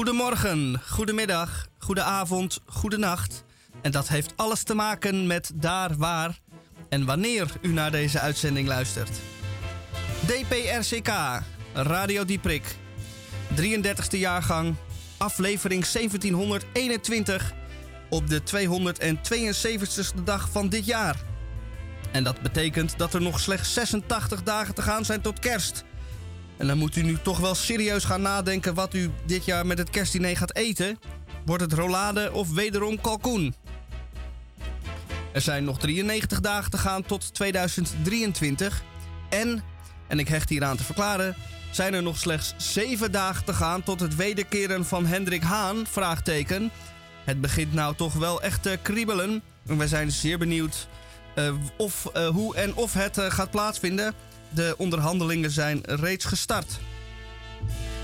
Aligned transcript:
Goedemorgen, 0.00 0.80
goedemiddag, 0.88 1.66
goedenavond, 1.78 2.60
goedenacht. 2.66 3.44
En 3.82 3.90
dat 3.90 4.08
heeft 4.08 4.32
alles 4.36 4.62
te 4.62 4.74
maken 4.74 5.26
met 5.26 5.50
daar, 5.54 5.96
waar 5.96 6.38
en 6.88 7.04
wanneer 7.04 7.52
u 7.60 7.72
naar 7.72 7.90
deze 7.90 8.20
uitzending 8.20 8.68
luistert. 8.68 9.10
DPRCK, 10.26 11.10
Radio 11.72 12.24
Dieprik, 12.24 12.76
33e 13.56 14.18
jaargang, 14.18 14.74
aflevering 15.16 15.86
1721 15.86 17.52
op 18.10 18.28
de 18.28 18.40
272e 18.42 20.22
dag 20.24 20.48
van 20.50 20.68
dit 20.68 20.86
jaar. 20.86 21.16
En 22.12 22.24
dat 22.24 22.40
betekent 22.40 22.98
dat 22.98 23.14
er 23.14 23.22
nog 23.22 23.40
slechts 23.40 23.72
86 23.72 24.42
dagen 24.42 24.74
te 24.74 24.82
gaan 24.82 25.04
zijn 25.04 25.20
tot 25.20 25.38
kerst. 25.38 25.84
En 26.60 26.66
dan 26.66 26.78
moet 26.78 26.96
u 26.96 27.02
nu 27.02 27.16
toch 27.22 27.38
wel 27.38 27.54
serieus 27.54 28.04
gaan 28.04 28.22
nadenken 28.22 28.74
wat 28.74 28.94
u 28.94 29.10
dit 29.26 29.44
jaar 29.44 29.66
met 29.66 29.78
het 29.78 29.90
kerstdiner 29.90 30.36
gaat 30.36 30.54
eten. 30.54 30.98
Wordt 31.44 31.62
het 31.62 31.72
rollade 31.72 32.32
of 32.32 32.50
wederom 32.50 33.00
kalkoen? 33.00 33.54
Er 35.32 35.40
zijn 35.40 35.64
nog 35.64 35.78
93 35.78 36.40
dagen 36.40 36.70
te 36.70 36.78
gaan 36.78 37.02
tot 37.02 37.34
2023. 37.34 38.82
En, 39.28 39.62
en 40.06 40.18
ik 40.18 40.28
hecht 40.28 40.48
hier 40.48 40.64
aan 40.64 40.76
te 40.76 40.84
verklaren, 40.84 41.36
zijn 41.70 41.94
er 41.94 42.02
nog 42.02 42.18
slechts 42.18 42.54
7 42.56 43.12
dagen 43.12 43.44
te 43.44 43.54
gaan 43.54 43.82
tot 43.82 44.00
het 44.00 44.16
wederkeren 44.16 44.84
van 44.84 45.06
Hendrik 45.06 45.42
Haan? 45.42 45.86
Vraagteken. 45.86 46.70
Het 47.24 47.40
begint 47.40 47.72
nou 47.72 47.94
toch 47.94 48.14
wel 48.14 48.42
echt 48.42 48.62
te 48.62 48.78
kriebelen. 48.82 49.42
En 49.66 49.78
wij 49.78 49.86
zijn 49.86 50.10
zeer 50.10 50.38
benieuwd 50.38 50.88
uh, 51.34 51.54
of, 51.76 52.10
uh, 52.16 52.28
hoe 52.28 52.56
en 52.56 52.74
of 52.74 52.92
het 52.92 53.18
uh, 53.18 53.30
gaat 53.30 53.50
plaatsvinden. 53.50 54.14
De 54.54 54.74
onderhandelingen 54.78 55.50
zijn 55.50 55.80
reeds 55.82 56.24
gestart. 56.24 56.78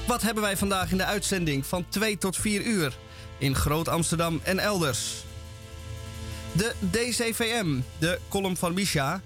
Wat 0.07 0.23
hebben 0.23 0.43
wij 0.43 0.57
vandaag 0.57 0.91
in 0.91 0.97
de 0.97 1.05
uitzending 1.05 1.67
van 1.67 1.89
2 1.89 2.19
tot 2.19 2.37
4 2.37 2.63
uur 2.63 2.97
in 3.39 3.55
Groot 3.55 3.89
Amsterdam 3.89 4.41
en 4.43 4.59
elders? 4.59 5.25
De 6.53 6.75
DCVM, 6.91 7.81
de 7.99 8.19
column 8.29 8.57
van 8.57 8.75
Misha. 8.75 9.23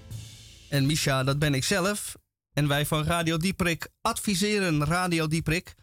En 0.69 0.85
Misha, 0.85 1.23
dat 1.23 1.39
ben 1.39 1.53
ik 1.53 1.63
zelf. 1.63 2.15
En 2.53 2.67
wij 2.67 2.85
van 2.85 3.03
Radio 3.03 3.37
Dieprik 3.37 3.87
adviseren 4.01 4.85
Radio 4.85 5.27
Dieprik. 5.27 5.73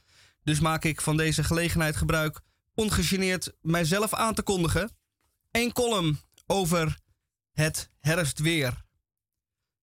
Dus 0.42 0.60
maak 0.60 0.84
ik 0.84 1.00
van 1.00 1.16
deze 1.16 1.44
gelegenheid 1.44 1.96
gebruik 1.96 2.40
ongegeneerd 2.74 3.52
mijzelf 3.60 4.14
aan 4.14 4.34
te 4.34 4.42
kondigen. 4.42 4.90
Een 5.50 5.72
column 5.72 6.20
over 6.46 6.98
het 7.52 7.90
herfstweer. 7.98 8.87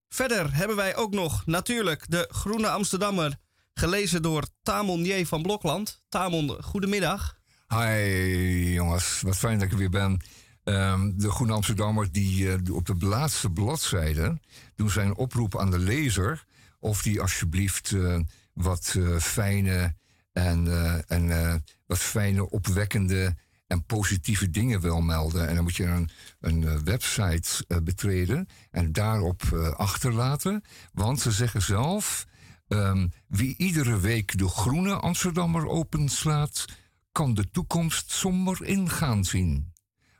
Verder 0.09 0.55
hebben 0.55 0.75
wij 0.75 0.95
ook 0.95 1.13
nog 1.13 1.45
natuurlijk 1.45 2.05
de 2.09 2.29
Groene 2.31 2.69
Amsterdammer, 2.69 3.37
gelezen 3.73 4.21
door 4.21 4.47
Tamon 4.63 5.03
J. 5.03 5.25
van 5.25 5.41
Blokland. 5.41 6.03
Tamon, 6.09 6.63
goedemiddag. 6.63 7.39
Hi 7.67 8.73
jongens, 8.73 9.21
wat 9.21 9.37
fijn 9.37 9.57
dat 9.57 9.65
ik 9.65 9.71
er 9.71 9.77
weer 9.77 9.89
ben. 9.89 10.21
Um, 10.63 11.19
de 11.19 11.31
Groene 11.31 11.53
Amsterdammer 11.53 12.11
die 12.11 12.45
uh, 12.45 12.75
op 12.75 12.85
de 12.85 13.05
laatste 13.05 13.49
bladzijde 13.49 14.39
doen 14.75 14.89
zijn 14.89 15.15
oproep 15.15 15.59
aan 15.59 15.71
de 15.71 15.79
lezer 15.79 16.45
of 16.79 17.01
die 17.01 17.21
alsjeblieft 17.21 17.91
uh, 17.91 18.19
wat 18.53 18.93
uh, 18.97 19.19
fijne 19.19 19.95
en, 20.31 20.67
en 21.07 21.63
wat 21.85 21.99
fijne, 21.99 22.49
opwekkende 22.49 23.35
en 23.67 23.85
positieve 23.85 24.49
dingen 24.49 24.81
wil 24.81 25.01
melden. 25.01 25.47
En 25.47 25.55
dan 25.55 25.63
moet 25.63 25.75
je 25.75 25.85
een, 25.85 26.09
een 26.39 26.83
website 26.83 27.65
betreden 27.83 28.47
en 28.71 28.91
daarop 28.91 29.43
achterlaten. 29.77 30.63
Want 30.93 31.19
ze 31.19 31.31
zeggen 31.31 31.61
zelf: 31.61 32.25
um, 32.67 33.11
wie 33.27 33.57
iedere 33.57 33.99
week 33.99 34.37
de 34.37 34.47
Groene 34.47 34.93
Amsterdammer 34.93 35.67
openslaat, 35.67 36.65
kan 37.11 37.33
de 37.33 37.49
toekomst 37.51 38.11
somber 38.11 38.63
ingaan 38.63 39.25
zien. 39.25 39.73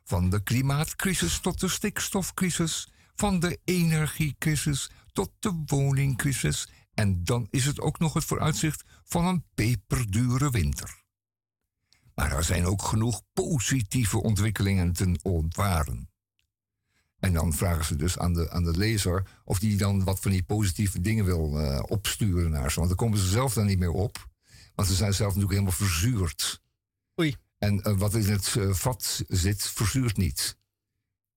Van 0.03 0.29
de 0.29 0.44
klimaatcrisis 0.44 1.39
tot 1.39 1.59
de 1.59 1.67
stikstofcrisis, 1.67 2.89
van 3.16 3.39
de 3.39 3.59
energiecrisis 3.63 4.89
tot 5.13 5.31
de 5.39 5.63
woningcrisis. 5.66 6.69
En 6.94 7.23
dan 7.23 7.47
is 7.50 7.66
het 7.66 7.79
ook 7.79 8.00
nog 8.00 8.13
het 8.13 8.25
vooruitzicht 8.25 8.83
van 9.03 9.25
een 9.25 9.44
peperdure 9.56 10.50
winter. 10.50 11.05
Maar 12.16 12.31
er 12.31 12.44
zijn 12.44 12.66
ook 12.66 12.81
genoeg 12.81 13.22
positieve 13.34 14.22
ontwikkelingen 14.22 14.94
te 14.94 15.20
ontwaren. 15.22 16.09
En 17.20 17.34
dan 17.34 17.53
vragen 17.53 17.86
ze 17.86 17.96
dus 17.96 18.18
aan 18.18 18.34
de, 18.34 18.52
aan 18.52 18.64
de 18.64 18.78
lezer 18.78 19.28
of 19.44 19.59
die 19.59 19.78
dan 19.78 20.03
wat 20.03 20.20
van 20.20 20.31
die 20.31 20.44
positieve 20.44 21.02
dingen 21.02 21.25
wil 21.25 21.62
uh, 21.62 21.84
opsturen 21.88 22.52
naar 22.52 22.72
ze. 22.72 22.75
Want 22.75 22.88
dan 22.88 22.98
komen 22.98 23.18
ze 23.18 23.28
zelf 23.28 23.54
dan 23.54 23.66
niet 23.66 23.80
meer 23.80 23.92
op. 23.92 24.28
Want 24.75 24.88
ze 24.88 24.94
zijn 24.94 25.14
zelf 25.14 25.36
natuurlijk 25.36 25.59
helemaal 25.59 25.88
verzuurd. 25.88 26.62
Oei. 27.20 27.36
En 27.58 27.81
uh, 27.88 27.98
wat 27.98 28.14
in 28.14 28.31
het 28.31 28.56
uh, 28.58 28.74
vat 28.74 29.24
zit, 29.28 29.62
verzuurt 29.62 30.18
niet. 30.18 30.58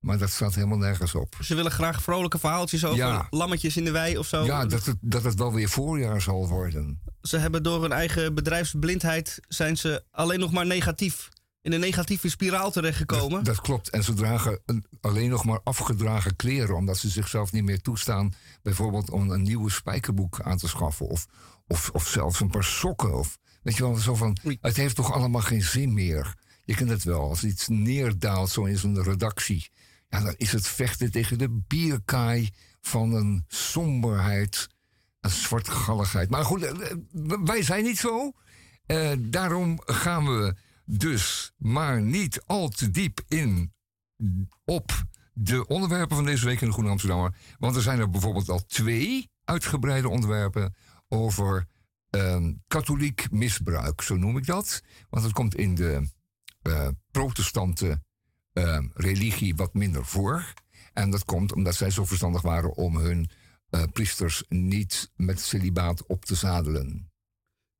Maar 0.01 0.19
dat 0.19 0.31
staat 0.31 0.55
helemaal 0.55 0.79
nergens 0.79 1.15
op. 1.15 1.37
Ze 1.41 1.55
willen 1.55 1.71
graag 1.71 2.03
vrolijke 2.03 2.39
verhaaltjes 2.39 2.85
over 2.85 2.97
ja. 2.97 3.27
lammetjes 3.31 3.77
in 3.77 3.85
de 3.85 3.91
wei 3.91 4.19
of 4.19 4.27
zo. 4.27 4.45
Ja, 4.45 4.67
dat 4.67 4.85
het, 4.85 4.97
dat 5.01 5.25
het 5.25 5.39
wel 5.39 5.53
weer 5.53 5.69
voorjaar 5.69 6.21
zal 6.21 6.49
worden. 6.49 7.01
Ze 7.23 7.39
hebben 7.39 7.63
door 7.63 7.83
hun 7.83 7.93
eigen 7.93 8.35
bedrijfsblindheid 8.35 9.41
zijn 9.49 9.77
ze 9.77 10.05
alleen 10.11 10.41
nog 10.41 10.53
maar 10.53 10.67
negatief. 10.67 11.29
In 11.63 11.73
een 11.73 11.81
negatieve 11.81 12.29
spiraal 12.29 12.71
terechtgekomen. 12.71 13.45
Dat, 13.45 13.45
dat 13.45 13.61
klopt. 13.61 13.91
En 13.91 14.05
ze 14.05 14.15
dragen 14.15 14.61
een, 14.67 14.85
alleen 15.01 15.31
nog 15.31 15.45
maar 15.45 15.61
afgedragen 15.65 16.37
kleren. 16.37 16.77
Omdat 16.77 16.99
ze 16.99 17.09
zichzelf 17.09 17.53
niet 17.53 17.65
meer 17.65 17.81
toestaan. 17.81 18.35
Bijvoorbeeld 18.63 19.11
om 19.11 19.31
een 19.31 19.43
nieuwe 19.43 19.71
spijkerboek 19.71 20.41
aan 20.41 20.57
te 20.57 20.69
schaffen. 20.69 21.07
Of, 21.07 21.27
of, 21.67 21.91
of 21.91 22.09
zelfs 22.09 22.41
een 22.41 22.51
paar 22.51 22.65
sokken. 22.65 23.19
Of, 23.19 23.39
weet 23.63 23.77
je 23.77 23.83
wel, 23.83 23.97
zo 23.97 24.15
van. 24.15 24.39
Het 24.61 24.77
heeft 24.77 24.97
toch 24.97 25.13
allemaal 25.13 25.41
geen 25.41 25.63
zin 25.63 25.95
meer. 25.95 26.35
Je 26.65 26.75
kent 26.75 26.91
het 26.91 27.05
wel. 27.05 27.29
Als 27.29 27.45
iets 27.45 27.69
neerdaalt 27.69 28.51
zo 28.51 28.65
in 28.65 28.79
zo'n 28.79 29.03
redactie 29.03 29.71
ja, 30.09 30.21
dan 30.21 30.35
is 30.37 30.53
het 30.53 30.69
vechten 30.69 31.11
tegen 31.11 31.39
de 31.39 31.63
bierkaai 31.67 32.51
van 32.81 33.13
een 33.13 33.45
somberheid, 33.49 34.69
een 35.21 35.31
zwartgalligheid. 35.31 36.31
Maar 36.31 36.45
goed, 36.45 36.63
eh, 36.63 36.97
wij 37.45 37.63
zijn 37.63 37.85
niet 37.85 37.99
zo. 37.99 38.33
Uh, 38.87 39.11
daarom 39.19 39.81
gaan 39.85 40.25
we 40.25 40.57
dus 40.85 41.53
maar 41.57 42.03
niet 42.03 42.43
al 42.47 42.69
te 42.69 42.91
diep 42.91 43.21
in 43.29 43.73
op 44.65 45.05
de 45.33 45.67
onderwerpen 45.67 46.17
van 46.17 46.25
deze 46.25 46.45
week 46.45 46.61
in 46.61 46.67
de 46.67 46.73
Groene 46.73 46.91
Amsterdammer. 46.91 47.35
Want 47.59 47.77
er 47.77 47.83
zijn 47.83 47.99
er 47.99 48.11
bijvoorbeeld 48.11 48.49
al 48.49 48.65
twee 48.65 49.31
uitgebreide 49.45 50.09
onderwerpen 50.09 50.75
over 51.09 51.67
uh, 52.11 52.47
katholiek 52.67 53.31
misbruik, 53.31 54.03
zo 54.03 54.17
noem 54.17 54.37
ik 54.37 54.47
dat. 54.47 54.83
Want 55.11 55.25
het 55.25 55.33
komt 55.33 55.55
in 55.55 55.75
de 55.75 56.09
uh, 56.63 56.89
protestante 57.11 58.03
uh, 58.59 58.79
religie 58.95 59.57
wat 59.57 59.75
minder 59.75 60.05
voor. 60.05 60.53
En 60.93 61.11
dat 61.11 61.25
komt 61.25 61.53
omdat 61.53 61.75
zij 61.75 61.91
zo 61.91 62.05
verstandig 62.05 62.43
waren 62.43 62.75
om 62.75 62.97
hun 62.97 63.31
uh, 63.71 63.83
priesters 63.93 64.45
niet 64.49 65.11
met 65.17 65.41
celibaat 65.41 66.07
op 66.07 66.25
te 66.25 66.35
zadelen. 66.35 67.11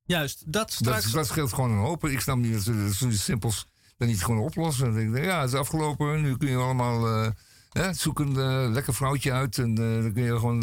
Juist, 0.03 0.51
dat 0.51 0.71
straks... 0.71 1.03
Dat, 1.03 1.13
dat 1.13 1.27
scheelt 1.27 1.53
gewoon 1.53 1.71
een 1.71 1.77
hoop. 1.77 2.07
Ik 2.07 2.19
snap 2.19 2.37
niet 2.37 2.53
dat 2.53 2.63
ze 2.63 2.93
zoiets 2.93 3.23
simpels 3.23 3.67
dan 3.97 4.07
niet 4.07 4.23
gewoon 4.23 4.41
oplossen. 4.41 4.85
Dan 4.85 4.93
denk 4.93 5.15
ik, 5.15 5.23
ja, 5.23 5.41
het 5.41 5.53
is 5.53 5.59
afgelopen. 5.59 6.21
Nu 6.21 6.37
kun 6.37 6.49
je 6.49 6.57
allemaal 6.57 7.23
uh, 7.23 7.29
hè, 7.69 7.93
zoeken 7.93 8.35
een 8.35 8.73
lekker 8.73 8.93
vrouwtje 8.93 9.31
uit. 9.31 9.57
En 9.57 9.73
dan 9.73 10.13
kun 10.13 10.23
je 10.23 10.39
gewoon... 10.39 10.59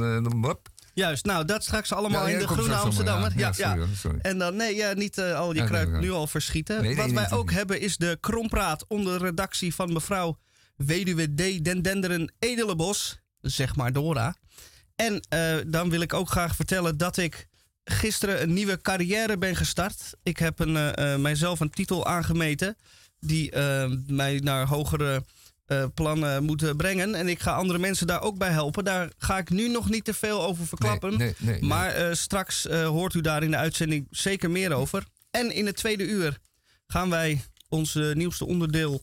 Juist, 0.96 1.24
nou 1.24 1.44
dat 1.44 1.62
straks 1.62 1.92
allemaal 1.92 2.26
ja, 2.26 2.32
in 2.32 2.38
de 2.38 2.46
Groene 2.46 2.74
Amsterdammer. 2.74 3.32
Ja, 3.36 3.52
ja, 3.56 3.74
ja, 3.74 3.86
sorry, 3.96 4.18
En 4.22 4.38
dan, 4.38 4.56
nee, 4.56 4.74
ja, 4.74 4.92
niet 4.92 5.18
uh, 5.18 5.38
al 5.38 5.54
je 5.54 5.64
kruid 5.64 6.00
nu 6.00 6.10
al 6.10 6.26
verschieten. 6.26 6.82
Nee, 6.82 6.96
Wat 6.96 7.10
wij 7.10 7.30
ook 7.30 7.50
hebben 7.50 7.80
is 7.80 7.96
de 7.96 8.18
Krompraat 8.20 8.84
onder 8.88 9.20
redactie 9.20 9.74
van 9.74 9.92
mevrouw 9.92 10.38
Weduwe 10.76 11.34
D. 11.34 11.64
Den 11.64 11.82
Denderen 11.82 12.32
Edelenbos. 12.38 13.20
Zeg 13.40 13.76
maar 13.76 13.92
Dora. 13.92 14.36
En 14.94 15.26
uh, 15.34 15.54
dan 15.66 15.90
wil 15.90 16.00
ik 16.00 16.14
ook 16.14 16.30
graag 16.30 16.56
vertellen 16.56 16.96
dat 16.96 17.16
ik 17.16 17.46
gisteren 17.84 18.42
een 18.42 18.52
nieuwe 18.52 18.80
carrière 18.80 19.38
ben 19.38 19.56
gestart. 19.56 20.12
Ik 20.22 20.38
heb 20.38 20.58
een, 20.58 20.74
uh, 20.98 21.16
mijzelf 21.16 21.60
een 21.60 21.70
titel 21.70 22.06
aangemeten 22.06 22.76
die 23.20 23.56
mij 24.06 24.40
naar 24.42 24.66
hogere 24.66 25.24
uh, 25.66 25.84
plannen 25.94 26.44
moeten 26.44 26.76
brengen. 26.76 27.14
En 27.14 27.28
ik 27.28 27.40
ga 27.40 27.52
andere 27.52 27.78
mensen 27.78 28.06
daar 28.06 28.22
ook 28.22 28.38
bij 28.38 28.50
helpen. 28.50 28.84
Daar 28.84 29.12
ga 29.18 29.38
ik 29.38 29.50
nu 29.50 29.68
nog 29.68 29.88
niet 29.88 30.04
te 30.04 30.14
veel 30.14 30.42
over 30.42 30.66
verklappen. 30.66 31.18
Nee, 31.18 31.34
nee, 31.38 31.50
nee, 31.60 31.62
maar 31.62 32.00
uh, 32.00 32.14
straks 32.14 32.66
uh, 32.66 32.86
hoort 32.86 33.14
u 33.14 33.20
daar 33.20 33.42
in 33.42 33.50
de 33.50 33.56
uitzending 33.56 34.06
zeker 34.10 34.50
meer 34.50 34.72
over. 34.72 35.04
En 35.30 35.52
in 35.52 35.66
het 35.66 35.76
tweede 35.76 36.04
uur 36.04 36.38
gaan 36.86 37.10
wij 37.10 37.44
ons 37.68 37.94
nieuwste 37.94 38.46
onderdeel. 38.46 39.00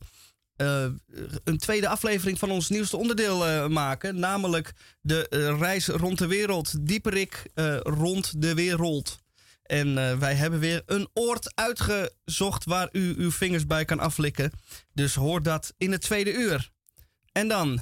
een 1.44 1.58
tweede 1.58 1.88
aflevering 1.88 2.40
van 2.40 2.52
ons 2.52 2.70
nieuwste 2.70 2.98
onderdeel 2.98 3.70
maken. 3.70 4.20
Namelijk 4.20 4.74
de 5.02 5.56
reis 5.60 5.88
rond 5.88 6.18
de 6.18 6.28
wereld. 6.28 6.88
Dieperik 6.88 7.46
rond 7.84 8.42
de 8.42 8.54
wereld. 8.54 9.23
En 9.64 9.88
uh, 9.88 10.18
wij 10.18 10.34
hebben 10.36 10.60
weer 10.60 10.82
een 10.86 11.10
oord 11.14 11.56
uitgezocht 11.56 12.64
waar 12.66 12.90
u 12.92 13.16
uw 13.18 13.32
vingers 13.32 13.68
bij 13.68 13.86
kan 13.86 14.00
aflikken. 14.00 14.52
Dus 14.94 15.16
hoor 15.16 15.44
dat 15.44 15.74
in 15.78 15.92
het 15.92 16.02
tweede 16.02 16.34
uur. 16.34 16.72
En 17.32 17.48
dan 17.48 17.82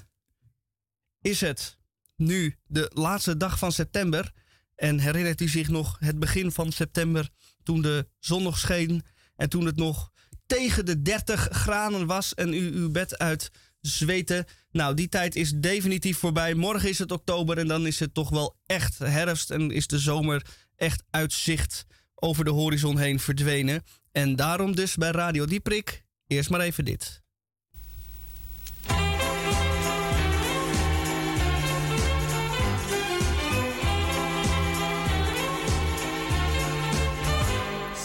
is 1.21 1.41
het 1.41 1.77
nu 2.15 2.55
de 2.67 2.91
laatste 2.93 3.37
dag 3.37 3.57
van 3.57 3.71
september. 3.71 4.31
En 4.75 4.99
herinnert 4.99 5.41
u 5.41 5.47
zich 5.47 5.67
nog 5.67 5.97
het 5.99 6.19
begin 6.19 6.51
van 6.51 6.71
september 6.71 7.29
toen 7.63 7.81
de 7.81 8.07
zon 8.19 8.43
nog 8.43 8.57
scheen 8.57 9.03
en 9.35 9.49
toen 9.49 9.65
het 9.65 9.75
nog 9.75 10.11
tegen 10.45 10.85
de 10.85 11.01
30 11.01 11.47
graden 11.51 12.05
was 12.05 12.33
en 12.33 12.53
u 12.53 12.73
uw 12.73 12.91
bed 12.91 13.17
uit 13.17 13.51
zweten. 13.81 14.45
Nou, 14.71 14.95
die 14.95 15.09
tijd 15.09 15.35
is 15.35 15.51
definitief 15.51 16.17
voorbij. 16.17 16.53
Morgen 16.53 16.89
is 16.89 16.99
het 16.99 17.11
oktober 17.11 17.57
en 17.57 17.67
dan 17.67 17.87
is 17.87 17.99
het 17.99 18.13
toch 18.13 18.29
wel 18.29 18.57
echt 18.65 18.97
herfst 18.97 19.51
en 19.51 19.71
is 19.71 19.87
de 19.87 19.99
zomer 19.99 20.45
echt 20.81 21.03
uitzicht 21.09 21.85
over 22.15 22.43
de 22.43 22.49
horizon 22.49 22.97
heen 22.97 23.19
verdwenen. 23.19 23.83
En 24.11 24.35
daarom 24.35 24.75
dus 24.75 24.95
bij 24.95 25.11
Radio 25.11 25.45
Dieprik 25.45 26.03
eerst 26.27 26.49
maar 26.49 26.59
even 26.59 26.85
dit. 26.85 27.21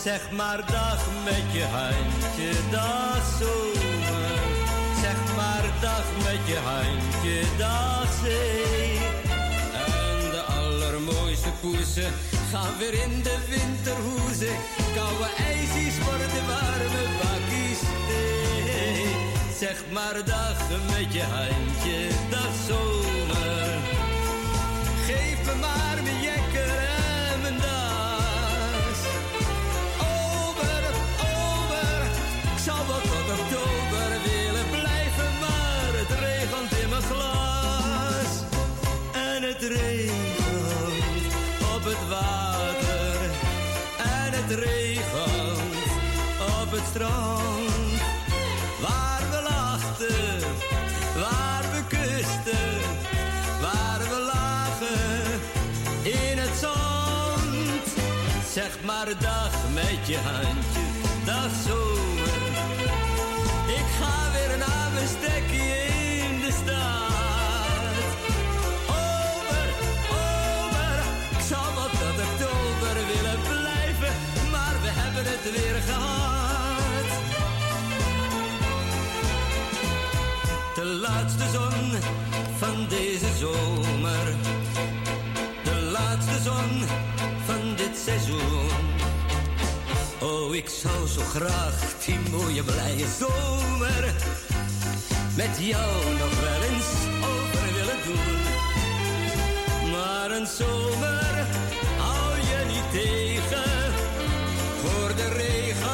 Zeg 0.03 0.31
maar 0.31 0.67
dag 0.67 1.09
met 1.25 1.53
je 1.53 1.65
handje, 1.65 2.71
dag 2.71 3.39
zomer. 3.39 4.39
Zeg 5.01 5.37
maar 5.37 5.81
dag 5.81 6.05
met 6.17 6.47
je 6.47 6.57
handje, 6.57 7.57
dag. 7.59 7.97
De 11.07 11.13
allermooiste 11.13 11.51
poesen 11.61 12.13
gaan 12.51 12.79
weer 12.79 12.95
in 12.95 13.23
de 13.23 13.37
winterhoezen. 13.49 14.57
Koude 14.95 15.29
ijsjes 15.39 15.99
worden 16.05 16.47
warme 16.47 17.05
bakjes 17.21 17.81
thee. 18.09 19.07
Zeg 19.59 19.85
maar 19.93 20.25
dag 20.25 20.59
met 20.91 21.13
je 21.13 21.23
handje, 21.23 22.09
dag 22.31 22.53
zomer. 22.69 23.69
Geef 25.07 25.39
me 25.47 25.55
maar 25.61 25.99
mijn 26.03 26.21
jekker 26.23 26.71
en 27.31 27.41
mijn 27.41 27.57
das. 27.57 29.01
Over, 30.13 30.83
over, 31.39 31.99
ik 32.55 32.61
zou 32.65 32.79
wel 32.87 33.01
tot 33.01 33.29
oktober 33.41 34.09
willen 34.29 34.69
blijven, 34.71 35.31
maar 35.41 35.93
het 36.01 36.13
regent 36.25 36.73
in 36.83 36.89
mijn 36.89 37.03
glas. 37.03 38.31
En 39.13 39.43
het 39.43 39.63
regent 39.63 40.26
het 44.49 45.59
op 46.63 46.71
het 46.71 46.87
strand. 46.91 48.01
Waar 48.81 49.23
we 49.31 49.43
lachten, 49.43 50.41
waar 51.21 51.65
we 51.73 51.83
kusten, 51.89 52.81
waar 53.61 53.99
we 53.99 54.31
lagen 54.35 55.41
in 56.03 56.39
het 56.39 56.59
zand. 56.61 57.87
Zeg 58.53 58.79
maar 58.85 59.09
dag 59.21 59.51
met 59.75 60.07
je 60.07 60.19
handje, 60.19 60.81
dag 61.25 61.51
zomer. 61.67 61.86
Het 75.25 75.53
weer 75.53 75.83
gehad. 75.87 77.09
De 80.75 80.85
laatste 80.85 81.45
zon 81.53 81.93
van 82.59 82.87
deze 82.89 83.27
zomer. 83.39 84.25
De 85.65 85.81
laatste 85.93 86.43
zon 86.43 86.83
van 87.45 87.75
dit 87.77 87.99
seizoen. 88.05 88.71
Oh, 90.21 90.55
ik 90.55 90.69
zou 90.69 91.09
zo 91.09 91.21
graag 91.21 91.95
die 92.05 92.19
mooie 92.31 92.63
blije 92.63 93.07
zomer 93.19 94.15
met 95.37 95.59
jou 95.59 96.15
nog 96.19 96.41
wel 96.41 96.63
eens 96.63 96.91
over 97.25 97.75
willen 97.75 98.01
doen. 98.05 98.37
Maar 99.91 100.31
een 100.31 100.47
zomer 100.47 101.47
hou 101.99 102.37
je 102.37 102.65
niet 102.67 102.91
tegen 102.93 103.76
regen 105.33 105.89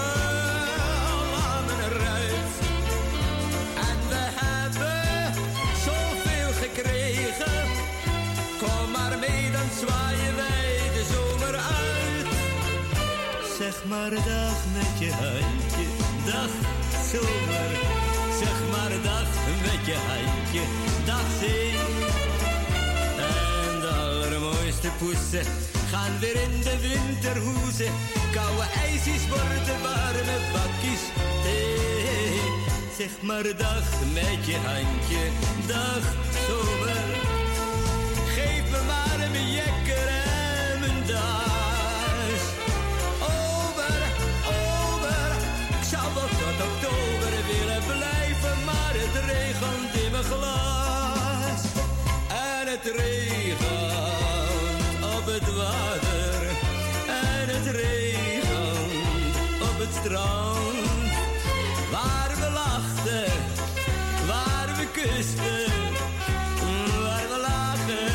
aan 1.47 1.65
mijn 1.67 1.91
ruit. 2.05 2.53
En 3.89 3.99
we 4.09 4.23
hebben 4.43 5.35
zoveel 5.87 6.53
gekregen. 6.63 7.67
Kom 8.59 8.91
maar 8.91 9.19
mee, 9.19 9.51
dan 9.51 9.69
zwaaien 9.81 10.35
wij 10.37 10.91
de 10.97 11.05
zomer 11.13 11.55
uit. 11.57 12.29
Zeg 13.59 13.85
maar 13.89 14.11
dag 14.11 14.59
met 14.77 14.99
je 14.99 15.13
handje, 15.13 15.87
dag 16.25 16.53
zomer. 17.11 17.71
Zeg 18.43 18.59
maar 18.71 18.93
dag 19.03 19.31
met 19.63 19.87
je 19.87 19.97
handje, 20.09 20.65
dag 21.05 21.27
zee. 21.41 21.71
En 23.17 23.81
de 23.81 23.89
allermooiste 23.89 24.89
poesen 24.99 25.47
gaan 25.93 26.19
weer 26.19 26.37
in 26.47 26.61
de 26.61 26.77
winterhoezen. 26.81 27.93
Koude 28.33 28.67
ijsjes 28.85 29.29
worden 29.29 29.79
warme 29.83 30.37
bakjes. 30.53 31.03
Zeg 32.99 33.13
maar 33.21 33.57
dag 33.57 33.87
met 34.13 34.41
je 34.47 34.57
handje, 34.69 35.25
dag 35.67 36.05
zomer. 36.47 37.07
Geef 38.35 38.65
me 38.71 38.81
maar 38.87 39.31
mijn 39.31 39.51
jekker 39.51 40.09
en 40.09 40.81
mijn 40.81 41.01
das. 41.07 42.43
Over, 43.21 43.99
over, 44.61 45.31
ik 45.79 45.85
zou 45.93 46.07
wel 46.15 46.31
tot 46.41 46.59
oktober 46.69 47.33
willen 47.51 47.83
blijven, 47.87 48.57
maar 48.65 48.95
het 49.03 49.17
regent 49.31 50.05
in 50.05 50.11
mijn 50.11 50.25
glas. 50.25 51.63
En 52.29 52.67
het 52.73 52.85
regent 52.97 53.22
strand. 60.05 61.11
Waar 61.91 62.33
we 62.41 62.51
lachten, 62.53 63.33
waar 64.27 64.69
we 64.77 64.87
kusten, 64.93 65.73
waar 67.03 67.27
we 67.33 67.39
lagen 67.41 68.09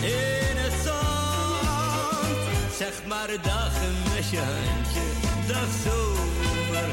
in 0.00 0.56
het 0.56 0.72
zand. 0.84 2.38
Zeg 2.76 3.06
maar 3.06 3.28
dag 3.42 3.72
met 4.14 4.30
je 4.30 4.38
handje, 4.38 5.06
dag 5.46 5.68
zomer. 5.84 6.88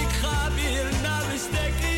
Ik 0.00 0.08
ga 0.20 0.54
weer 0.54 0.86
naar 1.02 1.24
mijn 1.26 1.38
stek 1.38 1.91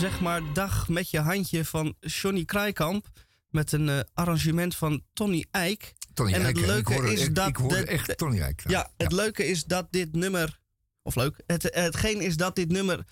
Zeg 0.00 0.20
maar 0.20 0.52
dag 0.52 0.88
met 0.88 1.10
je 1.10 1.20
handje 1.20 1.64
van 1.64 1.94
Johnny 2.00 2.44
Krijkamp. 2.44 3.06
Met 3.48 3.72
een 3.72 3.88
eh, 3.88 4.00
arrangement 4.14 4.76
van 4.76 5.02
Tony 5.12 5.44
Eijk. 5.50 5.92
Tony 6.14 6.32
en 6.32 6.44
het 6.44 6.56
leuke 6.60 6.92
hoorde, 6.92 7.12
is 7.12 7.20
ik, 7.20 7.34
dat. 7.34 7.48
ik 7.48 7.68
de- 7.68 7.84
echt 7.86 8.18
Tony 8.18 8.40
Eijk. 8.40 8.62
ja, 8.68 8.90
het 8.96 9.12
leuke 9.12 9.46
is 9.46 9.64
dat 9.64 9.86
dit 9.90 10.12
nummer. 10.14 10.58
Of 11.02 11.14
leuk. 11.14 11.40
Het, 11.46 11.62
hetgeen 11.70 12.20
is 12.20 12.36
dat 12.36 12.56
dit 12.56 12.68
nummer 12.68 13.04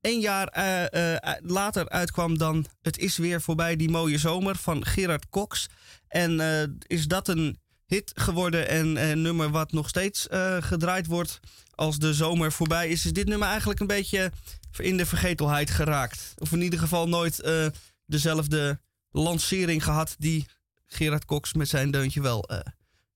één 0.00 0.20
jaar 0.20 0.46
eh, 0.48 1.14
eh, 1.14 1.34
later 1.42 1.88
uitkwam 1.88 2.38
dan 2.38 2.66
Het 2.82 2.98
is 2.98 3.16
weer 3.16 3.40
voorbij 3.40 3.76
die 3.76 3.90
mooie 3.90 4.18
zomer 4.18 4.56
van 4.56 4.86
Gerard 4.86 5.28
Cox. 5.28 5.68
En 6.08 6.40
is 6.86 7.06
dat 7.06 7.28
een 7.28 7.58
hit 7.86 8.12
geworden 8.14 8.68
en 8.68 8.96
een 9.10 9.22
nummer 9.22 9.50
wat 9.50 9.72
nog 9.72 9.88
steeds 9.88 10.26
gedraaid 10.60 11.06
wordt 11.06 11.40
als 11.74 11.98
de 11.98 12.14
zomer 12.14 12.52
voorbij 12.52 12.88
is, 12.88 13.04
is 13.04 13.12
dit 13.12 13.28
nummer 13.28 13.48
eigenlijk 13.48 13.80
een 13.80 13.86
beetje 13.86 14.32
in 14.78 14.96
de 14.96 15.06
vergetelheid 15.06 15.70
geraakt. 15.70 16.34
Of 16.38 16.52
in 16.52 16.62
ieder 16.62 16.78
geval 16.78 17.08
nooit 17.08 17.40
eh, 17.40 17.66
dezelfde 18.06 18.80
lancering 19.10 19.84
gehad 19.84 20.14
die 20.18 20.46
Gerard 20.86 21.24
Cox 21.24 21.52
met 21.52 21.68
zijn 21.68 21.90
deuntje 21.90 22.20
wel 22.20 22.44
eh, 22.44 22.58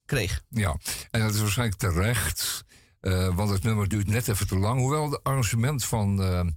kreeg. 0.05 0.43
Ja, 0.49 0.79
en 1.11 1.21
dat 1.21 1.35
is 1.35 1.41
waarschijnlijk 1.41 1.79
terecht. 1.79 2.65
eh, 3.01 3.35
want 3.37 3.51
het 3.51 3.63
nummer 3.63 3.89
duurt 3.89 4.07
net 4.07 4.29
even 4.29 4.47
te 4.47 4.59
lang. 4.59 4.81
Hoewel 4.81 5.11
het 5.11 5.23
arrangement 5.23 5.85
van, 5.85 6.55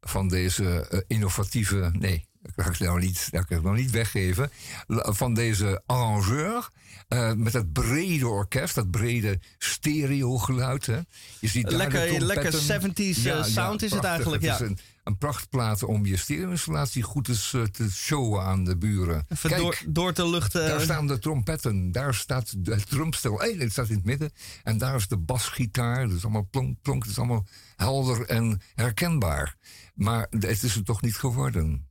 van 0.00 0.28
deze 0.28 1.04
innovatieve, 1.06 1.90
nee, 1.92 2.26
dat 2.42 2.54
kan 2.54 2.72
ik 2.72 2.78
nou 2.78 3.00
niet, 3.00 3.28
dat 3.30 3.44
kan 3.44 3.56
ik 3.56 3.62
nog 3.62 3.76
niet 3.76 3.90
weggeven, 3.90 4.50
van 4.86 5.34
deze 5.34 5.82
arrangeur. 5.86 6.68
Uh, 7.08 7.32
met 7.32 7.52
dat 7.52 7.72
brede 7.72 8.28
orkest, 8.28 8.74
dat 8.74 8.90
brede 8.90 9.40
stereogeluid. 9.58 10.86
Hè. 10.86 11.00
Je 11.40 11.48
ziet 11.48 11.70
lekker, 11.70 12.20
lekker 12.20 12.52
70s 12.54 13.22
ja, 13.22 13.42
sound 13.42 13.82
is 13.82 13.90
het 13.90 14.04
eigenlijk. 14.04 14.42
Ja. 14.42 14.52
Het 14.52 14.60
is 14.60 14.68
een, 14.68 14.78
een 15.04 15.18
prachtplaat 15.18 15.82
om 15.82 16.06
je 16.06 16.16
stereo-installatie 16.16 17.02
goed 17.02 17.28
eens, 17.28 17.52
uh, 17.52 17.62
te 17.62 17.90
showen 17.90 18.42
aan 18.42 18.64
de 18.64 18.76
buren. 18.76 19.26
Kijk, 19.42 19.56
door, 19.56 19.82
door 19.86 20.12
te 20.12 20.28
luchten. 20.28 20.68
Daar 20.68 20.80
staan 20.80 21.06
de 21.06 21.18
trompetten, 21.18 21.92
daar 21.92 22.14
staat 22.14 22.54
het 22.64 22.88
drumstel, 22.88 23.38
hey, 23.38 23.54
het 23.58 23.72
staat 23.72 23.88
in 23.88 23.96
het 23.96 24.04
midden. 24.04 24.32
En 24.62 24.78
daar 24.78 24.94
is 24.94 25.08
de 25.08 25.18
basgitaar, 25.18 26.08
dat 26.08 26.16
is 26.16 26.22
allemaal 26.22 26.48
plonk, 26.50 26.76
plonk, 26.82 27.02
het 27.02 27.12
is 27.12 27.18
allemaal 27.18 27.46
helder 27.76 28.26
en 28.26 28.60
herkenbaar. 28.74 29.56
Maar 29.94 30.26
het 30.30 30.62
is 30.62 30.74
het 30.74 30.84
toch 30.84 31.02
niet 31.02 31.16
geworden. 31.16 31.88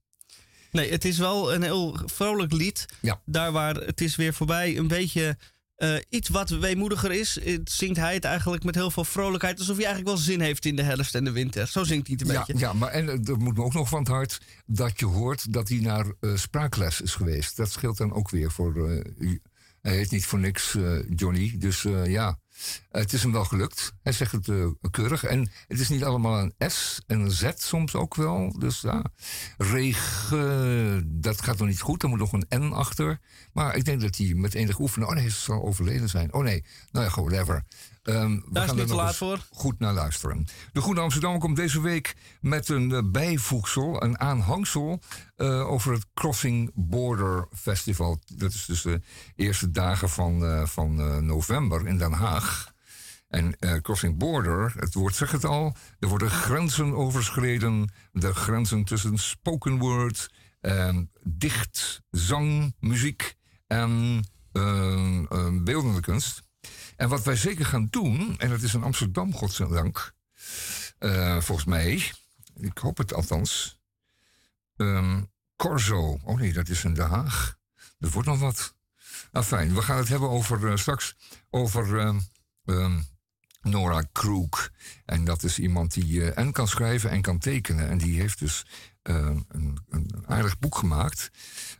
Nee, 0.77 0.91
het 0.91 1.05
is 1.05 1.17
wel 1.17 1.53
een 1.53 1.61
heel 1.61 1.99
vrolijk 2.05 2.51
lied. 2.51 2.85
Ja. 3.01 3.21
Daar 3.25 3.51
waar 3.51 3.75
het 3.75 4.01
is 4.01 4.15
weer 4.15 4.33
voorbij 4.33 4.77
een 4.77 4.87
beetje 4.87 5.37
uh, 5.77 5.95
iets 6.09 6.29
wat 6.29 6.49
weemoediger 6.49 7.11
is. 7.11 7.39
Het 7.43 7.71
zingt 7.71 7.97
hij 7.97 8.13
het 8.13 8.23
eigenlijk 8.23 8.63
met 8.63 8.75
heel 8.75 8.91
veel 8.91 9.03
vrolijkheid. 9.03 9.59
Alsof 9.59 9.75
hij 9.75 9.85
eigenlijk 9.85 10.15
wel 10.15 10.25
zin 10.25 10.41
heeft 10.41 10.65
in 10.65 10.75
de 10.75 10.81
herfst 10.81 11.15
en 11.15 11.23
de 11.23 11.31
winter. 11.31 11.67
Zo 11.67 11.83
zingt 11.83 12.07
hij 12.07 12.15
het 12.19 12.27
een 12.27 12.33
ja, 12.33 12.45
beetje. 12.45 12.65
Ja, 12.65 12.73
maar 12.73 12.89
en 12.89 13.07
er 13.07 13.37
moet 13.37 13.57
me 13.57 13.63
ook 13.63 13.73
nog 13.73 13.89
van 13.89 13.99
het 13.99 14.07
hart 14.07 14.41
dat 14.65 14.99
je 14.99 15.05
hoort 15.05 15.53
dat 15.53 15.69
hij 15.69 15.77
naar 15.77 16.05
uh, 16.21 16.35
spraakles 16.35 17.01
is 17.01 17.15
geweest. 17.15 17.57
Dat 17.57 17.71
scheelt 17.71 17.97
dan 17.97 18.13
ook 18.13 18.29
weer 18.29 18.51
voor. 18.51 18.75
Uh, 18.77 19.35
hij 19.81 19.95
heet 19.95 20.11
niet 20.11 20.25
voor 20.25 20.39
niks 20.39 20.77
Johnny. 21.15 21.55
Dus 21.57 21.81
ja. 22.05 22.39
Het 22.91 23.13
is 23.13 23.23
hem 23.23 23.31
wel 23.31 23.45
gelukt. 23.45 23.93
Hij 24.03 24.11
zegt 24.11 24.31
het 24.31 24.47
uh, 24.47 24.67
keurig. 24.91 25.23
En 25.23 25.51
het 25.67 25.79
is 25.79 25.89
niet 25.89 26.03
allemaal 26.03 26.39
een 26.39 26.71
S 26.71 27.01
en 27.07 27.19
een 27.19 27.31
Z 27.31 27.51
soms 27.55 27.95
ook 27.95 28.15
wel. 28.15 28.59
Dus 28.59 28.81
ja, 28.81 29.03
regen, 29.57 31.21
dat 31.21 31.41
gaat 31.41 31.57
nog 31.57 31.67
niet 31.67 31.81
goed. 31.81 32.03
Er 32.03 32.09
moet 32.09 32.19
nog 32.19 32.33
een 32.33 32.47
N 32.55 32.71
achter. 32.71 33.19
Maar 33.53 33.75
ik 33.75 33.85
denk 33.85 34.01
dat 34.01 34.17
hij 34.17 34.33
met 34.33 34.53
enig 34.53 34.79
oefenen... 34.79 35.07
Oh 35.07 35.13
nee, 35.13 35.29
ze 35.29 35.39
zal 35.39 35.63
overleden 35.63 36.09
zijn. 36.09 36.33
Oh 36.33 36.43
nee, 36.43 36.63
nou 36.91 37.05
ja, 37.05 37.11
whatever. 37.11 37.63
Um, 38.09 38.35
we 38.35 38.53
Daar 38.53 38.67
gaan 38.67 38.75
is 38.75 38.81
niet 38.81 38.89
te 38.89 38.95
laat 38.95 39.15
voor. 39.15 39.39
Goed 39.51 39.79
naar 39.79 39.93
luisteren. 39.93 40.45
De 40.71 40.81
Goede 40.81 41.01
Amsterdam 41.01 41.39
komt 41.39 41.55
deze 41.55 41.81
week 41.81 42.15
met 42.41 42.69
een 42.69 42.89
uh, 42.89 42.99
bijvoegsel, 43.11 44.03
een 44.03 44.19
aanhangsel 44.19 45.01
uh, 45.37 45.69
over 45.69 45.93
het 45.93 46.05
Crossing 46.13 46.71
Border 46.73 47.47
Festival. 47.53 48.19
Dat 48.35 48.53
is 48.53 48.65
dus 48.65 48.81
de 48.81 49.01
eerste 49.35 49.71
dagen 49.71 50.09
van, 50.09 50.43
uh, 50.43 50.65
van 50.65 51.25
november 51.25 51.87
in 51.87 51.97
Den 51.97 52.11
Haag. 52.11 52.71
En 53.27 53.57
Crossing 53.81 54.17
Border, 54.17 54.73
het 54.75 54.93
woord 54.93 55.15
zegt 55.15 55.31
het 55.31 55.45
al, 55.45 55.75
er 55.99 56.07
worden 56.07 56.29
grenzen 56.29 56.93
overschreden. 56.93 57.91
De 58.11 58.33
grenzen 58.33 58.83
tussen 58.83 59.17
spoken 59.17 59.77
word, 59.77 60.33
dicht, 61.23 62.01
zang, 62.09 62.75
muziek 62.79 63.35
en 63.67 64.19
beeldende 65.63 65.99
kunst. 66.01 66.45
En 66.97 67.09
wat 67.09 67.23
wij 67.23 67.35
zeker 67.35 67.65
gaan 67.65 67.87
doen, 67.89 68.35
en 68.37 68.49
dat 68.49 68.61
is 68.61 68.73
in 68.73 68.83
Amsterdam, 68.83 69.33
godzijdank, 69.33 70.13
uh, 70.99 71.41
volgens 71.41 71.67
mij, 71.67 72.11
ik 72.55 72.77
hoop 72.77 72.97
het 72.97 73.13
althans, 73.13 73.79
um, 74.75 75.29
Corso. 75.55 76.19
Oh 76.23 76.39
nee, 76.39 76.53
dat 76.53 76.69
is 76.69 76.83
in 76.83 76.93
Den 76.93 77.09
Haag. 77.09 77.57
Er 77.99 78.09
wordt 78.09 78.27
nog 78.27 78.39
wat. 78.39 78.75
Nou 79.31 79.45
fijn, 79.45 79.73
we 79.73 79.81
gaan 79.81 79.97
het 79.97 80.07
hebben 80.07 80.29
over 80.29 80.63
uh, 80.63 80.75
straks 80.75 81.15
over 81.49 81.99
um, 81.99 82.21
um, 82.65 83.05
Nora 83.61 84.01
Krook. 84.11 84.69
En 85.05 85.25
dat 85.25 85.43
is 85.43 85.59
iemand 85.59 85.93
die 85.93 86.13
uh, 86.13 86.37
en 86.37 86.51
kan 86.51 86.67
schrijven 86.67 87.09
en 87.09 87.21
kan 87.21 87.39
tekenen. 87.39 87.89
En 87.89 87.97
die 87.97 88.19
heeft 88.19 88.39
dus 88.39 88.65
een, 89.07 89.77
een, 89.89 90.23
aardig 90.25 90.59
boek 90.59 90.77
gemaakt. 90.77 91.31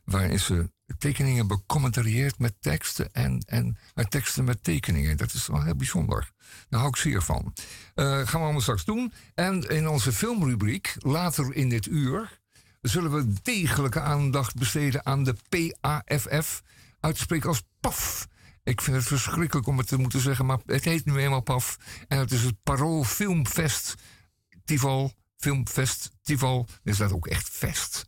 Waarin 0.03 0.39
ze 0.39 0.69
tekeningen 0.97 1.47
becommentarieerd 1.47 2.39
met 2.39 2.53
teksten 2.59 3.13
en, 3.13 3.43
en 3.47 3.77
teksten 4.09 4.43
met 4.43 4.63
tekeningen. 4.63 5.17
Dat 5.17 5.33
is 5.33 5.47
wel 5.47 5.63
heel 5.63 5.75
bijzonder. 5.75 6.31
Daar 6.69 6.79
hou 6.79 6.91
ik 6.91 6.95
zeer 6.95 7.21
van. 7.21 7.53
Uh, 7.95 8.05
gaan 8.05 8.25
we 8.25 8.37
allemaal 8.37 8.61
straks 8.61 8.85
doen. 8.85 9.13
En 9.35 9.61
in 9.61 9.87
onze 9.87 10.13
filmrubriek, 10.13 10.95
later 10.97 11.55
in 11.55 11.69
dit 11.69 11.85
uur, 11.85 12.39
zullen 12.81 13.11
we 13.11 13.33
degelijke 13.41 14.01
aandacht 14.01 14.55
besteden 14.55 15.05
aan 15.05 15.23
de 15.23 15.35
PAFF. 15.49 16.63
Uitspreken 16.99 17.49
als 17.49 17.63
PAF. 17.79 18.27
Ik 18.63 18.81
vind 18.81 18.95
het 18.95 19.05
verschrikkelijk 19.05 19.67
om 19.67 19.77
het 19.77 19.87
te 19.87 19.97
moeten 19.97 20.19
zeggen, 20.19 20.45
maar 20.45 20.59
het 20.65 20.85
heet 20.85 21.05
nu 21.05 21.17
eenmaal 21.17 21.41
PAF. 21.41 21.77
En 22.07 22.17
het 22.17 22.31
is 22.31 22.43
het 22.43 22.55
Parool 22.63 23.03
Filmfest 23.03 23.95
Tival. 24.65 25.13
Filmfestival. 25.37 26.67
Is 26.83 26.97
dat 26.97 27.11
ook 27.11 27.27
echt 27.27 27.49
fest? 27.49 28.05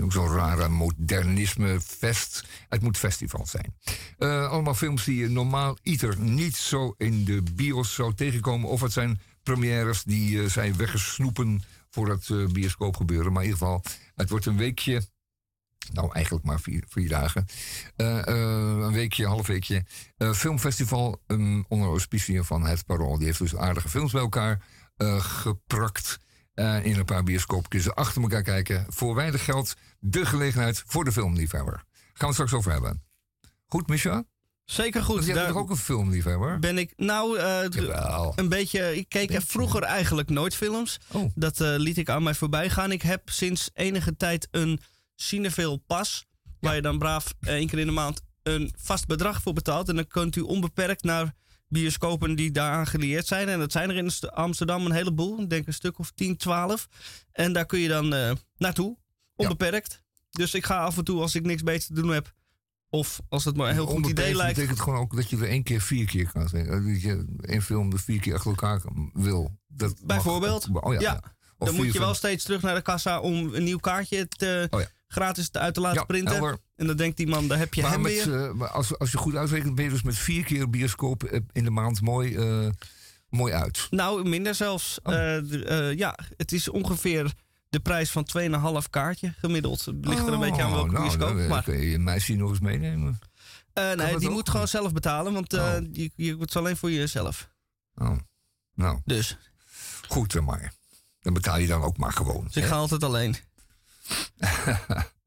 Ook 0.00 0.12
zo'n 0.12 0.32
rare 0.32 0.68
modernisme-fest. 0.68 2.44
Het 2.68 2.82
moet 2.82 2.98
festival 2.98 3.46
zijn. 3.46 3.76
Uh, 4.18 4.48
allemaal 4.48 4.74
films 4.74 5.04
die 5.04 5.16
je 5.16 5.28
normaal 5.28 5.78
ieder 5.82 6.20
niet 6.20 6.56
zo 6.56 6.94
in 6.96 7.24
de 7.24 7.42
bios 7.54 7.94
zou 7.94 8.14
tegenkomen. 8.14 8.68
Of 8.68 8.80
het 8.80 8.92
zijn 8.92 9.20
premières 9.42 10.02
die 10.02 10.30
uh, 10.30 10.48
zijn 10.48 10.76
weggesnoepen 10.76 11.62
voor 11.90 12.08
het 12.08 12.28
uh, 12.28 12.48
bioscoopgebeuren. 12.48 13.32
Maar 13.32 13.42
in 13.42 13.48
ieder 13.48 13.66
geval, 13.66 13.82
het 14.14 14.30
wordt 14.30 14.46
een 14.46 14.56
weekje. 14.56 15.02
Nou, 15.92 16.12
eigenlijk 16.12 16.44
maar 16.44 16.60
vier, 16.60 17.08
dagen. 17.08 17.46
een 17.96 18.92
weekje, 18.92 19.26
half 19.26 19.46
weekje. 19.46 19.84
filmfestival 20.34 21.22
um, 21.26 21.64
onder 21.68 21.88
auspiciën 21.88 22.44
van 22.44 22.66
het 22.66 22.86
Parool. 22.86 23.16
Die 23.16 23.26
heeft 23.26 23.38
dus 23.38 23.56
aardige 23.56 23.88
films 23.88 24.12
bij 24.12 24.20
elkaar 24.20 24.62
geprakt. 25.18 26.18
Uh, 26.60 26.84
in 26.84 26.98
een 26.98 27.04
paar 27.04 27.22
bioscoopjes 27.22 27.94
achter 27.94 28.22
elkaar 28.22 28.42
kijken. 28.42 28.86
Voor 28.88 29.14
weinig 29.14 29.44
geld 29.44 29.74
de 29.98 30.26
gelegenheid 30.26 30.82
voor 30.86 31.04
de 31.04 31.12
filmliefhebber. 31.12 31.74
Gaan 31.74 31.84
we 32.12 32.24
het 32.24 32.34
straks 32.34 32.52
over 32.52 32.72
hebben. 32.72 33.02
Goed, 33.66 33.88
Misha? 33.88 34.24
Zeker 34.64 35.02
goed. 35.02 35.26
Bent 35.26 35.46
toch 35.48 35.56
ook 35.56 35.70
een 35.70 35.76
filmliefhebber? 35.76 36.58
Ben 36.58 36.78
ik. 36.78 36.92
Nou, 36.96 37.38
uh, 37.38 37.62
een 38.34 38.48
beetje. 38.48 38.96
Ik 38.96 39.08
keek 39.08 39.28
beetje. 39.28 39.46
vroeger 39.46 39.82
eigenlijk 39.82 40.30
nooit 40.30 40.56
films. 40.56 40.98
Oh. 41.08 41.30
Dat 41.34 41.60
uh, 41.60 41.74
liet 41.76 41.98
ik 41.98 42.08
aan 42.08 42.22
mij 42.22 42.34
voorbij 42.34 42.70
gaan. 42.70 42.92
Ik 42.92 43.02
heb 43.02 43.30
sinds 43.30 43.70
enige 43.74 44.16
tijd 44.16 44.48
een 44.50 44.80
Cineveel 45.16 45.76
pas. 45.76 46.26
Ja. 46.42 46.50
Waar 46.60 46.74
je 46.74 46.82
dan 46.82 46.98
braaf 46.98 47.34
één 47.40 47.66
keer 47.68 47.78
in 47.78 47.86
de 47.86 47.92
maand 47.92 48.20
een 48.42 48.74
vast 48.76 49.06
bedrag 49.06 49.42
voor 49.42 49.52
betaalt. 49.52 49.88
En 49.88 49.96
dan 49.96 50.06
kunt 50.06 50.36
u 50.36 50.40
onbeperkt 50.40 51.02
naar 51.02 51.34
bioscopen 51.70 52.34
die 52.34 52.50
daaraan 52.50 52.86
gelieerd 52.86 53.26
zijn. 53.26 53.48
En 53.48 53.58
dat 53.58 53.72
zijn 53.72 53.90
er 53.90 53.96
in 53.96 54.10
Amsterdam 54.30 54.86
een 54.86 54.92
heleboel. 54.92 55.40
Ik 55.40 55.50
denk 55.50 55.66
een 55.66 55.74
stuk 55.74 55.98
of 55.98 56.10
10, 56.10 56.36
12. 56.36 56.88
En 57.32 57.52
daar 57.52 57.66
kun 57.66 57.78
je 57.78 57.88
dan 57.88 58.14
uh, 58.14 58.32
naartoe, 58.56 58.96
onbeperkt. 59.36 60.02
Dus 60.30 60.54
ik 60.54 60.64
ga 60.64 60.84
af 60.84 60.96
en 60.96 61.04
toe 61.04 61.20
als 61.20 61.34
ik 61.34 61.42
niks 61.42 61.62
beter 61.62 61.86
te 61.86 61.94
doen 61.94 62.10
heb. 62.10 62.34
Of 62.88 63.20
als 63.28 63.44
het 63.44 63.56
maar 63.56 63.68
een 63.68 63.74
heel 63.74 63.86
goed 63.86 64.06
idee 64.06 64.34
lijkt. 64.34 64.54
Betekent 64.54 64.80
gewoon 64.80 64.98
ook 64.98 65.16
dat 65.16 65.30
je 65.30 65.36
er 65.36 65.48
één 65.48 65.62
keer 65.62 65.80
vier 65.80 66.06
keer 66.06 66.30
kan 66.32 66.48
zien. 66.48 66.66
Dat 66.66 67.02
je 67.02 67.34
één 67.40 67.62
film 67.62 67.92
er 67.92 67.98
vier 67.98 68.20
keer 68.20 68.34
achter 68.34 68.50
elkaar 68.50 68.82
wil. 69.12 69.58
Dat 69.66 70.06
Bijvoorbeeld. 70.06 70.68
oh 70.72 70.92
ja, 70.92 71.00
ja. 71.00 71.22
Dan 71.66 71.74
moet 71.74 71.92
je 71.92 71.98
wel 71.98 72.14
steeds 72.14 72.44
terug 72.44 72.62
naar 72.62 72.74
de 72.74 72.82
kassa 72.82 73.20
om 73.20 73.54
een 73.54 73.64
nieuw 73.64 73.78
kaartje 73.78 74.28
te, 74.28 74.66
oh 74.70 74.80
gratis 75.10 75.52
uit 75.52 75.74
te 75.74 75.80
laten 75.80 76.06
printen. 76.06 76.60
En 76.76 76.86
dan 76.86 76.96
denkt 76.96 77.16
die 77.16 77.26
man, 77.26 77.48
daar 77.48 77.58
heb 77.58 77.74
je 77.74 77.82
maar 77.82 77.90
hem 77.90 78.00
met, 78.00 78.24
weer. 78.24 78.48
Uh, 78.48 78.52
maar 78.52 78.68
als, 78.68 78.98
als 78.98 79.10
je 79.10 79.18
goed 79.18 79.34
uitrekent, 79.34 79.74
ben 79.74 79.84
je 79.84 79.90
dus 79.90 80.02
met 80.02 80.18
vier 80.18 80.44
keer 80.44 80.70
bioscoop 80.70 81.24
eh, 81.24 81.40
in 81.52 81.64
de 81.64 81.70
maand 81.70 82.00
mooi, 82.00 82.36
uh, 82.36 82.68
mooi 83.28 83.52
uit. 83.52 83.86
Nou, 83.90 84.28
minder 84.28 84.54
zelfs. 84.54 84.98
Oh. 85.02 85.14
Uh, 85.14 85.94
ja, 85.94 86.18
het 86.36 86.52
is 86.52 86.68
ongeveer 86.68 87.32
de 87.68 87.80
prijs 87.80 88.10
van 88.10 88.26
2,5 88.82 88.90
kaartje 88.90 89.34
gemiddeld. 89.38 89.86
Ligt 90.00 90.26
er 90.26 90.32
een 90.32 90.40
beetje 90.40 90.62
aan 90.62 90.72
welke 90.72 90.86
oh, 90.86 90.92
nou, 90.92 91.02
bioscoop. 91.02 91.36
Dan, 91.36 91.46
maar 91.46 91.62
kun 91.62 91.78
je 91.80 91.98
meisje 91.98 92.34
nog 92.34 92.50
eens 92.50 92.60
meenemen. 92.60 93.18
nee, 93.96 94.18
die 94.18 94.30
moet 94.30 94.48
gewoon 94.48 94.68
zelf 94.68 94.92
betalen, 94.92 95.32
want 95.32 95.52
oh. 95.54 95.74
je, 95.92 96.10
je, 96.14 96.36
het 96.36 96.48
is 96.48 96.56
alleen 96.56 96.76
voor 96.76 96.90
jezelf. 96.90 97.50
Oh, 97.94 98.16
nou. 98.74 99.00
Dus. 99.04 99.36
Goed 100.08 100.40
maar. 100.40 100.72
Dan 101.20 101.32
betaal 101.32 101.58
je 101.58 101.66
dan 101.66 101.82
ook 101.82 101.96
maar 101.96 102.12
gewoon. 102.12 102.44
Dus 102.44 102.56
ik 102.56 102.64
ga 102.64 102.76
altijd 102.76 103.04
alleen. 103.04 103.36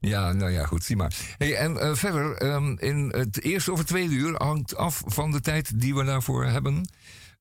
Ja, 0.00 0.32
nou 0.32 0.50
ja, 0.50 0.66
goed, 0.66 0.84
zie 0.84 0.96
maar. 0.96 1.14
Hey, 1.38 1.56
en 1.56 1.72
uh, 1.72 1.94
verder, 1.94 2.42
um, 2.54 2.78
in 2.78 3.12
het 3.16 3.42
eerste 3.42 3.72
of 3.72 3.78
het 3.78 3.86
tweede 3.86 4.14
uur 4.14 4.34
hangt 4.42 4.76
af 4.76 5.02
van 5.06 5.30
de 5.30 5.40
tijd 5.40 5.80
die 5.80 5.94
we 5.94 6.04
daarvoor 6.04 6.44
hebben. 6.44 6.88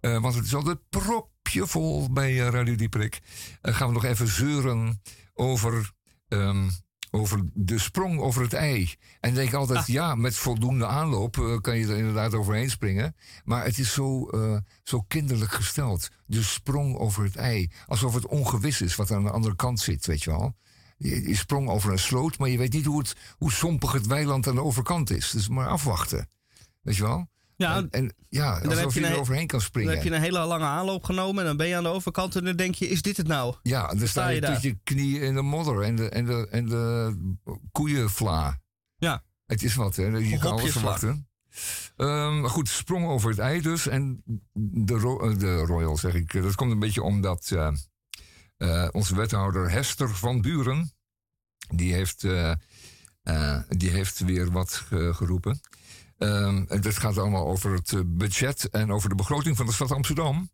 Uh, 0.02 0.22
want 0.22 0.36
het 0.36 0.46
is 0.46 0.56
altijd 0.56 0.90
propje 0.90 1.68
vol 1.68 2.12
bij 2.12 2.34
uh, 2.34 2.48
Radio 2.48 2.76
Dieprik. 2.76 3.20
gaan 3.62 3.88
we 3.88 3.94
nog 3.94 4.04
even 4.04 4.28
zeuren 4.28 5.02
over, 5.34 5.92
um, 6.28 6.70
over 7.16 7.44
de 7.54 7.80
sprong 7.80 8.20
over 8.20 8.42
het 8.42 8.54
ei. 8.54 8.94
En 9.20 9.34
denk 9.34 9.54
altijd, 9.54 9.80
ah. 9.80 9.86
ja, 9.88 10.16
met 10.16 10.36
voldoende 10.36 10.86
aanloop 10.86 11.60
kan 11.62 11.78
je 11.78 11.88
er 11.88 11.98
inderdaad 11.98 12.34
overheen 12.34 12.70
springen. 12.70 13.16
Maar 13.44 13.64
het 13.64 13.78
is 13.78 13.94
zo, 13.94 14.30
zo 14.84 15.02
kinderlijk 15.02 15.52
gesteld. 15.52 16.10
De 16.26 16.44
sprong 16.44 16.96
over 16.96 17.24
het 17.24 17.36
ei. 17.36 17.72
Alsof 17.86 18.14
het 18.14 18.28
ongewis 18.28 18.82
is 18.82 18.96
wat 18.96 19.12
aan 19.12 19.24
de 19.24 19.32
andere 19.32 19.56
kant 19.56 19.80
zit, 19.80 20.06
weet 20.06 20.24
je 20.24 20.30
wel. 20.30 20.56
Je, 20.98 21.36
sprong 21.36 21.70
over 21.70 21.92
een 21.92 22.00
sloot, 22.00 22.38
maar 22.38 22.50
je 22.50 22.58
weet 22.58 22.74
niet 22.74 22.86
hoe, 22.86 23.00
het, 23.00 23.16
hoe 23.38 23.52
sompig 23.52 23.92
het 23.92 24.06
weiland 24.06 24.48
aan 24.48 24.56
de 24.56 24.64
overkant 24.64 25.10
is. 25.10 25.32
Dus 25.32 25.48
maar 25.48 25.68
afwachten. 25.68 26.30
Weet 26.82 26.96
je 26.96 27.04
wel? 27.04 27.30
Ja, 27.58 27.76
En, 27.76 27.90
en 27.90 28.14
ja, 28.30 28.60
dan 28.60 28.78
heb 28.78 28.92
je 28.92 29.00
je 29.00 29.06
er 29.06 29.12
een- 29.14 29.20
overheen 29.20 29.48
kan 29.48 29.60
dan 29.60 29.68
springen. 29.68 29.94
heb 29.94 30.04
je 30.04 30.12
een 30.12 30.22
hele 30.22 30.46
lange 30.46 30.66
aanloop 30.66 31.04
genomen 31.04 31.40
en 31.42 31.46
dan 31.48 31.58
ben 31.58 31.68
je 31.68 31.76
aan 31.76 31.84
de 31.84 31.90
overkant 31.90 32.36
en 32.36 32.44
dan 32.46 32.56
denk 32.56 32.76
je, 32.76 32.88
is 32.88 33.02
dit 33.02 33.18
het 33.18 33.28
nou? 33.28 33.56
Ja, 33.64 33.88
dan 33.88 33.98
sta 33.98 34.08
sta 34.08 34.28
je 34.28 34.36
je 34.36 34.42
daar. 34.42 34.62
je 34.62 34.78
knieën 34.84 35.22
in 35.22 35.36
de 35.36 35.42
modder 35.42 35.82
en 35.82 35.96
de, 35.96 36.10
en 36.10 36.26
de, 36.26 36.48
en 36.52 36.66
de 36.70 37.16
koeienvla. 37.72 38.60
Ja. 38.98 39.24
Het 39.46 39.64
is 39.64 39.76
wat, 39.76 39.96
hè? 39.96 40.04
Je 40.06 40.38
kan 40.38 40.52
alles 40.52 40.72
verwachten. 40.72 41.28
Maar 42.42 42.50
goed, 42.50 42.70
sprong 42.70 43.06
over 43.08 43.30
het 43.30 43.40
ei 43.40 43.62
dus. 43.62 43.88
En 43.88 44.24
de, 44.60 44.94
ro- 44.94 45.30
eh, 45.30 45.40
de 45.40 45.56
Royal, 45.58 45.98
zeg 45.98 46.14
ik. 46.14 46.42
Dat 46.42 46.56
komt 46.56 46.72
een 46.72 46.80
beetje 46.80 47.02
omdat 47.04 47.52
eh, 47.52 47.72
eh, 48.58 48.90
onze 48.92 49.16
wethouder 49.16 49.72
Hester 49.72 50.10
van 50.10 50.42
Buren... 50.42 50.92
die 51.76 51.94
heeft, 51.94 52.22
die 53.78 53.90
heeft 53.90 54.20
weer 54.20 54.52
wat 54.52 54.74
ge- 54.74 55.14
geroepen. 55.14 55.60
Ehm, 56.18 56.64
en 56.68 56.82
dit 56.82 56.98
gaat 56.98 57.18
allemaal 57.18 57.48
over 57.48 57.74
het 57.74 57.94
eh, 57.94 58.00
budget 58.06 58.70
en 58.70 58.92
over 58.92 59.10
de 59.10 59.16
begroting 59.16 59.58
van 59.58 59.66
de 59.66 59.72
stad 59.72 59.92
Amsterdam. 59.92 60.50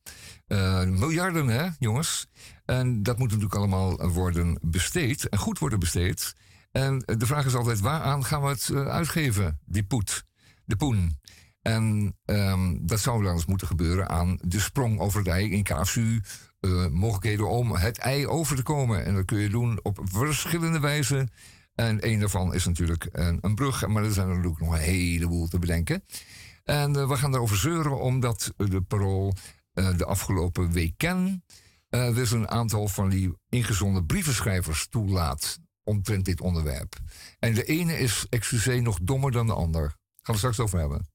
Eh, 0.48 0.84
miljarden, 0.84 1.48
hè, 1.48 1.70
jongens? 1.80 2.28
En 2.66 3.04
dat 3.04 3.18
moet 3.18 3.28
natuurlijk 3.28 3.56
allemaal 3.56 4.10
worden 4.10 4.58
besteed 4.62 5.30
en 5.30 5.38
goed 5.38 5.60
worden 5.60 5.80
besteed. 5.80 6.36
En 6.72 7.04
eh, 7.06 7.18
de 7.18 7.26
vraag 7.26 7.46
is 7.46 7.56
altijd, 7.56 7.80
waaraan 7.80 8.26
gaan 8.26 8.42
we 8.42 8.48
het 8.48 8.72
uitgeven, 8.74 9.60
die 9.66 9.84
poet, 9.84 10.24
de 10.66 10.76
poen? 10.76 11.20
En 11.62 12.16
ehm, 12.26 12.78
dat 12.82 13.00
zou 13.00 13.24
wel 13.24 13.34
eens 13.34 13.46
moeten 13.46 13.68
gebeuren 13.68 14.10
aan 14.10 14.38
de 14.42 14.60
sprong 14.60 15.00
over 15.00 15.20
het 15.20 15.28
ei 15.28 15.52
in 15.52 15.64
KFU. 15.64 16.22
mogelijkheden 16.92 17.50
om 17.50 17.76
het 17.76 17.98
ei 17.98 18.28
over 18.28 18.56
te 18.56 18.64
komen. 18.64 19.06
En 19.06 19.16
dat 19.16 19.26
kun 19.26 19.40
je 19.40 19.50
doen 19.50 19.80
op 19.84 20.00
verschillende 20.04 20.80
wijzen. 20.80 21.30
En 21.76 22.08
een 22.08 22.20
daarvan 22.20 22.54
is 22.54 22.66
natuurlijk 22.66 23.08
een, 23.12 23.38
een 23.42 23.56
brug. 23.56 23.88
Maar 23.88 24.04
er 24.04 24.14
zijn 24.14 24.28
er 24.28 24.36
natuurlijk 24.36 24.62
nog 24.62 24.74
een 24.74 24.80
heleboel 24.80 25.48
te 25.48 25.60
bedenken. 25.60 26.04
En 26.64 26.96
eh, 26.96 27.08
we 27.08 27.16
gaan 27.16 27.32
daarover 27.32 27.58
zeuren 27.58 28.00
omdat 28.00 28.54
de 28.58 28.82
parool 28.82 29.34
eh, 29.74 29.98
de 29.98 30.06
afgelopen 30.06 30.72
weken 30.72 31.44
eh 31.90 32.10
weer 32.10 32.34
een 32.34 32.50
aantal 32.50 32.88
van 32.88 33.10
die 33.10 33.34
ingezonden 33.50 34.06
brievenschrijvers 34.06 34.88
toelaat 34.88 35.60
omtrent 35.84 36.26
dit 36.26 36.42
onderwerp. 36.42 36.96
En 37.40 37.54
de 37.54 37.64
ene 37.64 37.98
is, 37.98 38.26
excuseer, 38.30 38.82
nog 38.82 39.00
dommer 39.02 39.32
dan 39.32 39.48
de 39.48 39.54
ander. 39.54 39.96
Gaan 40.22 40.36
we 40.36 40.38
straks 40.38 40.60
over 40.60 40.80
hebben. 40.80 41.08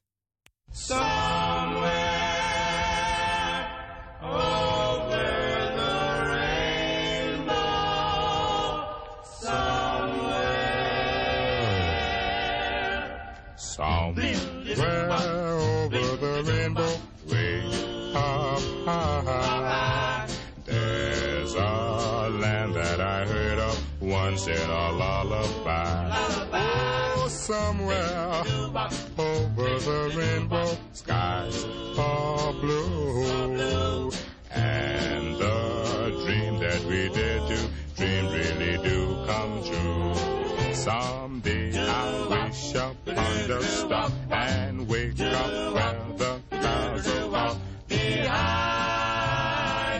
Somewhere 13.76 14.32
over 14.72 16.16
the 16.16 16.42
rainbow, 16.50 16.96
way 17.28 17.60
up 18.14 18.62
high, 18.86 20.26
there's 20.64 21.52
a 21.52 22.30
land 22.40 22.74
that 22.74 23.02
I 23.02 23.26
heard 23.26 23.58
of 23.58 23.78
once 24.00 24.46
in 24.46 24.70
a 24.70 24.92
lullaby. 24.92 26.08
Oh, 26.54 27.28
somewhere 27.28 28.44
over 29.18 29.78
the 29.78 30.12
rainbow, 30.16 30.78
skies 30.94 31.66
are 31.98 32.54
blue, 32.54 34.10
and 34.52 35.36
the 35.36 36.22
dream 36.24 36.58
that 36.60 36.82
we 36.84 37.10
did 37.10 37.46
do, 37.46 37.58
dream 37.94 38.24
really 38.32 38.78
do 38.88 39.22
come 39.26 39.62
true. 39.62 40.14
Someday 40.72 41.55
the 43.58 43.64
star 43.64 44.10
and 44.30 44.86
wake 44.88 45.20
up 45.20 45.74
where 45.74 46.04
the 46.16 46.40
clouds 46.50 47.08
are 47.08 47.56
behind 47.88 49.28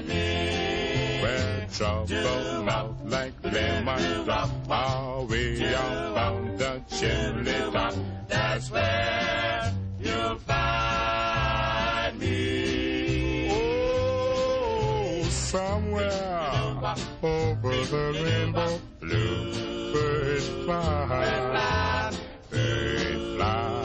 me. 0.09 1.21
Where 1.23 1.67
trouble 1.73 2.63
melt 2.65 2.97
like 3.05 3.33
lemon 3.43 4.25
drop 4.25 4.51
away 4.69 5.75
up 5.75 6.17
on 6.17 6.57
the 6.57 6.83
chimney 6.99 7.73
top. 7.73 7.95
That's 8.29 8.71
where 8.71 9.73
you'll 10.01 10.39
find 10.39 12.19
me. 12.19 13.49
Oh, 13.51 15.23
somewhere 15.31 16.75
over 17.23 17.85
the 17.85 18.13
rainbow, 18.23 18.81
blue 19.01 19.93
birds 19.93 20.49
fly. 20.65 22.06
Bye. 23.47 23.76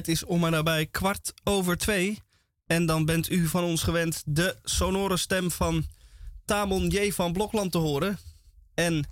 Het 0.00 0.08
is 0.08 0.24
om 0.24 0.44
en 0.44 0.50
nabij 0.50 0.86
kwart 0.86 1.32
over 1.44 1.76
twee. 1.76 2.22
En 2.66 2.86
dan 2.86 3.04
bent 3.04 3.30
u 3.30 3.46
van 3.46 3.64
ons 3.64 3.82
gewend 3.82 4.22
de 4.26 4.56
sonore 4.62 5.16
stem 5.16 5.50
van 5.50 5.86
Tamon 6.44 6.88
J. 6.88 7.10
van 7.12 7.32
Blokland 7.32 7.72
te 7.72 7.78
horen. 7.78 8.18
En 8.74 9.06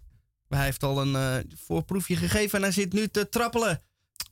hij 0.49 0.65
heeft 0.65 0.83
al 0.83 1.01
een 1.01 1.15
eh, 1.17 1.53
voorproefje 1.57 2.17
gegeven 2.17 2.59
en 2.59 2.63
hij 2.65 2.73
zit 2.73 2.93
nu 2.93 3.09
te 3.09 3.29
trappelen. 3.29 3.81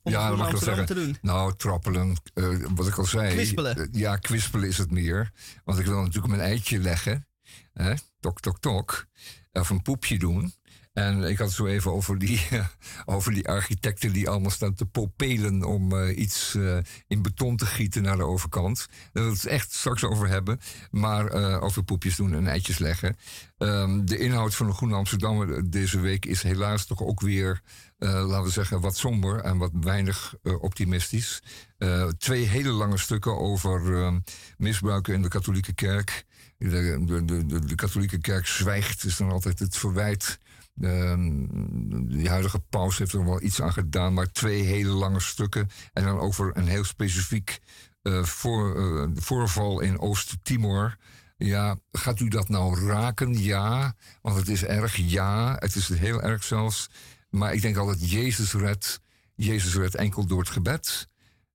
Om 0.03 0.11
Ja, 0.11 0.29
mag 0.35 0.47
ik 0.47 0.53
Amsterdam 0.53 0.85
te 0.85 0.93
zeggen. 0.93 1.11
doen. 1.13 1.17
Nou, 1.31 1.55
trappelen, 1.55 2.15
eh, 2.33 2.47
wat 2.75 2.87
ik 2.87 2.97
al 2.97 3.05
zei. 3.05 3.33
Kwispelen. 3.33 3.77
eh, 3.77 3.87
ja, 3.91 4.15
kwispelen 4.15 4.67
is 4.67 4.77
het 4.77 4.91
meer. 4.91 5.31
Want 5.63 5.79
ik 5.79 5.85
wil 5.85 6.01
natuurlijk 6.01 6.33
mijn 6.35 6.49
eitje 6.49 6.79
leggen. 6.79 7.27
Hè? 7.73 7.93
Tok, 8.19 8.39
tok, 8.39 8.59
tok. 8.59 9.07
Of 9.51 9.69
een 9.69 9.81
poepje 9.81 10.19
doen. 10.19 10.53
En 10.97 11.23
ik 11.23 11.37
had 11.37 11.47
het 11.47 11.55
zo 11.55 11.65
even 11.65 11.91
over 11.91 12.19
die, 12.19 12.41
over 13.05 13.33
die 13.33 13.47
architecten 13.47 14.13
die 14.13 14.29
allemaal 14.29 14.51
staan 14.51 14.73
te 14.73 14.85
popelen 14.85 15.63
om 15.63 15.93
eh, 15.93 16.17
iets 16.17 16.55
eh, 16.55 16.77
in 17.07 17.21
beton 17.21 17.57
te 17.57 17.65
gieten 17.65 18.03
naar 18.03 18.17
de 18.17 18.23
overkant. 18.23 18.87
Daar 19.13 19.23
wil 19.23 19.31
ik 19.31 19.41
het 19.41 19.51
echt 19.51 19.73
straks 19.73 20.03
over 20.03 20.27
hebben. 20.27 20.59
Maar 20.91 21.27
eh, 21.27 21.63
over 21.63 21.83
poepjes 21.83 22.15
doen 22.15 22.33
en 22.33 22.47
eitjes 22.47 22.77
leggen. 22.77 23.17
Ehm, 23.57 24.05
de 24.05 24.17
inhoud 24.17 24.55
van 24.55 24.67
de 24.67 24.73
Groene 24.73 24.95
Amsterdam 24.95 25.69
deze 25.69 25.99
week 25.99 26.25
is 26.25 26.43
helaas 26.43 26.85
toch 26.85 27.01
ook 27.01 27.21
weer, 27.21 27.61
laten 27.97 28.43
we 28.43 28.49
zeggen, 28.49 28.81
wat 28.81 28.97
somber 28.97 29.39
en 29.39 29.57
wat 29.57 29.71
weinig 29.81 30.35
optimistisch. 30.59 31.41
Twee 32.17 32.45
hele 32.45 32.71
lange 32.71 32.97
stukken 32.97 33.37
over 33.37 34.01
ehm, 34.01 34.19
misbruiken 34.57 35.13
in 35.13 35.21
de 35.21 35.27
katholieke 35.27 35.73
kerk. 35.73 36.25
De, 36.57 37.61
de 37.65 37.75
katholieke 37.75 38.17
kerk 38.17 38.47
zwijgt, 38.47 39.03
is 39.03 39.17
dan 39.17 39.31
altijd 39.31 39.59
het 39.59 39.77
verwijt. 39.77 40.39
Ehm, 40.81 41.45
de 42.07 42.29
huidige 42.29 42.59
paus 42.59 42.97
heeft 42.97 43.13
er 43.13 43.25
wel 43.25 43.41
iets 43.41 43.61
aan 43.61 43.73
gedaan, 43.73 44.13
maar 44.13 44.31
twee 44.31 44.61
hele 44.61 44.91
lange 44.91 45.19
stukken. 45.19 45.69
En 45.93 46.03
dan 46.03 46.19
over 46.19 46.57
een 46.57 46.67
heel 46.67 46.83
specifiek 46.83 47.59
eh, 48.01 48.23
voor, 48.23 48.75
eh, 48.75 49.07
voorval 49.15 49.79
in 49.79 49.99
Oost-Timor. 49.99 50.97
Ja, 51.37 51.77
gaat 51.91 52.19
u 52.19 52.27
dat 52.27 52.49
nou 52.49 52.85
raken? 52.85 53.43
Ja, 53.43 53.95
want 54.21 54.35
het 54.35 54.49
is 54.49 54.63
erg. 54.63 54.95
Ja, 54.95 55.55
het 55.59 55.75
is 55.75 55.87
heel 55.87 56.21
erg 56.21 56.43
zelfs. 56.43 56.89
Maar 57.29 57.53
ik 57.53 57.61
denk 57.61 57.77
altijd, 57.77 58.09
Jezus 58.09 58.53
redt. 58.53 59.01
Jezus 59.35 59.75
redt 59.75 59.95
enkel 59.95 60.25
door 60.25 60.39
het 60.39 60.49
gebed. 60.49 61.09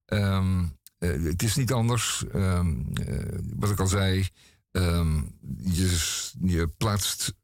Ehm, 0.04 0.64
eh, 0.98 1.22
het 1.22 1.42
is 1.42 1.56
niet 1.56 1.72
anders. 1.72 2.24
Ehm, 2.32 2.74
eh, 2.94 3.38
wat 3.56 3.70
ik 3.70 3.80
al 3.80 3.86
zei, 3.86 4.28
je, 5.62 6.30
je 6.40 6.66
plaatst 6.76 7.34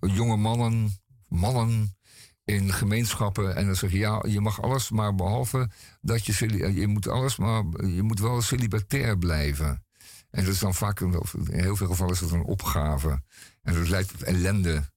jonge 0.00 0.36
mannen, 0.36 1.00
mannen 1.28 1.96
in 2.44 2.72
gemeenschappen. 2.72 3.56
En 3.56 3.66
dan 3.66 3.76
zeg 3.76 3.90
je, 3.90 3.98
ja, 3.98 4.24
je 4.28 4.40
mag 4.40 4.62
alles, 4.62 4.90
maar 4.90 5.14
behalve 5.14 5.70
dat 6.00 6.26
je, 6.26 6.32
celi- 6.32 6.80
je 6.80 6.86
moet 6.86 7.08
alles, 7.08 7.36
maar 7.36 7.64
je 7.86 8.02
moet 8.02 8.20
wel 8.20 8.42
celibatair 8.42 9.18
blijven. 9.18 9.84
En 10.30 10.44
dat 10.44 10.54
is 10.54 10.58
dan 10.60 10.74
vaak, 10.74 11.00
in 11.00 11.20
heel 11.48 11.76
veel 11.76 11.86
gevallen 11.86 12.14
is 12.14 12.20
een 12.20 12.44
opgave. 12.44 13.22
En 13.62 13.74
dat 13.74 13.88
leidt 13.88 14.08
tot 14.08 14.22
ellende 14.22 14.90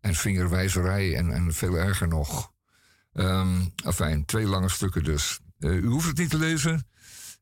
en 0.00 0.14
vingerwijzerij 0.14 1.16
en, 1.16 1.32
en 1.32 1.54
veel 1.54 1.74
erger 1.74 2.08
nog. 2.08 2.52
Ehm 3.12 3.66
afijn, 3.84 4.24
twee 4.24 4.46
lange 4.46 4.68
stukken 4.68 5.04
dus. 5.04 5.40
Eh, 5.58 5.70
u 5.70 5.86
hoeft 5.86 6.06
het 6.06 6.18
niet 6.18 6.30
te 6.30 6.38
lezen. 6.38 6.88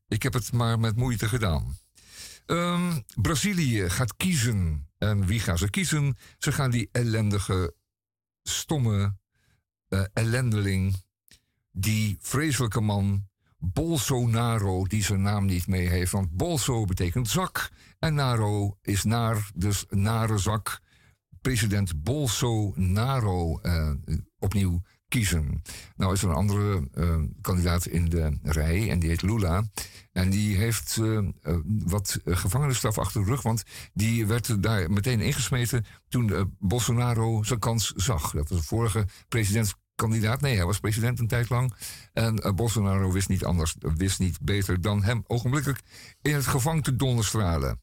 Ik 0.07 0.23
heb 0.23 0.33
het 0.33 0.51
maar 0.53 0.79
met 0.79 0.95
moeite 0.95 1.27
gedaan. 1.27 1.77
Ehm, 2.47 2.99
Brazilië 3.15 3.89
gaat 3.89 4.15
kiezen. 4.15 4.87
En 4.97 5.25
wie 5.25 5.39
gaan 5.39 5.57
ze 5.57 5.69
kiezen? 5.69 6.17
Ze 6.37 6.51
gaan 6.51 6.71
die 6.71 6.89
ellendige, 6.91 7.75
stomme 8.43 9.17
eh, 9.87 10.03
ellendeling, 10.13 11.03
die 11.71 12.17
vreselijke 12.19 12.81
man, 12.81 13.27
Bolsonaro, 13.57 14.85
die 14.85 15.03
zijn 15.03 15.21
naam 15.21 15.45
niet 15.45 15.67
mee 15.67 15.87
heeft. 15.87 16.11
Want 16.11 16.31
Bolso 16.31 16.85
betekent 16.85 17.29
zak 17.29 17.69
en 17.99 18.13
Naro 18.13 18.77
is 18.81 19.03
naar, 19.03 19.51
dus 19.55 19.85
nare 19.89 20.37
zak. 20.37 20.79
President 21.41 22.03
Bolsonaro 22.03 23.59
eh, 23.59 23.91
opnieuw 24.39 24.81
Nou 25.95 26.13
is 26.13 26.23
er 26.23 26.29
een 26.29 26.35
andere 26.35 26.87
eh, 26.93 27.19
kandidaat 27.41 27.85
in 27.85 28.09
de 28.09 28.37
rij 28.43 28.89
en 28.89 28.99
die 28.99 29.09
heet 29.09 29.21
Lula. 29.21 29.63
En 30.17 30.29
die 30.29 30.57
heeft 30.57 30.97
eh, 31.01 31.17
eh, 31.17 31.57
wat 31.65 32.19
gevangenisstraf 32.25 32.97
achter 32.97 33.21
de 33.23 33.29
rug, 33.29 33.41
want 33.41 33.63
die 33.93 34.25
werd 34.25 34.63
daar 34.63 34.91
meteen 34.91 35.21
ingesmeten 35.21 35.85
toen 36.09 36.33
eh, 36.33 36.41
Bolsonaro 36.59 37.43
zijn 37.43 37.59
kans 37.59 37.91
zag. 37.95 38.31
Dat 38.31 38.49
was 38.49 38.59
de 38.59 38.65
vorige 38.65 39.05
presidentskandidaat. 39.27 40.41
Nee, 40.41 40.55
hij 40.55 40.65
was 40.65 40.79
president 40.79 41.19
een 41.19 41.27
tijd 41.27 41.49
lang. 41.49 41.73
En 42.13 42.55
Bolsonaro 42.55 43.11
wist 43.11 43.29
niet 43.29 43.45
anders, 43.45 43.75
wist 43.79 44.19
niet 44.19 44.41
beter 44.41 44.81
dan 44.81 45.03
hem 45.03 45.23
ogenblikkelijk 45.27 45.81
in 46.21 46.33
het 46.33 46.47
gevangen 46.47 46.83
te 46.83 46.95
donderstralen. 46.95 47.81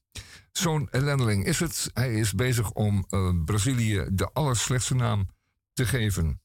Zo'n 0.52 0.88
ellendeling 0.90 1.44
is 1.44 1.60
het. 1.60 1.90
Hij 1.92 2.14
is 2.14 2.32
bezig 2.32 2.70
om 2.70 3.06
Brazilië 3.44 4.06
de 4.12 4.30
allerslechtste 4.32 4.94
naam 4.94 5.28
te 5.72 5.86
geven 5.86 6.42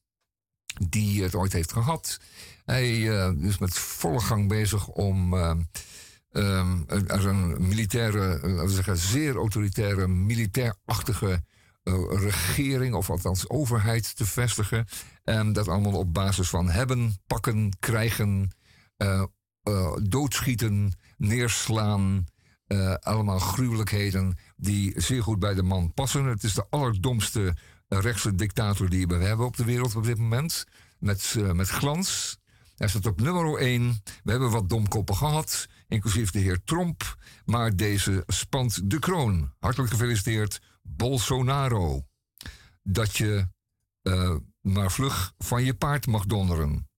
die 0.88 1.22
het 1.22 1.34
ooit 1.34 1.52
heeft 1.52 1.72
gehad. 1.72 2.20
Hij 2.64 3.18
eh, 3.18 3.32
is 3.40 3.58
met 3.58 3.78
volle 3.78 4.20
gang 4.20 4.48
bezig 4.48 4.88
om 4.88 5.34
er 6.32 7.26
een 7.26 7.68
militaire, 7.68 8.34
eh, 8.34 8.42
laten 8.42 8.66
we 8.66 8.72
zeggen, 8.72 8.96
zeer 8.96 9.36
autoritaire, 9.36 10.08
militairachtige 10.08 11.42
regering, 12.10 12.94
of 12.94 13.10
althans 13.10 13.48
overheid, 13.48 14.16
te 14.16 14.26
vestigen. 14.26 14.86
En 15.24 15.52
dat 15.52 15.68
allemaal 15.68 15.92
op 15.92 16.14
basis 16.14 16.48
van 16.48 16.70
hebben, 16.70 17.20
pakken, 17.26 17.76
krijgen, 17.80 18.50
doodschieten, 20.02 20.92
neerslaan. 21.16 22.24
allemaal 23.00 23.38
gruwelijkheden 23.38 24.38
die 24.56 25.00
zeer 25.00 25.22
goed 25.22 25.38
bij 25.38 25.54
de 25.54 25.62
man 25.62 25.94
passen. 25.94 26.24
Het 26.24 26.44
is 26.44 26.54
de 26.54 26.66
allerdomste 26.70 27.54
eh, 27.90 27.98
rechtse 27.98 28.34
dictator 28.34 28.88
die 28.88 29.06
we 29.06 29.14
hebben 29.14 29.46
op 29.46 29.56
de 29.56 29.64
wereld 29.64 29.96
op 29.96 30.04
dit 30.04 30.18
moment. 30.18 30.64
Met, 30.98 31.34
eh, 31.38 31.50
met 31.50 31.68
glans. 31.68 32.38
Hij 32.76 32.88
staat 32.88 33.06
op 33.06 33.20
nummer 33.20 33.60
1. 33.60 34.02
We 34.22 34.30
hebben 34.30 34.50
wat 34.50 34.68
domkoppen 34.68 35.16
gehad, 35.16 35.66
inclusief 35.88 36.30
de 36.30 36.38
heer 36.38 36.64
Trump. 36.64 37.16
Maar 37.44 37.76
deze 37.76 38.22
spant 38.26 38.90
de 38.90 38.98
kroon. 38.98 39.54
Hartelijk 39.58 39.90
gefeliciteerd, 39.90 40.60
Bolsonaro. 40.82 42.06
Dat 42.82 43.16
je 43.16 43.48
eh, 44.02 44.36
maar 44.60 44.92
vlug 44.92 45.32
van 45.38 45.64
je 45.64 45.74
paard 45.74 46.06
mag 46.06 46.26
donderen. 46.26 46.88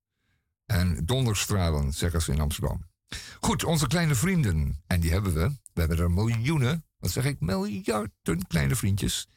En 0.67 1.05
donderstralen, 1.05 1.93
zeggen 1.93 2.23
ze 2.23 2.33
in 2.33 2.41
Amsterdam. 2.41 2.91
Goed, 3.41 3.65
onze 3.65 3.87
kleine 3.87 4.15
vrienden. 4.15 4.83
En 4.87 5.01
die 5.01 5.11
hebben 5.11 5.33
we. 5.33 5.49
We 5.73 5.81
hebben 5.81 5.99
er 5.99 6.11
miljoenen. 6.11 6.85
Wat 7.03 7.11
zeg 7.11 7.25
ik? 7.25 7.41
Miljarden 7.41 8.47
kleine 8.49 8.75
vriendjes. 8.75 9.29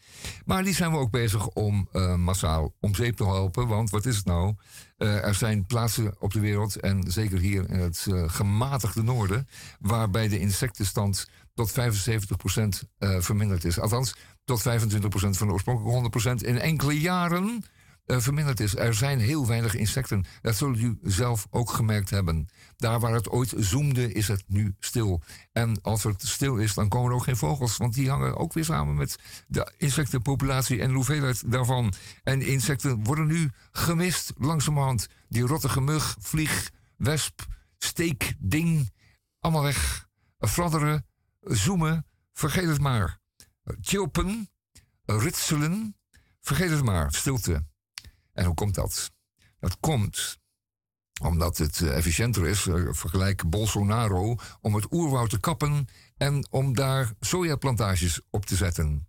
Maar 0.45 0.63
die 0.63 0.73
zijn 0.73 0.91
we 0.91 0.97
ook 0.97 1.11
bezig 1.11 1.47
om 1.47 1.87
eh, 1.91 2.15
massaal 2.15 2.73
om 2.79 2.95
zeep 2.95 3.15
te 3.15 3.23
helpen. 3.23 3.67
Want 3.67 3.89
wat 3.89 4.05
is 4.05 4.15
het 4.15 4.25
nou? 4.25 4.55
Eh, 4.97 5.25
er 5.25 5.35
zijn 5.35 5.65
plaatsen 5.65 6.15
op 6.19 6.33
de 6.33 6.39
wereld, 6.39 6.75
en 6.75 7.11
zeker 7.11 7.39
hier 7.39 7.69
in 7.69 7.79
het 7.79 8.05
eh, 8.09 8.29
gematigde 8.29 9.03
noorden, 9.03 9.47
waarbij 9.79 10.27
de 10.27 10.39
insectenstand 10.39 11.29
tot 11.53 11.71
75% 11.71 11.73
eh, 12.97 13.19
verminderd 13.19 13.63
is. 13.63 13.79
Althans, 13.79 14.15
tot 14.43 14.59
25% 14.59 14.63
van 15.09 15.47
de 15.47 15.53
oorspronkelijke 15.53 16.41
100% 16.41 16.47
in 16.47 16.59
enkele 16.59 16.99
jaren 16.99 17.63
eh, 18.05 18.19
verminderd 18.19 18.59
is. 18.59 18.75
Er 18.75 18.93
zijn 18.93 19.19
heel 19.19 19.47
weinig 19.47 19.75
insecten. 19.75 20.25
Dat 20.41 20.55
zult 20.55 20.77
u 20.77 20.99
zelf 21.03 21.47
ook 21.49 21.69
gemerkt 21.69 22.09
hebben. 22.09 22.47
Daar 22.77 22.99
waar 22.99 23.13
het 23.13 23.29
ooit 23.29 23.53
zoomde, 23.57 24.11
is 24.11 24.27
het 24.27 24.43
nu 24.47 24.75
stil. 24.79 25.21
En 25.51 25.81
als 25.81 26.03
het 26.03 26.27
stil 26.27 26.57
is, 26.57 26.73
dan 26.73 26.89
komen 26.89 27.09
er 27.09 27.15
ook 27.15 27.23
geen 27.23 27.37
vogels. 27.37 27.77
Want 27.77 27.93
die 27.93 28.09
hangen 28.09 28.37
ook 28.37 28.53
weer 28.53 28.65
samen 28.65 28.95
met 28.95 29.19
de 29.47 29.73
insectenpopulatie 29.77 30.81
en 30.81 30.87
de 30.87 30.93
hoeveelheid 30.93 31.51
daarvan. 31.51 31.93
En 32.23 32.41
insecten 32.41 33.03
worden 33.03 33.27
nu 33.27 33.51
gemist 33.71 34.33
langzamerhand. 34.37 35.07
Die 35.29 35.47
rottige 35.47 35.81
mug, 35.81 36.15
vlieg, 36.19 36.71
wesp, 36.97 37.45
steek, 37.77 38.33
ding. 38.39 38.91
Allemaal 39.39 39.63
weg. 39.63 40.07
Fladderen, 40.39 41.05
zoomen, 41.41 42.05
vergeet 42.33 42.67
het 42.67 42.79
maar. 42.79 43.19
Chilpen, 43.81 44.49
ritselen, 45.05 45.95
vergeet 46.41 46.69
het 46.69 46.83
maar. 46.83 47.13
Stilte. 47.13 47.63
En 48.35 48.45
hoe 48.45 48.55
komt 48.55 48.75
dat? 48.75 49.11
Dat 49.59 49.77
komt 49.79 50.37
omdat 51.21 51.57
het 51.57 51.81
eh, 51.81 51.97
efficiënter 51.97 52.47
is, 52.47 52.67
eh, 52.67 52.75
vergelijk 52.89 53.49
Bolsonaro, 53.49 54.35
om 54.61 54.75
het 54.75 54.91
oerwoud 54.91 55.29
te 55.29 55.39
kappen 55.39 55.87
en 56.17 56.47
om 56.49 56.75
daar 56.75 57.13
sojaplantages 57.19 58.21
op 58.29 58.45
te 58.45 58.55
zetten. 58.55 59.07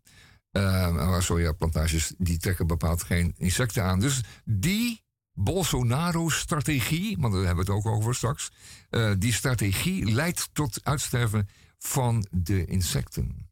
Maar 0.53 1.23
sojaplantages 1.23 2.15
die 2.19 2.39
trekken 2.39 2.67
bepaald 2.67 3.03
geen 3.03 3.35
insecten 3.37 3.83
aan. 3.83 4.01
Dus 4.01 4.21
die 4.45 5.07
Bolsonaro-strategie, 5.39 7.17
want 7.21 7.33
daar 7.35 7.45
hebben 7.45 7.65
we 7.65 7.73
het 7.73 7.85
ook 7.85 7.93
over 7.93 8.15
straks, 8.15 8.53
eh, 8.91 9.13
die 9.19 9.33
strategie 9.33 10.13
leidt 10.13 10.49
tot 10.53 10.85
uitsterven 10.85 11.49
van 11.79 12.27
de 12.31 12.65
insecten. 12.65 13.51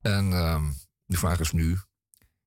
En 0.00 0.32
ehm, 0.32 0.64
de 1.04 1.16
vraag 1.16 1.40
is 1.40 1.52
nu, 1.52 1.78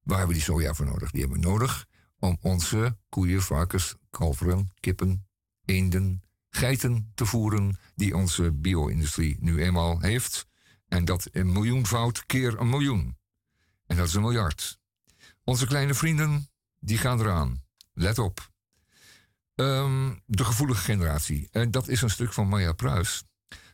waar 0.03 0.17
hebben 0.17 0.27
we 0.27 0.33
die 0.33 0.53
soja 0.53 0.73
voor 0.73 0.85
nodig? 0.85 1.11
Die 1.11 1.21
hebben 1.21 1.39
we 1.39 1.47
nodig 1.47 1.87
om 2.19 2.37
onze 2.41 2.97
koeien, 3.09 3.41
varkens, 3.41 3.95
kalveren, 4.09 4.73
kippen, 4.79 5.27
eenden, 5.65 6.23
geiten 6.49 7.11
te 7.15 7.25
voeren 7.25 7.77
die 7.95 8.15
onze 8.15 8.51
bio-industrie 8.51 9.37
nu 9.39 9.63
eenmaal 9.63 9.99
heeft. 9.99 10.47
En 10.87 11.05
dat 11.05 11.27
een 11.31 11.51
miljoenvoud 11.51 12.25
keer 12.25 12.59
een 12.59 12.69
miljoen. 12.69 13.17
En 13.85 13.97
dat 13.97 14.07
is 14.07 14.13
een 14.13 14.21
miljard. 14.21 14.79
Onze 15.43 15.67
kleine 15.67 15.93
vrienden, 15.93 16.49
die 16.79 16.97
gaan 16.97 17.19
eraan. 17.19 17.63
Let 17.93 18.17
op. 18.17 18.51
Ehm, 19.55 20.15
de 20.25 20.45
gevoelige 20.45 20.81
generatie. 20.81 21.47
En 21.51 21.71
dat 21.71 21.87
is 21.87 22.01
een 22.01 22.09
stuk 22.09 22.33
van 22.33 22.47
Maya 22.47 22.73
Pruis. 22.73 23.23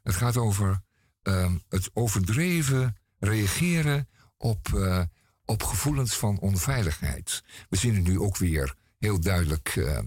Het 0.03 0.15
gaat 0.15 0.37
over 0.37 0.83
ehm, 1.21 1.57
het 1.69 1.89
overdreven 1.93 2.95
reageren 3.19 4.09
op, 4.37 4.73
eh, 4.73 5.01
op 5.45 5.63
gevoelens 5.63 6.15
van 6.15 6.39
onveiligheid. 6.39 7.43
We 7.69 7.77
zien 7.77 7.95
het 7.95 8.07
nu 8.07 8.19
ook 8.19 8.37
weer 8.37 8.75
heel 8.99 9.19
duidelijk, 9.19 9.75
eh, 9.75 9.99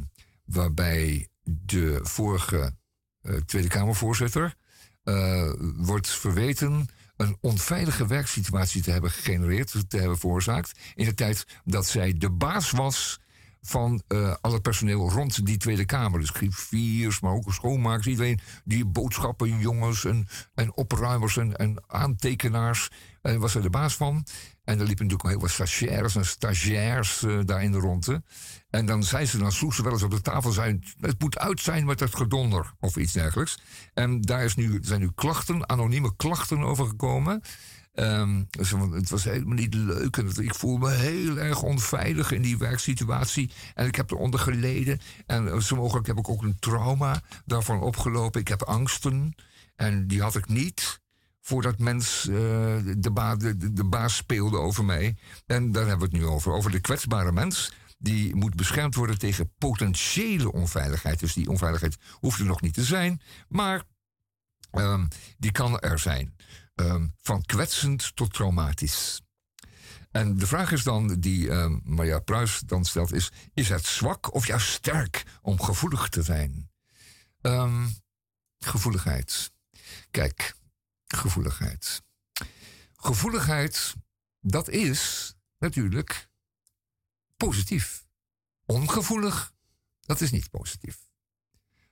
waarbij 0.44 1.28
de 1.42 2.00
vorige 2.02 2.76
eh, 3.20 3.34
Tweede 3.34 3.68
Kamervoorzitter 3.68 4.54
eh, 5.02 5.52
wordt 5.76 6.08
verweten 6.08 6.88
een 7.16 7.36
onveilige 7.40 8.06
werksituatie 8.06 8.82
te 8.82 8.90
hebben 8.90 9.10
gegenereerd, 9.10 9.90
te 9.90 9.96
hebben 9.96 10.18
veroorzaakt. 10.18 10.78
in 10.94 11.04
de 11.04 11.14
tijd 11.14 11.46
dat 11.64 11.86
zij 11.86 12.18
de 12.18 12.30
baas 12.30 12.70
was 12.70 13.20
van 13.60 14.02
eh 14.06 14.34
al 14.40 14.52
het 14.52 14.62
personeel 14.62 15.10
rond 15.10 15.46
die 15.46 15.56
Tweede 15.56 15.84
Kamer. 15.84 16.20
Dus 16.20 16.30
griffiers, 16.30 17.20
maar 17.20 17.32
ook 17.32 17.52
schoonmakers. 17.52 18.06
Iedereen 18.06 18.40
die 18.64 18.84
boodschappen, 18.84 19.58
jongens 19.58 20.04
en, 20.04 20.28
en 20.54 20.76
opruimers 20.76 21.36
en, 21.36 21.56
en 21.56 21.82
aantekenaars. 21.86 22.90
was 23.22 23.54
er 23.54 23.62
de 23.62 23.70
baas 23.70 23.94
van. 23.94 24.24
En 24.68 24.80
er 24.80 24.86
liepen 24.86 25.06
natuurlijk 25.06 25.24
ook 25.24 25.30
heel 25.30 25.40
wat 25.40 25.50
stagiaires 25.50 26.16
en 26.16 26.26
stagiairs 26.26 27.22
eh, 27.22 27.38
daar 27.44 27.62
in 27.62 27.72
de 27.72 27.78
ronde. 27.78 28.22
En 28.70 28.86
dan 28.86 29.02
zei 29.02 29.26
ze, 29.26 29.38
dan 29.38 29.52
sloeg 29.52 29.74
ze 29.74 29.82
wel 29.82 29.92
eens 29.92 30.02
op 30.02 30.10
de 30.10 30.20
tafel, 30.20 30.52
zei, 30.52 30.78
het 31.00 31.20
moet 31.20 31.38
uit 31.38 31.60
zijn 31.60 31.86
met 31.86 32.00
het 32.00 32.16
gedonder 32.16 32.74
of 32.80 32.96
iets 32.96 33.12
dergelijks. 33.12 33.58
En 33.94 34.20
daar 34.20 34.44
is 34.44 34.54
nu, 34.54 34.78
zijn 34.82 35.00
nu 35.00 35.10
klachten, 35.14 35.68
anonieme 35.68 36.16
klachten 36.16 36.58
over 36.58 36.86
gekomen. 36.86 37.40
Ehm, 37.92 38.42
het 38.92 39.10
was 39.10 39.24
helemaal 39.24 39.54
niet 39.54 39.74
leuk. 39.74 40.16
En 40.16 40.32
ik 40.40 40.54
voel 40.54 40.76
me 40.76 40.90
heel 40.90 41.38
erg 41.38 41.62
onveilig 41.62 42.32
in 42.32 42.42
die 42.42 42.58
werksituatie. 42.58 43.50
En 43.74 43.86
ik 43.86 43.94
heb 43.94 44.10
eronder 44.10 44.40
geleden. 44.40 45.00
En 45.26 45.48
eh, 45.48 45.58
zo 45.58 45.76
mogelijk 45.76 46.06
heb 46.06 46.18
ik 46.18 46.28
ook 46.28 46.42
een 46.42 46.58
trauma 46.58 47.22
daarvan 47.44 47.80
opgelopen. 47.80 48.40
Ik 48.40 48.48
heb 48.48 48.62
angsten. 48.62 49.34
En 49.76 50.06
die 50.06 50.22
had 50.22 50.36
ik 50.36 50.48
niet 50.48 51.00
voordat 51.48 51.78
mens 51.78 52.28
eh, 52.28 52.34
de, 52.96 53.72
de, 53.72 53.84
baas 53.84 54.16
speelde 54.16 54.56
over 54.56 54.84
mij. 54.84 55.16
En 55.46 55.72
daar 55.72 55.86
hebben 55.86 56.10
we 56.10 56.16
het 56.16 56.24
nu 56.24 56.30
over. 56.30 56.52
Over 56.52 56.70
de 56.70 56.80
kwetsbare 56.80 57.32
mens 57.32 57.72
die 57.98 58.34
moet 58.34 58.54
beschermd 58.54 58.94
worden 58.94 59.18
tegen 59.18 59.52
potentiële 59.58 60.52
onveiligheid. 60.52 61.20
Dus 61.20 61.32
die 61.32 61.48
onveiligheid 61.48 61.96
hoeft 62.10 62.38
er 62.38 62.44
nog 62.44 62.60
niet 62.60 62.74
te 62.74 62.84
zijn, 62.84 63.20
maar 63.48 63.82
ehm, 64.70 65.06
die 65.38 65.52
kan 65.52 65.80
er 65.80 65.98
zijn. 65.98 66.36
Ehm, 66.74 67.06
van 67.22 67.42
kwetsend 67.42 68.16
tot 68.16 68.32
traumatisch. 68.32 69.20
En 70.10 70.38
de 70.38 70.46
vraag 70.46 70.72
is 70.72 70.82
dan, 70.82 71.20
die 71.20 71.50
um, 71.50 71.80
Maria 71.84 72.18
Pruis 72.18 72.60
dan 72.66 72.84
stelt, 72.84 73.12
is: 73.12 73.32
is 73.54 73.68
het 73.68 73.84
zwak 73.84 74.34
of 74.34 74.46
juist 74.46 74.68
sterk 74.68 75.24
om 75.42 75.62
gevoelig 75.62 76.08
te 76.08 76.22
zijn? 76.22 76.70
gevoeligheid. 78.58 79.50
Kijk, 80.10 80.54
gevoeligheid. 81.16 82.02
Gevoeligheid, 82.96 83.94
dat 84.40 84.68
is 84.68 85.34
natuurlijk 85.58 86.28
positief. 87.36 88.06
Ongevoelig, 88.66 89.52
dat 90.00 90.20
is 90.20 90.30
niet 90.30 90.50
positief. 90.50 90.98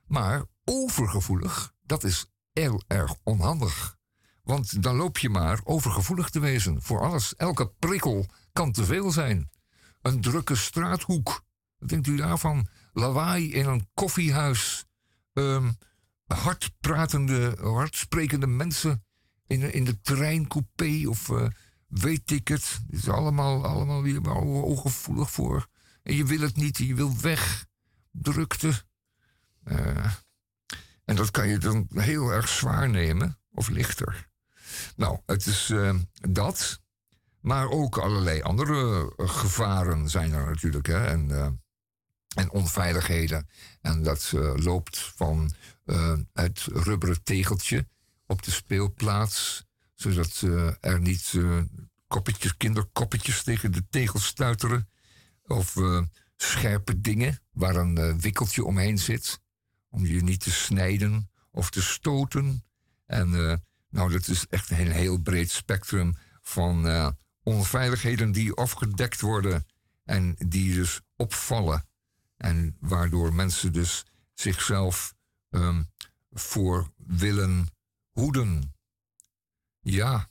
Maar 0.05 0.45
overgevoelig, 0.63 1.73
dat 1.81 2.03
is 2.03 2.31
heel 2.51 2.83
erg 2.87 3.15
onhandig. 3.23 3.97
Want 4.43 4.83
dan 4.83 4.95
loop 4.95 5.17
je 5.17 5.29
maar 5.29 5.59
overgevoelig 5.63 6.29
te 6.29 6.39
wezen 6.39 6.81
voor 6.81 7.01
alles. 7.01 7.35
Elke 7.35 7.67
prikkel 7.67 8.25
kan 8.53 8.71
te 8.71 8.85
veel 8.85 9.11
zijn. 9.11 9.51
Een 10.01 10.21
drukke 10.21 10.55
straathoek. 10.55 11.45
Wat 11.77 11.89
denkt 11.89 12.07
u 12.07 12.15
daarvan? 12.15 12.67
Lawaai 12.93 13.53
in 13.53 13.65
een 13.65 13.89
koffiehuis. 13.93 14.85
Um, 15.33 15.77
hardpratende, 16.25 17.57
hardsprekende 17.61 18.47
mensen 18.47 19.05
in, 19.47 19.73
in 19.73 19.83
de 19.83 20.01
treincoupé 20.01 21.07
of 21.07 21.29
uh, 21.29 21.47
weet 21.87 22.31
ik 22.31 22.47
het. 22.47 22.81
Is 22.89 23.09
allemaal, 23.09 23.65
allemaal 23.65 24.01
weer 24.01 24.31
ongevoelig 24.31 25.31
voor. 25.31 25.67
En 26.03 26.15
je 26.15 26.25
wil 26.25 26.39
het 26.39 26.55
niet, 26.55 26.77
je 26.77 26.95
wil 26.95 27.19
weg. 27.21 27.65
Drukte. 28.11 28.83
Uh, 29.63 30.13
en 31.05 31.15
dat 31.15 31.31
kan 31.31 31.47
je 31.47 31.57
dan 31.57 31.87
heel 31.93 32.29
erg 32.29 32.49
zwaar 32.49 32.89
nemen 32.89 33.39
of 33.51 33.69
lichter. 33.69 34.29
Nou, 34.95 35.19
het 35.25 35.45
is 35.45 35.69
uh, 35.69 35.95
dat. 36.29 36.81
Maar 37.39 37.69
ook 37.69 37.97
allerlei 37.97 38.41
andere 38.41 39.13
gevaren 39.17 40.09
zijn 40.09 40.33
er 40.33 40.45
natuurlijk. 40.45 40.87
Hè? 40.87 41.05
En, 41.05 41.29
en 42.35 42.51
onveiligheden. 42.51 43.49
En 43.81 44.03
dat 44.03 44.31
loopt 44.55 44.97
van 44.97 45.53
het 46.33 46.63
rubberen 46.63 47.23
tegeltje 47.23 47.87
op 48.27 48.43
de 48.43 48.51
speelplaats. 48.51 49.65
Zodat 49.95 50.41
er 50.79 50.99
niet 50.99 51.33
uh, 51.33 51.61
koppetjes, 52.07 52.57
kinderkoppetjes 52.57 53.43
tegen 53.43 53.71
de 53.71 53.87
tegels 53.89 54.25
stuiteren. 54.25 54.89
Of 55.43 55.75
uh, 55.75 56.01
scherpe 56.35 57.01
dingen 57.01 57.39
waar 57.51 57.75
een 57.75 58.19
wikkeltje 58.19 58.63
omheen 58.63 58.97
zit. 58.97 59.39
Om 59.89 60.05
je 60.05 60.23
niet 60.23 60.39
te 60.39 60.51
snijden 60.51 61.29
of 61.51 61.69
te 61.69 61.81
stoten. 61.81 62.63
En 63.05 63.29
nou, 63.89 64.11
dat 64.11 64.27
is 64.27 64.47
echt 64.47 64.69
een 64.69 64.91
heel 64.91 65.17
breed 65.17 65.51
spectrum 65.51 66.17
van 66.41 67.15
onveiligheden 67.43 68.31
die 68.31 68.53
afgedekt 68.53 69.21
worden. 69.21 69.65
En 70.03 70.35
die 70.47 70.73
dus 70.73 71.01
opvallen. 71.15 71.87
En 72.37 72.77
waardoor 72.79 73.33
mensen 73.33 73.73
dus 73.73 74.05
zichzelf 74.33 75.15
um, 75.49 75.89
voor 76.31 76.91
willen 76.97 77.67
hoeden. 78.19 78.73
Ja. 79.79 80.29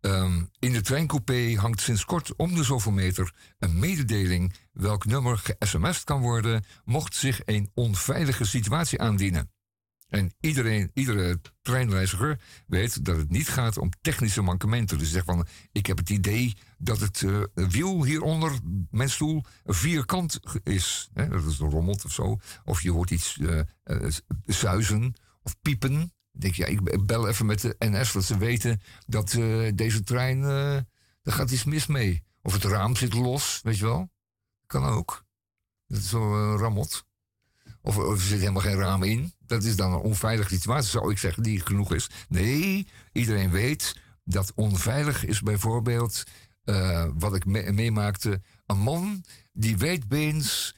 Um, 0.00 0.50
in 0.58 0.72
de 0.72 0.80
treincoupé 0.80 1.54
hangt 1.56 1.80
sinds 1.80 2.04
kort 2.04 2.36
om 2.36 2.54
de 2.54 2.64
zoveel 2.64 2.92
meter 2.92 3.34
een 3.58 3.78
mededeling 3.78 4.54
welk 4.72 5.04
nummer 5.04 5.38
ge-sms'd 5.38 6.04
kan 6.04 6.20
worden 6.20 6.64
mocht 6.84 7.14
zich 7.14 7.40
een 7.44 7.70
onveilige 7.74 8.44
situatie 8.44 9.00
aandienen. 9.00 9.52
En 10.08 10.34
iedereen, 10.40 10.90
iedere 10.94 11.40
treinreiziger 11.62 12.40
weet 12.66 13.04
dat 13.04 13.16
het 13.16 13.30
niet 13.30 13.48
gaat 13.48 13.78
om 13.78 13.90
technische 14.00 14.42
mankementen. 14.42 14.98
Dus 14.98 15.10
zeg 15.10 15.24
van, 15.24 15.46
ik 15.72 15.86
heb 15.86 15.98
het 15.98 16.10
idee 16.10 16.56
dat 16.78 17.00
het 17.00 17.20
uh, 17.20 17.44
wiel 17.54 18.04
hieronder 18.04 18.58
mijn 18.90 19.10
stoel 19.10 19.44
vierkant 19.64 20.40
is. 20.62 21.08
Dat 21.12 21.44
is 21.44 21.58
rommelt 21.58 22.04
of 22.04 22.12
zo. 22.12 22.38
Of 22.64 22.82
je 22.82 22.90
hoort 22.90 23.10
iets 23.10 23.36
uh, 23.36 23.60
zuizen 24.46 25.14
of 25.42 25.60
piepen 25.60 26.12
denk 26.34 26.54
ja, 26.54 26.66
ik 26.66 27.06
bel 27.06 27.28
even 27.28 27.46
met 27.46 27.60
de 27.60 27.76
NS 27.78 28.12
dat 28.12 28.24
ze 28.24 28.38
weten 28.38 28.80
dat 29.06 29.32
uh, 29.32 29.72
deze 29.74 30.02
trein, 30.02 30.38
uh, 30.38 30.78
daar 31.22 31.34
gaat 31.34 31.50
iets 31.50 31.64
mis 31.64 31.86
mee. 31.86 32.22
Of 32.42 32.52
het 32.52 32.64
raam 32.64 32.96
zit 32.96 33.14
los, 33.14 33.60
weet 33.62 33.78
je 33.78 33.84
wel. 33.84 34.10
Kan 34.66 34.84
ook. 34.84 35.24
Dat 35.86 35.98
is 35.98 36.08
zo 36.08 36.52
uh, 36.52 36.60
rammelt. 36.60 37.04
Of, 37.82 37.96
er 37.96 38.20
zit 38.20 38.38
helemaal 38.38 38.62
geen 38.62 38.76
raam 38.76 39.02
in. 39.02 39.32
Dat 39.38 39.62
is 39.62 39.76
dan 39.76 39.92
een 39.92 40.00
onveilige 40.00 40.54
situatie, 40.54 40.90
zou 40.90 41.10
ik 41.10 41.18
zeggen, 41.18 41.42
die 41.42 41.60
genoeg 41.60 41.94
is. 41.94 42.10
Nee, 42.28 42.88
iedereen 43.12 43.50
weet 43.50 43.96
dat 44.24 44.52
onveilig 44.54 45.24
is 45.24 45.40
bijvoorbeeld, 45.40 46.24
wat 47.14 47.34
ik 47.34 47.44
me 47.44 47.72
meemaakte, 47.72 48.42
een 48.66 48.78
man 48.78 49.24
die 49.52 49.76
wijdbeens, 49.76 50.76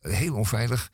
heel 0.00 0.34
onveilig, 0.34 0.90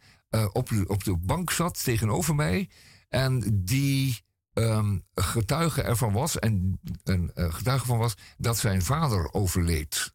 op, 0.52 0.70
op 0.86 1.04
de 1.04 1.16
bank 1.16 1.50
zat 1.50 1.84
tegenover 1.84 2.34
mij. 2.34 2.68
En 3.14 3.62
die 3.64 4.20
um, 4.52 5.04
getuige 5.14 5.82
ervan 5.82 6.12
was, 6.12 6.38
en 6.38 6.80
een 7.04 7.30
uh, 7.34 7.54
getuige 7.54 7.86
van 7.86 7.98
was, 7.98 8.14
dat 8.38 8.58
zijn 8.58 8.82
vader 8.82 9.32
overleed. 9.32 10.14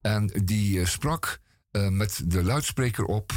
En 0.00 0.26
die 0.44 0.78
uh, 0.78 0.86
sprak 0.86 1.40
uh, 1.72 1.88
met 1.88 2.22
de 2.24 2.42
luidspreker 2.42 3.04
op 3.04 3.32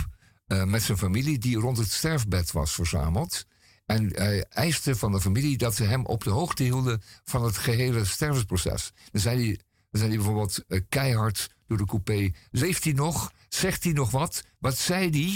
met 0.47 0.83
zijn 0.83 0.97
familie, 0.97 1.37
die 1.37 1.57
rond 1.57 1.77
het 1.77 1.91
sterfbed 1.91 2.51
was 2.51 2.73
verzameld. 2.73 3.45
En 3.85 4.15
hij 4.15 4.43
eiste 4.43 4.95
van 4.95 5.11
de 5.11 5.21
familie 5.21 5.57
dat 5.57 5.75
ze 5.75 5.83
hem 5.83 6.05
op 6.05 6.23
de 6.23 6.29
hoogte 6.29 6.63
hielden 6.63 7.01
van 7.23 7.43
het 7.43 7.57
gehele 7.57 8.05
stervensproces. 8.05 8.91
Dan 9.11 9.21
zei 9.21 9.45
hij, 9.45 9.59
dan 9.89 9.99
zei 10.01 10.07
hij 10.07 10.17
bijvoorbeeld 10.17 10.65
keihard 10.89 11.49
door 11.67 11.77
de 11.77 11.85
coupé: 11.85 12.31
Leeft 12.51 12.83
hij 12.83 12.93
nog? 12.93 13.31
Zegt 13.49 13.83
hij 13.83 13.93
nog 13.93 14.11
wat? 14.11 14.43
Wat 14.59 14.77
zei 14.77 15.35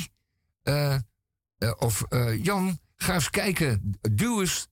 hij? 0.63 1.00
of 1.78 2.06
Jan, 2.41 2.80
Ga 3.01 3.13
eens 3.13 3.29
kijken, 3.29 3.97
duw 4.01 4.39
eens. 4.39 4.67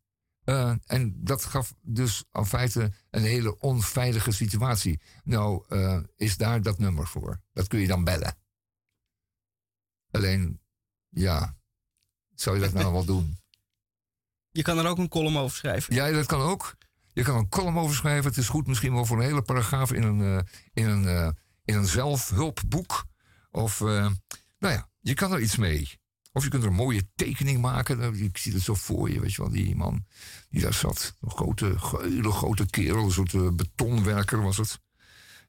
Uh, 0.45 0.73
en 0.85 1.23
dat 1.23 1.45
gaf 1.45 1.73
dus 1.81 2.23
in 2.31 2.45
feite 2.45 2.91
een 3.09 3.23
hele 3.23 3.59
onveilige 3.59 4.31
situatie. 4.31 5.01
Nou, 5.23 5.65
uh, 5.69 5.99
is 6.15 6.37
daar 6.37 6.61
dat 6.61 6.77
nummer 6.77 7.07
voor. 7.07 7.41
Dat 7.53 7.67
kun 7.67 7.79
je 7.79 7.87
dan 7.87 8.03
bellen. 8.03 8.37
Alleen, 10.11 10.61
ja, 11.09 11.57
zou 12.35 12.55
je 12.55 12.61
dat 12.61 12.73
nou 12.73 12.93
wel 12.93 13.05
doen? 13.05 13.37
Je 14.51 14.61
kan 14.61 14.77
er 14.77 14.87
ook 14.87 14.97
een 14.97 15.09
column 15.09 15.37
over 15.37 15.57
schrijven. 15.57 15.95
Ja, 15.95 16.11
dat 16.11 16.25
kan 16.25 16.41
ook. 16.41 16.75
Je 17.13 17.23
kan 17.23 17.35
een 17.35 17.49
column 17.49 17.77
over 17.77 17.95
schrijven. 17.95 18.29
Het 18.29 18.39
is 18.39 18.49
goed 18.49 18.67
misschien 18.67 18.93
wel 18.93 19.05
voor 19.05 19.17
een 19.17 19.25
hele 19.25 19.41
paragraaf 19.41 19.93
in 19.93 20.03
een, 20.03 20.19
uh, 20.19 20.39
in 20.73 20.87
een, 20.87 21.35
in 21.65 21.75
een 21.75 21.85
zelfhulpboek. 21.85 23.05
Of, 23.51 23.79
nou 23.79 24.13
ja, 24.59 24.89
je 24.99 25.13
kan 25.13 25.31
er 25.31 25.39
iets 25.39 25.55
mee. 25.55 25.99
Of 26.31 26.43
je 26.43 26.49
kunt 26.49 26.63
er 26.63 26.69
een 26.69 26.75
mooie 26.75 27.07
tekening 27.15 27.61
maken. 27.61 28.13
Ik 28.23 28.37
zie 28.37 28.53
het 28.53 28.61
zo 28.61 28.73
voor 28.73 29.09
je, 29.09 29.19
weet 29.19 29.33
je 29.33 29.41
wel, 29.41 29.51
die 29.51 29.75
man 29.75 30.05
die 30.49 30.61
daar 30.61 30.73
zat. 30.73 31.15
Een 31.21 31.31
grote, 31.31 31.75
hele 32.01 32.31
grote 32.31 32.65
kerel, 32.65 33.03
een 33.03 33.11
soort 33.11 33.33
uh, 33.33 33.49
betonwerker 33.51 34.41
was 34.41 34.57
het. 34.57 34.79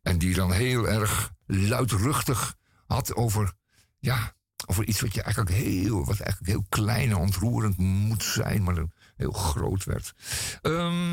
En 0.03 0.19
die 0.19 0.35
dan 0.35 0.53
heel 0.53 0.89
erg 0.89 1.33
luidruchtig 1.47 2.57
had 2.87 3.15
over, 3.15 3.53
ja, 3.99 4.35
over 4.67 4.85
iets 4.85 5.01
wat 5.01 5.15
je 5.15 5.23
eigenlijk 5.23 5.55
heel, 5.55 6.05
wat 6.05 6.21
eigenlijk 6.21 6.53
heel 6.53 6.65
klein 6.69 7.11
en 7.11 7.17
ontroerend 7.17 7.77
moet 7.77 8.25
zijn, 8.25 8.63
maar 8.63 8.75
dan 8.75 8.93
heel 9.17 9.33
groot 9.33 9.85
werd. 9.85 10.15
Um, 10.63 11.11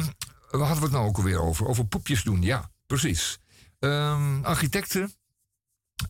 waar 0.49 0.67
hadden 0.67 0.77
we 0.77 0.83
het 0.83 0.91
nou 0.91 1.07
ook 1.07 1.17
alweer 1.17 1.41
over? 1.41 1.67
Over 1.67 1.85
poepjes 1.85 2.23
doen, 2.23 2.41
ja, 2.41 2.71
precies. 2.85 3.39
Um, 3.79 4.45
architecten 4.45 5.13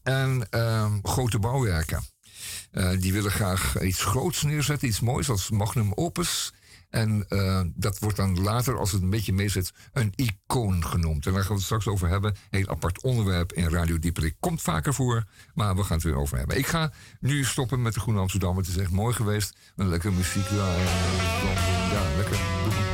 en 0.04 0.60
um, 0.60 1.00
grote 1.04 1.40
bouwwerken. 1.40 2.04
Uh, 2.78 2.90
die 3.00 3.14
willen 3.14 3.32
graag 3.32 3.82
iets 3.82 4.04
groots 4.04 4.44
neerzetten, 4.44 4.88
iets 4.88 5.00
moois 5.00 5.30
als 5.30 5.50
magnum 5.50 5.92
opus. 5.96 6.54
En 6.90 7.26
uh, 7.30 7.62
dat 7.76 8.00
wordt 8.00 8.18
dan 8.18 8.42
later, 8.42 8.78
als 8.78 8.92
het 8.92 9.02
een 9.02 9.10
beetje 9.10 9.34
meezit, 9.34 9.72
een 9.94 10.14
icoon 10.16 10.86
genoemd. 10.86 11.26
En 11.26 11.32
daar 11.34 11.42
gaan 11.42 11.50
we 11.50 11.56
het 11.56 11.64
straks 11.64 11.88
over 11.88 12.08
hebben. 12.08 12.36
Een 12.50 12.70
apart 12.70 13.02
onderwerp 13.02 13.54
in 13.54 13.70
Radio 13.70 14.00
Dieperik. 14.00 14.36
Komt 14.40 14.62
vaker 14.62 14.94
voor, 14.94 15.24
maar 15.54 15.76
we 15.76 15.84
gaan 15.84 15.96
het 15.96 16.06
weer 16.06 16.18
over 16.18 16.38
hebben. 16.38 16.58
Ik 16.58 16.68
ga 16.68 16.92
nu 17.20 17.44
stoppen 17.44 17.82
met 17.82 17.94
de 17.94 18.00
Groene 18.00 18.20
Amsterdam. 18.20 18.58
Het 18.58 18.68
is 18.68 18.78
echt 18.78 18.92
mooi 18.92 19.14
geweest. 19.14 19.58
Een 19.76 19.90
lekker 19.90 20.14
muziek. 20.14 20.50
Ja, 20.50 20.76
ja 21.92 22.16
lekker. 22.18 22.87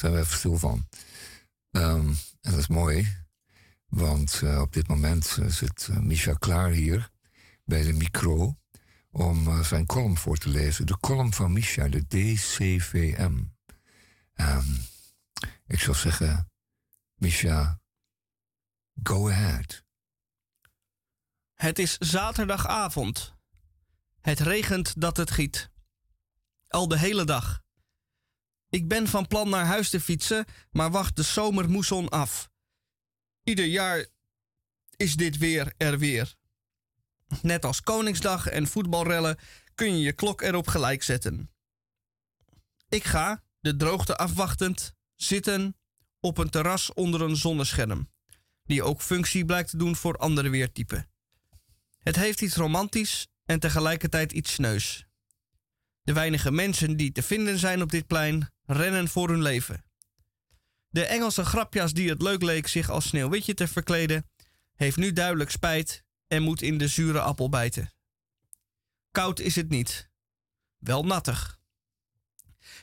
Zijn 0.00 0.12
we 0.12 0.18
even 0.18 0.36
stil 0.38 0.58
van. 0.58 0.88
Ehm, 1.70 2.08
en 2.40 2.50
dat 2.50 2.58
is 2.58 2.68
mooi, 2.68 3.16
want 3.86 4.40
uh, 4.44 4.60
op 4.60 4.72
dit 4.72 4.88
moment 4.88 5.36
uh, 5.40 5.46
zit 5.46 5.88
uh, 5.90 5.98
Micha 5.98 6.32
klaar 6.32 6.70
hier 6.70 7.10
bij 7.64 7.82
de 7.82 7.92
micro 7.92 8.58
om 9.10 9.64
zijn 9.64 9.86
column 9.86 10.16
voor 10.16 10.36
te 10.36 10.48
lezen. 10.48 10.86
De 10.86 10.98
column 10.98 11.32
van 11.32 11.52
Micha, 11.52 11.88
de 11.88 12.06
DCVM. 12.06 13.42
Um, 14.34 14.84
ik 15.66 15.80
zou 15.80 15.96
zeggen, 15.96 16.50
Micha, 17.14 17.80
go 19.02 19.28
ahead. 19.28 19.84
Het 21.54 21.78
is 21.78 21.98
zaterdagavond. 21.98 23.34
Het 24.20 24.40
regent 24.40 25.00
dat 25.00 25.16
het 25.16 25.30
giet. 25.30 25.70
Al 26.68 26.88
de 26.88 26.98
hele 26.98 27.24
dag. 27.24 27.62
Ik 28.70 28.88
ben 28.88 29.08
van 29.08 29.26
plan 29.26 29.48
naar 29.48 29.64
huis 29.64 29.90
te 29.90 30.00
fietsen, 30.00 30.44
maar 30.70 30.90
wacht 30.90 31.16
de 31.16 31.22
zomermoesson 31.22 32.08
af. 32.08 32.50
Ieder 33.42 33.64
jaar 33.64 34.06
is 34.96 35.16
dit 35.16 35.38
weer 35.38 35.72
er 35.76 35.98
weer. 35.98 36.34
Net 37.42 37.64
als 37.64 37.80
Koningsdag 37.80 38.46
en 38.46 38.66
voetbalrellen 38.66 39.38
kun 39.74 39.96
je 39.96 40.00
je 40.00 40.12
klok 40.12 40.40
erop 40.40 40.66
gelijk 40.68 41.02
zetten. 41.02 41.50
Ik 42.88 43.04
ga, 43.04 43.44
de 43.60 43.76
droogte 43.76 44.16
afwachtend, 44.16 44.94
zitten 45.14 45.76
op 46.20 46.38
een 46.38 46.50
terras 46.50 46.92
onder 46.92 47.22
een 47.22 47.36
zonnescherm, 47.36 48.10
die 48.64 48.82
ook 48.82 49.02
functie 49.02 49.44
blijkt 49.44 49.70
te 49.70 49.76
doen 49.76 49.96
voor 49.96 50.16
andere 50.16 50.48
weertypen. 50.48 51.10
Het 51.98 52.16
heeft 52.16 52.40
iets 52.40 52.56
romantisch 52.56 53.26
en 53.44 53.60
tegelijkertijd 53.60 54.32
iets 54.32 54.52
sneus. 54.52 55.06
De 56.02 56.12
weinige 56.12 56.50
mensen 56.50 56.96
die 56.96 57.12
te 57.12 57.22
vinden 57.22 57.58
zijn 57.58 57.82
op 57.82 57.90
dit 57.90 58.06
plein 58.06 58.50
rennen 58.72 59.08
voor 59.08 59.28
hun 59.28 59.42
leven. 59.42 59.84
De 60.88 61.04
Engelse 61.04 61.44
grapjas 61.44 61.92
die 61.92 62.08
het 62.08 62.22
leuk 62.22 62.42
leek 62.42 62.66
zich 62.66 62.90
als 62.90 63.08
sneeuwwitje 63.08 63.54
te 63.54 63.68
verkleden, 63.68 64.30
heeft 64.74 64.96
nu 64.96 65.12
duidelijk 65.12 65.50
spijt 65.50 66.04
en 66.26 66.42
moet 66.42 66.62
in 66.62 66.78
de 66.78 66.88
zure 66.88 67.20
appel 67.20 67.48
bijten. 67.48 67.92
Koud 69.10 69.38
is 69.38 69.56
het 69.56 69.68
niet, 69.68 70.10
wel 70.78 71.04
nattig. 71.04 71.58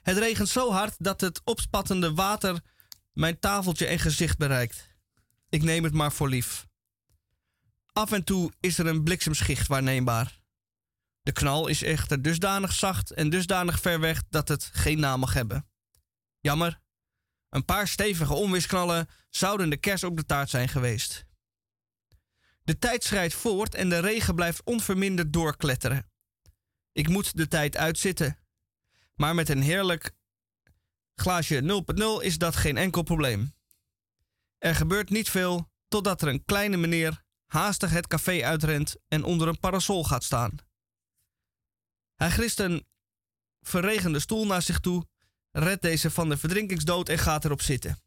Het 0.02 0.18
regent 0.18 0.50
zo 0.50 0.72
hard 0.72 0.96
dat 0.98 1.22
het 1.22 1.42
opspattende 1.44 2.14
water 2.14 2.62
mijn 3.14 3.40
tafeltje 3.40 3.86
en 3.86 4.00
gezicht 4.00 4.38
bereikt. 4.38 4.90
Ik 5.50 5.64
neem 5.64 5.84
het 5.84 5.94
maar 5.94 6.12
voor 6.12 6.30
lief. 6.30 6.68
Af 7.92 8.12
en 8.12 8.24
toe 8.24 8.52
is 8.60 8.78
er 8.78 8.88
een 8.88 9.04
bliksemschicht 9.04 9.68
waarneembaar. 9.68 10.42
De 11.22 11.32
knal 11.32 11.68
is 11.68 11.84
echter 11.84 12.22
dusdanig 12.22 12.74
zacht 12.74 13.12
en 13.12 13.30
dusdanig 13.30 13.80
ver 13.80 14.00
weg 14.00 14.24
dat 14.30 14.48
het 14.48 14.70
geen 14.74 15.00
naam 15.00 15.20
mag 15.20 15.34
hebben. 15.34 15.68
Jammer. 16.48 16.80
Een 17.50 17.66
paar 17.66 17.88
stevige 17.88 18.34
onweersknallen 18.34 19.08
zouden 19.30 19.70
de 19.70 19.78
kers 19.78 20.04
op 20.04 20.18
de 20.18 20.26
taart 20.26 20.50
zijn 20.50 20.68
geweest. 20.68 21.26
De 22.64 22.78
tijd 22.78 23.04
schrijdt 23.04 23.34
voort 23.34 23.76
en 23.76 23.90
de 23.90 24.00
regen 24.00 24.36
blijft 24.36 24.64
onverminderd 24.64 25.34
doorkletteren. 25.34 26.10
Ik 26.92 27.08
moet 27.08 27.38
de 27.38 27.48
tijd 27.48 27.78
uitzitten. 27.78 28.38
Maar 29.16 29.36
met 29.36 29.50
een 29.50 29.62
heerlijk 29.62 30.12
glaasje 31.16 31.84
0.0 32.22 32.26
is 32.26 32.38
dat 32.38 32.56
geen 32.56 32.78
enkel 32.78 33.04
probleem. 33.04 33.54
Er 34.58 34.76
gebeurt 34.76 35.10
niet 35.10 35.30
veel 35.30 35.72
totdat 35.88 36.22
er 36.22 36.28
een 36.28 36.46
kleine 36.46 36.78
meneer 36.78 37.24
haastig 37.46 37.90
het 37.90 38.08
café 38.08 38.44
uitrent 38.44 38.96
en 39.08 39.24
onder 39.24 39.48
een 39.48 39.60
parasol 39.60 40.04
gaat 40.04 40.24
staan. 40.24 40.56
Hij 42.16 42.30
grist 42.30 42.60
een 42.60 42.88
verregende 43.62 44.20
stoel 44.20 44.46
naar 44.46 44.62
zich 44.62 44.80
toe, 44.80 45.08
redt 45.64 45.82
deze 45.82 46.12
van 46.12 46.30
de 46.30 46.38
verdrinkingsdood 46.38 47.10
en 47.10 47.18
gaat 47.18 47.46
erop 47.46 47.62
zitten. 47.62 48.00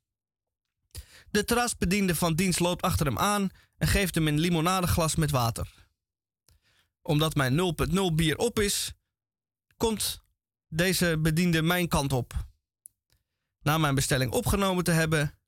De 1.31 1.45
terrasbediende 1.45 2.15
van 2.15 2.35
dienst 2.35 2.61
loopt 2.61 2.83
achter 2.83 3.07
hem 3.07 3.19
aan 3.19 3.51
en 3.77 3.89
geeft 3.89 4.15
hem 4.15 4.27
een 4.27 4.39
limonadeglas 4.39 5.15
met 5.15 5.31
water. 5.31 5.73
Omdat 7.03 7.35
mijn 7.35 7.75
0.0 7.91 8.15
bier 8.15 8.37
op 8.37 8.59
is, 8.59 8.93
komt 9.77 10.23
deze 10.69 11.19
bediende 11.19 11.63
mijn 11.63 11.89
kant 11.89 12.13
op. 12.13 12.49
Na 13.63 13.79
mijn 13.79 13.95
bestelling 13.95 14.33
opgenomen 14.33 14.85
te 14.85 14.91
hebben, 14.91 15.39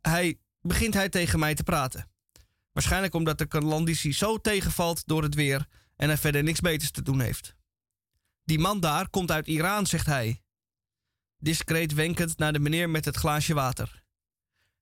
hij, 0.00 0.38
begint 0.60 0.94
hij 0.94 1.08
tegen 1.08 1.38
mij 1.38 1.54
te 1.54 1.62
praten. 1.62 2.10
Waarschijnlijk 2.72 3.14
omdat 3.14 3.38
de 3.38 3.46
klanditie 3.46 4.12
zo 4.12 4.38
tegenvalt 4.38 5.06
door 5.06 5.22
het 5.22 5.34
weer 5.34 5.66
en 5.96 6.08
hij 6.08 6.18
verder 6.18 6.42
niks 6.42 6.60
beters 6.60 6.90
te 6.90 7.02
doen 7.02 7.20
heeft. 7.20 7.54
Die 8.44 8.58
man 8.58 8.80
daar 8.80 9.08
komt 9.08 9.30
uit 9.30 9.46
Iran, 9.46 9.86
zegt 9.86 10.06
hij. 10.06 10.42
Discreet 11.38 11.94
wenkend 11.94 12.38
naar 12.38 12.52
de 12.52 12.58
meneer 12.58 12.90
met 12.90 13.04
het 13.04 13.16
glaasje 13.16 13.54
water. 13.54 14.02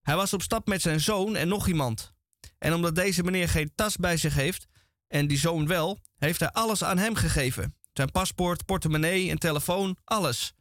Hij 0.00 0.16
was 0.16 0.32
op 0.32 0.42
stap 0.42 0.66
met 0.66 0.82
zijn 0.82 1.00
zoon 1.00 1.36
en 1.36 1.48
nog 1.48 1.68
iemand. 1.68 2.12
En 2.58 2.74
omdat 2.74 2.94
deze 2.94 3.22
meneer 3.22 3.48
geen 3.48 3.72
tas 3.74 3.96
bij 3.96 4.16
zich 4.16 4.34
heeft, 4.34 4.66
en 5.06 5.26
die 5.26 5.38
zoon 5.38 5.66
wel, 5.66 6.00
heeft 6.16 6.40
hij 6.40 6.50
alles 6.50 6.84
aan 6.84 6.98
hem 6.98 7.14
gegeven. 7.14 7.76
Zijn 7.92 8.10
paspoort, 8.10 8.64
portemonnee 8.64 9.30
en 9.30 9.38
telefoon, 9.38 9.96
alles. 10.04 10.52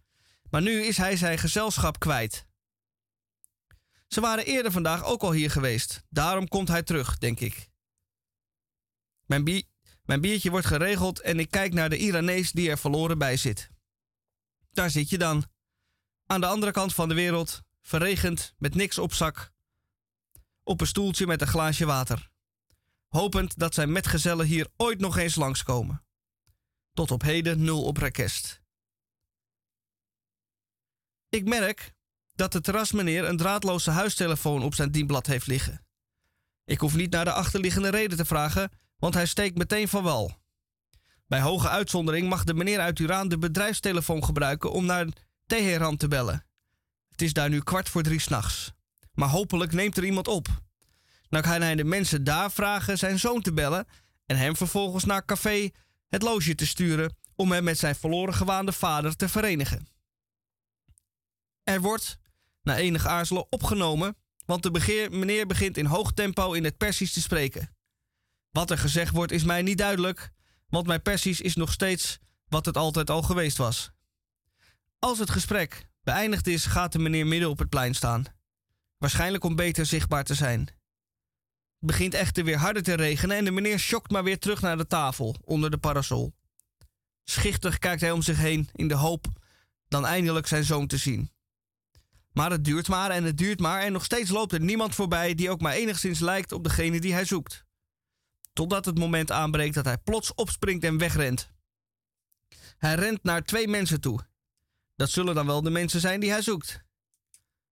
Maar 0.50 0.62
nu 0.62 0.84
is 0.84 0.98
hij 0.98 1.18
zijn 1.18 1.38
gezelschap 1.38 2.00
kwijt. 2.00 2.46
Ze 4.08 4.22
waren 4.22 4.46
eerder 4.46 4.72
vandaag 4.72 5.04
ook 5.04 5.22
al 5.22 5.32
hier 5.32 5.52
geweest. 5.52 6.04
Daarom 6.10 6.48
komt 6.48 6.68
hij 6.68 6.84
terug, 6.84 7.18
denk 7.18 7.40
ik. 7.40 7.70
Mijn, 9.26 9.64
mijn 10.10 10.22
biertje 10.22 10.50
wordt 10.50 10.66
geregeld 10.66 11.22
en 11.22 11.40
ik 11.40 11.52
kijk 11.52 11.74
naar 11.74 11.90
de 11.90 11.98
Iranees 11.98 12.52
die 12.52 12.70
er 12.70 12.78
verloren 12.78 13.18
bij 13.18 13.38
zit. 13.38 13.70
Daar 14.72 14.90
zit 14.90 15.10
je 15.10 15.18
dan. 15.18 15.46
Aan 16.26 16.42
de 16.42 16.48
andere 16.48 16.72
kant 16.72 16.94
van 16.94 17.10
de 17.10 17.14
wereld, 17.14 17.62
verregend, 17.82 18.54
met 18.58 18.76
niks 18.76 18.98
op 18.98 19.14
zak. 19.14 19.52
Op 20.64 20.82
een 20.82 20.88
stoeltje 20.88 21.28
met 21.28 21.42
een 21.42 21.48
glaasje 21.48 21.86
water. 21.86 22.30
Hopend 23.08 23.58
dat 23.58 23.74
zijn 23.74 23.92
metgezellen 23.92 24.46
hier 24.46 24.68
ooit 24.78 25.00
nog 25.00 25.18
eens 25.18 25.36
langskomen. 25.36 26.06
Tot 26.94 27.12
op 27.12 27.22
heden 27.22 27.64
nul 27.64 27.84
op 27.84 27.98
rekest. 27.98 28.62
Ik 31.30 31.48
merk 31.48 31.94
dat 32.34 32.52
de 32.52 32.62
terrasmeneer 32.62 33.26
een 33.26 33.38
draadloze 33.38 33.92
huistelefoon 33.92 34.64
op 34.64 34.76
zijn 34.76 34.92
dienblad 34.92 35.26
heeft 35.26 35.48
liggen. 35.48 35.86
Ik 36.66 36.80
hoef 36.80 36.96
niet 36.96 37.12
naar 37.12 37.26
de 37.26 37.34
achterliggende 37.34 37.90
reden 37.90 38.18
te 38.18 38.26
vragen, 38.26 38.72
want 39.00 39.14
hij 39.14 39.26
steekt 39.26 39.58
meteen 39.58 39.88
van 39.88 40.04
wal. 40.04 40.38
Bij 41.28 41.42
hoge 41.42 41.70
uitzondering 41.70 42.30
mag 42.30 42.44
de 42.44 42.54
meneer 42.54 42.80
uit 42.80 43.00
Iran 43.00 43.28
de 43.28 43.38
bedrijfstelefoon 43.38 44.24
gebruiken 44.24 44.72
om 44.72 44.86
naar 44.86 45.08
Teheran 45.46 45.98
te 45.98 46.08
bellen. 46.08 46.46
Het 47.10 47.22
is 47.22 47.34
daar 47.34 47.50
nu 47.50 47.62
kwart 47.62 47.90
voor 47.90 48.04
drie 48.04 48.20
s'nachts. 48.20 48.72
Maar 49.14 49.30
hopelijk 49.30 49.72
neemt 49.72 49.98
er 49.98 50.06
iemand 50.06 50.28
op. 50.28 50.48
Dan 51.30 51.42
kan 51.42 51.62
hij 51.62 51.76
de 51.76 51.84
mensen 51.84 52.24
daar 52.24 52.52
vragen 52.52 52.98
zijn 52.98 53.20
zoon 53.20 53.42
te 53.42 53.54
bellen 53.54 53.88
en 54.26 54.38
hem 54.38 54.56
vervolgens 54.56 55.04
naar 55.04 55.26
café 55.26 55.70
het 56.10 56.22
loge 56.22 56.56
te 56.56 56.68
sturen 56.68 57.16
om 57.36 57.52
hem 57.52 57.64
met 57.64 57.78
zijn 57.78 57.96
verloren 57.96 58.34
gewaande 58.34 58.72
vader 58.72 59.16
te 59.16 59.30
verenigen. 59.30 59.88
Er 61.64 61.82
wordt, 61.82 62.18
na 62.62 62.78
enig 62.78 63.06
aarzelen, 63.06 63.52
opgenomen, 63.52 64.16
want 64.46 64.64
de 64.64 65.08
meneer 65.12 65.46
begint 65.46 65.78
in 65.78 65.86
hoog 65.86 66.12
tempo 66.12 66.54
in 66.54 66.64
het 66.64 66.78
Persisch 66.78 67.14
te 67.14 67.22
spreken. 67.22 67.76
Wat 68.52 68.72
er 68.72 68.78
gezegd 68.78 69.14
wordt 69.14 69.32
is 69.32 69.44
mij 69.44 69.62
niet 69.62 69.78
duidelijk, 69.78 70.32
want 70.70 70.88
mijn 70.88 71.02
Persisch 71.02 71.42
is 71.42 71.56
nog 71.56 71.72
steeds 71.72 72.20
wat 72.48 72.66
het 72.66 72.78
altijd 72.78 73.10
al 73.10 73.22
geweest 73.22 73.58
was. 73.58 73.92
Als 75.00 75.20
het 75.20 75.30
gesprek 75.30 75.88
beëindigd 76.04 76.48
is, 76.48 76.66
gaat 76.66 76.92
de 76.92 77.00
meneer 77.00 77.28
midden 77.28 77.50
op 77.50 77.60
het 77.60 77.70
plein 77.70 77.96
staan. 77.96 78.26
Waarschijnlijk 78.98 79.44
om 79.44 79.56
beter 79.56 79.86
zichtbaar 79.86 80.24
te 80.24 80.34
zijn. 80.34 80.60
Het 80.60 81.88
begint 81.88 82.14
echter 82.14 82.44
weer 82.44 82.58
harder 82.58 82.84
te 82.84 82.94
regenen 82.94 83.38
en 83.38 83.46
de 83.46 83.52
meneer 83.52 83.80
schokt 83.80 84.12
maar 84.12 84.24
weer 84.24 84.40
terug 84.40 84.62
naar 84.62 84.78
de 84.78 84.88
tafel 84.88 85.36
onder 85.44 85.72
de 85.72 85.78
parasol. 85.78 86.34
Schichtig 87.24 87.78
kijkt 87.78 88.02
hij 88.02 88.12
om 88.12 88.22
zich 88.22 88.38
heen 88.38 88.70
in 88.74 88.88
de 88.88 88.94
hoop 88.94 89.28
dan 89.88 90.06
eindelijk 90.06 90.48
zijn 90.48 90.64
zoon 90.64 90.88
te 90.88 90.98
zien. 90.98 91.32
Maar 92.32 92.52
het 92.52 92.66
duurt 92.66 92.88
maar 92.88 93.12
en 93.12 93.24
het 93.24 93.38
duurt 93.38 93.60
maar 93.60 93.82
en 93.82 93.92
nog 93.92 94.04
steeds 94.04 94.30
loopt 94.30 94.54
er 94.54 94.60
niemand 94.60 94.96
voorbij 94.96 95.36
die 95.36 95.50
ook 95.50 95.62
maar 95.62 95.74
enigszins 95.74 96.20
lijkt 96.20 96.52
op 96.52 96.64
degene 96.64 97.00
die 97.00 97.14
hij 97.14 97.26
zoekt. 97.26 97.66
Totdat 98.60 98.86
het 98.86 98.98
moment 98.98 99.32
aanbreekt 99.32 99.76
dat 99.76 99.86
hij 99.86 99.98
plots 99.98 100.34
opspringt 100.34 100.84
en 100.84 100.98
wegrent. 100.98 101.52
Hij 102.78 102.96
rent 102.96 103.24
naar 103.24 103.44
twee 103.44 103.68
mensen 103.68 104.02
toe. 104.02 104.28
Dat 104.96 105.10
zullen 105.10 105.36
dan 105.36 105.46
wel 105.46 105.62
de 105.62 105.70
mensen 105.70 106.00
zijn 106.00 106.20
die 106.20 106.30
hij 106.30 106.42
zoekt. 106.42 106.84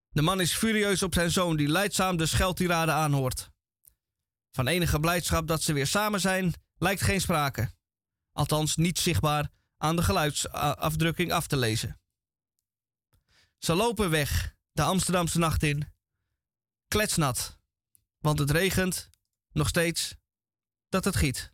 De 0.09 0.21
man 0.21 0.41
is 0.41 0.53
furieus 0.53 1.03
op 1.03 1.13
zijn 1.13 1.31
zoon 1.31 1.57
die 1.57 1.67
leidzaam 1.67 2.17
de 2.17 2.25
scheldtirade 2.25 2.91
aanhoort. 2.91 3.49
Van 4.51 4.67
enige 4.67 4.99
blijdschap 4.99 5.47
dat 5.47 5.61
ze 5.61 5.73
weer 5.73 5.87
samen 5.87 6.19
zijn, 6.19 6.53
lijkt 6.77 7.01
geen 7.01 7.21
sprake. 7.21 7.71
Althans 8.31 8.75
niet 8.75 8.99
zichtbaar 8.99 9.49
aan 9.77 9.95
de 9.95 10.03
geluidsafdrukking 10.03 11.31
af 11.31 11.47
te 11.47 11.57
lezen. 11.57 11.99
Ze 13.57 13.73
lopen 13.73 14.09
weg, 14.09 14.55
de 14.71 14.83
Amsterdamse 14.83 15.39
nacht 15.39 15.63
in. 15.63 15.93
Kletsnat, 16.87 17.59
want 18.19 18.39
het 18.39 18.51
regent 18.51 19.09
nog 19.51 19.67
steeds 19.67 20.15
dat 20.89 21.05
het 21.05 21.15
giet. 21.15 21.51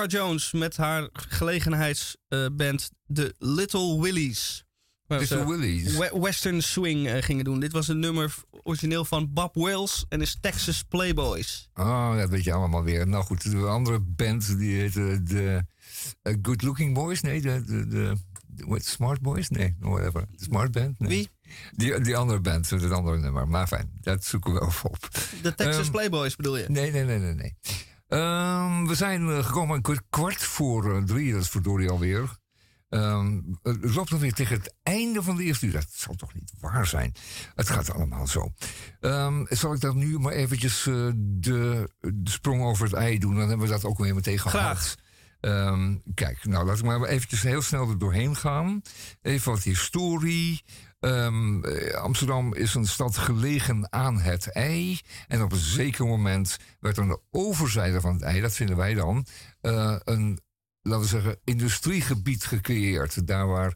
Nora 0.00 0.12
Jones 0.12 0.52
met 0.52 0.76
haar 0.76 1.08
gelegenheidsband 1.12 2.90
de 3.06 3.34
Little 3.38 4.00
Willies. 4.00 4.64
Little 5.06 5.26
ze 5.26 5.46
Willies. 5.46 5.96
we- 5.96 6.18
Western 6.20 6.62
Swing 6.62 7.06
eh, 7.08 7.22
gingen 7.22 7.44
doen. 7.44 7.60
Dit 7.60 7.72
was 7.72 7.88
een 7.88 7.98
nummer 7.98 8.34
origineel 8.62 9.04
van 9.04 9.32
Bob 9.32 9.54
Wills 9.54 10.04
en 10.08 10.20
is 10.20 10.36
Texas 10.40 10.82
Playboys. 10.88 11.68
Oh, 11.74 12.16
dat 12.16 12.28
weet 12.30 12.44
je 12.44 12.52
allemaal 12.52 12.82
weer. 12.82 13.08
Nou 13.08 13.24
goed, 13.24 13.50
de 13.50 13.56
andere 13.66 14.00
band 14.00 14.58
die 14.58 14.76
heette 14.80 15.22
de 15.22 15.64
eh, 16.22 16.34
Good 16.42 16.62
Looking 16.62 16.94
Boys. 16.94 17.20
Nee, 17.20 17.40
de, 17.40 17.62
de, 17.64 17.86
de, 17.86 18.16
de 18.46 18.64
what, 18.66 18.84
Smart 18.84 19.20
Boys? 19.20 19.48
Nee, 19.48 19.76
whatever. 19.80 20.26
De 20.30 20.44
Smart 20.44 20.72
Band? 20.72 20.98
Nee. 20.98 21.08
Wie? 21.08 21.28
Die, 21.76 22.00
die 22.00 22.16
andere 22.16 22.40
band, 22.40 22.70
het 22.70 22.90
andere 22.90 23.18
nummer. 23.18 23.48
Maar 23.48 23.66
fijn, 23.66 23.90
dat 24.00 24.24
zoeken 24.24 24.52
we 24.54 24.62
even 24.66 24.90
op. 24.90 25.08
De 25.42 25.54
Texas 25.54 25.82
Ehm, 25.82 25.90
Playboys 25.90 26.36
bedoel 26.36 26.56
je? 26.56 26.64
Nee, 26.68 26.90
nee, 26.92 27.04
nee, 27.04 27.18
nee. 27.18 27.34
nee. 27.34 27.56
Ehm, 28.10 28.86
we 28.86 28.94
zijn 28.94 29.28
eh, 29.28 29.44
gekomen 29.44 29.80
een 29.82 30.02
kwart- 30.10 30.42
voor 30.42 30.96
eh, 30.96 31.02
drie, 31.02 31.32
dat 31.32 31.42
is 31.42 31.48
verdorie 31.48 31.90
alweer. 31.90 32.38
Ehm 32.88 33.40
het 33.62 33.94
loopt 33.94 34.12
alweer 34.12 34.32
tegen 34.32 34.56
het 34.56 34.74
einde 34.82 35.22
van 35.22 35.36
de 35.36 35.42
eerste 35.42 35.66
uur. 35.66 35.72
Dat 35.72 35.86
zal 35.90 36.14
toch 36.14 36.34
niet 36.34 36.52
waar 36.60 36.86
zijn? 36.86 37.14
Het 37.54 37.68
gaat 37.68 37.92
allemaal 37.92 38.26
zo. 38.26 38.52
Ehm, 39.00 39.44
zal 39.48 39.74
ik 39.74 39.80
dan 39.80 39.98
nu 39.98 40.18
maar 40.18 40.32
eventjes 40.32 40.86
eh, 40.86 41.10
de, 41.16 41.90
de 42.00 42.30
sprong 42.30 42.62
over 42.62 42.84
het 42.84 42.94
ei 42.94 43.18
doen? 43.18 43.34
Dan 43.34 43.48
hebben 43.48 43.66
we 43.66 43.72
dat 43.72 43.84
ook 43.84 43.98
weer 43.98 44.14
meteen 44.14 44.38
gehad. 44.38 44.60
Graag. 44.60 44.94
Kijk, 46.14 46.44
nou 46.44 46.66
laat 46.66 46.78
ik 46.78 46.84
maar 46.84 47.04
eventjes 47.04 47.42
heel 47.42 47.62
snel 47.62 47.88
er 47.88 47.98
doorheen 47.98 48.36
gaan. 48.36 48.82
Even 49.22 49.52
wat 49.52 49.62
historie. 49.62 50.64
Ehm, 51.00 51.64
eh, 51.64 51.94
Amsterdam 51.94 52.54
is 52.54 52.74
een 52.74 52.86
stad 52.86 53.16
gelegen 53.16 53.92
aan 53.92 54.20
het 54.20 54.52
ei. 54.52 55.00
En 55.28 55.42
op 55.42 55.52
een 55.52 55.58
zeker 55.58 56.06
moment 56.06 56.56
werd 56.80 56.98
aan 56.98 57.08
de 57.08 57.20
overzijde 57.30 58.00
van 58.00 58.12
het 58.12 58.22
ei, 58.22 58.40
dat 58.40 58.54
vinden 58.54 58.76
wij 58.76 58.94
dan, 58.94 59.26
eh, 59.60 59.96
een, 60.04 60.40
laten 60.82 61.02
we 61.02 61.08
zeggen, 61.08 61.38
industriegebied 61.44 62.44
gecreëerd. 62.44 63.26
Daar, 63.26 63.46
waar, 63.46 63.74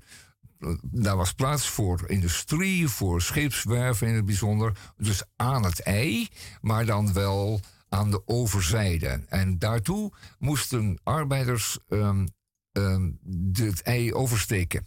eh, 0.58 0.70
daar 0.82 1.16
was 1.16 1.32
plaats 1.32 1.68
voor 1.68 2.04
industrie, 2.06 2.88
voor 2.88 3.22
scheepswerven 3.22 4.06
in 4.08 4.14
het 4.14 4.24
bijzonder. 4.24 4.78
Dus 4.96 5.22
aan 5.36 5.64
het 5.64 5.80
ei, 5.80 6.28
maar 6.60 6.86
dan 6.86 7.12
wel 7.12 7.60
aan 7.88 8.10
de 8.10 8.22
overzijde. 8.26 9.24
En 9.28 9.58
daartoe 9.58 10.12
moesten 10.38 11.00
arbeiders 11.02 11.78
ehm, 11.88 12.26
ehm, 12.74 13.10
het 13.52 13.82
ei 13.82 14.14
oversteken. 14.14 14.86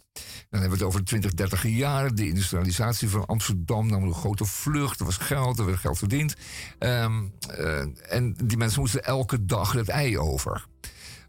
Dan 0.50 0.60
hebben 0.60 0.70
we 0.70 0.76
het 0.76 0.82
over 0.82 1.00
de 1.00 1.06
20, 1.06 1.34
30 1.34 1.66
jaren. 1.66 2.16
De 2.16 2.28
industrialisatie 2.28 3.08
van 3.08 3.26
Amsterdam 3.26 3.88
nam 3.88 4.02
een 4.02 4.14
grote 4.14 4.44
vlucht. 4.44 4.98
Er 4.98 5.04
was 5.04 5.16
geld, 5.16 5.58
er 5.58 5.64
werd 5.64 5.78
geld 5.78 5.98
verdiend. 5.98 6.36
Ehm, 6.78 7.22
eh, 7.50 7.80
en 8.08 8.34
die 8.44 8.56
mensen 8.56 8.80
moesten 8.80 9.04
elke 9.04 9.44
dag 9.44 9.72
het 9.72 9.88
ei 9.88 10.18
over. 10.18 10.66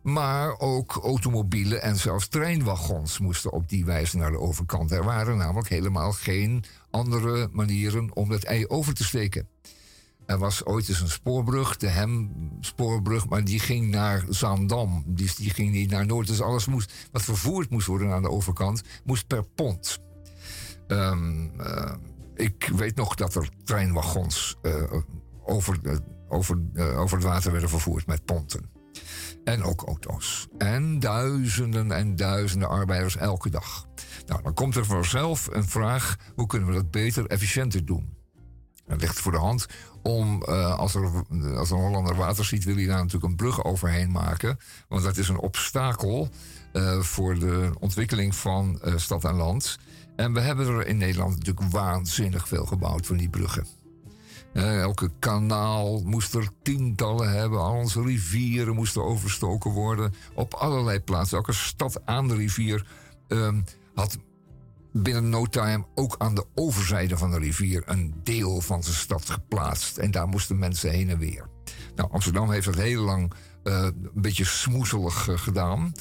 Maar 0.01 0.60
ook 0.60 0.99
automobielen 1.03 1.82
en 1.82 1.95
zelfs 1.95 2.28
treinwagons 2.28 3.20
moesten 3.20 3.51
op 3.51 3.70
die 3.70 3.86
wijze 3.86 4.18
naar 4.18 4.32
de 4.32 4.39
overkant. 4.39 4.91
Er 4.91 5.03
waren 5.03 5.38
namelijk 5.38 5.70
helemaal 5.70 6.12
geen 6.12 6.64
andere 6.89 7.49
manieren 7.51 8.16
om 8.16 8.32
het 8.32 8.43
ei 8.43 8.68
over 8.68 8.93
te 8.93 9.03
steken. 9.03 9.47
Er 10.30 10.38
was 10.38 10.65
ooit 10.65 10.89
eens 10.89 11.01
een 11.01 11.09
spoorbrug, 11.09 11.77
de 11.77 11.88
Hem-spoorbrug, 11.88 13.30
maar 13.30 13.43
die 13.43 13.59
ging 13.59 13.91
naar 13.91 14.25
Zaandam. 14.30 15.03
Dus 15.07 15.36
die 15.36 15.49
ging 15.49 15.71
niet 15.71 15.89
naar 15.89 16.05
Noord. 16.05 16.27
Dus 16.27 16.41
alles 16.41 16.65
moest, 16.65 16.93
wat 17.11 17.21
vervoerd 17.21 17.69
moest 17.69 17.88
worden 17.88 18.11
aan 18.11 18.21
de 18.21 18.30
overkant, 18.30 18.82
moest 19.03 19.27
per 19.27 19.43
pont. 19.55 19.99
Ehm, 20.88 21.47
eh, 21.59 21.93
ik 22.36 22.71
weet 22.75 22.95
nog 22.95 23.15
dat 23.15 23.36
er 23.36 23.49
treinwagons 23.63 24.55
eh, 24.61 24.93
over, 25.43 25.80
eh, 25.84 25.97
over, 26.27 26.57
over 26.75 27.17
het 27.17 27.25
water 27.25 27.51
werden 27.51 27.69
vervoerd 27.69 28.07
met 28.07 28.25
ponten. 28.25 28.69
En 29.43 29.63
ook 29.63 29.82
auto's. 29.82 30.47
En 30.57 30.99
duizenden 30.99 31.91
en 31.91 32.15
duizenden 32.15 32.69
arbeiders 32.69 33.17
elke 33.17 33.49
dag. 33.49 33.86
Nou, 34.25 34.43
dan 34.43 34.53
komt 34.53 34.75
er 34.75 34.86
vanzelf 34.86 35.47
een 35.51 35.67
vraag: 35.67 36.15
hoe 36.36 36.47
kunnen 36.47 36.67
we 36.67 36.73
dat 36.73 36.91
beter, 36.91 37.25
efficiënter 37.25 37.86
doen? 37.86 38.17
Het 38.89 39.01
ligt 39.01 39.19
voor 39.19 39.32
de 39.32 39.38
hand 39.38 39.65
om, 40.04 40.43
eh, 40.43 40.78
als, 40.80 40.95
er, 40.95 41.24
een 41.30 41.68
Hollander 41.68 42.16
water 42.16 42.45
ziet, 42.45 42.64
wil 42.64 42.76
hij 42.76 42.86
daar 42.86 42.97
natuurlijk 42.97 43.24
een 43.24 43.36
brug 43.36 43.64
overheen 43.64 44.12
maken. 44.12 44.60
Want 44.88 45.04
dat 45.04 45.18
is 45.18 45.30
een 45.30 45.39
obstakel 45.39 46.30
eh, 46.74 47.00
voor 47.00 47.39
de 47.39 47.72
ontwikkeling 47.80 48.36
van 48.36 48.82
eh, 48.82 48.93
stad 48.97 49.24
en 49.24 49.36
land. 49.36 49.78
En 50.16 50.34
we 50.34 50.39
hebben 50.39 50.68
er 50.68 50.88
in 50.88 50.97
Nederland 50.97 51.38
natuurlijk 51.38 51.72
waanzinnig 51.72 52.47
veel 52.47 52.66
gebouwd 52.66 53.06
van 53.06 53.18
die 53.18 53.30
bruggen. 53.30 53.66
Elke 54.54 55.12
kanaal 55.20 56.02
moest 56.04 56.34
er 56.34 56.50
tientallen 56.62 57.32
hebben. 57.32 57.60
Al 57.60 57.74
onze 57.74 58.02
rivieren 58.02 58.76
moesten 58.76 59.04
overstoken 59.04 59.72
worden. 59.72 60.14
Op 60.34 60.54
allerlei 60.54 61.00
plaatsen. 61.00 61.38
Elke 61.38 61.54
stad 61.54 62.02
aan 62.06 62.28
de 62.28 62.36
rivier 62.36 62.88
ehm, 63.28 63.62
had 63.95 64.18
binnen 64.92 65.30
no 65.30 65.46
time 65.46 65.86
ook 65.96 66.16
aan 66.18 66.36
de 66.36 66.46
overzijde 66.56 67.18
van 67.18 67.32
de 67.32 67.40
rivier 67.40 67.84
een 67.86 68.14
deel 68.24 68.62
van 68.62 68.84
zijn 68.84 68.96
stad 68.96 69.30
geplaatst. 69.30 69.98
En 69.98 70.12
daar 70.12 70.28
moesten 70.28 70.60
mensen 70.60 70.92
heen 70.92 71.10
en 71.10 71.18
weer. 71.18 71.50
Nou, 71.96 72.12
Amsterdam 72.12 72.52
heeft 72.52 72.66
dat 72.66 72.76
heel 72.76 73.04
lang 73.04 73.34
eh, 73.64 73.84
een 73.84 74.22
beetje 74.22 74.46
smoezelig 74.46 75.28
eh, 75.28 75.38
gedaan. 75.38 75.92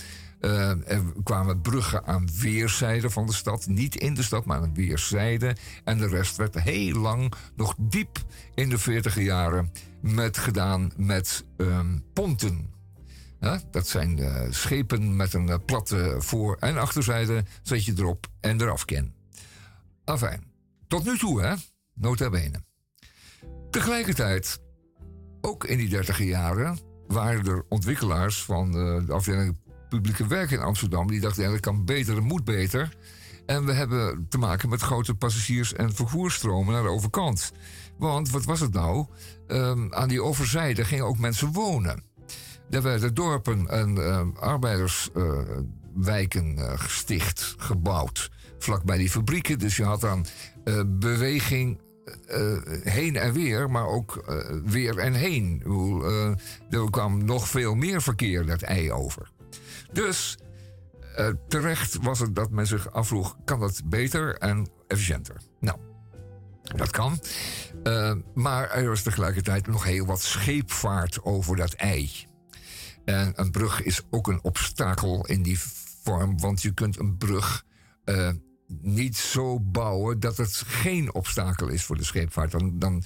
Eh, 0.41 0.71
er 0.71 1.03
kwamen 1.25 1.61
bruggen 1.61 2.07
aan 2.07 2.29
weerszijden 2.41 3.11
van 3.11 3.27
de 3.27 3.33
stad. 3.33 3.67
Niet 3.67 3.97
in 3.97 4.15
de 4.15 4.23
stad, 4.23 4.45
maar 4.45 4.61
aan 4.61 4.75
weerszijden. 4.75 5.57
En 5.85 5.99
de 5.99 6.09
rest 6.09 6.37
werd 6.37 6.61
heel 6.61 6.99
lang, 6.99 7.33
nog 7.57 7.75
diep 7.79 8.19
in 8.55 8.69
de 8.69 8.79
40 8.79 9.21
jaren, 9.21 9.73
met, 10.03 10.39
gedaan 10.39 10.93
met 10.97 11.45
ehm, 11.57 11.99
ponten. 12.13 12.78
Dat 13.71 13.89
zijn 13.89 14.19
eh, 14.19 14.47
schepen 14.51 15.17
met 15.17 15.33
een 15.33 15.49
eh, 15.49 15.57
platte 15.67 16.17
voor- 16.19 16.57
en 16.57 16.77
achterzijde. 16.79 17.45
Zet 17.63 17.85
je 17.85 17.93
erop 17.97 18.27
en 18.41 18.61
eraf 18.61 18.85
ken. 18.85 19.15
Afijn. 20.05 20.45
Tot 20.89 21.05
nu 21.05 21.19
toe, 21.19 21.43
hè? 21.43 21.55
Nota 21.95 22.31
bene. 22.31 22.63
Tegelijkertijd, 23.71 24.61
ook 25.41 25.65
in 25.65 25.79
die 25.79 25.89
dertiger 25.89 26.25
jaren, 26.27 26.79
waren 27.07 27.47
er 27.47 27.65
ontwikkelaars 27.69 28.45
van 28.45 28.67
eh, 28.67 29.07
de 29.07 29.13
afdeling 29.13 29.59
publieke 29.89 30.27
werk 30.27 30.51
in 30.51 30.61
Amsterdam. 30.61 31.09
die 31.09 31.21
dachten: 31.21 31.51
ja, 31.51 31.59
kan 31.59 31.85
beter, 31.85 32.15
dat 32.15 32.25
moet 32.25 32.45
beter. 32.45 32.97
En 33.47 33.65
we 33.65 33.73
hebben 33.73 34.27
te 34.29 34.39
maken 34.39 34.69
met 34.69 34.81
grote 34.81 35.15
passagiers- 35.15 35.73
en 35.73 35.95
vervoersstromen 35.95 36.73
naar 36.73 36.83
de 36.83 36.89
overkant. 36.89 37.53
Want 37.99 38.31
wat 38.31 38.45
was 38.45 38.61
het 38.61 38.73
nou? 38.73 39.07
Ehm, 39.47 39.93
aan 39.95 40.09
die 40.09 40.23
overzijde 40.23 40.85
gingen 40.85 41.05
ook 41.05 41.19
mensen 41.19 41.53
wonen. 41.53 42.08
Daar 42.71 42.83
werden 42.83 43.15
dorpen 43.15 43.69
en 43.69 43.99
eh, 43.99 44.27
arbeiderswijken 44.41 46.59
eh, 46.59 46.73
gesticht, 46.79 47.55
gebouwd. 47.59 48.31
Vlakbij 48.59 48.99
die 48.99 49.11
fabrieken. 49.11 49.59
Dus 49.59 49.77
je 49.77 49.85
had 49.85 50.01
dan 50.01 50.27
eh, 50.65 50.81
beweging 50.87 51.81
eh, 52.27 52.57
heen 52.83 53.17
en 53.17 53.33
weer, 53.33 53.71
maar 53.71 53.87
ook 53.87 54.17
eh, 54.17 54.37
weer 54.65 54.99
en 54.99 55.13
heen. 55.13 55.63
Eh, 55.65 56.27
er 56.81 56.91
kwam 56.91 57.25
nog 57.25 57.49
veel 57.49 57.75
meer 57.75 58.03
verkeer 58.03 58.47
dat 58.47 58.63
ei 58.63 58.93
over. 58.93 59.31
Dus 59.93 60.39
eh, 61.17 61.29
terecht 61.49 61.97
was 62.03 62.19
het 62.19 62.35
dat 62.35 62.51
men 62.51 62.67
zich 62.67 62.93
afvroeg: 62.93 63.37
kan 63.45 63.61
dat 63.61 63.81
beter 63.85 64.37
en 64.37 64.69
efficiënter? 64.87 65.37
Nou, 65.61 65.79
dat 66.63 66.91
kan. 66.91 67.21
Eh, 67.83 68.13
maar 68.35 68.71
er 68.71 68.89
was 68.89 69.03
tegelijkertijd 69.03 69.67
nog 69.67 69.85
heel 69.85 70.07
wat 70.07 70.23
scheepvaart 70.23 71.23
over 71.23 71.57
dat 71.57 71.73
ei. 71.73 72.27
En 73.09 73.33
een 73.35 73.51
brug 73.51 73.83
is 73.83 74.03
ook 74.11 74.29
een 74.29 74.43
obstakel 74.43 75.27
in 75.27 75.43
die 75.43 75.59
vorm, 76.03 76.41
want 76.41 76.63
je 76.63 76.75
kunt 76.75 76.99
een 76.99 77.17
brug 77.17 77.65
eh, 78.05 78.31
niet 78.67 79.17
zo 79.17 79.61
bouwen 79.61 80.21
dat 80.21 80.37
het 80.37 80.53
geen 80.57 81.15
obstakel 81.15 81.69
is 81.69 81.85
voor 81.85 81.97
de 81.97 82.05
scheepvaart. 82.05 82.51
Dan, 82.51 82.79
dan, 82.79 83.03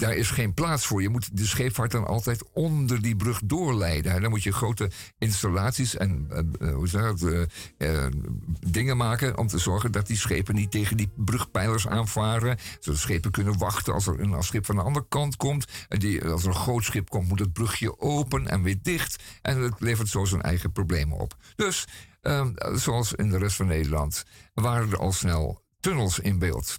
daar 0.00 0.14
is 0.14 0.30
geen 0.30 0.54
plaats 0.54 0.86
voor. 0.86 1.02
Je 1.02 1.08
moet 1.08 1.36
de 1.36 1.46
scheepvaart 1.46 1.90
dan 1.90 2.06
altijd 2.06 2.44
onder 2.52 3.02
die 3.02 3.16
brug 3.16 3.40
doorleiden. 3.44 4.12
En 4.12 4.20
dan 4.20 4.30
moet 4.30 4.42
je 4.42 4.52
grote 4.52 4.90
installaties 5.18 5.96
en 5.96 6.26
eh, 6.30 6.68
eh, 6.68 6.74
hoe 6.74 6.88
zeg 6.88 7.02
het, 7.02 7.48
eh, 7.76 8.06
dingen 8.66 8.96
maken 8.96 9.38
om 9.38 9.46
te 9.46 9.58
zorgen 9.58 9.92
dat 9.92 10.06
die 10.06 10.16
schepen 10.16 10.54
niet 10.54 10.70
tegen 10.70 10.96
die 10.96 11.10
brugpijlers 11.16 11.88
aanvaren. 11.88 12.58
Zodat 12.80 13.00
schepen 13.00 13.30
kunnen 13.30 13.58
wachten 13.58 13.94
als 13.94 14.06
er 14.06 14.20
een 14.20 14.42
schip 14.42 14.66
van 14.66 14.76
de 14.76 14.82
andere 14.82 15.06
kant 15.08 15.36
komt. 15.36 15.66
En 15.88 15.98
die, 15.98 16.24
als 16.24 16.42
er 16.42 16.48
een 16.48 16.54
groot 16.54 16.84
schip 16.84 17.08
komt, 17.08 17.28
moet 17.28 17.38
het 17.38 17.52
brugje 17.52 18.00
open 18.00 18.48
en 18.48 18.62
weer 18.62 18.78
dicht. 18.82 19.22
En 19.42 19.62
het 19.62 19.80
levert 19.80 20.08
zo 20.08 20.24
zijn 20.24 20.42
eigen 20.42 20.72
problemen 20.72 21.18
op. 21.18 21.36
Dus, 21.56 21.86
eh, 22.20 22.46
zoals 22.74 23.12
in 23.12 23.30
de 23.30 23.38
rest 23.38 23.56
van 23.56 23.66
Nederland, 23.66 24.24
waren 24.54 24.90
er 24.90 24.98
al 24.98 25.12
snel 25.12 25.62
tunnels 25.80 26.18
in 26.18 26.38
beeld. 26.38 26.78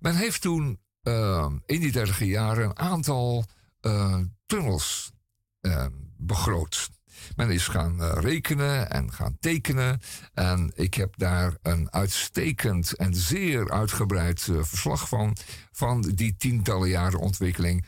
Men 0.00 0.16
heeft 0.16 0.40
toen 0.40 0.78
eh, 1.04 1.52
in 1.66 1.80
die 1.80 1.92
dertige 1.92 2.26
jaren 2.26 2.64
een 2.64 2.78
aantal 2.78 3.44
eh, 3.80 4.18
tunnels 4.46 5.12
eh, 5.60 5.86
begroot. 6.16 6.90
Men 7.36 7.50
is 7.50 7.68
gaan 7.68 8.02
eh, 8.02 8.12
rekenen 8.20 8.90
en 8.90 9.12
gaan 9.12 9.36
tekenen. 9.40 10.00
En 10.34 10.72
ik 10.74 10.94
heb 10.94 11.16
daar 11.16 11.56
een 11.62 11.92
uitstekend 11.92 12.92
en 12.92 13.14
zeer 13.14 13.70
uitgebreid 13.70 14.48
eh, 14.48 14.62
verslag 14.62 15.08
van. 15.08 15.36
Van 15.72 16.00
die 16.00 16.36
tientallen 16.36 16.88
jaren 16.88 17.18
ontwikkeling. 17.18 17.84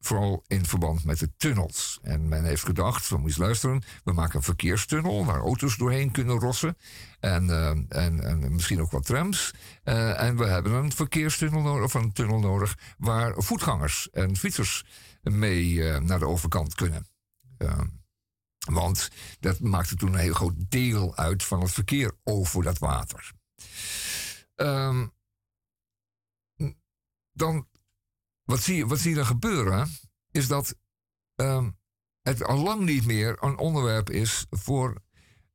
Vooral 0.00 0.44
in 0.46 0.66
verband 0.66 1.04
met 1.04 1.18
de 1.18 1.30
tunnels. 1.36 1.98
En 2.02 2.28
men 2.28 2.44
heeft 2.44 2.64
gedacht, 2.64 3.08
we 3.08 3.16
moeten 3.16 3.42
luisteren, 3.42 3.82
we 4.04 4.12
maken 4.12 4.36
een 4.36 4.42
verkeerstunnel 4.42 5.24
waar 5.24 5.40
auto's 5.40 5.76
doorheen 5.76 6.10
kunnen 6.10 6.38
rossen. 6.38 6.76
En, 7.20 7.50
eh, 7.50 7.68
en, 7.88 8.24
en 8.24 8.52
misschien 8.54 8.80
ook 8.80 8.90
wat 8.90 9.06
trams. 9.06 9.54
Eh, 9.82 10.22
en 10.22 10.36
we 10.36 10.44
hebben 10.44 10.72
een 10.72 10.92
verkeerstunnel 10.92 11.60
nodig, 11.60 11.84
of 11.84 11.94
een 11.94 12.12
tunnel 12.12 12.38
nodig, 12.38 12.78
waar 12.98 13.34
voetgangers 13.36 14.10
en 14.10 14.36
fietsers 14.36 14.84
mee 15.22 15.88
eh, 15.88 16.00
naar 16.00 16.18
de 16.18 16.26
overkant 16.26 16.74
kunnen. 16.74 17.06
Eh, 17.56 17.80
want 18.58 19.08
dat 19.40 19.60
maakte 19.60 19.94
toen 19.94 20.12
een 20.12 20.18
heel 20.18 20.34
groot 20.34 20.70
deel 20.70 21.16
uit 21.16 21.44
van 21.44 21.60
het 21.60 21.70
verkeer 21.70 22.12
over 22.24 22.62
dat 22.62 22.78
water. 22.78 23.32
Ehm, 24.54 25.06
dan, 27.32 27.68
wat 28.48 28.62
zie, 28.62 28.86
wat 28.86 28.98
zie 28.98 29.10
je 29.10 29.16
dan 29.16 29.26
gebeuren? 29.26 29.88
Is 30.30 30.48
dat 30.48 30.74
ehm, 31.34 31.70
het 32.22 32.44
al 32.44 32.62
lang 32.62 32.84
niet 32.84 33.06
meer 33.06 33.36
een 33.40 33.58
onderwerp 33.58 34.10
is 34.10 34.46
voor 34.50 35.02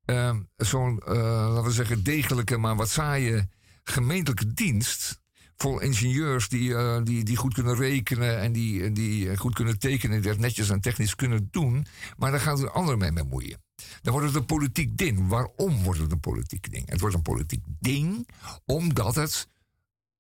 ehm, 0.05 0.41
zo'n, 0.55 0.99
eh, 0.99 1.13
laten 1.15 1.63
we 1.63 1.71
zeggen, 1.71 2.03
degelijke, 2.03 2.57
maar 2.57 2.75
wat 2.75 2.89
saaie 2.89 3.49
gemeentelijke 3.83 4.53
dienst. 4.53 5.21
Vol 5.55 5.79
ingenieurs 5.79 6.49
die, 6.49 6.75
eh, 6.75 7.03
die, 7.03 7.23
die 7.23 7.35
goed 7.35 7.53
kunnen 7.53 7.75
rekenen 7.75 8.39
en 8.39 8.51
die, 8.51 8.91
die 8.91 9.29
eh, 9.29 9.37
goed 9.37 9.53
kunnen 9.53 9.79
tekenen, 9.79 10.21
die 10.21 10.31
dat 10.31 10.39
netjes 10.39 10.69
en 10.69 10.81
technisch 10.81 11.15
kunnen 11.15 11.47
doen. 11.51 11.85
Maar 12.17 12.31
daar 12.31 12.39
gaan 12.39 12.57
ze 12.57 12.69
anderen 12.69 12.99
mee 12.99 13.13
bemoeien. 13.13 13.63
Dan 14.01 14.13
wordt 14.13 14.27
het 14.27 14.35
een 14.35 14.45
politiek 14.45 14.97
ding. 14.97 15.27
Waarom 15.27 15.83
wordt 15.83 15.99
het 15.99 16.11
een 16.11 16.19
politiek 16.19 16.71
ding? 16.71 16.89
Het 16.89 16.99
wordt 16.99 17.15
een 17.15 17.21
politiek 17.21 17.63
ding 17.79 18.29
omdat 18.65 19.15
het 19.15 19.47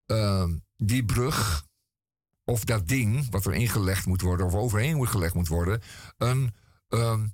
ehm, 0.05 0.57
die 0.77 1.05
brug 1.05 1.65
of 2.45 2.63
dat 2.63 2.87
ding 2.87 3.29
wat 3.29 3.45
er 3.45 3.53
ingelegd 3.53 4.05
moet 4.05 4.21
worden 4.21 4.45
of 4.45 4.53
overheen 4.53 5.07
gelegd 5.09 5.33
moet 5.33 5.47
worden, 5.47 5.81
een, 6.17 6.53
ehm, 6.87 7.27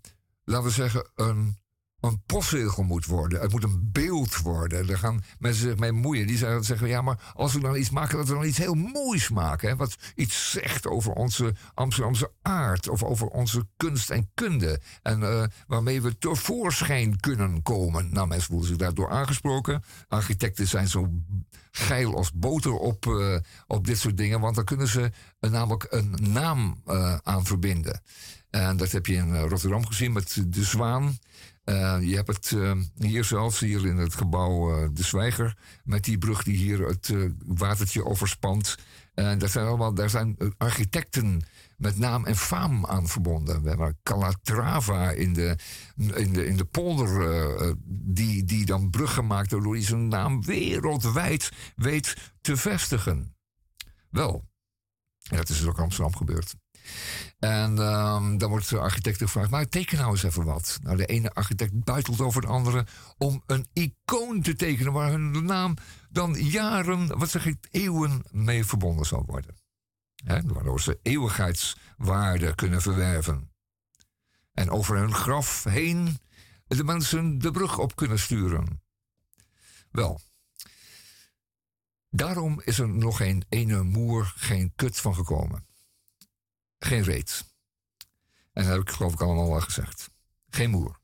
laten 0.44 0.68
we 0.68 0.74
zeggen, 0.74 1.10
een, 1.16 1.58
een 2.02 2.22
postzegel 2.26 2.84
moet 2.84 3.06
worden. 3.06 3.42
Het 3.42 3.52
moet 3.52 3.64
een 3.64 3.90
beeld 3.92 4.38
worden. 4.38 4.88
Daar 4.88 4.98
gaan 4.98 5.24
mensen 5.40 5.64
zich 5.64 5.78
mee 5.78 5.92
moeien. 5.92 6.28
Die 6.28 6.38
zeggen, 6.38 6.88
ja, 6.88 7.02
maar 7.02 7.32
als 7.34 7.54
we 7.54 7.60
dan 7.60 7.76
iets 7.76 7.90
maken, 7.90 8.18
dat 8.18 8.28
we 8.28 8.34
dan 8.34 8.46
iets 8.46 8.58
heel 8.58 8.74
moois 8.74 9.30
maken. 9.30 9.78
Wat 9.78 9.96
iets 10.16 10.52
zegt 10.52 10.88
over 10.88 11.12
onze 11.12 11.56
Amsterdamse 11.74 12.32
aard 12.42 12.90
of 12.90 13.04
over 13.04 13.28
onze 13.28 13.68
kunst 13.78 14.10
en 14.10 14.30
kunde. 14.34 14.82
En 15.02 15.24
eh, 15.24 15.44
waarmee 15.68 16.02
we 16.02 16.18
tevoorschijn 16.18 17.20
kunnen 17.20 17.62
komen. 17.62 18.14
Nou, 18.14 18.28
mensen 18.28 18.48
voelen 18.48 18.68
zich 18.68 18.78
daardoor 18.78 19.10
aangesproken. 19.10 19.84
Architecten 20.08 20.68
zijn 20.68 20.88
zo 20.88 21.10
geil 21.72 22.16
als 22.16 22.32
boter 22.34 22.74
op, 22.74 23.06
eh, 23.06 23.36
op 23.68 23.86
dit 23.88 23.98
soort 23.98 24.18
dingen. 24.18 24.40
Want 24.40 24.56
dan 24.56 24.66
kunnen 24.66 24.88
ze 24.88 25.12
er 25.40 25.52
namelijk 25.52 25.88
een 25.90 26.16
naam 26.20 26.82
eh, 26.86 27.18
aan 27.24 27.46
verbinden. 27.46 28.02
En 28.50 28.78
dat 28.78 28.92
heb 28.92 29.06
je 29.06 29.14
in 29.14 29.36
eh, 29.36 29.46
Rotterdam 29.48 29.86
gezien 29.86 30.12
met 30.12 30.44
de 30.48 30.64
Zwaan. 30.64 31.18
Eh, 31.70 31.98
je 32.02 32.16
hebt 32.16 32.28
het 32.28 32.52
eh, 32.52 32.72
hier 32.98 33.24
zelfs, 33.24 33.60
hier 33.60 33.86
in 33.86 33.98
het 33.98 34.16
gebouw 34.16 34.74
eh, 34.74 34.90
De 34.94 35.04
Zwijger. 35.04 35.58
Met 35.84 36.04
die 36.04 36.18
brug 36.18 36.44
die 36.44 36.58
hier 36.58 36.88
het 36.88 37.14
watertje 37.46 38.06
overspant. 38.06 38.78
En 39.14 39.40
dat 39.40 39.52
zijn 39.52 39.66
allemaal, 39.66 39.94
daar 39.94 40.10
zijn 40.10 40.38
architecten 40.58 41.42
met 41.78 41.98
naam 41.98 42.26
en 42.26 42.36
faam 42.36 42.86
aan 42.86 43.08
verbonden. 43.08 43.62
We 43.62 43.70
hebben 43.70 44.00
Calatrava 44.04 45.12
in 45.12 45.34
de, 45.34 45.58
in 45.96 46.34
de, 46.34 46.46
in 46.46 46.58
de 46.58 46.66
polder, 46.66 47.76
die, 47.88 48.44
die 48.44 48.66
dan 48.66 48.90
bruggen 48.90 49.28
maakt, 49.28 49.52
waardoor 49.52 49.74
hij 49.74 49.84
zijn 49.84 50.08
naam 50.08 50.44
wereldwijd 50.46 51.52
weet 51.76 52.16
te 52.42 52.58
vestigen. 52.58 53.36
Wel, 54.10 54.44
dat 55.18 55.50
is 55.50 55.66
ook 55.66 55.80
Amsterdam 55.80 56.16
gebeurd. 56.16 56.56
En 57.40 57.80
ehm, 57.80 58.38
dan 58.38 58.50
wordt 58.50 58.70
de 58.70 58.80
architect 58.80 59.18
gevraagd, 59.18 59.50
nou 59.50 59.66
teken 59.66 59.98
nou 59.98 60.12
eens 60.12 60.24
even 60.24 60.44
wat. 60.44 60.80
Nou, 60.84 60.98
de 60.98 61.06
ene 61.06 61.34
architect 61.34 61.84
buitelt 61.84 62.22
over 62.22 62.42
de 62.42 62.48
andere 62.48 62.86
om 63.18 63.44
een 63.46 63.68
icoon 63.74 64.42
te 64.42 64.56
tekenen 64.56 64.94
waar 64.94 65.12
hun 65.12 65.46
naam 65.46 65.74
dan 66.10 66.34
jaren, 66.34 67.18
wat 67.18 67.30
zeg 67.30 67.46
ik, 67.46 67.68
eeuwen 67.72 68.24
mee 68.32 68.66
verbonden 68.66 69.06
zal 69.06 69.24
worden. 69.26 69.56
Waardoor 70.26 70.82
ze 70.82 71.00
eeuwigheidswaarde 71.02 72.56
kunnen 72.56 72.82
verwerven. 72.82 73.52
En 74.54 74.70
over 74.70 74.98
hun 74.98 75.14
graf 75.14 75.64
heen 75.64 76.20
de 76.68 76.84
mensen 76.84 77.40
de 77.40 77.52
brug 77.52 77.78
op 77.78 77.96
kunnen 77.96 78.20
sturen. 78.20 78.82
Wel, 79.92 80.22
daarom 82.10 82.62
is 82.64 82.80
er 82.80 82.90
nog 82.90 83.18
geen 83.18 83.46
ene 83.50 83.84
moer, 83.84 84.34
geen 84.36 84.74
kut 84.76 84.98
van 84.98 85.16
gekomen. 85.16 85.69
Geen 86.80 87.04
reet. 87.04 87.46
En 88.54 88.64
dat 88.64 88.72
heb 88.72 88.82
ik 88.82 88.90
geloof 88.90 89.14
ik 89.14 89.22
allemaal 89.22 89.54
al 89.54 89.62
gezegd. 89.62 90.10
Geen 90.50 90.70
moer. 90.70 91.00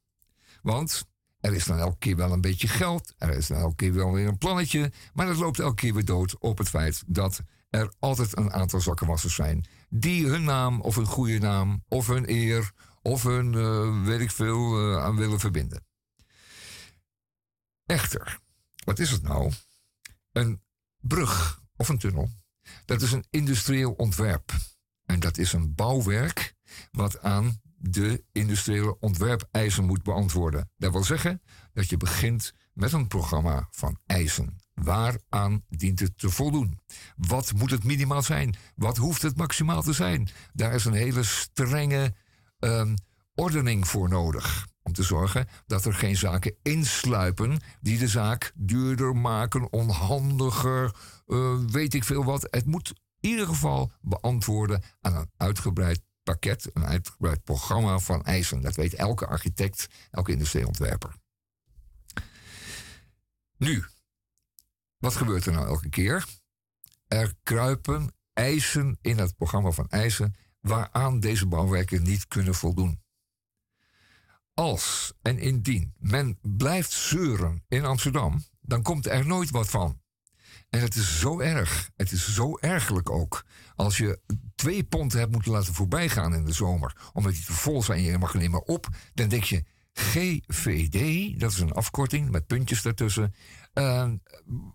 Want 0.62 1.06
er 1.40 1.54
is 1.54 1.66
dan 1.66 1.78
elke 1.78 1.98
keer 1.98 2.16
wel 2.16 2.32
een 2.32 2.42
beetje 2.42 2.68
geld. 2.68 3.14
Er 3.18 3.30
is 3.30 3.48
dan 3.48 3.58
elke 3.58 3.76
keer 3.76 3.94
wel 3.94 4.12
weer 4.12 4.28
een 4.28 4.38
plannetje. 4.38 4.92
Maar 5.14 5.26
dat 5.26 5.38
loopt 5.38 5.60
elke 5.60 5.76
keer 5.76 5.94
weer 5.94 6.06
dood 6.06 6.38
op 6.38 6.58
het 6.58 6.70
feit 6.70 7.04
dat 7.08 7.42
er 7.70 7.94
altijd 8.00 8.38
een 8.38 8.54
aantal 8.54 8.82
zakkenwassers 8.82 9.36
zijn. 9.36 9.66
Die 9.90 10.28
hun 10.28 10.44
naam 10.44 10.82
of 10.82 10.96
hun 10.96 11.06
goede 11.06 11.38
naam 11.38 11.84
of 11.88 12.08
hun 12.08 12.30
eer 12.30 12.72
of 13.02 13.24
hun 13.24 13.54
eh, 13.54 14.04
weet 14.06 14.20
ik 14.20 14.32
veel 14.32 14.80
eh, 14.80 15.04
aan 15.04 15.16
willen 15.16 15.40
verbinden. 15.40 15.86
Echter, 17.86 18.40
wat 18.84 19.00
is 19.00 19.12
het 19.12 19.22
nou? 19.22 19.52
Een 20.32 20.62
brug 21.00 21.62
of 21.76 21.90
een 21.90 21.98
tunnel. 21.98 22.30
Dat 22.86 23.02
is 23.02 23.12
een 23.12 23.26
industrieel 23.30 23.92
ontwerp. 23.92 24.54
En 25.06 25.20
dat 25.20 25.38
is 25.38 25.54
een 25.54 25.76
bouwwerk 25.76 26.54
wat 26.92 27.22
aan 27.22 27.62
de 27.78 28.24
industriële 28.32 29.00
ontwerpeisen 29.00 29.86
moet 29.86 30.04
beantwoorden. 30.04 30.70
Dat 30.78 30.92
wil 30.92 31.04
zeggen 31.04 31.42
dat 31.74 31.90
je 31.90 31.98
begint 31.98 32.54
met 32.74 32.92
een 32.92 33.08
programma 33.08 33.68
van 33.72 34.00
eisen. 34.06 34.58
Waaraan 34.74 35.64
dient 35.70 36.00
het 36.00 36.18
te 36.18 36.30
voldoen? 36.30 36.80
Wat 37.16 37.54
moet 37.54 37.72
het 37.72 37.84
minimaal 37.84 38.22
zijn? 38.22 38.56
Wat 38.76 38.98
hoeft 38.98 39.22
het 39.22 39.38
maximaal 39.38 39.82
te 39.82 39.94
zijn? 39.94 40.30
Daar 40.54 40.74
is 40.74 40.86
een 40.86 40.94
hele 40.94 41.24
strenge 41.24 42.14
ehm, 42.60 42.96
ordening 43.36 43.88
voor 43.88 44.10
nodig. 44.10 44.68
Om 44.82 44.94
te 44.94 45.04
zorgen 45.04 45.48
dat 45.66 45.86
er 45.86 45.94
geen 45.94 46.18
zaken 46.18 46.56
insluipen 46.62 47.60
die 47.82 47.98
de 47.98 48.08
zaak 48.08 48.52
duurder 48.56 49.16
maken, 49.16 49.72
onhandiger, 49.72 50.96
eh, 51.26 51.58
weet 51.66 51.94
ik 51.94 52.04
veel 52.04 52.24
wat. 52.24 52.48
Het 52.50 52.66
moet 52.66 52.94
ieder 53.30 53.48
geval 53.48 53.92
beantwoorden 54.02 54.84
aan 55.02 55.16
een 55.16 55.32
uitgebreid 55.38 56.02
pakket, 56.24 56.70
een 56.74 56.86
uitgebreid 56.86 57.44
programma 57.44 58.00
van 58.00 58.24
eisen. 58.24 58.62
Dat 58.62 58.76
weet 58.76 58.94
elke 58.94 59.26
architect, 59.28 59.88
elke 60.12 60.32
industrieontwerper. 60.32 61.16
Nu, 63.58 63.86
wat 64.98 65.16
gebeurt 65.16 65.46
er 65.46 65.52
nou 65.52 65.68
elke 65.68 65.90
keer? 65.90 66.26
Er 67.08 67.34
kruipen 67.44 68.16
eisen 68.34 68.98
in 69.02 69.18
het 69.18 69.36
programma 69.36 69.72
van 69.72 69.90
eisen 69.90 70.36
waaraan 70.60 71.20
deze 71.20 71.46
bouwwerken 71.46 72.04
niet 72.04 72.28
kunnen 72.28 72.56
voldoen. 72.56 73.04
Als 74.54 75.14
en 75.22 75.40
indien 75.40 75.94
men 75.98 76.38
blijft 76.42 76.92
zeuren 76.92 77.64
in 77.68 77.86
Amsterdam, 77.86 78.44
dan 78.62 78.82
komt 78.82 79.08
er 79.08 79.26
nooit 79.26 79.50
wat 79.50 79.70
van. 79.70 80.02
En 80.76 80.82
het 80.82 80.96
is 80.96 81.20
zo 81.20 81.40
erg, 81.40 81.90
het 81.96 82.12
is 82.12 82.34
zo 82.34 82.58
ergelijk 82.58 83.10
ook. 83.10 83.46
Als 83.76 83.98
je 83.98 84.20
twee 84.56 84.84
ponten 84.84 85.20
hebt 85.20 85.32
moeten 85.32 85.52
laten 85.52 85.74
voorbijgaan 85.74 86.34
in 86.34 86.46
de 86.46 86.54
zomer, 86.54 86.96
omdat 87.14 87.32
die 87.32 87.44
te 87.44 87.54
vol 87.54 87.84
zijn 87.84 88.00
en 88.00 88.06
je 88.06 88.18
mag 88.18 88.34
er 88.34 88.40
niet 88.40 88.52
meer 88.52 88.60
op, 88.60 88.88
dan 89.14 89.28
denk 89.28 89.44
je, 89.44 89.64
GVD, 89.94 91.40
dat 91.40 91.52
is 91.52 91.60
een 91.60 91.72
afkorting 91.72 92.32
met 92.32 92.48
puntjes 92.48 92.82
daartussen. 92.82 93.34
Uh, 93.74 94.10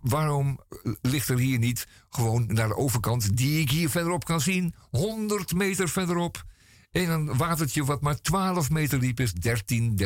waarom 0.01 0.61
ligt 1.03 1.29
er 1.29 1.39
hier 1.39 1.59
niet 1.59 1.87
gewoon 2.09 2.47
naar 2.47 2.69
de 2.69 2.77
overkant, 2.77 3.37
die 3.37 3.61
ik 3.61 3.71
hier 3.71 3.91
verderop 3.91 4.25
kan 4.25 4.41
zien, 4.41 4.75
100 4.91 5.55
meter 5.55 5.89
verderop, 5.89 6.45
in 6.91 7.11
een 7.11 7.37
watertje 7.37 7.85
wat 7.85 8.01
maar 8.01 8.21
12 8.21 8.71
meter 8.71 9.01
diep 9.01 9.21
is, 9.21 9.33
13, 9.33 10.01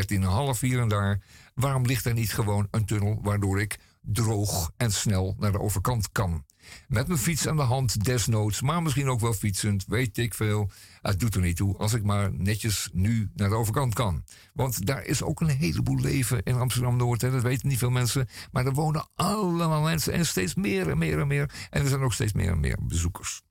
13,5 0.54 0.60
hier 0.60 0.80
en 0.80 0.88
daar. 0.88 1.22
Waarom 1.54 1.86
ligt 1.86 2.04
er 2.04 2.14
niet 2.14 2.32
gewoon 2.32 2.68
een 2.70 2.84
tunnel 2.84 3.18
waardoor 3.22 3.60
ik 3.60 3.78
droog 4.04 4.70
en 4.76 4.92
snel 4.92 5.34
naar 5.38 5.52
de 5.52 5.60
overkant 5.60 6.12
kan? 6.12 6.44
Met 6.88 7.06
mijn 7.06 7.18
fiets 7.18 7.48
aan 7.48 7.56
de 7.56 7.62
hand, 7.62 8.04
desnoods, 8.04 8.62
maar 8.62 8.82
misschien 8.82 9.08
ook 9.08 9.20
wel 9.20 9.32
fietsend, 9.32 9.84
weet 9.86 10.18
ik 10.18 10.34
veel. 10.34 10.70
Het 11.00 11.20
doet 11.20 11.34
er 11.34 11.40
niet 11.40 11.56
toe 11.56 11.76
als 11.76 11.92
ik 11.92 12.02
maar 12.02 12.32
netjes 12.32 12.88
nu 12.92 13.30
naar 13.34 13.48
de 13.48 13.54
overkant 13.54 13.94
kan. 13.94 14.24
Want 14.52 14.86
daar 14.86 15.04
is 15.04 15.22
ook 15.22 15.40
een 15.40 15.48
heleboel 15.48 16.00
leven 16.00 16.42
in 16.42 16.54
Amsterdam 16.54 16.96
Noord. 16.96 17.20
Dat 17.20 17.42
weten 17.42 17.68
niet 17.68 17.78
veel 17.78 17.90
mensen. 17.90 18.28
Maar 18.52 18.66
er 18.66 18.72
wonen 18.72 19.08
allemaal 19.14 19.82
mensen 19.82 20.12
en 20.12 20.26
steeds 20.26 20.54
meer 20.54 20.90
en 20.90 20.98
meer 20.98 21.18
en 21.18 21.26
meer. 21.26 21.68
En 21.70 21.82
er 21.82 21.88
zijn 21.88 22.02
ook 22.02 22.12
steeds 22.12 22.32
meer 22.32 22.50
en 22.50 22.60
meer 22.60 22.78
bezoekers. 22.82 23.42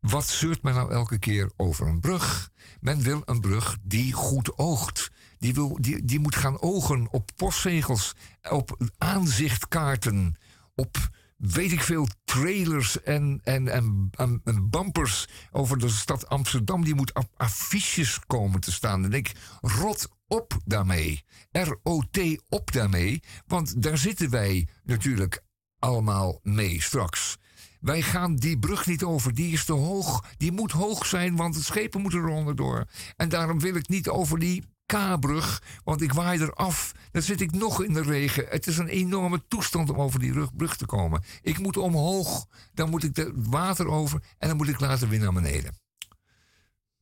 Wat 0.00 0.28
zeurt 0.28 0.62
men 0.62 0.74
nou 0.74 0.92
elke 0.92 1.18
keer 1.18 1.52
over 1.56 1.86
een 1.86 2.00
brug? 2.00 2.50
Men 2.80 3.02
wil 3.02 3.22
een 3.24 3.40
brug 3.40 3.76
die 3.82 4.12
goed 4.12 4.58
oogt. 4.58 5.10
Die, 5.38 5.54
wil, 5.54 5.78
die, 5.80 6.04
die 6.04 6.20
moet 6.20 6.36
gaan 6.36 6.60
ogen 6.60 7.08
op 7.10 7.30
postzegels, 7.36 8.14
op 8.50 8.76
aanzichtkaarten, 8.98 10.36
op 10.74 11.10
weet 11.36 11.72
ik 11.72 11.82
veel, 11.82 12.08
trailers 12.24 13.02
en, 13.02 13.40
en, 13.44 13.68
en, 13.68 14.10
en, 14.44 14.70
bumpers 14.70 15.28
over 15.50 15.78
de 15.78 15.88
stad 15.88 16.28
Amsterdam. 16.28 16.84
Die 16.84 16.94
moet 16.94 17.14
op 17.14 17.28
affiches 17.36 18.20
komen 18.26 18.60
te 18.60 18.72
staan. 18.72 19.04
En 19.04 19.12
ik, 19.12 19.32
rot 19.60 20.08
op 20.26 20.56
daarmee. 20.64 21.24
R-O-T 21.52 22.18
op 22.48 22.72
daarmee. 22.72 23.22
Want 23.46 23.82
daar 23.82 23.98
zitten 23.98 24.30
wij 24.30 24.68
natuurlijk 24.82 25.42
allemaal 25.78 26.40
mee 26.42 26.82
straks. 26.82 27.36
Wij 27.80 28.02
gaan 28.02 28.36
die 28.36 28.58
brug 28.58 28.86
niet 28.86 29.02
over, 29.02 29.34
die 29.34 29.52
is 29.52 29.64
te 29.64 29.72
hoog. 29.72 30.24
Die 30.36 30.52
moet 30.52 30.72
hoog 30.72 31.06
zijn, 31.06 31.36
want 31.36 31.54
de 31.54 31.62
schepen 31.62 32.00
moeten 32.00 32.20
er 32.20 32.28
onderdoor. 32.28 32.84
En 33.16 33.28
daarom 33.28 33.60
wil 33.60 33.74
ik 33.74 33.88
niet 33.88 34.08
over 34.08 34.38
die 34.38 34.64
K-brug, 34.86 35.62
want 35.84 36.02
ik 36.02 36.12
waai 36.12 36.40
er 36.40 36.52
af. 36.52 36.92
Dan 37.10 37.22
zit 37.22 37.40
ik 37.40 37.52
nog 37.52 37.82
in 37.82 37.92
de 37.92 38.02
regen. 38.02 38.46
Het 38.48 38.66
is 38.66 38.78
een 38.78 38.88
enorme 38.88 39.42
toestand 39.48 39.90
om 39.90 40.00
over 40.00 40.20
die 40.20 40.50
brug 40.52 40.76
te 40.76 40.86
komen. 40.86 41.22
Ik 41.42 41.58
moet 41.58 41.76
omhoog, 41.76 42.46
dan 42.74 42.90
moet 42.90 43.04
ik 43.04 43.16
het 43.16 43.32
water 43.34 43.86
over 43.88 44.22
en 44.38 44.48
dan 44.48 44.56
moet 44.56 44.68
ik 44.68 44.80
later 44.80 45.08
weer 45.08 45.20
naar 45.20 45.32
beneden. 45.32 45.78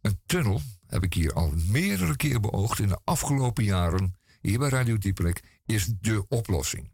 Een 0.01 0.21
tunnel 0.27 0.61
heb 0.87 1.03
ik 1.03 1.15
hier 1.15 1.33
al 1.33 1.53
meerdere 1.69 2.17
keer 2.17 2.41
beoogd 2.41 2.79
in 2.79 2.89
de 2.89 3.01
afgelopen 3.05 3.65
jaren. 3.65 4.15
Hier 4.41 4.59
bij 4.59 4.69
Radio 4.69 4.99
Dieperik 4.99 5.61
is 5.65 5.87
de 6.01 6.25
oplossing. 6.29 6.93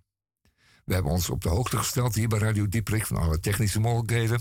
We 0.85 0.95
hebben 0.95 1.13
ons 1.13 1.31
op 1.31 1.43
de 1.43 1.49
hoogte 1.49 1.77
gesteld 1.77 2.15
hier 2.15 2.29
bij 2.29 2.39
Radio 2.39 2.69
Dieperik 2.69 3.07
van 3.07 3.17
alle 3.17 3.41
technische 3.41 3.81
mogelijkheden. 3.81 4.41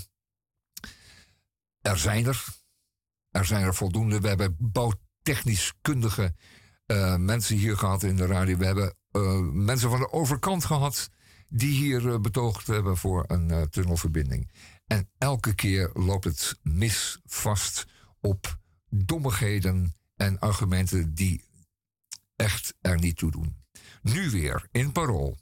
Er 1.82 1.98
zijn 1.98 2.26
er. 2.26 2.46
Er 3.30 3.46
zijn 3.46 3.64
er 3.64 3.76
voldoende. 3.76 4.20
We 4.20 4.28
hebben 4.28 4.56
bouwtechnisch 5.24 5.74
kundige 5.82 6.36
uh, 6.88 7.16
mensen 7.16 7.56
hier 7.56 7.78
gehad 7.78 8.04
in 8.04 8.16
de 8.16 8.26
radio. 8.26 8.58
We 8.58 8.66
hebben 8.66 8.96
uh, 9.12 9.40
mensen 9.52 9.90
van 9.90 10.00
de 10.00 10.12
overkant 10.12 10.66
gehad 10.66 11.10
die 11.50 11.72
hier 11.72 12.06
uh, 12.06 12.20
betoogd 12.20 12.68
hebben 12.68 12.98
voor 12.98 13.24
een 13.28 13.70
tunnelverbinding. 13.70 14.52
En 14.88 15.10
elke 15.18 15.56
keer 15.56 15.90
loopt 15.94 16.24
het 16.24 16.60
mis 16.62 17.20
vast 17.26 17.86
op 18.22 18.58
dommigheden 18.90 19.96
en 20.16 20.40
argumenten 20.40 21.16
die 21.16 21.44
echt 22.36 22.74
er 22.82 23.00
niet 23.00 23.18
toe 23.18 23.32
doen. 23.32 23.56
Nu 24.02 24.30
weer 24.30 24.68
in 24.72 24.92
parool. 24.92 25.38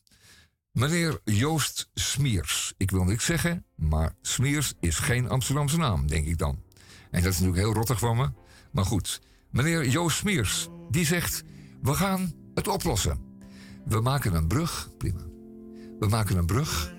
Meneer 0.72 1.20
Joost 1.24 1.90
Smiers. 1.94 2.74
Ik 2.78 2.92
wil 2.92 3.04
niks 3.04 3.26
zeggen, 3.26 3.66
maar 3.76 4.16
Smiers 4.22 4.74
is 4.80 4.98
geen 4.98 5.30
Amsterdamse 5.30 5.78
naam, 5.78 6.08
denk 6.08 6.26
ik 6.26 6.38
dan. 6.38 6.64
En 7.12 7.24
dat 7.24 7.34
is 7.34 7.40
natuurlijk 7.40 7.66
heel 7.66 7.74
rottig 7.74 8.00
van 8.00 8.18
me. 8.18 8.32
Maar 8.72 8.86
goed, 8.86 9.22
meneer 9.52 9.88
Joost 9.88 10.18
Smiers, 10.18 10.68
die 10.90 11.06
zegt: 11.06 11.44
We 11.82 11.94
gaan 11.94 12.34
het 12.54 12.68
oplossen. 12.68 13.20
We 13.86 14.02
maken 14.02 14.34
een 14.34 14.48
brug, 14.48 14.90
prima. 14.98 15.22
We 16.00 16.08
maken 16.08 16.38
een 16.38 16.46
brug. 16.46 16.96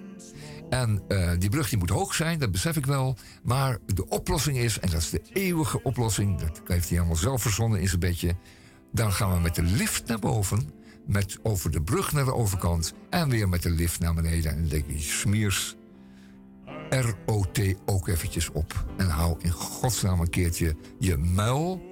En 0.70 1.02
uh, 1.08 1.32
die 1.38 1.50
brug 1.50 1.68
die 1.68 1.78
moet 1.78 1.90
hoog 1.90 2.14
zijn, 2.14 2.38
dat 2.38 2.52
besef 2.52 2.76
ik 2.76 2.86
wel. 2.86 3.16
Maar 3.42 3.78
de 3.86 4.08
oplossing 4.08 4.56
is, 4.56 4.78
en 4.78 4.90
dat 4.90 5.00
is 5.00 5.10
de 5.10 5.22
eeuwige 5.32 5.82
oplossing, 5.82 6.38
dat 6.38 6.60
heeft 6.64 6.88
hij 6.88 6.96
helemaal 6.96 7.16
zelf 7.16 7.42
verzonnen 7.42 7.80
in 7.80 7.88
zijn 7.88 8.00
bedje. 8.00 8.36
Dan 8.92 9.12
gaan 9.12 9.34
we 9.34 9.40
met 9.40 9.54
de 9.54 9.62
lift 9.62 10.06
naar 10.06 10.18
boven 10.18 10.70
met 11.06 11.38
over 11.42 11.70
de 11.70 11.82
brug 11.82 12.12
naar 12.12 12.24
de 12.24 12.34
overkant 12.34 12.92
en 13.10 13.28
weer 13.28 13.48
met 13.48 13.62
de 13.62 13.70
lift 13.70 14.00
naar 14.00 14.14
beneden. 14.14 14.52
En 14.52 14.68
denk 14.68 14.84
je, 14.86 14.98
smiers 14.98 15.76
ROT 16.90 17.60
ook 17.86 18.08
eventjes 18.08 18.50
op. 18.50 18.86
En 18.96 19.08
hou 19.08 19.36
in 19.40 19.50
godsnaam 19.50 20.20
een 20.20 20.30
keertje 20.30 20.76
je 20.98 21.16
muil. 21.16 21.87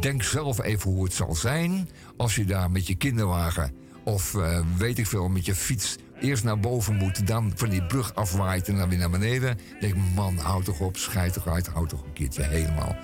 Denk 0.00 0.22
zelf 0.22 0.62
even 0.62 0.90
hoe 0.90 1.04
het 1.04 1.14
zal 1.14 1.34
zijn 1.34 1.88
als 2.16 2.34
je 2.34 2.44
daar 2.44 2.70
met 2.70 2.86
je 2.86 2.94
kinderwagen 2.94 3.72
of 4.04 4.34
uh, 4.34 4.60
weet 4.76 4.98
ik 4.98 5.06
veel, 5.06 5.28
met 5.28 5.44
je 5.44 5.54
fiets 5.54 5.96
eerst 6.20 6.44
naar 6.44 6.60
boven 6.60 6.94
moet, 6.94 7.26
dan 7.26 7.52
van 7.54 7.68
die 7.68 7.86
brug 7.86 8.14
afwaait 8.14 8.68
en 8.68 8.76
dan 8.76 8.88
weer 8.88 8.98
naar 8.98 9.10
beneden. 9.10 9.58
Denk, 9.80 9.94
man, 10.14 10.36
houd 10.36 10.64
toch 10.64 10.80
op, 10.80 10.96
schijt 10.96 11.32
toch 11.32 11.48
uit, 11.48 11.66
houd 11.66 11.88
toch 11.88 12.04
een 12.04 12.12
keertje 12.12 12.42
helemaal. 12.42 12.96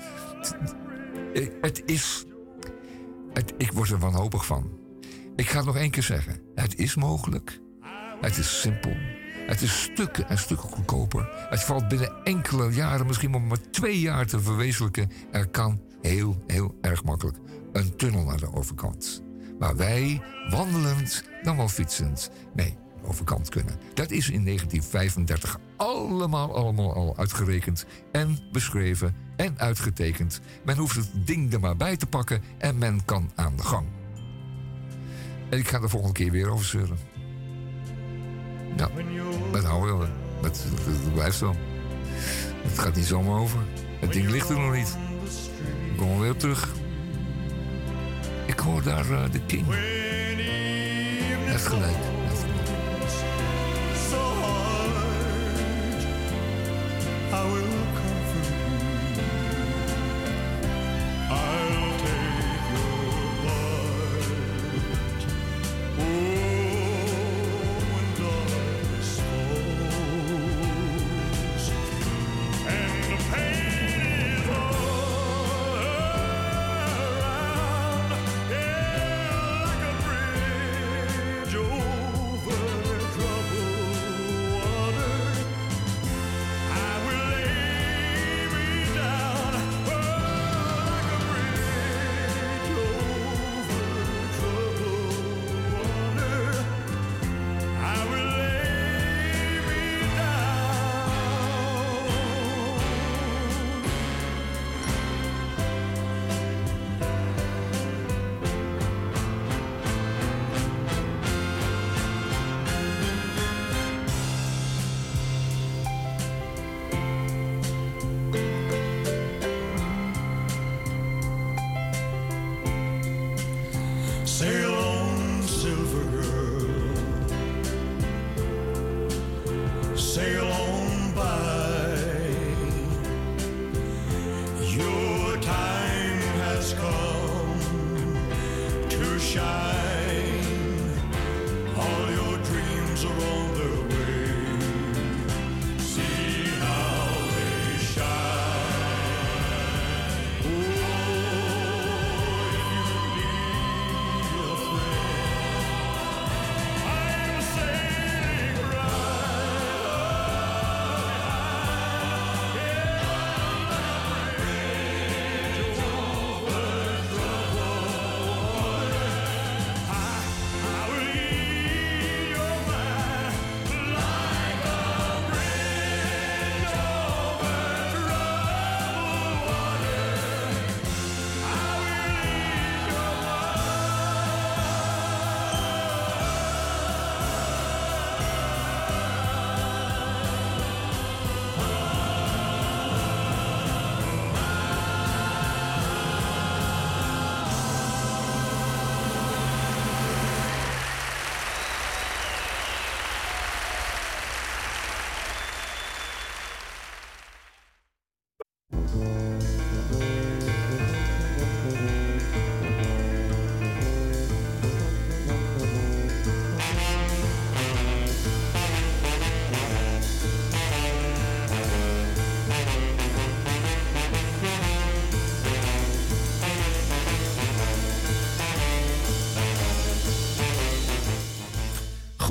Het, 1.32 1.50
het 1.60 1.82
is. 1.84 2.24
Het, 3.32 3.54
ik 3.58 3.72
word 3.72 3.90
er 3.90 3.98
wanhopig 3.98 4.46
van. 4.46 4.70
Ik 5.36 5.48
ga 5.48 5.56
het 5.56 5.66
nog 5.66 5.76
één 5.76 5.90
keer 5.90 6.02
zeggen. 6.02 6.40
Het 6.54 6.76
is 6.78 6.94
mogelijk. 6.94 7.60
Het 8.20 8.38
is 8.38 8.60
simpel. 8.60 8.96
Het 9.46 9.62
is 9.62 9.82
stukken 9.82 10.28
en 10.28 10.38
stukken 10.38 10.68
goedkoper. 10.68 11.28
Het 11.50 11.62
valt 11.62 11.88
binnen 11.88 12.12
enkele 12.24 12.72
jaren, 12.72 13.06
misschien 13.06 13.46
maar 13.46 13.70
twee 13.70 14.00
jaar 14.00 14.26
te 14.26 14.40
verwezenlijken. 14.40 15.10
Er 15.30 15.48
kan 15.48 15.80
heel, 16.10 16.42
heel 16.46 16.74
erg 16.80 17.04
makkelijk 17.04 17.38
een 17.72 17.96
tunnel 17.96 18.24
naar 18.24 18.40
de 18.40 18.52
overkant. 18.52 19.22
Waar 19.58 19.76
wij 19.76 20.22
wandelend, 20.50 21.24
dan 21.42 21.56
wel 21.56 21.68
fietsend, 21.68 22.30
nee, 22.54 22.76
overkant 23.02 23.48
kunnen. 23.48 23.78
Dat 23.94 24.10
is 24.10 24.30
in 24.30 24.44
1935 24.44 25.58
allemaal, 25.76 26.56
allemaal 26.56 26.94
al 26.94 27.16
uitgerekend 27.16 27.86
en 28.12 28.38
beschreven 28.52 29.14
en 29.36 29.58
uitgetekend. 29.58 30.40
Men 30.64 30.76
hoeft 30.76 30.96
het 30.96 31.26
ding 31.26 31.52
er 31.52 31.60
maar 31.60 31.76
bij 31.76 31.96
te 31.96 32.06
pakken 32.06 32.42
en 32.58 32.78
men 32.78 33.04
kan 33.04 33.30
aan 33.34 33.56
de 33.56 33.62
gang. 33.62 33.86
En 35.50 35.58
ik 35.58 35.68
ga 35.68 35.78
de 35.78 35.88
volgende 35.88 36.14
keer 36.14 36.30
weer 36.30 36.48
over 36.50 36.64
zeuren. 36.64 36.98
Ja, 38.76 38.90
dat 39.52 39.64
houden 39.64 39.98
we. 39.98 40.06
Dat, 40.42 40.64
dat, 40.84 41.12
blijft 41.14 41.36
zo. 41.36 41.54
Het 42.62 42.78
gaat 42.78 42.96
niet 42.96 43.04
zomaar 43.04 43.38
over. 43.38 43.60
Het 44.00 44.12
ding 44.12 44.30
ligt 44.30 44.48
er 44.48 44.58
nog 44.58 44.74
niet. 44.74 44.96
Ik 45.94 46.00
kom 46.00 46.20
weer 46.20 46.36
terug. 46.36 46.68
Ik 48.46 48.58
hoor 48.58 48.82
daar 48.82 49.10
uh, 49.10 49.22
de 49.32 49.40
King. 49.46 49.66
Echt 51.46 51.66
gelijk. 51.66 52.13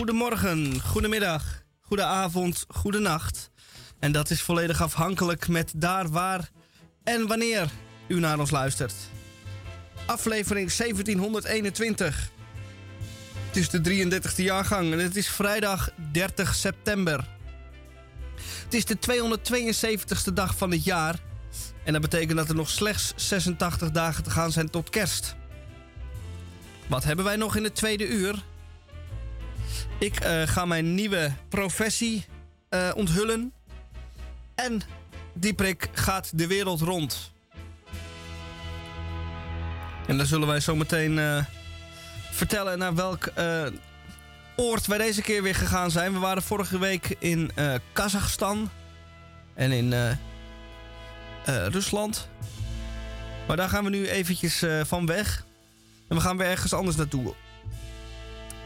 Goedemorgen, 0.03 0.81
goedemiddag, 0.81 1.63
goedenavond, 1.81 2.65
goedenacht. 2.67 3.49
En 3.99 4.11
dat 4.11 4.29
is 4.29 4.41
volledig 4.41 4.81
afhankelijk 4.81 5.47
met 5.47 5.73
daar, 5.75 6.09
waar 6.09 6.49
en 7.03 7.27
wanneer 7.27 7.69
u 8.07 8.19
naar 8.19 8.39
ons 8.39 8.51
luistert. 8.51 8.93
Aflevering 10.05 10.73
1721. 10.73 12.29
Het 13.47 13.57
is 13.57 13.69
de 13.69 14.19
33e 14.21 14.35
jaargang 14.35 14.91
en 14.91 14.99
het 14.99 15.15
is 15.15 15.27
vrijdag 15.27 15.89
30 16.11 16.55
september. 16.55 17.27
Het 18.63 18.73
is 18.73 18.85
de 18.85 18.97
272e 18.97 20.33
dag 20.33 20.57
van 20.57 20.71
het 20.71 20.83
jaar. 20.83 21.19
En 21.83 21.93
dat 21.93 22.01
betekent 22.01 22.37
dat 22.37 22.49
er 22.49 22.55
nog 22.55 22.69
slechts 22.69 23.13
86 23.15 23.91
dagen 23.91 24.23
te 24.23 24.29
gaan 24.29 24.51
zijn 24.51 24.69
tot 24.69 24.89
kerst. 24.89 25.35
Wat 26.87 27.03
hebben 27.03 27.25
wij 27.25 27.35
nog 27.35 27.55
in 27.55 27.63
het 27.63 27.75
tweede 27.75 28.07
uur? 28.07 28.43
Ik 30.03 30.19
eh, 30.19 30.41
ga 30.47 30.65
mijn 30.65 30.95
nieuwe 30.95 31.31
professie 31.49 32.25
eh, 32.69 32.91
onthullen. 32.95 33.53
En 34.55 34.81
Dieprik 35.33 35.89
gaat 35.93 36.31
de 36.37 36.47
wereld 36.47 36.81
rond. 36.81 37.31
En 40.07 40.17
dan 40.17 40.25
zullen 40.25 40.47
wij 40.47 40.59
zo 40.59 40.75
meteen 40.75 41.19
eh, 41.19 41.45
vertellen 42.31 42.77
naar 42.77 42.95
welk 42.95 43.31
oord 44.55 44.87
wij 44.87 44.97
deze 44.97 45.21
keer 45.21 45.43
weer 45.43 45.55
gegaan 45.55 45.91
zijn. 45.91 46.13
We 46.13 46.19
waren 46.19 46.43
vorige 46.43 46.79
week 46.79 47.15
in 47.19 47.51
Kazachstan 47.93 48.69
en 49.53 49.71
in 49.71 50.17
Rusland. 51.45 52.29
Maar 53.47 53.57
daar 53.57 53.69
gaan 53.69 53.83
we 53.83 53.89
nu 53.89 54.07
eventjes 54.07 54.63
van 54.81 55.05
weg. 55.05 55.45
En 56.07 56.15
we 56.15 56.21
gaan 56.21 56.37
weer 56.37 56.47
ergens 56.47 56.73
anders 56.73 56.95
naartoe. 56.95 57.33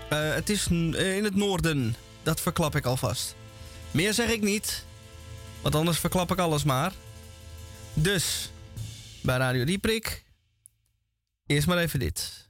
Eh, 0.09 0.33
het 0.33 0.49
is 0.49 0.67
in 0.67 1.23
het 1.23 1.35
noorden. 1.35 1.95
Dat 2.23 2.41
verklap 2.41 2.75
ik 2.75 2.85
alvast. 2.85 3.35
Meer 3.91 4.13
zeg 4.13 4.29
ik 4.29 4.41
niet. 4.41 4.85
Want 5.61 5.75
anders 5.75 5.99
verklap 5.99 6.31
ik 6.31 6.37
alles 6.37 6.63
maar. 6.63 6.91
Dus, 7.93 8.51
bij 9.21 9.37
Radio 9.37 9.63
Dieprik. 9.63 10.23
Eerst 11.45 11.67
maar 11.67 11.77
even 11.77 11.99
dit. 11.99 12.49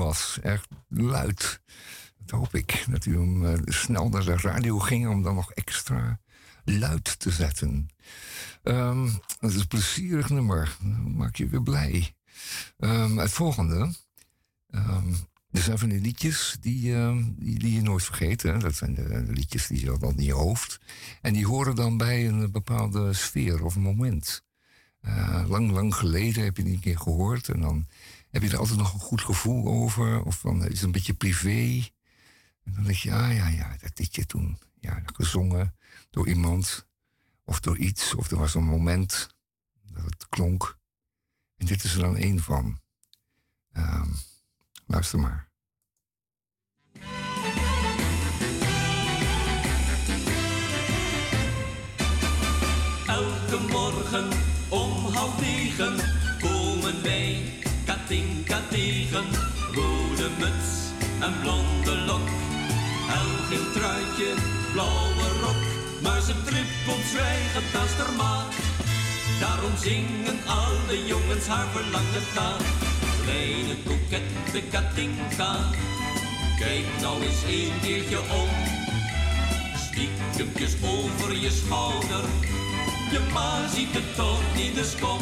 Was. 0.00 0.38
Erg 0.42 0.66
luid. 0.88 1.60
Dat 2.18 2.38
hoop 2.38 2.54
ik. 2.54 2.84
Dat 2.90 3.04
u 3.04 3.18
hem 3.18 3.46
eh, 3.46 3.58
snel 3.64 4.08
naar 4.08 4.24
de 4.24 4.36
radio 4.36 4.78
ging 4.78 5.08
om 5.08 5.22
dan 5.22 5.34
nog 5.34 5.52
extra 5.52 6.20
luid 6.64 7.18
te 7.18 7.30
zetten. 7.30 7.88
Ehm, 8.62 9.08
dat 9.40 9.50
is 9.50 9.56
een 9.56 9.66
plezierig 9.66 10.30
nummer. 10.30 10.76
Maak 11.06 11.36
je 11.36 11.48
weer 11.48 11.62
blij. 11.62 12.14
Ehm, 12.78 13.16
het 13.16 13.32
volgende. 13.32 13.94
Ehm, 14.70 15.12
er 15.50 15.62
zijn 15.62 15.78
van 15.78 15.88
die 15.88 16.00
liedjes 16.00 16.56
die, 16.60 16.94
die, 17.36 17.72
je 17.72 17.82
nooit 17.82 18.04
vergeet. 18.04 18.42
Hè? 18.42 18.58
Dat 18.58 18.74
zijn 18.74 18.94
de, 18.94 19.24
liedjes 19.26 19.66
die 19.66 19.80
je 19.80 19.98
dan 19.98 20.16
in 20.16 20.24
je 20.24 20.32
hoofd. 20.32 20.80
En 21.20 21.32
die 21.32 21.46
horen 21.46 21.74
dan 21.74 21.96
bij 21.96 22.28
een 22.28 22.50
bepaalde 22.50 23.12
sfeer 23.12 23.64
of 23.64 23.76
moment. 23.76 24.42
Eh, 25.00 25.44
lang, 25.48 25.70
lang 25.70 25.94
geleden 25.94 26.44
heb 26.44 26.56
je 26.56 26.62
die 26.62 26.74
een 26.74 26.80
keer 26.80 26.98
gehoord. 26.98 27.48
En 27.48 27.60
dan 27.60 27.86
heb 28.30 28.42
je 28.42 28.50
er 28.50 28.58
altijd 28.58 28.78
nog 28.78 28.92
een 28.92 29.00
goed 29.00 29.20
gevoel 29.20 29.66
over. 29.66 30.22
Of 30.24 30.40
dan 30.40 30.64
is 30.64 30.72
het 30.72 30.82
een 30.82 30.92
beetje 30.92 31.14
privé. 31.14 31.88
En 32.64 32.72
dan 32.72 32.84
denk 32.84 32.96
je, 32.96 33.12
ah 33.12 33.34
ja, 33.34 33.48
ja, 33.48 33.76
dat 33.80 33.98
liedje 33.98 34.26
toen. 34.26 34.58
Ja, 34.80 35.02
gezongen 35.04 35.76
door 36.10 36.28
iemand. 36.28 36.88
Of 37.44 37.60
door 37.60 37.78
iets. 37.78 38.14
Of 38.14 38.30
er 38.30 38.38
was 38.38 38.54
een 38.54 38.64
moment 38.64 39.28
dat 39.82 40.04
het 40.04 40.28
klonk. 40.28 40.78
En 41.56 41.66
dit 41.66 41.84
is 41.84 41.94
er 41.94 42.00
dan 42.00 42.16
één 42.16 42.42
van. 42.42 42.80
Ehm, 43.72 44.08
luister 44.86 45.18
maar. 45.18 45.48
Elke 53.06 53.58
morgen 53.70 54.49
naast 67.14 67.98
haar 67.98 68.12
maag. 68.16 68.54
Daarom 69.40 69.76
zingen 69.76 70.38
alle 70.46 71.06
jongens 71.06 71.46
haar 71.46 71.66
verlangen 71.72 72.26
na. 72.34 72.56
Kleine 73.22 73.74
kokette 73.86 74.62
Katinka. 74.70 75.56
Kijk 76.58 76.84
nou 77.00 77.22
eens 77.22 77.42
een 77.46 77.72
keertje 77.82 78.18
om. 78.18 78.48
Stiekempjes 79.76 80.74
over 80.82 81.36
je 81.36 81.50
schouder. 81.50 82.24
Je 83.10 83.20
ma 83.32 83.68
ziet 83.74 83.92
het 83.92 84.14
toch 84.16 84.42
niet, 84.56 84.74
dus 84.74 84.94
kom. 85.00 85.20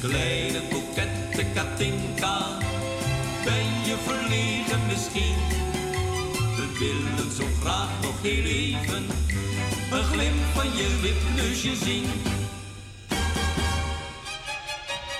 Kleine 0.00 0.60
kokette 0.70 1.44
Katinka, 1.54 2.58
ben 3.44 3.68
je 3.86 3.96
verlegen 4.06 4.80
misschien? 4.86 5.36
We 6.56 6.66
willen 6.78 7.32
zo 7.36 7.44
graag 7.60 7.88
nog 8.02 8.22
heel 8.22 8.44
even 8.44 9.06
een 9.94 10.04
glimp 10.04 10.42
van 10.54 10.76
je 10.76 10.98
wipneusje 11.02 11.76
zien. 11.76 12.06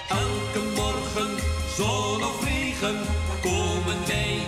Elke 0.08 0.62
morgen, 0.74 1.30
zon 1.76 2.24
of 2.24 2.44
regen, 2.44 2.96
komen 3.42 4.06
wij 4.06 4.38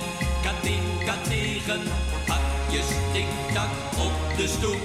Katinka 0.42 1.14
tegen. 1.28 1.80
Hakjes 2.26 2.86
tik-tak 3.12 3.70
op 3.98 4.36
de 4.36 4.48
stoep, 4.48 4.82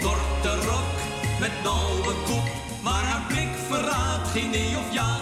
korte 0.00 0.54
rok 0.66 0.90
met 1.40 1.52
nauwe 1.62 2.14
koep. 2.24 2.48
Maar 2.82 3.04
haar 3.04 3.24
blik 3.28 3.54
verraadt 3.68 4.28
geen 4.28 4.50
nee 4.50 4.76
of 4.76 4.92
ja. 4.92 5.16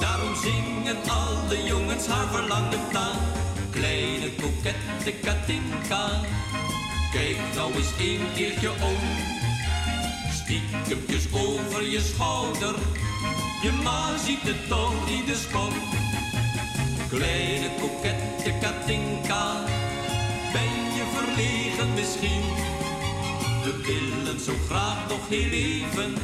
Daarom 0.00 0.34
zingen 0.42 0.96
alle 1.08 1.62
jongens 1.64 2.06
haar 2.06 2.28
verlangend 2.32 2.92
na. 2.92 3.10
Kleine 3.70 4.30
kokette 4.40 5.12
Katinka, 5.22 6.20
kijk 7.12 7.36
nou 7.54 7.74
eens 7.74 7.92
een 7.98 8.20
keertje 8.34 8.70
om. 8.70 9.00
Stiekempjes 10.32 11.26
over 11.32 11.90
je 11.90 12.00
schouder, 12.00 12.74
je 13.62 13.72
ma 13.82 14.16
ziet 14.18 14.42
het 14.42 14.68
toch 14.68 15.10
niet, 15.10 15.26
dus 15.26 15.46
kom. 15.52 15.72
Kleine 17.08 17.68
kokette 17.80 18.52
Katinka, 18.60 19.64
ben 20.52 20.72
je 20.96 21.04
verlegen 21.14 21.94
misschien? 21.94 22.42
We 23.64 23.72
willen 23.82 24.40
zo 24.40 24.52
graag 24.68 25.08
nog 25.08 25.28
heel 25.28 25.50
even 25.50 26.14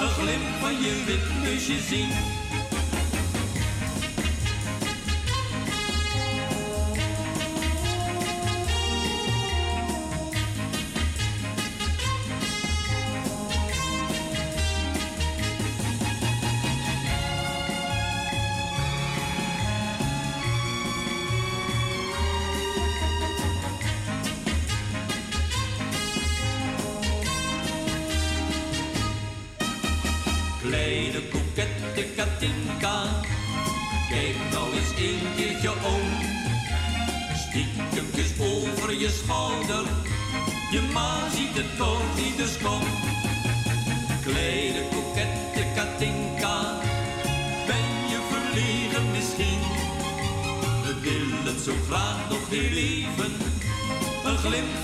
een 0.00 0.08
glimp 0.08 0.48
van 0.60 0.72
je 0.72 1.02
wipneusje 1.06 1.80
zien. 1.88 2.41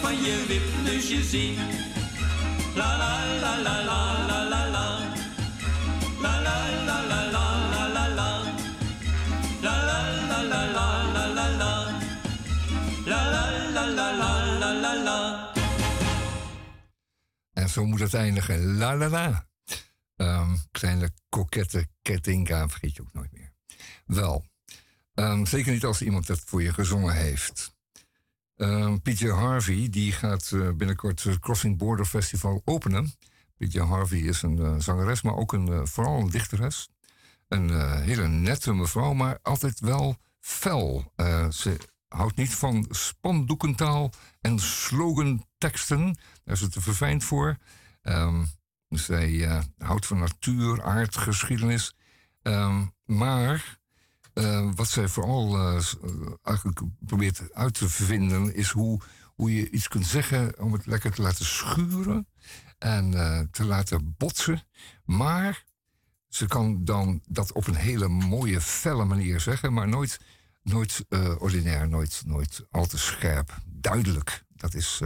Van 0.09 0.23
je 0.23 0.45
wipneusje 0.49 1.23
zien. 1.23 1.57
La 2.75 2.97
la 2.97 3.15
la 3.41 3.57
la 3.67 3.83
la 3.83 4.27
la 4.27 4.43
la 4.53 4.69
la. 4.75 4.87
La 6.21 6.41
la 6.47 6.57
la 6.87 6.99
la 7.11 7.21
la 7.31 7.47
la 7.73 7.89
la 7.97 8.07
la. 8.19 8.31
La 9.61 9.75
la 9.89 9.99
la 10.29 10.43
la 10.43 10.63
la 10.77 10.87
la 11.13 11.27
la 11.37 11.49
la. 11.61 11.73
La 13.05 13.21
la 13.33 13.45
la 13.75 13.85
la 13.97 14.13
la 14.59 14.73
la 14.73 15.03
la. 15.03 15.53
En 17.53 17.69
zo 17.69 17.85
moet 17.87 18.01
het 18.01 18.15
eindigen. 18.15 18.77
La 18.77 18.95
la 18.95 19.09
la. 19.09 19.47
Ehm, 20.17 20.57
kleine 20.71 21.11
kokette 21.29 21.87
Katinka 22.03 22.69
vergeet 22.69 22.97
je 22.97 23.03
ook 23.03 23.13
nooit 23.13 23.33
meer. 23.33 23.53
Wel, 24.07 24.45
ehm, 25.15 25.45
zeker 25.45 25.73
niet 25.73 25.85
als 25.85 26.03
iemand 26.03 26.27
dat 26.27 26.41
voor 26.45 26.63
je 26.63 26.73
gezongen 26.73 27.15
heeft. 27.15 27.77
Ehm 28.59 28.97
PJ 29.03 29.29
Harvey 29.29 29.89
die 29.91 30.13
gaat 30.13 30.51
eh, 30.53 30.71
binnenkort 30.71 31.23
het 31.23 31.39
Crossing 31.39 31.79
Border 31.79 32.05
Festival 32.05 32.63
openen. 32.65 33.15
PJ 33.57 33.79
Harvey 33.79 34.19
is 34.19 34.43
een 34.43 34.59
eh, 34.59 34.75
zangeres, 34.79 35.23
maar 35.23 35.37
ook 35.37 35.53
een, 35.53 35.73
eh, 35.73 35.85
vooral 35.85 36.21
een 36.21 36.31
dichteres. 36.31 36.89
Een 37.49 38.01
hele 38.01 38.29
nette 38.29 38.73
mevrouw, 38.73 39.13
maar 39.13 39.39
altijd 39.43 39.81
wel 39.81 40.17
fel. 40.41 41.13
Ze 41.51 41.77
houdt 42.09 42.37
niet 42.37 42.55
van 42.55 42.87
spandoekentaal 42.91 44.13
en 44.41 44.59
sloganteksten. 44.59 46.19
Daar 46.45 46.55
is 46.55 46.61
ze 46.61 46.69
te 46.69 46.81
verfijnd 46.81 47.25
voor. 47.25 47.57
Ehm, 48.03 48.45
zij 48.89 49.63
houdt 49.79 50.07
van 50.07 50.19
natuur, 50.19 50.83
aard, 50.83 51.17
geschiedenis. 51.17 51.95
Ehm, 52.43 52.85
maar 53.05 53.78
eh, 54.39 54.71
wat 54.75 54.89
zij 54.89 55.09
vooral 55.09 55.57
eh, 55.57 55.77
eh, 55.77 56.33
eigenlijk 56.43 56.81
probeert 57.01 57.53
uit 57.53 57.75
te 57.75 57.89
vinden, 57.89 58.55
is 58.55 58.71
hoe, 58.71 59.01
hoe 59.35 59.55
je 59.55 59.71
iets 59.71 59.89
kunt 59.89 60.07
zeggen 60.07 60.61
om 60.61 60.73
het 60.73 60.87
lekker 60.87 61.13
te 61.13 61.23
laten 61.23 61.45
schuren 61.45 62.29
en 62.79 63.11
te 63.51 63.65
laten 63.65 64.15
botsen. 64.17 64.63
Maar 65.05 65.65
ze 66.29 66.47
kan 66.47 66.85
dan 66.85 67.23
dat 67.29 67.53
op 67.53 67.67
een 67.67 67.75
hele 67.75 68.09
mooie, 68.09 68.61
felle 68.61 69.05
manier 69.05 69.41
zeggen, 69.41 69.73
maar 69.73 69.89
nooit, 69.89 70.21
nooit 70.63 71.05
ordinair, 71.39 71.89
nooit, 71.89 72.23
nooit 72.27 72.67
al 72.71 72.87
te 72.87 72.99
scherp. 72.99 73.57
Duidelijk. 73.67 74.45
Dat 74.49 74.75
is 74.75 75.01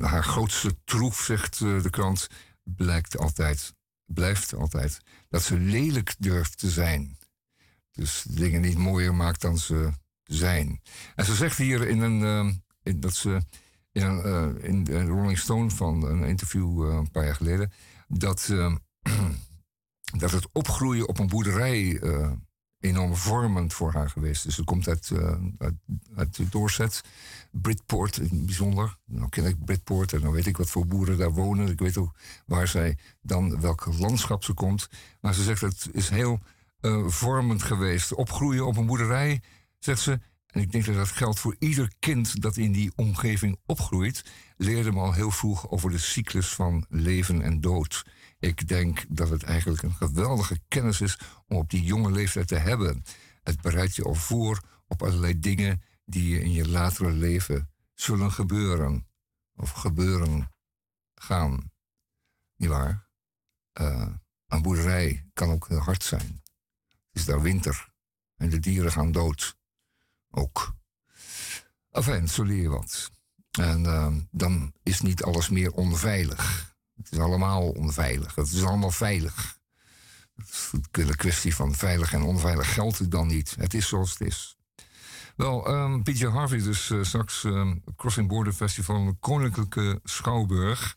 haar 0.00 0.24
grootste 0.24 0.76
troef, 0.84 1.20
zegt 1.20 1.58
de 1.58 1.90
krant, 1.90 2.26
blijkt 2.62 3.18
altijd, 3.18 3.74
blijft 4.04 4.54
altijd, 4.54 5.00
dat 5.28 5.42
ze 5.42 5.58
lelijk 5.58 6.14
durft 6.18 6.58
te 6.58 6.70
zijn. 6.70 7.15
Dus 7.96 8.24
dingen 8.28 8.60
niet 8.60 8.78
mooier 8.78 9.14
maakt 9.14 9.40
dan 9.40 9.58
ze 9.58 9.90
zijn. 10.24 10.80
En 11.14 11.24
ze 11.24 11.34
zegt 11.34 11.58
hier 11.58 11.88
in 11.88 12.00
een, 12.00 12.22
eh, 12.22 12.54
in, 12.82 13.00
dat 13.00 13.14
ze 13.14 13.40
in, 13.92 14.22
eh, 14.22 14.48
in 14.60 14.84
de 14.84 15.04
Rolling 15.04 15.38
Stone 15.38 15.70
van 15.70 16.02
een 16.02 16.24
interview 16.24 16.82
eh, 16.82 16.96
een 16.96 17.10
paar 17.10 17.24
jaar 17.24 17.34
geleden, 17.34 17.72
dat, 18.08 18.48
eh, 18.50 18.74
dat 20.22 20.30
het 20.30 20.46
opgroeien 20.52 21.08
op 21.08 21.18
een 21.18 21.26
boerderij 21.26 21.98
eh, 21.98 22.32
enorm 22.80 23.14
vormend 23.14 23.74
voor 23.74 23.92
haar 23.92 24.10
geweest 24.10 24.46
is. 24.46 24.54
Ze 24.54 24.64
komt 24.64 24.88
uit, 24.88 25.10
uit, 25.58 25.74
uit 26.14 26.52
Dorset, 26.52 27.00
Bridport 27.50 28.16
in 28.16 28.36
het 28.36 28.46
bijzonder. 28.46 28.98
Nou 29.04 29.28
ken 29.28 29.44
ik 29.44 29.64
Bridport 29.64 30.12
en 30.12 30.20
dan 30.20 30.32
weet 30.32 30.46
ik 30.46 30.56
wat 30.56 30.70
voor 30.70 30.86
boeren 30.86 31.18
daar 31.18 31.32
wonen. 31.32 31.68
Ik 31.68 31.78
weet 31.78 31.96
ook 31.96 32.14
waar 32.46 32.68
zij 32.68 32.98
dan, 33.20 33.60
welk 33.60 33.86
landschap 33.98 34.44
ze 34.44 34.52
komt. 34.52 34.88
Maar 35.20 35.34
ze 35.34 35.42
zegt 35.42 35.60
het 35.60 35.88
is 35.92 36.08
heel 36.08 36.40
eh, 36.86 37.06
vormend 37.06 37.62
geweest. 37.62 38.12
Opgroeien 38.12 38.66
op 38.66 38.76
een 38.76 38.86
boerderij, 38.86 39.42
zegt 39.78 40.00
ze. 40.00 40.20
En 40.46 40.60
ik 40.60 40.72
denk 40.72 40.84
dat 40.84 40.94
dat 40.94 41.08
geldt 41.08 41.38
voor 41.38 41.56
ieder 41.58 41.92
kind 41.98 42.42
dat 42.42 42.56
in 42.56 42.72
die 42.72 42.92
omgeving 42.94 43.58
opgroeit. 43.66 44.24
Leerde 44.56 44.92
me 44.92 45.00
al 45.00 45.12
heel 45.12 45.30
vroeg 45.30 45.70
over 45.70 45.90
de 45.90 45.98
cyclus 45.98 46.48
van 46.48 46.84
leven 46.88 47.42
en 47.42 47.60
dood. 47.60 48.04
Ik 48.38 48.68
denk 48.68 49.04
dat 49.08 49.28
het 49.28 49.42
eigenlijk 49.42 49.82
een 49.82 49.94
geweldige 49.94 50.60
kennis 50.68 51.00
is 51.00 51.18
om 51.46 51.56
op 51.56 51.70
die 51.70 51.82
jonge 51.82 52.10
leeftijd 52.10 52.48
te 52.48 52.58
hebben. 52.58 53.04
Het 53.42 53.60
bereidt 53.60 53.96
je 53.96 54.04
al 54.04 54.14
voor 54.14 54.60
op 54.86 55.02
allerlei 55.02 55.38
dingen 55.38 55.82
die 56.04 56.28
je 56.28 56.40
in 56.40 56.52
je 56.52 56.68
latere 56.68 57.12
leven 57.12 57.70
zullen 57.94 58.32
gebeuren. 58.32 59.06
Of 59.56 59.70
gebeuren 59.70 60.50
gaan. 61.14 61.70
Niet 62.56 62.68
waar? 62.68 63.08
Eh, 63.72 64.08
een 64.46 64.62
boerderij 64.62 65.26
kan 65.32 65.50
ook 65.50 65.68
heel 65.68 65.78
hard 65.78 66.02
zijn. 66.02 66.42
Is 67.16 67.24
daar 67.24 67.42
winter 67.42 67.88
en 68.36 68.50
de 68.50 68.58
dieren 68.58 68.92
gaan 68.92 69.12
dood. 69.12 69.56
Ook. 70.30 70.74
Enfin, 71.90 72.28
zo 72.28 72.42
leer 72.42 72.62
je 72.62 72.68
wat. 72.68 73.10
En 73.50 73.86
eh, 73.86 74.14
dan 74.30 74.72
is 74.82 75.00
niet 75.00 75.22
alles 75.22 75.48
meer 75.48 75.72
onveilig. 75.72 76.74
Het 76.96 77.12
is 77.12 77.18
allemaal 77.18 77.70
onveilig. 77.70 78.34
Het 78.34 78.52
is 78.52 78.62
allemaal 78.62 78.90
veilig. 78.90 79.58
Een 80.90 81.16
kwestie 81.16 81.54
van 81.54 81.74
veilig 81.74 82.12
en 82.12 82.22
onveilig 82.22 82.74
geldt 82.74 82.98
het 82.98 83.10
dan 83.10 83.26
niet. 83.26 83.54
Het 83.58 83.74
is 83.74 83.88
zoals 83.88 84.10
het 84.10 84.20
is. 84.20 84.56
Wel, 85.36 85.66
ehm 85.66 86.02
PJ 86.02 86.26
Harvey 86.26 86.62
dus 86.62 86.90
eh, 86.90 87.02
straks 87.02 87.44
ehm, 87.44 87.76
Crossing 87.96 88.28
Border 88.28 88.52
Festival 88.52 89.16
Koninklijke 89.20 90.00
Schouwburg. 90.04 90.96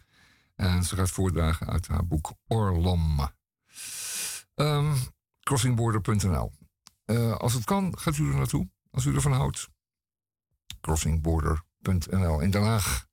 En 0.55 0.83
ze 0.83 0.95
gaat 0.95 1.11
voordragen 1.11 1.67
uit 1.67 1.87
haar 1.87 2.07
boek 2.07 2.33
Orlom. 2.47 3.29
Ehm, 4.55 4.95
crossingborder.nl 5.49 6.51
Eh, 7.05 7.37
Als 7.37 7.53
het 7.53 7.63
kan, 7.63 7.97
gaat 7.97 8.17
u 8.17 8.27
er 8.29 8.35
naartoe. 8.35 8.69
Als 8.91 9.05
u 9.05 9.15
ervan 9.15 9.31
houdt. 9.31 9.69
Crossingborder.nl 10.81 12.39
in 12.39 12.51
Den 12.51 12.63
Haag. 12.63 13.07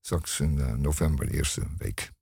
Straks 0.00 0.40
in 0.40 0.60
eh, 0.60 0.72
november, 0.72 1.26
de 1.26 1.34
eerste 1.34 1.62
week. 1.78 2.12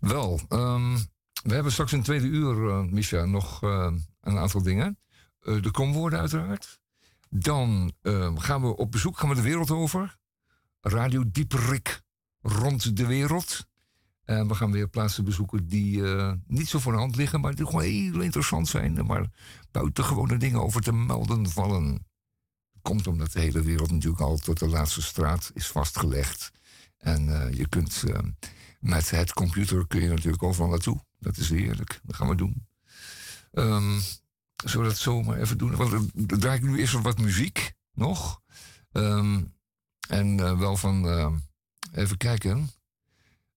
Wel, 0.00 0.40
ehm, 0.48 0.94
we 1.42 1.54
hebben 1.54 1.72
straks 1.72 1.92
in 1.92 2.02
tweede 2.02 2.26
uur, 2.26 2.84
Misha, 2.84 3.24
nog 3.24 3.62
een 3.62 4.38
aantal 4.38 4.62
dingen. 4.62 4.98
De 5.40 5.70
komwoorden 5.70 6.18
uiteraard. 6.18 6.80
Dan 7.30 7.92
eh, 8.02 8.32
gaan 8.36 8.60
we 8.60 8.76
op 8.76 8.90
bezoek, 8.90 9.18
gaan 9.18 9.28
we 9.28 9.34
de 9.34 9.42
wereld 9.42 9.70
over. 9.70 10.16
Radio 10.80 11.24
Dieperik 11.26 12.02
rond 12.40 12.96
de 12.96 13.06
wereld. 13.06 13.66
En 14.26 14.48
we 14.48 14.54
gaan 14.54 14.72
weer 14.72 14.88
plaatsen 14.88 15.24
bezoeken 15.24 15.66
die 15.66 16.14
eh, 16.14 16.32
niet 16.46 16.68
zo 16.68 16.78
voor 16.78 16.92
de 16.92 16.98
hand 16.98 17.16
liggen, 17.16 17.40
maar 17.40 17.54
die 17.54 17.66
gewoon 17.66 17.82
heel 17.82 18.20
interessant 18.20 18.68
zijn. 18.68 19.06
Maar 19.06 19.30
buitengewone 19.70 20.36
dingen 20.36 20.62
over 20.62 20.80
te 20.80 20.92
melden 20.92 21.50
vallen. 21.50 22.06
Komt 22.82 23.06
omdat 23.06 23.32
de 23.32 23.40
hele 23.40 23.62
wereld 23.62 23.90
natuurlijk 23.90 24.22
al 24.22 24.36
tot 24.36 24.58
de 24.58 24.68
laatste 24.68 25.02
straat 25.02 25.50
is 25.54 25.66
vastgelegd. 25.66 26.52
En 26.98 27.42
eh, 27.42 27.52
je 27.52 27.68
kunt 27.68 28.04
eh, 28.08 28.18
met 28.80 29.10
het 29.10 29.32
computer 29.32 29.86
kun 29.86 30.02
je 30.02 30.08
natuurlijk 30.08 30.42
overal 30.42 30.70
naartoe. 30.70 31.04
Dat 31.18 31.36
is 31.36 31.50
heerlijk. 31.50 32.00
Dat 32.02 32.16
gaan 32.16 32.28
we 32.28 32.34
doen. 32.34 32.66
Ehm 33.52 33.98
zullen 34.64 34.86
we 34.86 34.92
dat 34.92 35.02
zomaar 35.02 35.38
even 35.38 35.58
doen? 35.58 35.76
Want 35.76 35.90
dan 35.90 36.38
draai 36.40 36.56
ik 36.56 36.62
nu 36.62 36.78
eerst 36.78 37.00
wat 37.00 37.18
muziek 37.18 37.74
nog. 37.92 38.40
Ehm, 38.92 39.42
en 40.08 40.40
eh, 40.40 40.58
wel 40.58 40.76
van, 40.76 41.08
eh, 41.08 41.32
even 41.92 42.16
kijken. 42.16 42.70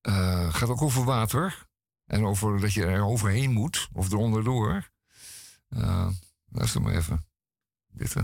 Eh 0.10 0.54
gaat 0.54 0.70
ook 0.70 0.82
over 0.82 1.04
water. 1.04 1.68
En 2.06 2.26
over 2.26 2.60
dat 2.60 2.74
je 2.74 2.86
er 2.86 3.04
overheen 3.04 3.52
moet. 3.52 3.90
Of 3.94 4.12
eronderdoor. 4.12 4.90
Eh 5.70 6.10
luister 6.50 6.82
maar 6.82 6.94
even. 6.94 7.26
Dit. 7.88 8.16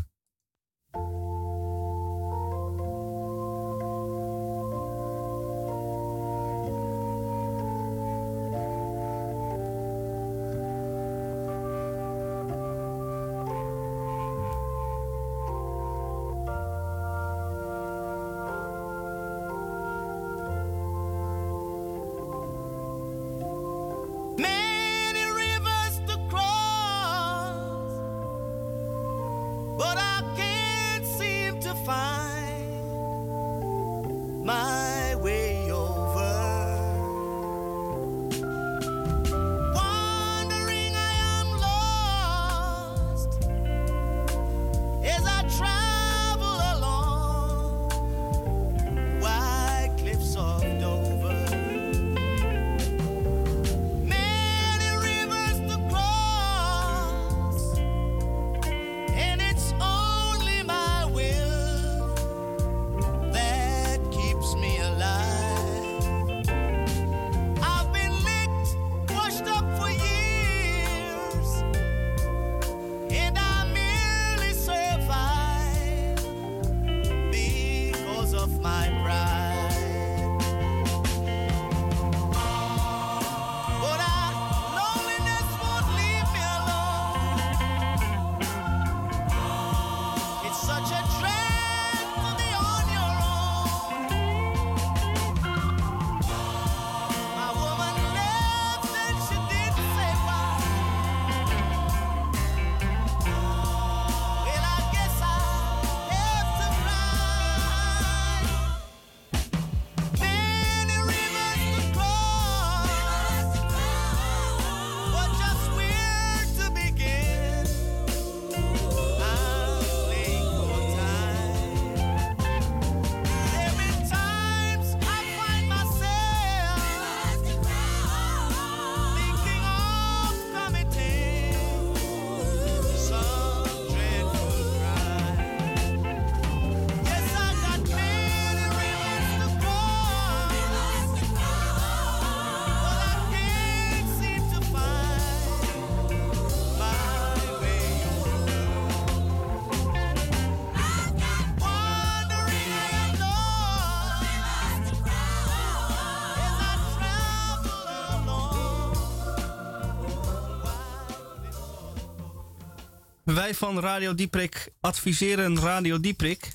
Wij 163.35 163.55
van 163.55 163.79
Radio 163.79 164.15
Dieprik 164.15 164.69
adviseren 164.79 165.59
Radio 165.59 165.99
Dieprik. 165.99 166.51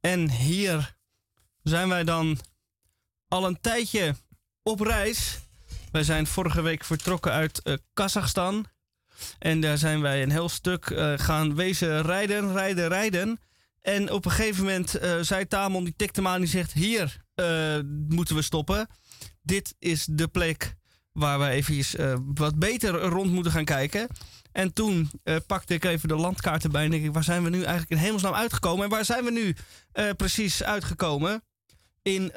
En 0.00 0.30
hier 0.30 0.96
zijn 1.62 1.88
wij 1.88 2.04
dan 2.04 2.38
al 3.28 3.46
een 3.46 3.60
tijdje 3.60 4.14
op 4.62 4.80
reis. 4.80 5.38
Wij 5.90 6.02
zijn 6.02 6.26
vorige 6.26 6.62
week 6.62 6.84
vertrokken 6.84 7.32
uit 7.32 7.62
eh, 7.62 7.74
Kazachstan. 7.92 8.66
En 9.38 9.60
daar 9.60 9.78
zijn 9.78 10.00
wij 10.00 10.22
een 10.22 10.30
heel 10.30 10.48
stuk 10.48 10.90
eh, 10.90 11.12
gaan 11.16 11.54
wezen 11.54 12.02
rijden, 12.02 12.52
rijden, 12.52 12.88
rijden. 12.88 13.40
En 13.80 14.10
op 14.10 14.24
een 14.24 14.30
gegeven 14.30 14.64
moment 14.64 14.94
eh, 14.94 15.18
zei 15.20 15.46
Tamon, 15.46 15.84
die 15.84 15.96
tikte 15.96 16.22
me 16.22 16.28
aan, 16.28 16.40
die 16.40 16.48
zegt... 16.48 16.72
Hier 16.72 17.20
moeten 18.08 18.36
we 18.36 18.42
stoppen. 18.42 18.88
Dit 19.42 19.74
is 19.78 20.06
de 20.10 20.28
plek 20.28 20.76
waar 21.12 21.38
we 21.38 21.94
eh, 21.98 22.14
wat 22.34 22.58
beter 22.58 23.00
rond 23.00 23.32
moeten 23.32 23.52
gaan 23.52 23.64
kijken. 23.64 24.08
En 24.52 24.72
toen 24.72 25.10
eh, 25.22 25.36
pakte 25.46 25.74
ik 25.74 25.84
even 25.84 26.08
de 26.08 26.16
landkaart 26.16 26.64
erbij 26.64 26.84
en 26.84 26.90
denk 26.90 27.04
ik... 27.04 27.12
waar 27.12 27.24
zijn 27.24 27.42
we 27.42 27.50
nu 27.50 27.58
eigenlijk 27.58 27.90
in 27.90 27.96
hemelsnaam 27.96 28.34
uitgekomen? 28.34 28.84
En 28.84 28.90
waar 28.90 29.04
zijn 29.04 29.24
we 29.24 29.30
nu 29.30 29.56
eh, 29.92 30.10
precies 30.16 30.62
uitgekomen? 30.62 31.42
In 32.02 32.32
eh, 32.32 32.34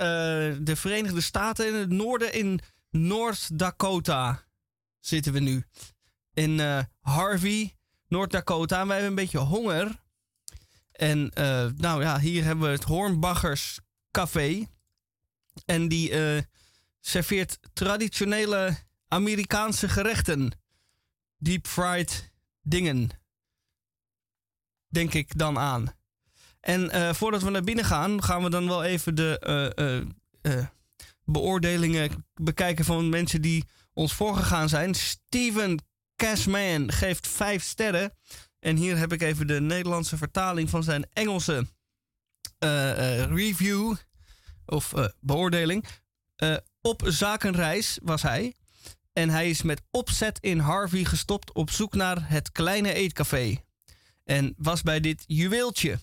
de 0.60 0.76
Verenigde 0.76 1.22
Staten, 1.22 1.68
in 1.68 1.74
het 1.74 1.90
noorden, 1.90 2.34
in 2.34 2.60
North 2.90 3.60
Dakota 3.60 4.44
zitten 5.00 5.34
we 5.34 5.40
nu. 5.40 5.64
In 6.34 6.60
Harvey, 7.02 7.76
North 8.08 8.32
Dakota. 8.32 8.80
En 8.80 8.88
wij 8.88 9.00
hebben 9.00 9.18
een 9.18 9.24
beetje 9.24 9.38
honger. 9.38 10.04
En 10.92 11.32
nou 11.78 12.02
ja, 12.02 12.20
hier 12.20 12.44
hebben 12.44 12.66
we 12.66 12.72
het 12.72 12.84
Hornbachers 12.84 13.80
Café. 14.12 14.68
En 15.66 15.88
die 15.88 16.12
serveert 17.00 17.60
traditionele 17.74 18.78
Amerikaanse 19.08 19.90
gerechten. 19.90 20.52
Deep 21.45 21.67
fried 21.67 22.31
dingen. 22.61 23.09
Denk 24.88 25.13
ik 25.13 25.38
dan 25.38 25.57
aan. 25.57 25.95
En 26.59 26.89
eh, 26.89 27.13
voordat 27.13 27.41
we 27.41 27.49
naar 27.49 27.63
binnen 27.63 27.85
gaan, 27.85 28.23
gaan 28.23 28.43
we 28.43 28.49
dan 28.49 28.67
wel 28.67 28.84
even 28.84 29.15
de 29.15 29.39
eh, 29.39 29.97
eh, 30.57 30.65
beoordelingen 31.23 32.26
bekijken 32.34 32.85
van 32.85 33.09
mensen 33.09 33.41
die 33.41 33.65
ons 33.93 34.13
voorgegaan 34.13 34.69
zijn. 34.69 34.95
Steven 34.95 35.85
Cashman 36.15 36.91
geeft 36.91 37.27
vijf 37.27 37.63
sterren. 37.63 38.13
En 38.59 38.76
hier 38.76 38.97
heb 38.97 39.13
ik 39.13 39.22
even 39.22 39.47
de 39.47 39.61
Nederlandse 39.61 40.17
vertaling 40.17 40.69
van 40.69 40.84
zijn 40.84 41.07
Engelse 41.13 41.67
review 43.30 43.95
of 44.65 44.93
beoordeling. 45.19 45.85
Op 46.81 47.01
zakenreis 47.05 47.99
was 48.03 48.22
hij. 48.22 48.55
En 49.16 49.30
hij 49.30 49.50
is 49.50 49.62
met 49.62 49.82
opzet 49.92 50.38
in 50.42 50.60
Harvey 50.60 51.04
gestopt 51.04 51.54
op 51.54 51.72
zoek 51.72 51.94
naar 51.94 52.30
het 52.30 52.52
kleine 52.52 52.94
eetcafé. 52.94 53.58
En 54.24 54.54
was 54.58 54.82
bij 54.82 55.00
dit 55.00 55.24
juweeltje. 55.28 56.00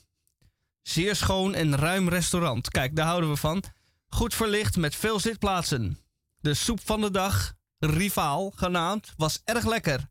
Zeer 0.83 1.17
schoon 1.17 1.55
en 1.55 1.77
ruim 1.77 2.09
restaurant. 2.09 2.71
Kijk, 2.71 2.97
daar 2.97 3.07
houden 3.07 3.31
we 3.31 3.37
van. 3.37 3.63
Goed 4.09 4.35
verlicht 4.35 4.77
met 4.77 4.95
veel 4.95 5.21
zitplaatsen. 5.21 5.99
De 6.39 6.55
soep 6.55 6.81
van 6.85 7.01
de 7.01 7.11
dag, 7.11 7.53
rivaal 7.79 8.51
genaamd, 8.51 9.13
was 9.17 9.41
erg 9.45 9.67
lekker. 9.67 10.09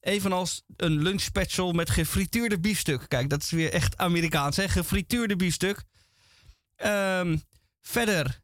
Evenals 0.00 0.62
een 0.76 1.02
lunchspecial 1.02 1.72
met 1.72 1.90
gefrituurde 1.90 2.60
biefstuk. 2.60 3.08
Kijk, 3.08 3.30
dat 3.30 3.42
is 3.42 3.50
weer 3.50 3.72
echt 3.72 3.96
Amerikaans, 3.96 4.56
hè? 4.56 4.68
Gefrituurde 4.68 5.36
biefstuk. 5.36 5.84
Ehm, 6.76 7.36
verder 7.80 8.40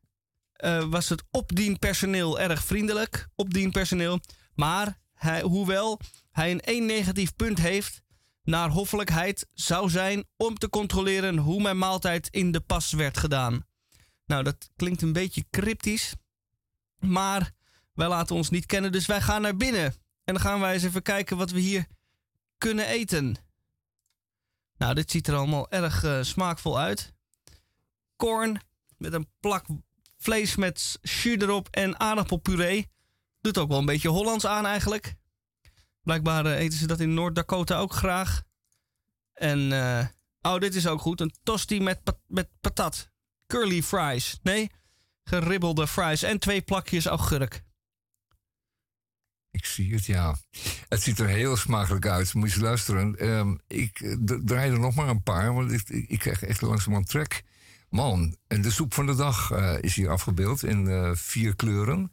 eh, 0.64 0.84
was 0.84 1.08
het 1.08 1.24
opdienpersoneel 1.30 2.40
erg 2.40 2.64
vriendelijk. 2.64 3.28
Opdienpersoneel. 3.34 4.20
Maar 4.54 4.98
hij, 5.14 5.42
hoewel 5.42 6.00
hij 6.30 6.50
een 6.50 6.60
één 6.60 6.86
negatief 6.86 7.34
punt 7.34 7.58
heeft, 7.58 8.02
naar 8.42 8.68
hoffelijkheid 8.68 9.46
zou 9.52 9.90
zijn 9.90 10.24
om 10.36 10.58
te 10.58 10.68
controleren 10.68 11.36
hoe 11.36 11.62
mijn 11.62 11.78
maaltijd 11.78 12.28
in 12.30 12.52
de 12.52 12.60
pas 12.60 12.92
werd 12.92 13.18
gedaan. 13.18 13.66
Nou, 14.26 14.42
dat 14.42 14.70
klinkt 14.76 15.02
een 15.02 15.12
beetje 15.12 15.44
cryptisch. 15.50 16.14
Maar 16.98 17.52
wij 17.94 18.08
laten 18.08 18.36
ons 18.36 18.50
niet 18.50 18.66
kennen, 18.66 18.92
dus 18.92 19.06
wij 19.06 19.20
gaan 19.20 19.42
naar 19.42 19.56
binnen. 19.56 19.84
En 20.24 20.34
dan 20.34 20.40
gaan 20.40 20.60
wij 20.60 20.72
eens 20.72 20.82
even 20.82 21.02
kijken 21.02 21.36
wat 21.36 21.50
we 21.50 21.60
hier 21.60 21.86
kunnen 22.58 22.86
eten. 22.86 23.36
Nou, 24.76 24.94
dit 24.94 25.10
ziet 25.10 25.28
er 25.28 25.34
allemaal 25.34 25.70
erg 25.70 26.04
eh, 26.04 26.22
smaakvol 26.22 26.78
uit. 26.78 27.12
Korn 28.16 28.60
met 28.96 29.12
een 29.12 29.28
plak 29.40 29.66
vlees 30.24 30.56
met 30.56 30.98
jus 31.02 31.24
erop 31.24 31.68
en 31.70 32.00
aardappelpuree. 32.00 32.90
Doet 33.40 33.58
ook 33.58 33.68
wel 33.68 33.78
een 33.78 33.86
beetje 33.86 34.08
Hollands 34.08 34.46
aan 34.46 34.66
eigenlijk. 34.66 35.14
Blijkbaar 36.02 36.46
eh, 36.46 36.58
eten 36.58 36.78
ze 36.78 36.86
dat 36.86 37.00
in 37.00 37.14
Noord-Dakota 37.14 37.78
ook 37.78 37.92
graag. 37.92 38.42
En, 39.34 39.72
eh, 39.72 40.06
oh, 40.52 40.58
dit 40.58 40.74
is 40.74 40.86
ook 40.86 41.00
goed. 41.00 41.20
Een 41.20 41.34
tosti 41.42 41.80
met, 41.80 42.00
met 42.26 42.48
patat. 42.60 43.10
Curly 43.46 43.82
fries. 43.82 44.38
Nee, 44.42 44.70
geribbelde 45.24 45.86
fries. 45.86 46.22
En 46.22 46.38
twee 46.38 46.62
plakjes 46.62 47.06
augurk. 47.06 47.62
Ik 49.50 49.64
zie 49.64 49.94
het, 49.94 50.04
ja. 50.04 50.36
Het 50.88 51.02
ziet 51.02 51.18
er 51.18 51.28
heel 51.28 51.56
smakelijk 51.56 52.06
uit. 52.06 52.34
Moet 52.34 52.52
je 52.52 52.60
luisteren. 52.60 53.16
Ehm, 53.18 53.56
ik 53.66 54.16
draai 54.44 54.70
er 54.70 54.80
nog 54.80 54.94
maar 54.94 55.08
een 55.08 55.22
paar, 55.22 55.54
want 55.54 55.72
ik, 55.72 55.88
ik, 55.88 56.08
ik 56.08 56.18
krijg 56.18 56.42
echt 56.42 56.60
langzamerhand 56.60 57.08
trek. 57.08 57.42
Man, 57.94 58.36
en 58.46 58.62
de 58.62 58.70
soep 58.70 58.94
van 58.94 59.06
de 59.06 59.14
dag 59.14 59.50
eh, 59.50 59.74
is 59.80 59.94
hier 59.94 60.10
afgebeeld 60.10 60.64
in 60.64 60.88
eh, 60.88 61.10
vier 61.14 61.56
kleuren. 61.56 62.12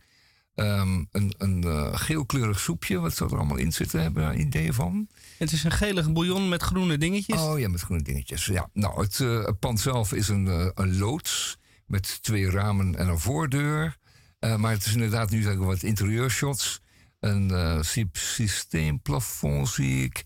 Ehm, 0.55 1.03
een 1.11 1.33
een 1.37 1.63
eh, 1.63 1.89
geelkleurig 1.93 2.59
soepje, 2.59 2.99
wat 2.99 3.15
zou 3.15 3.31
er 3.31 3.37
allemaal 3.37 3.57
in 3.57 3.73
zitten? 3.73 4.01
Hebben 4.01 4.23
we 4.23 4.29
daar 4.29 4.37
ideeën 4.37 4.73
van? 4.73 5.07
Het 5.37 5.51
is 5.51 5.63
een 5.63 5.71
gelige 5.71 6.11
bouillon 6.11 6.49
met 6.49 6.61
groene 6.61 6.97
dingetjes. 6.97 7.41
Oh 7.41 7.59
ja, 7.59 7.69
met 7.69 7.81
groene 7.81 8.03
dingetjes. 8.03 8.45
Ja, 8.45 8.69
nou, 8.73 9.01
het 9.01 9.59
pand 9.59 9.79
zelf 9.79 10.13
is 10.13 10.27
een, 10.27 10.71
een 10.75 10.97
loods 10.97 11.57
met 11.85 12.21
twee 12.21 12.49
ramen 12.49 12.95
en 12.95 13.07
een 13.07 13.19
voordeur. 13.19 13.97
Maar 14.39 14.71
het 14.71 14.85
is 14.85 14.93
inderdaad 14.93 15.29
nu 15.29 15.41
zeggen 15.41 15.59
we 15.59 15.65
wat 15.65 15.83
interieurshots. 15.83 16.81
Een 17.19 17.83
systeemplafond 18.11 19.69
zie 19.69 20.03
ik. 20.03 20.23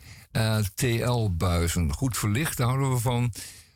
TL-buizen. 0.73 1.93
Goed 1.93 2.17
verlicht, 2.17 2.57
daar 2.57 2.67
houden 2.67 2.91
we 2.91 2.99
van. 2.99 3.31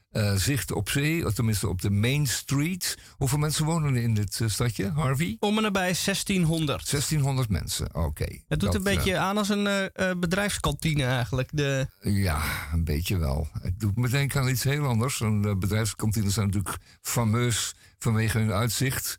Eh, 0.09 0.35
zicht 0.35 0.71
op 0.71 0.89
zee, 0.89 1.25
of 1.25 1.33
tenminste 1.33 1.67
op 1.67 1.81
de 1.81 1.89
Main 1.89 2.27
Street. 2.27 2.97
Hoeveel 3.17 3.37
mensen 3.37 3.65
wonen 3.65 3.95
er 3.95 4.01
in 4.01 4.13
dit 4.13 4.41
eh, 4.41 4.47
stadje, 4.47 4.91
Harvey? 4.91 5.37
Om 5.39 5.57
en 5.57 5.63
nabij 5.63 5.81
1600. 5.81 6.89
1600 6.89 7.49
mensen, 7.49 7.95
oké. 7.95 8.23
Het 8.23 8.59
doet 8.59 8.59
Dat, 8.59 8.75
een 8.75 8.83
beetje 8.83 9.13
eh, 9.13 9.19
aan 9.19 9.37
als 9.37 9.49
een 9.49 9.91
bedrijfskantine 10.19 11.03
eigenlijk. 11.03 11.49
De, 11.51 11.87
Ja, 12.01 12.41
een 12.73 12.83
beetje 12.83 13.17
wel. 13.17 13.47
Het 13.61 13.79
doet 13.79 13.95
me 13.95 14.09
denken 14.09 14.41
aan 14.41 14.49
iets 14.49 14.63
heel 14.63 14.85
anders. 14.85 15.21
En 15.21 15.41
de 15.41 15.57
bedrijfskantines 15.57 16.33
zijn 16.33 16.45
natuurlijk 16.45 16.77
fameus 17.01 17.75
vanwege 17.97 18.37
hun 18.37 18.51
uitzicht. 18.51 19.17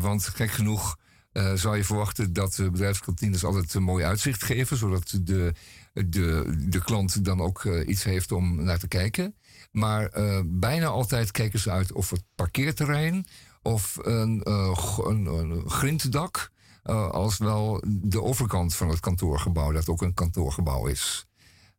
Want 0.00 0.26
gek 0.26 0.50
genoeg 0.50 0.96
zou 1.54 1.76
je 1.76 1.84
verwachten 1.84 2.32
dat 2.32 2.54
de 2.54 2.70
bedrijfskantines 2.70 3.44
altijd 3.44 3.74
een 3.74 3.82
mooi 3.82 4.04
uitzicht 4.04 4.44
geven. 4.44 4.76
Zodat 4.76 5.18
de, 5.22 5.54
de, 5.92 6.54
de 6.68 6.82
klant 6.84 7.24
dan 7.24 7.40
ook 7.40 7.64
iets 7.64 8.04
heeft 8.04 8.32
om 8.32 8.64
naar 8.64 8.78
te 8.78 8.88
kijken. 8.88 9.34
Maar 9.72 10.06
eh, 10.06 10.40
bijna 10.44 10.86
altijd 10.86 11.30
kijken 11.30 11.58
ze 11.58 11.70
uit 11.70 11.92
of 11.92 12.10
het 12.10 12.24
parkeerterrein 12.34 13.26
of 13.62 13.98
een, 14.02 14.42
eh, 14.42 14.98
een, 15.04 15.26
een 15.26 15.70
grinddak. 15.70 16.50
eh, 16.82 17.10
als 17.10 17.38
wel 17.38 17.84
de 17.86 18.22
overkant 18.22 18.74
van 18.74 18.88
het 18.88 19.00
kantoorgebouw, 19.00 19.72
dat 19.72 19.88
ook 19.88 20.02
een 20.02 20.14
kantoorgebouw 20.14 20.86
is. 20.86 21.26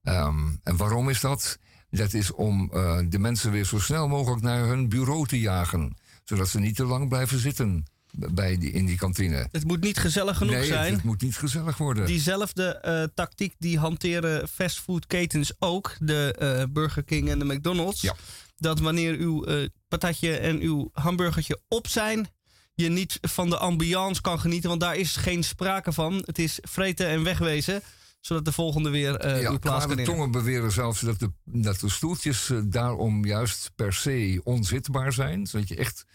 Ehm, 0.03 0.49
en 0.63 0.77
waarom 0.77 1.09
is 1.09 1.21
dat? 1.21 1.59
Dat 1.89 2.13
is 2.13 2.31
om 2.31 2.67
de 3.09 3.19
mensen 3.19 3.51
weer 3.51 3.65
zo 3.65 3.79
snel 3.79 4.07
mogelijk 4.07 4.41
naar 4.41 4.65
hun 4.65 4.89
bureau 4.89 5.27
te 5.27 5.39
jagen. 5.39 5.97
Zodat 6.23 6.47
ze 6.47 6.59
niet 6.59 6.75
te 6.75 6.85
lang 6.85 7.09
blijven 7.09 7.39
zitten 7.39 7.85
bij 8.13 8.57
die, 8.57 8.71
in 8.71 8.85
die 8.85 8.97
kantine. 8.97 9.47
het 9.51 9.63
moet 9.63 9.81
niet 9.81 9.97
gezellig 9.97 10.37
genoeg 10.37 10.55
nee, 10.55 10.65
zijn. 10.65 10.93
het 10.93 11.03
moet 11.03 11.21
niet 11.21 11.37
gezellig 11.37 11.77
worden. 11.77 12.05
Diezelfde 12.05 12.63
eh, 12.63 13.03
tactiek 13.13 13.55
die 13.57 13.77
hanteren 13.77 14.47
fastfoodketens 14.47 15.53
ook. 15.59 15.95
De 15.99 16.35
eh, 16.39 16.63
Burger 16.69 17.03
King 17.03 17.29
en 17.29 17.39
de 17.39 17.45
McDonald's. 17.45 18.01
Ja. 18.01 18.15
Dat 18.57 18.79
wanneer 18.79 19.15
uw 19.15 19.45
eh, 19.45 19.67
patatje 19.87 20.37
en 20.37 20.59
uw 20.59 20.89
hamburgertje 20.93 21.59
op 21.67 21.87
zijn... 21.87 22.27
je 22.73 22.89
niet 22.89 23.17
van 23.21 23.49
de 23.49 23.57
ambiance 23.57 24.21
kan 24.21 24.39
genieten. 24.39 24.69
Want 24.69 24.81
daar 24.81 24.95
is 24.95 25.15
geen 25.15 25.43
sprake 25.43 25.93
van. 25.93 26.23
Het 26.25 26.39
is 26.39 26.59
vreten 26.61 27.07
en 27.07 27.23
wegwezen. 27.23 27.81
Zodat 28.19 28.45
de 28.45 28.51
volgende 28.51 28.89
weer 28.89 29.15
eh 29.15 29.41
ja, 29.41 29.49
uw 29.49 29.59
plaats 29.59 29.85
kan 29.85 30.03
tongen 30.03 30.31
beweren 30.31 30.71
zelfs 30.71 31.01
dat 31.01 31.19
de, 31.19 31.31
dat 31.43 31.79
de 31.79 31.89
stoeltjes 31.89 32.51
daarom 32.63 33.25
juist 33.25 33.71
per 33.75 33.93
se 33.93 34.41
onzitbaar 34.43 35.13
zijn. 35.13 35.47
Zodat 35.47 35.67
je 35.67 35.75
echt 35.75 36.05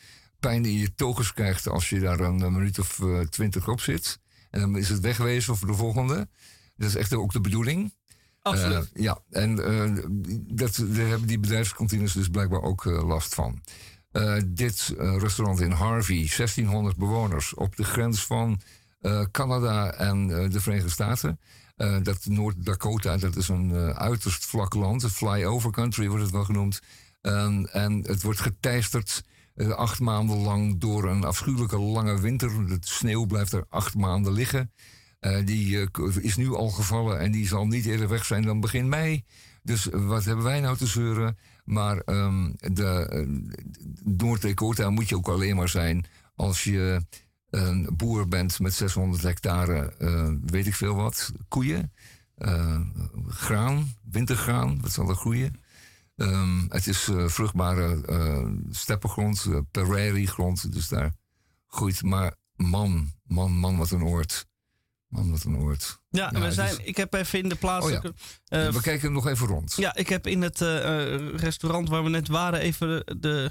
pijn 0.40 0.64
in 0.64 0.72
je 0.72 0.94
togens 0.94 1.32
krijgt 1.32 1.68
als 1.68 1.88
je 1.88 2.00
daar 2.00 2.20
een, 2.20 2.52
minuut 2.52 2.78
of 2.78 3.00
eh, 3.00 3.20
twintig 3.20 3.68
op 3.68 3.80
zit. 3.80 4.20
En 4.50 4.60
dan 4.60 4.76
is 4.76 4.88
het 4.88 5.00
wegwezen 5.00 5.56
voor 5.56 5.66
de 5.66 5.74
volgende. 5.74 6.28
Dat 6.76 6.88
is 6.88 6.94
echt 6.96 7.14
ook 7.14 7.32
de 7.32 7.40
bedoeling. 7.40 7.94
Absoluut. 8.42 8.90
Eh, 8.92 9.02
ja, 9.02 9.18
en 9.30 9.64
eh, 9.64 10.04
dat, 10.54 10.84
daar 10.88 11.06
hebben 11.06 11.28
die 11.28 11.38
bedrijfskantines 11.38 12.12
dus 12.12 12.28
blijkbaar 12.28 12.62
ook 12.62 12.84
last 12.84 13.34
van. 13.34 13.62
Dit 14.46 14.94
restaurant 14.96 15.60
in 15.60 15.70
Harvey, 15.70 16.14
1600 16.16 16.96
bewoners 16.96 17.54
op 17.54 17.76
de 17.76 17.84
grens 17.84 18.26
van 18.26 18.60
Canada 19.30 19.92
en 19.92 20.26
de 20.26 20.60
Verenigde 20.60 20.90
Staten. 20.90 21.40
Dat 22.02 22.26
Noord-Dakota, 22.26 23.16
dat 23.16 23.36
is 23.36 23.48
een 23.48 23.72
uiterst 23.94 24.46
vlak 24.46 24.74
land. 24.74 25.12
Flyover 25.12 25.70
country 25.70 26.08
wordt 26.08 26.22
het 26.22 26.32
wel 26.32 26.44
genoemd. 26.44 26.80
En- 27.20 27.72
en 27.72 27.92
het 28.06 28.22
wordt 28.22 28.40
geteisterd 28.40 29.22
eh, 29.58 29.70
acht 29.70 30.00
maanden 30.00 30.36
lang 30.36 30.80
door 30.80 31.10
een 31.10 31.24
afschuwelijke 31.24 31.78
lange 31.78 32.20
winter. 32.20 32.68
De 32.68 32.76
sneeuw 32.80 33.26
blijft 33.26 33.52
er 33.52 33.64
acht 33.68 33.94
maanden 33.94 34.32
liggen. 34.32 34.72
Eh, 35.20 35.46
die 35.46 35.80
eh, 35.80 36.16
is 36.20 36.36
nu 36.36 36.54
al 36.54 36.68
gevallen 36.68 37.18
en 37.18 37.30
die 37.30 37.46
zal 37.46 37.66
niet 37.66 37.86
eerder 37.86 38.08
weg 38.08 38.24
zijn 38.24 38.42
dan 38.42 38.60
begin 38.60 38.88
mei. 38.88 39.24
Dus 39.62 39.84
wat 39.92 40.24
hebben 40.24 40.44
wij 40.44 40.60
nou 40.60 40.76
te 40.76 40.86
zeuren? 40.86 41.38
Maar 41.64 41.98
ehm, 41.98 42.52
de, 42.56 43.26
Noord-Dakota 44.04 44.90
moet 44.90 45.08
je 45.08 45.16
ook 45.16 45.28
alleen 45.28 45.56
maar 45.56 45.68
zijn 45.68 46.06
als 46.34 46.64
je 46.64 47.00
een 47.50 47.88
boer 47.96 48.28
bent 48.28 48.60
met 48.60 48.74
600 48.74 49.22
hectare, 49.22 49.94
weet 50.46 50.66
ik 50.66 50.74
veel 50.74 50.94
wat, 50.94 51.32
koeien, 51.48 51.92
graan, 53.26 53.94
wintergraan, 54.10 54.80
wat 54.80 54.92
zal 54.92 55.08
er 55.08 55.14
groeien? 55.14 55.60
Ehm, 56.18 56.66
het 56.68 56.86
is 56.86 57.08
eh, 57.08 57.28
vruchtbare 57.28 58.02
eh, 58.06 58.46
steppengrond, 58.70 59.46
eh, 59.48 59.58
prairiegrond, 59.70 60.72
dus 60.72 60.88
daar 60.88 61.12
groeit. 61.66 62.02
Maar 62.02 62.34
man, 62.56 63.12
man, 63.22 63.52
man, 63.52 63.76
wat 63.76 63.90
een 63.90 64.02
oord. 64.04 64.46
Man, 65.08 65.30
wat 65.30 65.44
een 65.44 65.56
oord. 65.56 65.98
Ja, 66.10 66.30
Ja, 66.32 66.38
we 66.38 66.44
het 66.44 66.54
zijn, 66.54 66.78
is- 66.80 66.84
ik 66.86 66.96
heb 66.96 67.14
even 67.14 67.38
in 67.38 67.48
de 67.48 67.54
plaatselijke... 67.54 68.14
eh, 68.46 68.68
we 68.68 68.80
kijken 68.80 69.12
nog 69.12 69.26
even 69.26 69.46
rond. 69.46 69.74
Ja, 69.76 69.94
ik 69.94 70.08
heb 70.08 70.26
in 70.26 70.42
het 70.42 70.58
restaurant 71.40 71.88
waar 71.88 72.02
we 72.02 72.08
net 72.08 72.28
waren 72.28 72.60
even 72.60 73.04
de, 73.20 73.50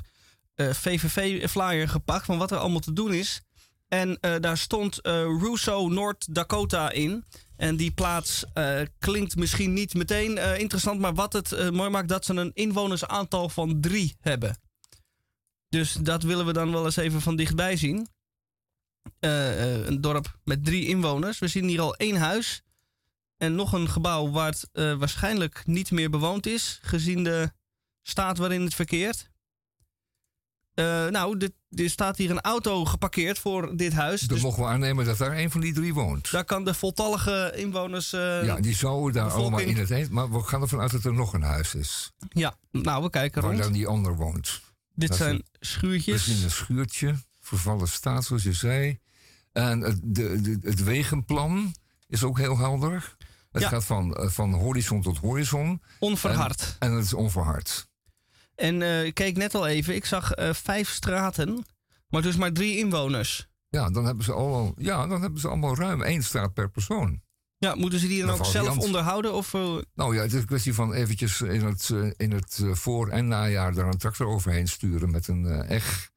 VVV-flyer 0.55 1.89
gepakt 1.89 2.25
van 2.25 2.37
wat 2.37 2.51
er 2.51 2.57
allemaal 2.57 2.79
te 2.79 2.93
doen 2.93 3.13
is. 3.13 3.41
En 3.87 4.19
eh, 4.19 4.35
daar 4.39 4.57
stond 4.57 5.01
eh 5.01 5.13
Russo, 5.39 5.87
North 5.87 6.35
Dakota 6.35 6.91
in. 6.91 7.25
En 7.55 7.75
die 7.75 7.91
plaats 7.91 8.45
eh, 8.53 8.81
klinkt 8.99 9.35
misschien 9.35 9.73
niet 9.73 9.93
meteen 9.93 10.59
interessant, 10.59 10.99
maar 10.99 11.13
wat 11.13 11.33
het 11.33 11.71
mooi 11.71 11.89
maakt, 11.89 12.09
dat 12.09 12.25
ze 12.25 12.33
een 12.33 12.51
inwonersaantal 12.53 13.49
van 13.49 13.81
drie 13.81 14.15
hebben. 14.19 14.57
Dus 15.69 15.93
dat 15.93 16.23
willen 16.23 16.45
we 16.45 16.53
dan 16.53 16.71
wel 16.71 16.85
eens 16.85 16.95
even 16.95 17.21
van 17.21 17.35
dichtbij 17.35 17.77
zien. 17.77 18.07
Een 19.19 20.01
dorp 20.01 20.39
met 20.43 20.65
drie 20.65 20.87
inwoners. 20.87 21.39
We 21.39 21.47
zien 21.47 21.67
hier 21.67 21.81
al 21.81 21.95
één 21.95 22.15
huis. 22.15 22.61
En 23.37 23.55
nog 23.55 23.73
een 23.73 23.89
gebouw 23.89 24.31
waar 24.31 24.51
het 24.51 24.69
waarschijnlijk 24.97 25.65
niet 25.65 25.91
meer 25.91 26.09
bewoond 26.09 26.45
is, 26.45 26.79
gezien 26.81 27.23
de 27.23 27.51
staat 28.01 28.37
waarin 28.37 28.61
het 28.61 28.75
verkeert. 28.75 29.29
Eh, 30.77 31.07
nou, 31.07 31.37
dit- 31.37 31.53
er 31.69 31.89
staat 31.89 32.17
hier 32.17 32.29
een 32.31 32.41
auto 32.41 32.85
geparkeerd 32.85 33.39
voor 33.39 33.77
dit 33.77 33.93
huis. 33.93 34.19
Dan 34.19 34.29
Dus 34.35 34.41
mogen 34.41 34.63
we 34.63 34.69
aannemen 34.69 35.05
dat 35.05 35.17
daar 35.17 35.37
een 35.37 35.51
van 35.51 35.61
die 35.61 35.73
drie 35.73 35.93
woont. 35.93 36.31
daar 36.31 36.45
kan 36.45 36.63
de 36.65 36.73
voltallige 36.73 37.53
inwoners. 37.55 38.13
eh, 38.13 38.43
ja, 38.45 38.55
die 38.59 38.75
zouden 38.75 39.13
daar 39.13 39.31
allemaal 39.31 39.59
in 39.59 39.77
het 39.77 39.89
heen. 39.89 40.07
Maar 40.11 40.31
we 40.31 40.39
gaan 40.43 40.61
ervan 40.61 40.79
uit 40.79 40.91
dat 40.91 41.03
er 41.05 41.13
nog 41.13 41.33
een 41.33 41.41
huis 41.41 41.75
is. 41.75 42.11
ja, 42.29 42.55
nou, 42.71 43.03
we 43.03 43.09
kijken 43.09 43.41
Waar 43.41 43.51
rond. 43.51 43.63
dan 43.63 43.71
die 43.73 43.87
ander 43.87 44.15
woont. 44.15 44.61
Dit 44.93 45.09
dat 45.09 45.17
zijn 45.17 45.43
schuurtjes. 45.59 46.25
zien 46.25 46.43
een 46.43 46.51
schuurtje, 46.51 47.15
vervallen 47.41 47.87
staat 47.87 48.23
zoals 48.25 48.43
je 48.43 48.53
zei. 48.53 48.99
En 49.53 49.79
het, 49.81 49.99
de, 50.03 50.41
de- 50.41 50.59
het 50.61 50.83
wegenplan 50.83 51.75
is 52.07 52.23
ook 52.23 52.37
heel 52.37 52.57
helder. 52.57 53.15
Het 53.51 53.61
Ja. 53.61 53.67
gaat 53.69 53.85
van, 53.85 54.15
eh, 54.15 54.29
van 54.29 54.53
horizon 54.53 55.01
tot 55.01 55.17
horizon. 55.17 55.81
Onverhard. 55.99 56.75
En 56.79 56.91
het 56.91 57.05
is 57.05 57.13
onverhard. 57.13 57.86
En 58.57 58.81
eh, 58.81 59.05
ik 59.05 59.13
keek 59.13 59.37
net 59.37 59.55
al 59.55 59.67
even, 59.67 59.95
ik 59.95 60.05
zag 60.05 60.31
eh, 60.31 60.53
vijf 60.53 60.89
straten, 60.89 61.65
maar 62.09 62.21
dus 62.21 62.35
maar 62.35 62.51
drie 62.51 62.77
inwoners. 62.77 63.47
Ja, 63.69 63.89
dan 63.89 64.05
hebben 64.05 64.23
ze 64.25 64.31
allemaal, 64.33 64.73
ja, 64.77 65.07
dan 65.07 65.21
hebben 65.21 65.39
ze 65.39 65.47
allemaal 65.47 65.75
ruim 65.75 66.01
één 66.01 66.23
straat 66.23 66.53
per 66.53 66.69
persoon. 66.69 67.21
Ja, 67.57 67.75
moeten 67.75 67.99
ze 67.99 68.07
die 68.07 68.21
dan 68.25 68.29
ook 68.29 68.45
zelf 68.45 68.77
onderhouden? 68.77 69.33
Of, 69.33 69.53
eh, 69.53 69.77
Nou 69.93 70.15
ja, 70.15 70.21
het 70.21 70.33
is 70.33 70.39
een 70.39 70.45
kwestie 70.45 70.73
van 70.73 70.93
eventjes 70.93 71.41
in 71.41 71.65
het, 71.65 71.89
in 72.17 72.31
het 72.31 72.61
voor- 72.71 73.09
en 73.09 73.27
najaar 73.27 73.73
daar 73.73 73.87
een 73.87 73.97
tractor 73.97 74.27
overheen 74.27 74.67
sturen 74.67 75.11
met 75.11 75.27
een 75.27 75.45
eg. 75.45 76.09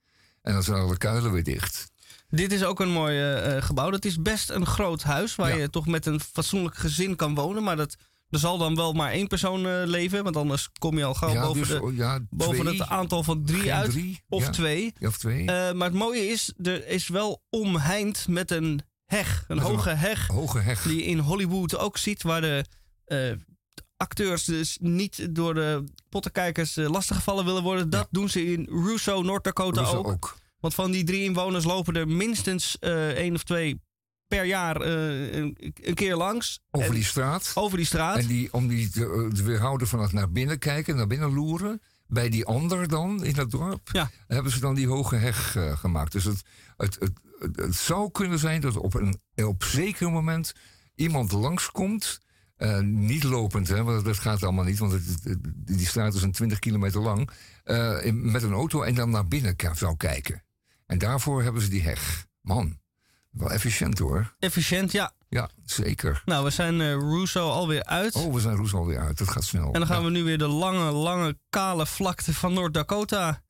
En 0.42 0.52
dan 0.52 0.62
zijn 0.62 0.76
alle 0.80 0.96
kuilen 0.96 1.32
weer 1.32 1.44
dicht. 1.44 1.90
Dit 2.28 2.52
is 2.52 2.64
ook 2.64 2.80
een 2.80 2.90
mooi 2.90 3.60
gebouw. 3.62 3.90
Dat 3.90 4.04
is 4.04 4.22
best 4.22 4.50
een 4.50 4.66
groot 4.66 5.02
huis 5.02 5.34
waar 5.34 5.50
Ja. 5.50 5.56
je 5.56 5.70
toch 5.70 5.86
met 5.86 6.06
een 6.06 6.20
fatsoenlijk 6.20 6.76
gezin 6.76 7.16
kan 7.16 7.34
wonen. 7.34 7.62
Maar 7.62 7.76
dat, 7.76 7.96
er 8.30 8.38
zal 8.38 8.58
dan 8.58 8.74
wel 8.74 8.92
maar 8.92 9.10
één 9.10 9.26
persoon 9.26 9.66
eh, 9.66 9.82
leven, 9.84 10.24
want 10.24 10.36
anders 10.36 10.68
kom 10.78 10.98
je 10.98 11.04
al 11.04 11.14
gauw 11.14 11.32
ja, 11.32 11.42
boven, 11.42 11.58
dus, 11.60 11.68
de, 11.68 11.82
oh, 11.82 11.94
ja, 11.94 12.18
boven 12.30 12.66
het 12.66 12.80
aantal 12.80 13.22
van 13.22 13.44
drie 13.44 13.60
geen 13.60 13.72
uit. 13.72 13.90
drie, 13.90 14.22
Of 14.28 14.42
ja, 14.42 14.50
twee. 14.50 14.92
of 15.00 15.18
twee. 15.18 15.46
Eh, 15.46 15.72
maar 15.72 15.88
het 15.88 15.98
mooie 15.98 16.26
is, 16.28 16.52
er 16.62 16.86
is 16.88 17.08
wel 17.08 17.42
omheind 17.50 18.28
met 18.28 18.50
een 18.50 18.80
heg. 19.04 19.44
Een 19.48 19.56
Met 19.56 19.64
een 19.66 19.72
hoge 19.72 19.90
heg. 19.90 20.26
Hoge 20.26 20.58
heg. 20.58 20.82
Die 20.82 20.96
je 20.96 21.04
in 21.04 21.18
Hollywood 21.18 21.78
ook 21.78 21.96
ziet, 21.98 22.22
waar 22.22 22.40
de 22.40 22.64
eh, 23.04 23.32
acteurs 23.96 24.44
dus 24.44 24.78
niet 24.80 25.34
door 25.34 25.54
de 25.54 25.84
pottenkijkers 26.08 26.76
lastiggevallen 26.76 27.44
willen 27.44 27.62
worden. 27.62 27.90
Dat 27.90 28.08
doen 28.10 28.28
ze 28.28 28.44
in 28.44 28.68
Russo, 28.70 29.22
North 29.22 29.44
Dakota 29.44 29.80
Doen 29.80 29.90
ze 29.90 29.96
ook. 29.96 30.08
ook. 30.08 30.38
Want 30.60 30.74
van 30.74 30.90
die 30.90 31.04
drie 31.04 31.24
inwoners 31.24 31.64
lopen 31.64 31.94
er 31.94 32.08
minstens 32.08 32.78
één 33.14 33.34
of 33.34 33.42
twee 33.42 33.80
per 34.30 34.44
jaar 34.44 34.80
eh, 34.80 35.32
een, 35.34 35.56
een 35.74 35.94
keer 35.94 36.16
langs. 36.16 36.60
Over 36.70 36.94
die 36.94 37.04
straat. 37.04 37.52
over 37.54 37.76
die 37.76 37.86
straat. 37.86 38.16
En 38.18 38.26
die, 38.26 38.52
om 38.52 38.68
die 38.68 38.90
te, 38.90 39.04
eh, 39.04 39.34
te 39.36 39.42
weerhouden 39.42 39.88
van 39.88 40.00
het 40.00 40.12
naar 40.12 40.30
binnen 40.30 40.58
kijken, 40.58 40.96
naar 40.96 41.06
binnen 41.06 41.32
loeren. 41.34 41.80
Bij 42.06 42.28
die 42.28 42.44
ander 42.46 42.88
dan 42.88 43.24
in 43.24 43.34
dat 43.34 43.50
dorp. 43.50 43.88
Ja. 43.92 44.10
Hebben 44.26 44.52
ze 44.52 44.60
dan 44.60 44.74
die 44.74 44.86
hoge 44.88 45.16
heg 45.16 45.56
eh, 45.56 45.76
gemaakt. 45.78 46.12
Dus 46.12 46.24
het, 46.24 46.42
het, 46.76 46.96
het, 47.00 47.12
het, 47.38 47.56
het 47.56 47.74
zou 47.74 48.10
kunnen 48.10 48.38
zijn 48.38 48.60
dat 48.60 48.76
op 48.76 48.94
een 48.94 49.20
op 49.44 49.64
zeker 49.64 50.10
moment 50.10 50.52
iemand 50.94 51.32
langskomt. 51.32 52.20
eh, 52.56 52.78
niet 52.80 53.22
lopend, 53.22 53.68
hè, 53.68 53.82
want 53.82 54.04
dat 54.04 54.18
gaat 54.18 54.42
allemaal 54.42 54.64
niet, 54.64 54.78
want 54.78 54.92
het, 54.92 55.04
het- 55.22 55.38
die 55.54 55.86
straat 55.86 56.14
is 56.14 56.22
een 56.22 56.32
20 56.32 56.58
kilometer 56.58 57.00
lang. 57.00 57.30
in- 58.02 58.30
met 58.30 58.42
een 58.42 58.52
auto 58.52 58.82
en 58.82 58.94
dan 58.94 59.10
naar 59.10 59.28
binnen 59.28 59.54
zou 59.74 59.96
kijken. 59.96 60.42
En 60.86 60.98
daarvoor 60.98 61.42
hebben 61.42 61.62
ze 61.62 61.68
die 61.68 61.82
heg. 61.82 62.26
Man, 62.40 62.78
wel 63.30 63.50
efficiënt 63.50 63.98
hoor. 63.98 64.34
Efficiënt, 64.38 64.92
ja. 64.92 65.12
Ja, 65.28 65.48
zeker. 65.64 66.22
Nou, 66.24 66.44
we 66.44 66.50
zijn 66.50 66.80
eh 66.80 66.92
Russo 66.92 67.48
alweer 67.50 67.84
uit. 67.84 68.14
Oh, 68.14 68.34
we 68.34 68.40
zijn 68.40 68.56
Roes 68.56 68.74
alweer 68.74 68.98
uit. 68.98 69.18
Dat 69.18 69.28
gaat 69.30 69.44
snel. 69.44 69.66
en 69.66 69.72
dan 69.72 69.86
gaan 69.86 69.98
Ja. 69.98 70.04
we 70.04 70.10
nu 70.10 70.22
weer 70.24 70.38
de 70.38 70.46
lange, 70.48 70.90
lange, 70.90 71.38
kale 71.50 71.86
vlakte 71.86 72.34
van 72.34 72.52
Noord-Dakota 72.52 73.42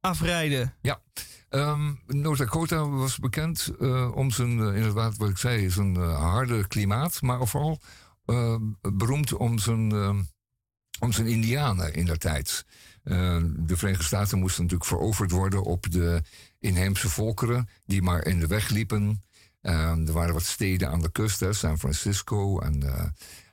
afrijden. 0.00 0.74
Ja, 0.82 1.00
Ehm 1.48 1.92
Noord-Dakota 2.06 2.88
was 2.88 3.18
bekend 3.18 3.72
eh, 3.80 4.16
om 4.16 4.30
zijn, 4.30 4.60
eh, 4.60 4.76
inderdaad 4.76 5.16
wat 5.16 5.28
ik 5.28 5.38
zei, 5.38 5.70
zijn 5.70 5.96
harde 5.96 6.66
klimaat. 6.66 7.22
Maar 7.22 7.46
vooral 7.46 7.80
beroemd 8.80 9.32
om 9.32 9.58
zijn, 9.58 9.92
om 11.00 11.12
zijn 11.12 11.26
indianen 11.26 11.94
in 11.94 12.04
der 12.06 12.18
tijd. 12.18 12.64
De 13.02 13.76
Verenigde 13.76 14.04
Staten 14.04 14.38
moesten 14.38 14.62
natuurlijk 14.62 14.90
veroverd 14.90 15.30
worden 15.30 15.62
op 15.62 15.90
de 15.90 16.22
inheemse 16.58 17.08
volkeren... 17.08 17.68
die 17.86 18.02
maar 18.02 18.26
in 18.26 18.38
de 18.38 18.46
weg 18.46 18.68
liepen. 18.68 19.22
Eh, 19.60 19.90
er 19.90 20.12
waren 20.12 20.34
wat 20.34 20.42
steden 20.42 20.90
aan 20.90 21.00
de 21.00 21.12
kust, 21.12 21.40
hè, 21.40 21.52
San 21.52 21.78
Francisco 21.78 22.60
en, 22.60 22.82
eh, 22.82 23.04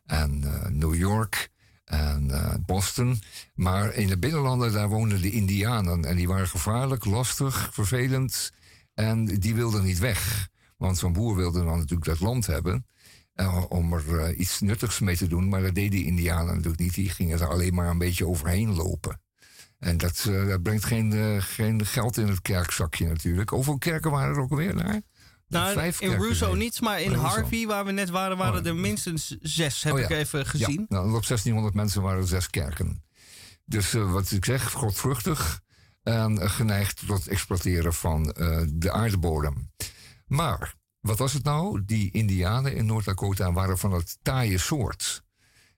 en 0.05 0.43
eh, 0.43 0.69
New 0.69 0.95
York 0.95 1.49
en 1.85 2.31
eh, 2.31 2.53
Boston. 2.65 3.21
Maar 3.53 3.93
in 3.93 4.07
de 4.07 4.17
binnenlanden, 4.17 4.73
daar 4.73 4.89
woonden 4.89 5.21
de 5.21 5.31
Indianen. 5.31 6.05
En 6.05 6.15
die 6.15 6.27
waren 6.27 6.47
gevaarlijk, 6.47 7.05
lastig, 7.05 7.69
vervelend. 7.73 8.51
En 8.93 9.25
die 9.25 9.55
wilden 9.55 9.83
niet 9.83 9.99
weg. 9.99 10.49
Want 10.77 10.97
zo'n 10.97 11.13
boer 11.13 11.35
wilde 11.35 11.63
dan 11.63 11.77
natuurlijk 11.77 12.05
dat 12.05 12.19
land 12.19 12.45
hebben. 12.45 12.85
om 13.69 13.93
er 13.93 14.33
iets 14.33 14.59
nuttigs 14.59 14.99
mee 14.99 15.17
te 15.17 15.27
doen. 15.27 15.49
Maar 15.49 15.61
dat 15.61 15.75
deden 15.75 15.91
die 15.91 16.05
Indianen 16.05 16.53
natuurlijk 16.53 16.79
niet. 16.79 16.93
Die 16.93 17.09
gingen 17.09 17.39
er 17.39 17.47
alleen 17.47 17.73
maar 17.73 17.89
een 17.89 17.97
beetje 17.97 18.27
overheen 18.27 18.73
lopen. 18.73 19.19
En 19.85 19.97
dat, 19.97 20.25
eh, 20.29 20.47
dat 20.47 20.63
brengt 20.63 20.85
geen, 20.85 21.13
eh, 21.13 21.41
geen 21.41 21.85
geld 21.85 22.17
in 22.17 22.27
het 22.27 22.41
kerkzakje 22.41 23.07
natuurlijk. 23.07 23.49
Hoeveel 23.49 23.77
kerken 23.77 24.11
waren 24.11 24.35
er 24.35 24.41
ook 24.41 24.51
alweer 24.51 24.75
daar? 24.75 25.01
Nou, 25.47 25.93
in 25.99 26.11
Russo 26.11 26.47
nee. 26.47 26.63
niet, 26.63 26.81
maar 26.81 27.01
in 27.01 27.09
Russo. 27.09 27.25
Harvey, 27.25 27.65
waar 27.65 27.85
we 27.85 27.91
net 27.91 28.09
waren, 28.09 28.37
waren 28.37 28.59
Oh, 28.59 28.67
er 28.67 28.75
minstens 28.75 29.37
zes, 29.41 29.83
heb 29.83 29.93
Oh, 29.93 29.99
ik 29.99 30.09
even 30.09 30.45
gezien. 30.45 30.85
Ja, 30.89 30.95
nou, 30.95 31.15
op 31.15 31.25
1600 31.25 31.75
mensen 31.75 32.01
waren 32.01 32.21
er 32.21 32.27
zes 32.27 32.49
kerken. 32.49 33.03
Dus 33.65 33.93
eh, 33.93 34.11
wat 34.11 34.31
ik 34.31 34.45
zeg, 34.45 34.71
godvruchtig 34.71 35.61
en 36.03 36.49
geneigd 36.49 37.07
tot 37.07 37.17
het 37.17 37.27
exploiteren 37.27 37.93
van 37.93 38.23
de 38.69 38.91
aardbodem. 38.91 39.71
Maar 40.25 40.75
wat 40.99 41.17
was 41.17 41.33
het 41.33 41.43
nou? 41.43 41.85
Die 41.85 42.11
Indianen 42.11 42.75
in 42.75 42.85
Noord-Dakota 42.85 43.51
waren 43.51 43.77
van 43.77 43.93
het 43.93 44.17
taaie 44.21 44.57
soort. 44.57 45.24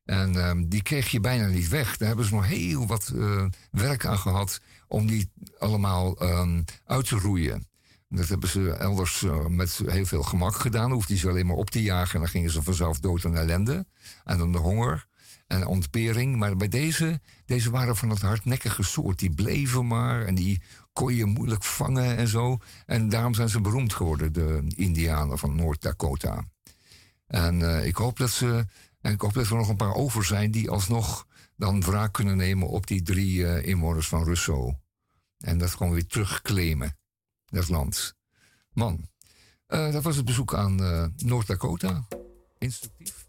En 0.08 0.36
ehm, 0.36 0.68
die 0.68 0.82
kreeg 0.82 1.10
je 1.10 1.20
bijna 1.20 1.48
niet 1.48 1.68
weg. 1.68 1.98
Daar 1.98 2.08
hebben 2.08 2.26
ze 2.26 2.34
nog 2.34 2.48
heel 2.48 2.88
wat 2.88 3.12
eh, 3.16 3.46
werk 3.72 4.06
aan 4.06 4.18
gehad 4.18 4.62
om 4.88 5.08
die 5.08 5.32
allemaal 5.60 6.18
ehm, 6.18 6.62
uit 6.86 7.08
te 7.08 7.16
roeien. 7.16 7.68
Dat 8.10 8.28
hebben 8.28 8.50
ze 8.50 8.72
elders 8.72 9.24
eh, 9.24 9.46
met 9.46 9.82
heel 9.86 10.06
veel 10.06 10.24
gemak 10.24 10.56
gedaan. 10.56 10.92
Hoefden 10.92 11.18
ze 11.18 11.30
alleen 11.30 11.46
maar 11.46 11.56
op 11.56 11.70
te 11.70 11.82
jagen 11.82 12.14
en 12.14 12.20
dan 12.20 12.30
gingen 12.30 12.50
ze 12.50 12.64
vanzelf 12.64 13.00
dood 13.00 13.26
aan 13.26 13.38
ellende. 13.38 13.86
En 14.24 14.38
dan 14.38 14.52
de 14.52 14.58
honger 14.58 15.08
en 15.48 15.66
ontbering. 15.66 16.36
Maar 16.36 16.56
bij 16.56 16.68
deze, 16.68 17.22
deze 17.46 17.70
waren 17.70 17.96
van 17.96 18.10
het 18.10 18.22
hardnekkige 18.22 18.84
soort. 18.84 19.20
Die 19.20 19.34
bleven 19.34 19.88
maar 19.88 20.26
en 20.26 20.36
die 20.36 20.62
kon 20.94 21.16
je 21.16 21.26
moeilijk 21.26 21.64
vangen 21.64 22.18
en 22.18 22.28
zo. 22.28 22.58
En 22.86 23.10
daarom 23.10 23.34
zijn 23.34 23.50
ze 23.50 23.62
beroemd 23.62 23.94
geworden, 23.94 24.34
de 24.34 24.64
Indianen 24.76 25.38
van 25.38 25.56
Noord-Dakota. 25.56 26.44
En 27.28 27.62
eh, 27.62 27.86
ik, 27.86 27.96
hoop 27.96 28.18
dat 28.18 28.30
ze, 28.30 28.66
en 29.08 29.14
ik 29.14 29.22
hoop 29.22 29.34
dat 29.34 29.48
er 29.48 29.56
nog 29.56 29.70
een 29.70 29.76
paar 29.76 29.94
over 29.94 30.26
zijn 30.26 30.52
die 30.52 30.70
alsnog 30.70 31.28
dan 31.56 31.82
wraak 31.82 32.14
kunnen 32.14 32.38
nemen 32.38 32.68
op 32.68 32.88
die 32.88 33.02
drie 33.02 33.48
eh, 33.48 33.66
inwoners 33.66 34.08
van 34.08 34.24
Russo. 34.24 34.80
En 35.38 35.58
dat 35.58 35.70
gewoon 35.70 35.94
weer 35.94 36.08
terugclaimen, 36.08 36.98
dat 37.46 37.70
land. 37.70 38.16
Man, 38.72 39.10
eh, 39.66 39.92
dat 39.92 40.04
was 40.04 40.16
het 40.16 40.26
bezoek 40.26 40.54
aan 40.54 40.84
eh, 40.84 41.06
Noord-Dakota. 41.16 42.08
Instructief. 42.58 43.27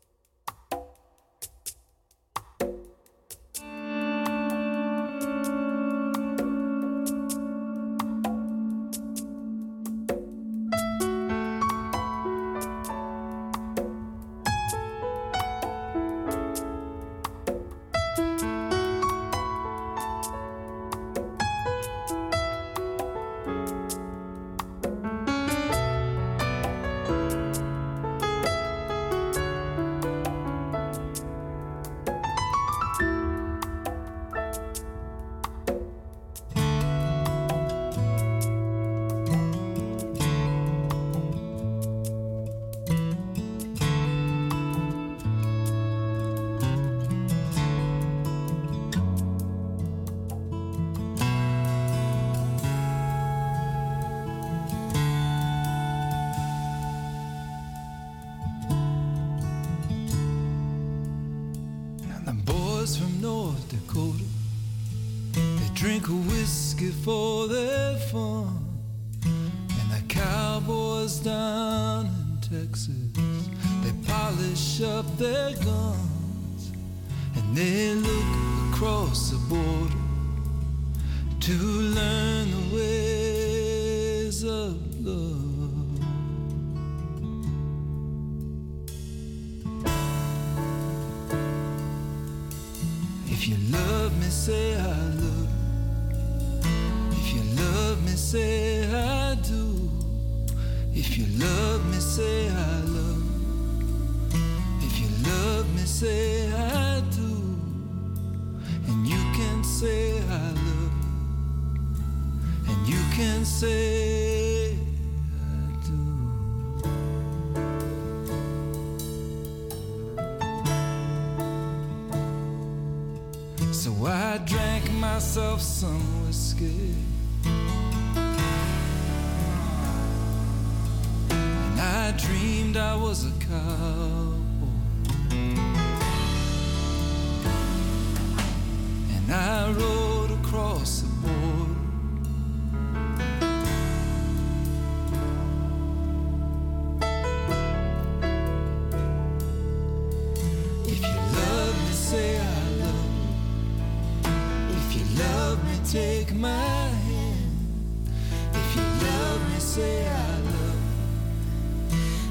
Love 155.48 155.64
me, 155.64 155.78
take 155.90 156.34
my 156.34 156.88
hand. 157.08 158.10
If 158.52 158.76
you 158.76 158.82
love 158.82 159.40
me, 159.50 159.58
say 159.58 160.06
I 160.06 160.40
love. 160.52 160.82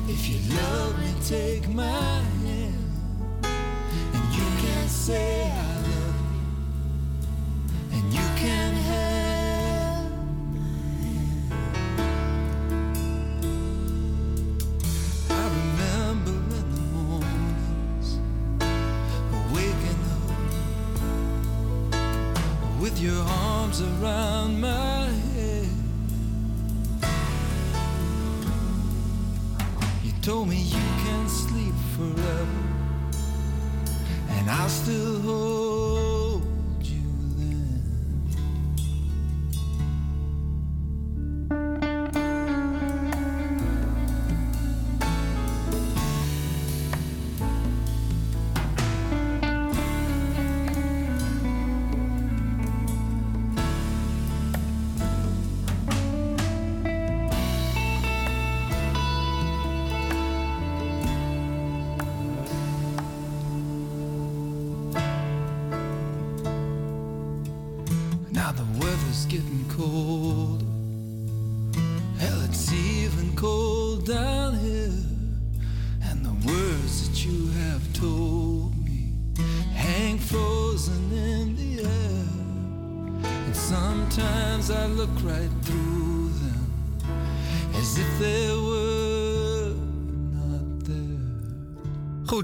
If 0.07 0.30
you 0.30 0.39
love 0.56 0.99
me, 0.99 1.14
take 1.26 1.68
my 1.69 2.19
hand. 2.44 2.76
And 4.14 4.26
you 4.38 4.48
can 4.61 4.88
say 4.88 5.52
I 5.52 5.77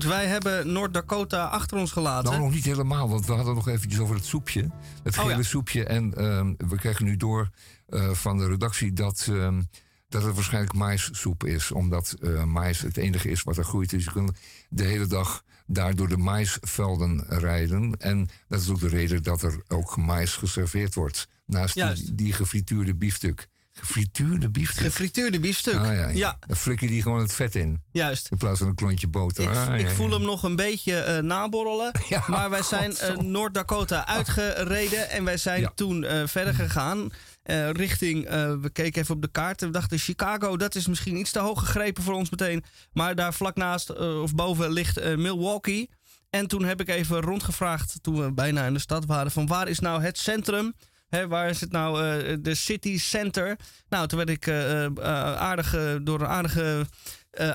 Goed, 0.03 0.11
wij 0.11 0.27
hebben 0.27 0.71
Noord-Dakota 0.71 1.45
achter 1.45 1.77
ons 1.77 1.91
gelaten. 1.91 2.29
Nou, 2.31 2.43
nog 2.43 2.53
niet 2.53 2.63
helemaal, 2.63 3.09
want 3.09 3.25
we 3.25 3.33
hadden 3.33 3.55
nog 3.55 3.67
eventjes 3.67 3.99
over 3.99 4.15
het 4.15 4.25
soepje. 4.25 4.69
Het 5.03 5.17
Oh, 5.17 5.23
gele 5.23 5.35
ja. 5.35 5.43
soepje. 5.43 5.85
En 5.85 6.13
ehm, 6.13 6.53
we 6.57 6.75
krijgen 6.75 7.05
nu 7.05 7.17
door 7.17 7.49
eh, 7.87 8.09
van 8.11 8.37
de 8.37 8.47
redactie 8.47 8.93
dat, 8.93 9.27
ehm, 9.29 9.61
dat 10.09 10.23
het 10.23 10.35
waarschijnlijk 10.35 10.73
maissoep 10.73 11.43
is. 11.43 11.71
Omdat 11.71 12.15
mais 12.45 12.81
het 12.81 12.97
enige 12.97 13.29
is 13.29 13.43
wat 13.43 13.57
er 13.57 13.63
groeit. 13.63 13.89
Dus 13.89 14.03
je 14.03 14.11
kunt 14.11 14.31
de 14.69 14.83
hele 14.83 15.07
dag 15.07 15.43
daar 15.65 15.95
door 15.95 16.07
de 16.07 16.17
maisvelden 16.17 17.25
rijden. 17.27 17.95
En 17.97 18.29
dat 18.47 18.61
is 18.61 18.69
ook 18.69 18.79
de 18.79 18.87
reden 18.87 19.23
dat 19.23 19.41
er 19.41 19.63
ook 19.67 19.97
mais 19.97 20.35
geserveerd 20.35 20.93
wordt. 20.93 21.27
Naast 21.45 21.73
die, 21.73 22.15
die 22.15 22.33
gefrituurde 22.33 22.95
biefstuk. 22.95 23.47
Gefrituurde 23.79 24.49
biefstuk. 24.49 24.83
Gefrituurde 24.85 25.39
biefstuk. 25.39 25.73
Ah, 25.75 25.85
ja, 25.85 25.91
ja. 25.93 26.07
ja, 26.09 26.37
Dan 26.47 26.55
flik 26.57 26.79
je 26.79 26.87
die 26.87 27.01
gewoon 27.01 27.19
het 27.19 27.33
vet 27.33 27.55
in. 27.55 27.81
juist. 27.91 28.27
In 28.31 28.37
plaats 28.37 28.59
van 28.59 28.67
een 28.67 28.75
klontje 28.75 29.07
boter. 29.07 29.43
Ik, 29.43 29.49
Ah, 29.49 29.79
ik 29.79 29.87
ja, 29.87 29.93
voel 29.93 30.11
hem 30.11 30.21
nog 30.21 30.43
een 30.43 30.55
beetje 30.55 30.95
eh, 30.99 31.21
naborrelen. 31.23 31.91
Maar 32.27 32.49
wij 32.49 32.61
zijn 32.63 32.91
God, 32.91 32.99
eh. 32.99 33.17
Noord-Dakota 33.17 34.07
uitgereden. 34.07 35.09
En 35.09 35.23
wij 35.23 35.37
zijn 35.37 35.71
toen 35.75 36.03
eh, 36.03 36.27
verder 36.27 36.53
gegaan. 36.53 37.09
eh, 37.43 37.69
richting, 37.69 38.29
we 38.61 38.69
keken 38.73 39.01
even 39.01 39.15
op 39.15 39.21
de 39.21 39.31
kaart. 39.31 39.61
En 39.61 39.67
we 39.67 39.73
dachten, 39.73 39.97
Chicago, 39.97 40.57
dat 40.57 40.75
is 40.75 40.87
misschien 40.87 41.17
iets 41.17 41.31
te 41.31 41.39
hoog 41.39 41.59
gegrepen 41.59 42.03
voor 42.03 42.13
ons 42.13 42.29
meteen. 42.29 42.63
Maar 42.93 43.15
daar 43.15 43.33
vlak 43.33 43.55
naast 43.55 43.95
of 43.97 44.35
boven 44.35 44.71
ligt 44.71 45.15
Milwaukee. 45.15 45.89
En 46.29 46.47
toen 46.47 46.63
heb 46.63 46.81
ik 46.81 46.89
even 46.89 47.21
rondgevraagd, 47.21 47.97
toen 48.01 48.21
we 48.23 48.33
bijna 48.33 48.65
in 48.65 48.73
de 48.73 48.79
stad 48.79 49.05
waren, 49.05 49.31
van 49.31 49.47
waar 49.47 49.67
is 49.67 49.79
nou 49.79 50.03
het 50.03 50.17
centrum? 50.17 50.73
Hè, 51.13 51.27
waar 51.27 51.49
is 51.49 51.61
het 51.61 51.71
nou, 51.71 52.05
eh, 52.05 52.37
de 52.41 52.55
city 52.55 52.97
center? 52.97 53.59
Nou, 53.89 54.07
toen 54.07 54.17
werd 54.17 54.29
ik 54.29 54.47
eh, 54.47 54.85
eh, 54.85 54.93
aardig, 55.35 55.75
door 56.01 56.21
een 56.21 56.27
aardige 56.27 56.85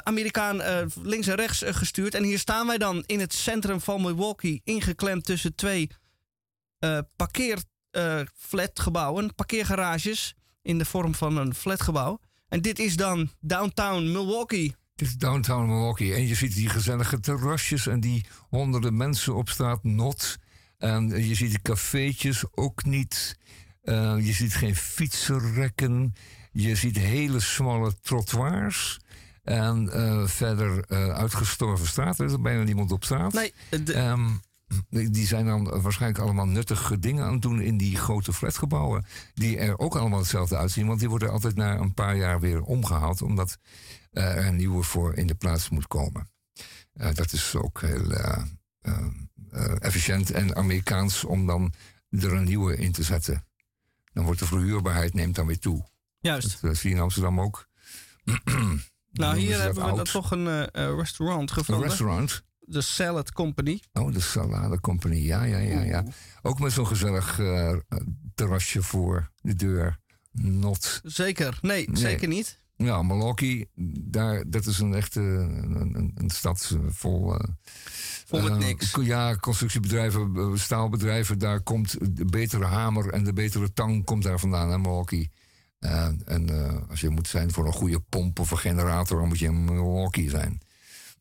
Amerikaan 0.02 0.60
links 1.02 1.26
en 1.26 1.34
rechts 1.34 1.62
gestuurd. 1.66 2.14
En 2.14 2.22
hier 2.22 2.38
staan 2.38 2.66
wij 2.66 2.78
dan 2.78 3.02
in 3.06 3.20
het 3.20 3.34
centrum 3.34 3.80
van 3.80 4.02
Milwaukee, 4.02 4.60
ingeklemd 4.64 5.24
tussen 5.24 5.54
twee 5.54 5.90
parkeerflatgebouwen, 7.16 9.34
parkeergarages 9.34 10.34
in 10.62 10.78
de 10.78 10.84
vorm 10.84 11.14
van 11.14 11.36
een 11.36 11.54
flatgebouw. 11.54 12.20
En 12.48 12.62
dit 12.62 12.78
is 12.78 12.96
dan 12.96 13.30
downtown 13.40 14.12
Milwaukee. 14.12 14.74
Het 14.92 15.02
is 15.06 15.16
downtown 15.16 15.66
Milwaukee. 15.66 16.14
En 16.14 16.26
je 16.26 16.34
ziet 16.34 16.54
die 16.54 16.68
gezellige 16.68 17.20
terrasjes 17.20 17.86
en 17.86 18.00
die 18.00 18.26
honderden 18.48 18.96
mensen 18.96 19.34
op 19.34 19.48
straat 19.48 19.84
not. 19.84 20.38
En 20.78 21.26
je 21.26 21.34
ziet 21.34 21.52
de 21.52 21.62
cafeetjes 21.62 22.44
ook 22.50 22.84
niet. 22.84 23.37
Eh, 23.88 24.26
je 24.26 24.32
ziet 24.32 24.54
geen 24.54 24.76
fietsenrekken. 24.76 26.14
Je 26.52 26.74
ziet 26.74 26.98
hele 26.98 27.40
smalle 27.40 27.94
trottoirs. 28.00 29.00
En 29.42 29.92
eh, 29.92 30.26
verder 30.26 30.84
eh, 30.88 31.08
uitgestorven 31.08 31.86
straten. 31.86 32.24
Er 32.24 32.30
is 32.30 32.40
bijna 32.40 32.62
niemand 32.62 32.92
op 32.92 33.04
straat. 33.04 33.32
Nee, 33.32 33.54
de, 33.84 33.92
Ehm, 33.92 34.28
die 34.88 35.26
zijn 35.26 35.46
dan 35.46 35.80
waarschijnlijk 35.80 36.22
allemaal 36.22 36.46
nuttige 36.46 36.98
dingen 36.98 37.24
aan 37.24 37.32
het 37.32 37.42
doen 37.42 37.60
in 37.60 37.76
die 37.76 37.96
grote 37.96 38.32
flatgebouwen. 38.32 39.04
Die 39.34 39.58
er 39.58 39.78
ook 39.78 39.96
allemaal 39.96 40.18
hetzelfde 40.18 40.56
uitzien. 40.56 40.86
Want 40.86 41.00
die 41.00 41.08
worden 41.08 41.30
altijd 41.30 41.54
na 41.54 41.76
een 41.76 41.94
paar 41.94 42.16
jaar 42.16 42.40
weer 42.40 42.62
omgehaald. 42.62 43.22
Omdat 43.22 43.58
er 44.10 44.46
een 44.46 44.56
nieuwe 44.56 44.82
voor 44.82 45.14
in 45.14 45.26
de 45.26 45.34
plaats 45.34 45.68
moet 45.68 45.86
komen. 45.86 46.30
Dat 46.92 47.32
is 47.32 47.54
ook 47.56 47.80
heel 47.80 48.12
eh, 48.12 48.42
eh, 48.80 49.06
eh, 49.50 49.82
efficiënt 49.82 50.30
en 50.30 50.56
Amerikaans 50.56 51.24
om 51.24 51.46
dan 51.46 51.72
er 52.10 52.32
een 52.32 52.44
nieuwe 52.44 52.76
in 52.76 52.92
te 52.92 53.02
zetten. 53.02 53.44
Dan 54.12 54.24
wordt 54.24 54.40
de 54.40 54.46
verhuurbaarheid 54.46 55.14
neemt 55.14 55.34
dan 55.34 55.46
weer 55.46 55.58
toe. 55.58 55.88
juist. 56.20 56.60
Dat 56.62 56.70
eh, 56.70 56.76
zie 56.76 56.90
je 56.90 56.96
in 56.96 57.02
Amsterdam 57.02 57.40
ook. 57.40 57.66
Nou, 59.12 59.36
hier 59.38 59.60
hebben 59.60 59.84
we 59.90 59.94
dan 59.96 60.04
toch 60.04 60.30
een 60.30 60.46
eh, 60.46 60.62
eh, 60.88 60.96
restaurant 60.96 61.50
Een 61.50 61.56
gevonden. 61.56 61.88
restaurant. 61.88 62.42
De 62.60 62.80
Salad 62.80 63.32
Company. 63.32 63.82
Oh, 63.92 64.12
de 64.12 64.20
Salade 64.20 64.80
Company. 64.80 65.16
Ja, 65.16 65.42
ja, 65.44 65.58
ja, 65.58 65.80
ja. 65.80 66.04
Ook 66.42 66.58
met 66.60 66.72
zo'n 66.72 66.86
gezellig 66.86 67.40
terrasje 68.34 68.82
voor 68.82 69.30
de 69.40 69.54
deur. 69.54 69.98
Not. 70.32 71.00
Zeker. 71.04 71.58
Nee, 71.60 71.86
Nee. 71.90 71.96
zeker 71.96 72.28
niet. 72.28 72.60
Ja, 72.84 73.02
Milwaukee, 73.02 73.70
daar, 74.00 74.44
dat 74.46 74.66
is 74.66 74.78
een 74.78 74.94
echte 74.94 75.20
een, 75.20 76.12
een, 76.14 76.30
stad 76.30 76.76
vol... 76.88 77.34
eh, 77.34 77.48
Vol 78.26 78.40
met 78.42 78.50
eh, 78.50 78.56
niks. 78.58 78.94
Ja, 79.00 79.36
constructiebedrijven, 79.36 80.32
eh, 80.36 80.50
staalbedrijven. 80.54 81.38
Daar 81.38 81.60
komt 81.60 82.16
de 82.16 82.24
betere 82.24 82.64
hamer 82.64 83.12
en 83.12 83.24
de 83.24 83.32
betere 83.32 83.72
tang 83.72 84.04
komt 84.04 84.22
daar 84.22 84.38
vandaan, 84.40 84.70
hè, 84.70 84.78
Milwaukee. 84.78 85.30
En 85.78 86.86
als 86.88 87.00
je 87.00 87.08
moet 87.08 87.28
zijn 87.28 87.52
voor 87.52 87.66
een 87.66 87.72
goede 87.72 88.00
pomp 88.00 88.38
of 88.38 88.50
een 88.50 88.58
generator, 88.58 89.18
dan 89.18 89.28
moet 89.28 89.38
je 89.38 89.46
in 89.46 89.64
Milwaukee 89.64 90.30
zijn. 90.30 90.60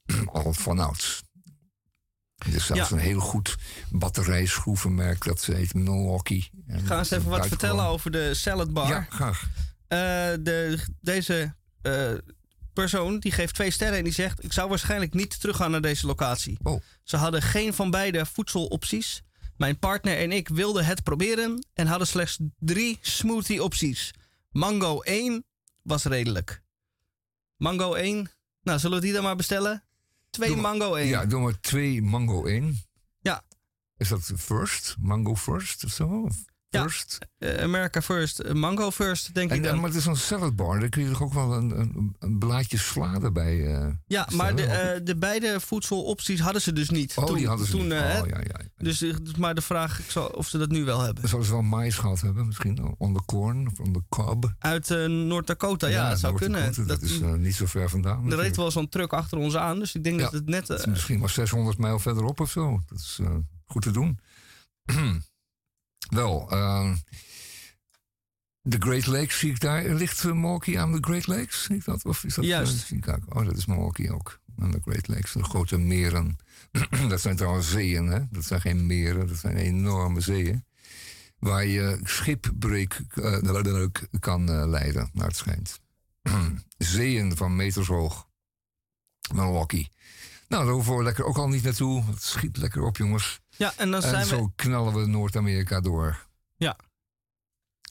Al 0.34 0.54
vanouds. 0.54 1.24
Er 2.38 2.56
is 2.56 2.66
zelfs 2.66 2.90
Ja. 2.90 2.96
een 2.96 3.02
heel 3.02 3.20
goed 3.20 3.58
batterijschroevenmerk 3.90 5.24
dat 5.26 5.46
heet 5.46 5.74
Milwaukee. 5.74 6.50
En 6.68 6.86
Ga 6.86 6.98
eens 6.98 7.12
even 7.12 7.30
wat 7.30 7.48
vertellen 7.48 7.86
over 7.86 8.12
de 8.12 8.34
Salad 8.34 8.74
Bar. 8.74 8.88
Ja, 8.88 9.06
graag. 9.10 9.50
Eh, 9.88 9.98
de, 10.40 10.80
deze 11.02 11.56
eh, 11.82 12.14
persoon 12.74 13.20
die 13.20 13.32
geeft 13.32 13.54
twee 13.54 13.72
sterren 13.72 13.98
en 13.98 14.04
die 14.04 14.14
zegt... 14.14 14.44
ik 14.44 14.54
zou 14.54 14.70
waarschijnlijk 14.70 15.14
niet 15.14 15.40
teruggaan 15.40 15.72
naar 15.72 15.82
deze 15.82 16.06
locatie. 16.08 16.58
Oh. 16.64 16.82
Ze 17.04 17.18
hadden 17.18 17.42
geen 17.42 17.74
van 17.74 17.92
beide 17.92 18.26
voedselopties. 18.26 19.22
Mijn 19.58 19.80
partner 19.80 20.18
en 20.18 20.32
ik 20.32 20.48
wilden 20.48 20.86
het 20.86 21.04
proberen... 21.04 21.68
en 21.74 21.88
hadden 21.88 22.08
slechts 22.08 22.40
drie 22.60 22.98
smoothie 23.02 23.64
opties. 23.64 24.12
Mango 24.50 25.02
1 25.02 25.46
was 25.82 26.04
redelijk. 26.04 26.62
Mango 27.58 27.94
1, 27.94 28.32
nou 28.62 28.80
zullen 28.80 28.98
we 29.00 29.04
die 29.04 29.14
dan 29.14 29.24
maar 29.24 29.36
bestellen? 29.36 29.84
Twee 30.30 30.50
Doe 30.50 30.58
maar- 30.62 30.78
mango 30.78 30.96
1. 30.96 31.08
Ja, 31.08 31.26
doe 31.26 31.42
maar 31.42 31.60
twee 31.60 32.02
mango 32.02 32.46
1. 32.46 32.82
Ja. 33.20 33.44
Is 33.98 34.08
dat 34.08 34.32
first? 34.38 34.96
Mango 35.00 35.36
first 35.36 35.84
of 35.84 35.92
zo? 35.92 36.28
Ja. 36.70 36.82
First? 36.82 37.18
Eh, 37.38 37.64
America 37.64 38.02
first, 38.02 38.40
eh, 38.40 38.54
mango 38.54 38.92
first, 38.92 39.34
denk 39.34 39.50
En, 39.52 39.58
ik 39.58 39.64
dan. 39.64 39.76
maar 39.76 39.86
het 39.86 39.96
is 39.96 40.06
een 40.06 40.16
saladbar. 40.16 40.80
Daar 40.80 40.90
kun 40.90 41.04
je 41.04 41.10
toch 41.10 41.22
ook 41.22 41.34
wel 41.34 41.54
een, 41.54 41.80
een, 41.80 42.16
een 42.20 42.40
blaadje 42.40 42.78
sla 42.78 43.20
erbij 43.22 43.76
eh, 43.76 43.88
ja, 44.08 44.28
maar 44.36 44.56
de, 44.56 45.02
de 45.04 45.16
beide 45.18 45.60
voedselopties 45.60 46.40
hadden 46.40 46.62
ze 46.62 46.74
dus 46.74 46.90
niet. 46.90 47.14
oh, 47.16 47.26
toen, 47.26 47.38
die 47.38 47.48
hadden 47.48 47.66
ze 47.66 47.72
toen, 47.72 47.84
niet. 47.84 47.92
hè, 47.92 48.22
oh, 48.22 48.28
ja, 48.28 48.40
ja. 48.40 48.60
Dus, 48.78 48.98
dus 49.00 49.36
maar 49.38 49.56
de 49.56 49.62
vraag 49.62 50.00
ik 50.00 50.12
zal, 50.12 50.28
of 50.28 50.48
ze 50.48 50.58
dat 50.58 50.70
nu 50.70 50.86
wel 50.86 51.02
hebben. 51.02 51.28
Zouden 51.28 51.50
ze 51.50 51.56
wel 51.56 51.64
mais 51.64 51.98
gehad 51.98 52.22
hebben 52.22 52.46
misschien? 52.46 52.96
On 52.98 53.14
the 53.14 53.22
corn 53.26 53.68
of 53.68 53.80
on 53.80 53.94
the 53.94 54.04
cob? 54.10 54.54
Uit 54.60 54.90
Noord-Dakota, 55.08 55.88
ja, 55.88 56.10
dat 56.10 56.20
zou 56.20 56.36
kunnen. 56.36 56.74
Dat, 56.76 56.88
Dat, 56.88 57.02
is 57.02 57.20
niet 57.38 57.56
zo 57.56 57.66
ver 57.66 57.90
vandaan. 57.90 58.32
er 58.32 58.38
reed 58.38 58.56
wel 58.56 58.72
zo'n 58.72 58.90
truck 58.90 59.14
achter 59.14 59.38
ons 59.38 59.56
aan, 59.56 59.80
dus 59.80 59.96
ik 59.96 60.04
denk 60.04 60.20
dat 60.20 60.32
het 60.32 60.46
net... 60.46 60.68
Het 60.68 60.86
misschien 60.86 61.20
maar 61.20 61.30
600 61.30 61.78
mijl 61.78 62.00
verderop 62.00 62.40
of 62.40 62.52
zo. 62.52 62.82
Dat 62.88 63.00
is 63.00 63.20
goed 63.66 63.82
te 63.82 63.92
doen. 63.92 64.20
wel, 66.10 66.48
eh, 66.52 66.92
de 68.70 68.78
Great 68.80 69.06
Lakes 69.06 69.40
zie 69.40 69.52
ik 69.52 69.60
daar. 69.60 69.84
Ligt 69.84 70.24
uh, 70.24 70.32
Milwaukee 70.32 70.80
aan 70.80 70.92
de 70.92 70.98
Great 71.02 71.28
Lakes? 71.28 71.64
Zie 71.64 71.76
ik 71.76 71.86
dat? 71.86 72.06
Of 72.06 72.24
is 72.24 72.36
dat 72.36 72.44
eh, 72.44 72.50
Juist. 72.50 72.86
Chicago? 72.86 73.26
Oh, 73.30 73.46
dat 73.46 73.58
is 73.58 73.66
Milwaukee 73.66 74.14
ook. 74.14 74.40
Aan 74.60 74.72
de 74.72 74.80
Great 74.82 75.08
Lakes, 75.08 75.32
de 75.32 75.44
grote 75.44 75.78
meren. 75.78 76.38
dat 77.10 77.22
zijn 77.22 77.36
trouwens 77.36 77.70
zeeën, 77.70 78.08
hè? 78.08 78.20
Dat 78.32 78.46
zijn 78.46 78.62
geen 78.62 78.86
meren, 78.86 79.28
dat 79.28 79.38
zijn 79.38 79.56
enorme 79.56 80.22
zeeën. 80.22 80.66
Waar 81.40 81.66
je 81.66 82.00
schipbreek 82.04 83.02
eh, 83.14 83.88
kan 84.20 84.50
eh, 84.50 84.68
leiden, 84.68 85.10
naar 85.14 85.28
het 85.28 85.36
schijnt. 85.36 85.80
zeeën 86.78 87.38
van 87.38 87.56
meters 87.56 87.88
hoog. 87.88 88.28
Milwaukee. 89.34 89.90
Nou, 90.48 90.66
daar 90.66 90.74
hoeven 90.74 90.98
we 90.98 91.04
lekker 91.04 91.26
ook 91.26 91.38
al 91.38 91.48
niet 91.48 91.64
naartoe. 91.64 92.04
Het 92.06 92.24
schiet 92.24 92.58
lekker 92.58 92.82
op, 92.82 92.98
jongens. 92.98 93.40
Ja, 93.58 93.74
en 93.78 93.92
dan 93.92 94.04
En 94.04 94.10
zijn 94.10 94.26
zo 94.26 94.44
we... 94.44 94.52
knallen 94.56 94.94
we 94.94 95.06
Noord-Amerika 95.06 95.80
door. 95.82 96.26
Is 96.58 96.66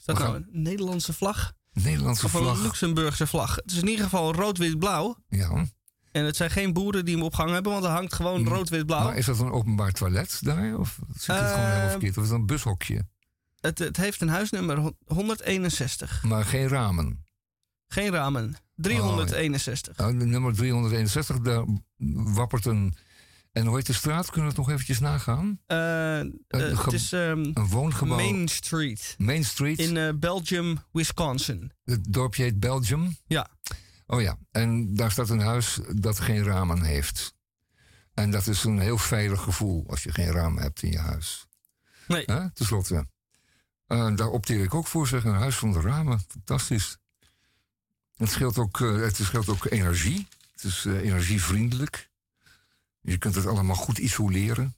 dat 0.04 0.16
we 0.16 0.22
nou 0.22 0.34
gaan- 0.34 0.46
een 0.52 0.62
Nederlandse 0.62 1.12
vlag? 1.12 1.52
Nederlandse 1.72 2.24
Of 2.26 2.34
een 2.34 2.40
vlag. 2.40 2.62
Luxemburgse 2.62 3.26
vlag? 3.26 3.54
Het 3.56 3.70
is 3.70 3.78
in 3.78 3.88
ieder 3.88 4.04
geval 4.04 4.34
rood-wit-blauw. 4.34 5.16
Ja. 5.28 5.64
En 6.12 6.24
het 6.24 6.36
zijn 6.36 6.50
geen 6.50 6.72
boeren 6.72 7.04
die 7.04 7.14
hem 7.14 7.24
opgehangen 7.24 7.54
hebben, 7.54 7.72
want 7.72 7.84
er 7.84 7.90
hangt 7.90 8.14
gewoon 8.14 8.40
Mm, 8.40 8.48
rood-wit-blauw. 8.48 9.04
Maar 9.04 9.16
is 9.16 9.26
dat 9.26 9.38
een 9.38 9.50
openbaar 9.50 9.92
toilet 9.92 10.38
daar? 10.44 10.78
Of 10.78 10.98
zit 11.14 11.26
het 11.26 11.36
gewoon 11.36 11.54
helemaal 11.54 11.82
Eh, 11.84 11.90
verkeerd? 11.90 12.16
Of 12.16 12.22
is 12.22 12.28
dat 12.30 12.38
een 12.38 12.46
bushokje? 12.46 13.06
Het, 13.60 13.78
het 13.78 13.96
heeft 13.96 14.20
een 14.20 14.28
huisnummer 14.28 14.78
hon- 14.78 14.96
161. 15.06 16.22
Maar 16.22 16.44
geen 16.44 16.68
ramen. 16.68 17.24
Geen 17.88 18.10
ramen. 18.10 18.56
361. 18.74 19.96
Nou, 19.96 20.18
de 20.18 20.24
nummer 20.26 20.54
361, 20.54 21.38
daar 21.40 21.64
wappert 22.34 22.66
een... 22.66 22.94
En 23.56 23.66
hoe 23.66 23.76
heet 23.76 23.86
de 23.86 23.92
straat? 23.92 24.24
Kunnen 24.24 24.42
we 24.42 24.48
het 24.48 24.56
nog 24.56 24.70
eventjes 24.70 24.98
nagaan? 24.98 25.60
Eh, 25.66 26.20
eh, 26.20 26.28
het 26.48 26.92
is 26.92 27.12
ehm, 27.12 27.50
Een 27.54 27.68
woongebouw. 27.68 28.16
Main 28.16 28.48
Street 28.48 29.14
Main 29.18 29.44
Street. 29.44 29.78
in 29.78 29.96
eh, 29.96 30.12
Belgium, 30.14 30.78
Wisconsin. 30.92 31.72
Het 31.84 32.12
dorpje 32.12 32.42
heet 32.42 32.60
Belgium. 32.60 33.16
Ja. 33.26 33.48
Oh 34.06 34.20
ja, 34.20 34.38
en 34.50 34.94
daar 34.94 35.10
staat 35.10 35.30
een 35.30 35.40
huis 35.40 35.78
dat 35.94 36.20
geen 36.20 36.44
ramen 36.44 36.82
heeft. 36.82 37.34
En 38.14 38.30
dat 38.30 38.46
is 38.46 38.64
een 38.64 38.78
heel 38.78 38.98
veilig 38.98 39.42
gevoel 39.42 39.84
als 39.86 40.02
je 40.02 40.12
geen 40.12 40.30
ramen 40.30 40.62
hebt 40.62 40.82
in 40.82 40.90
je 40.90 40.98
huis. 40.98 41.46
Nee. 42.08 42.22
Hè? 42.26 42.50
Ten 42.52 42.66
slotte. 42.66 43.06
Daar 43.86 44.28
opteer 44.28 44.62
ik 44.62 44.74
ook 44.74 44.86
voor, 44.86 45.06
zeg. 45.06 45.24
Een 45.24 45.34
huis 45.34 45.56
zonder 45.56 45.82
ramen. 45.82 46.20
Fantastisch. 46.28 46.98
Het 48.16 48.30
scheelt 48.30 48.58
ook, 48.58 48.78
het 48.78 49.16
scheelt 49.16 49.48
ook 49.48 49.64
energie. 49.64 50.26
Het 50.52 50.64
is 50.64 50.84
eh, 50.84 51.04
Je 53.06 53.18
kunt 53.18 53.34
het 53.34 53.46
allemaal 53.46 53.76
goed 53.76 53.98
isoleren. 53.98 54.76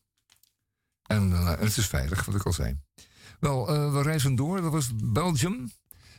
En 1.02 1.32
eh, 1.32 1.58
het 1.58 1.76
is 1.76 1.86
veilig, 1.86 2.24
wat 2.24 2.34
ik 2.34 2.42
al 2.42 2.52
zei. 2.52 2.78
Wel, 3.40 3.68
eh, 3.68 3.92
we 3.92 4.02
reizen 4.02 4.34
door. 4.34 4.60
Dat 4.60 4.72
was 4.72 4.90
Belgium. 4.94 5.72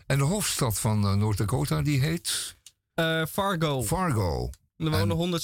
En 0.05 0.17
de 0.17 0.23
hoofdstad 0.23 0.79
van 0.79 1.03
eh, 1.05 1.13
Noord-Dakota, 1.13 1.81
die 1.81 1.99
heet 1.99 2.57
Fargo. 3.29 3.83
Fargo. 3.83 4.49
er 4.77 4.89
wonen 4.89 5.41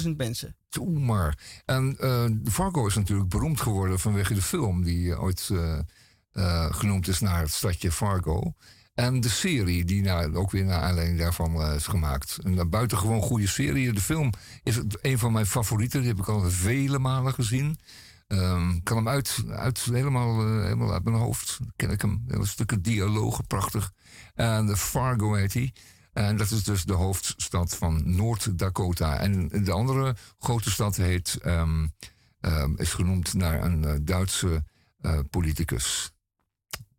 147.000 0.00 0.16
mensen. 0.16 0.56
Toe 0.68 0.98
maar. 0.98 1.38
En 1.64 1.96
Fargo 2.50 2.86
is 2.86 2.94
natuurlijk 2.94 3.28
beroemd 3.28 3.60
geworden 3.60 3.98
vanwege 3.98 4.34
de 4.34 4.42
film 4.42 4.82
die 4.82 5.18
ooit 5.18 5.50
genoemd 6.70 7.08
is 7.08 7.20
naar 7.20 7.40
het 7.40 7.50
stadje 7.50 7.92
Fargo. 7.92 8.54
En 8.94 9.20
de 9.20 9.28
serie 9.28 9.84
die 9.84 10.02
nou, 10.02 10.36
ook 10.36 10.50
weer 10.50 10.64
naar 10.64 10.80
aanleiding 10.80 11.18
daarvan 11.18 11.62
eh, 11.62 11.74
is 11.74 11.86
gemaakt. 11.86 12.38
Een 12.42 12.70
buitengewoon 12.70 13.22
goede 13.22 13.46
serie. 13.46 13.92
De 13.92 14.00
film 14.00 14.30
is 14.62 14.80
een 15.00 15.18
van 15.18 15.32
mijn 15.32 15.46
favorieten. 15.46 16.00
Die 16.00 16.08
heb 16.08 16.18
ik 16.18 16.28
al 16.28 16.50
vele 16.50 16.98
malen 16.98 17.34
gezien. 17.34 17.78
Ik 18.74 18.84
kan 18.84 18.96
hem 18.96 19.08
uit, 19.08 19.44
uit, 19.48 19.80
helemaal, 19.80 20.46
eh, 20.46 20.62
helemaal 20.62 20.92
uit 20.92 21.04
mijn 21.04 21.16
hoofd. 21.16 21.58
Ken 21.76 21.90
ik 21.90 22.00
hem. 22.00 22.24
Hele 22.28 22.46
stukken 22.46 22.82
dialogen, 22.82 23.46
prachtig. 23.46 23.92
En 24.34 24.66
de 24.66 24.76
Fargo 24.76 25.34
heet 25.34 25.52
hij. 25.52 25.72
En 26.12 26.36
dat 26.36 26.50
is 26.50 26.64
dus 26.64 26.84
de 26.84 26.92
hoofdstad 26.92 27.76
van 27.76 28.16
Noord-Dakota. 28.16 29.18
En 29.18 29.48
de 29.48 29.72
andere 29.72 30.16
grote 30.38 30.70
stad 30.70 30.96
heet, 30.96 31.38
ehm, 31.42 31.86
ehm, 32.40 32.74
is 32.76 32.92
genoemd 32.92 33.34
naar 33.34 33.64
een 33.64 33.84
eh, 33.84 33.94
Duitse 34.02 34.64
politicus. 35.30 36.12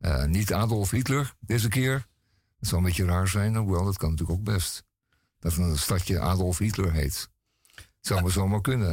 Eh, 0.04 0.24
niet 0.26 0.54
Adolf 0.54 0.90
Hitler 0.92 1.34
deze 1.40 1.68
keer. 1.68 2.08
Dat 2.60 2.70
zou 2.70 2.82
een 2.82 2.88
beetje 2.88 3.06
raar 3.06 3.28
zijn, 3.28 3.56
hoewel 3.56 3.86
dat 3.86 3.98
kan 3.98 4.10
natuurlijk 4.12 4.40
ook 4.40 4.46
best. 4.46 4.84
Dat 5.40 5.56
een 5.58 5.78
stadje 5.78 6.20
Adolf 6.20 6.58
Hitler 6.58 6.92
heet. 6.92 7.30
Zou 8.02 8.22
maar 8.22 8.32
zomaar 8.32 8.62
kunnen. 8.62 8.90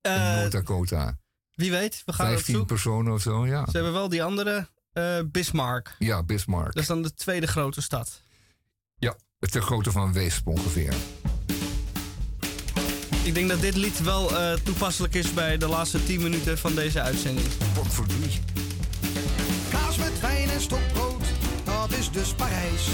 In 0.00 0.10
Eh, 0.10 0.34
Noord-Dakota. 0.36 1.18
wie 1.54 1.70
weet, 1.70 2.02
we 2.04 2.12
gaan 2.12 2.26
het 2.26 2.34
15 2.34 2.54
zoeken. 2.54 2.74
personen 2.74 3.12
of 3.12 3.22
zo, 3.22 3.46
ja. 3.46 3.64
Ze 3.64 3.70
hebben 3.72 3.92
wel 3.92 4.08
die 4.08 4.22
andere 4.22 4.68
eh, 4.92 5.18
Bismarck. 5.26 5.94
Ja, 5.98 6.22
Bismarck. 6.22 6.72
Dat 6.72 6.82
is 6.82 6.88
dan 6.88 7.02
de 7.02 7.14
tweede 7.14 7.46
grote 7.46 7.80
stad. 7.82 8.22
Ja, 8.96 9.16
ter 9.38 9.62
grootte 9.62 9.90
van 9.92 10.12
Weesp 10.12 10.46
ongeveer. 10.46 10.94
Ik 13.24 13.34
denk 13.34 13.48
dat 13.48 13.60
dit 13.60 13.76
lied 13.76 14.00
wel 14.02 14.30
toepasselijk 14.62 15.14
is 15.14 15.32
bij 15.34 15.56
de 15.58 15.66
laatste 15.68 16.04
10 16.04 16.22
minuten 16.22 16.58
van 16.58 16.74
deze 16.74 17.00
uitzending. 17.00 17.46
Wat 17.74 17.86
stokbrood, 20.62 21.24
dat 21.64 21.98
is 21.98 22.10
dus 22.10 22.34
Parijs. 22.34 22.88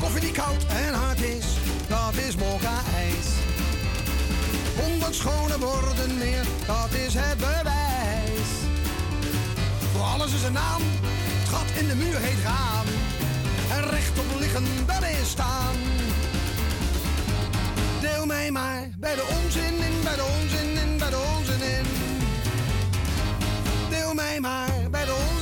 Koffie 0.00 0.20
die 0.20 0.32
koud 0.32 0.66
en 0.66 0.94
hard 0.94 1.20
is, 1.20 1.46
dat 1.88 2.14
is 2.28 2.36
mokka-ijs. 2.36 3.28
Honderd 4.82 5.14
schone 5.14 5.58
woorden 5.58 6.18
meer, 6.18 6.44
dat 6.66 6.92
is 7.06 7.14
het 7.14 7.38
bewijs. 7.38 8.50
Voor 9.92 10.02
alles 10.02 10.34
is 10.34 10.42
een 10.42 10.52
naam, 10.52 10.82
het 11.02 11.48
gat 11.48 11.70
in 11.80 11.88
de 11.88 11.94
muur 11.94 12.18
heet 12.18 12.42
raam. 12.44 12.86
En 13.70 13.90
rechtop 13.90 14.24
liggen, 14.38 14.64
dat 14.86 15.02
is 15.20 15.30
staan. 15.30 15.76
Deel 18.00 18.26
mij 18.26 18.50
maar 18.50 18.88
bij 18.98 19.14
de 19.14 19.26
onzin 19.42 19.74
in, 19.88 19.96
bij 20.04 20.14
de 20.14 20.26
onzin 20.40 20.68
in, 20.82 20.98
bij 20.98 21.10
de 21.10 21.20
onzin 21.36 21.62
in. 21.76 21.86
Deel 23.90 24.14
mij 24.14 24.40
maar 24.40 24.74
bij 24.90 25.04
de 25.04 25.12
onzin 25.12 25.35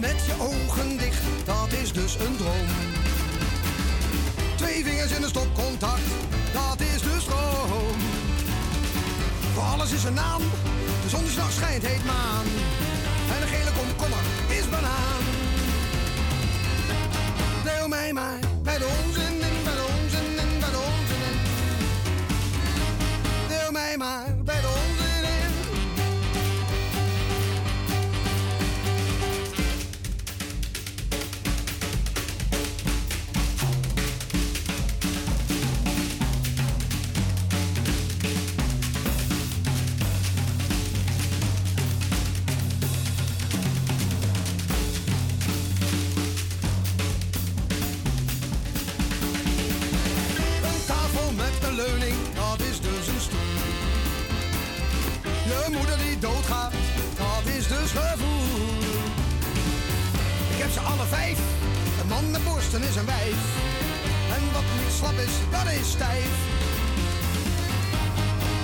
met 0.00 0.24
je 0.26 0.34
ogen 0.40 0.98
dicht, 0.98 1.22
dat 1.44 1.72
is 1.82 1.92
dus 1.92 2.14
een 2.14 2.36
droom. 2.36 2.66
Twee 4.56 4.84
vingers 4.84 5.10
in 5.10 5.22
een 5.22 5.28
stopcontact, 5.28 6.08
dat 6.52 6.80
is 6.80 7.02
de 7.02 7.16
stroom. 7.20 7.98
Voor 9.54 9.62
alles 9.62 9.92
is 9.92 10.04
een 10.04 10.14
naam, 10.14 10.42
de 11.02 11.08
zon 11.08 11.20
die 11.20 11.30
s'nachts 11.30 11.54
schijnt 11.56 11.86
heet 11.86 12.04
maan. 12.04 12.46
En 13.34 13.42
een 13.42 13.48
gele 13.48 13.70
komkommer 13.78 14.18
is 14.48 14.68
banaan. 14.68 15.22
Deel 17.64 17.88
mij 17.88 18.12
maar 18.12 18.38
bij 18.62 18.78
de 18.78 18.86
onzin 19.04 19.34
in, 19.34 19.62
bij 19.64 19.74
de 19.74 19.86
onzin 20.00 20.38
in, 20.38 20.58
bij 20.60 20.70
de 20.70 20.78
onzin 20.78 21.22
in. 21.30 21.38
Deel 23.48 23.72
mij 23.72 23.96
maar 23.96 24.34
bij 24.44 24.60
de 24.60 24.66
onzin 24.66 25.05
alle 60.78 61.06
vijf, 61.06 61.38
een 62.00 62.08
man 62.08 62.30
met 62.30 62.44
borsten 62.44 62.82
is 62.82 62.96
een 62.96 63.06
wijf. 63.06 63.38
En 64.36 64.52
wat 64.52 64.62
niet 64.78 64.92
slap 64.98 65.18
is, 65.26 65.34
dat 65.50 65.72
is 65.80 65.90
stijf. 65.90 66.32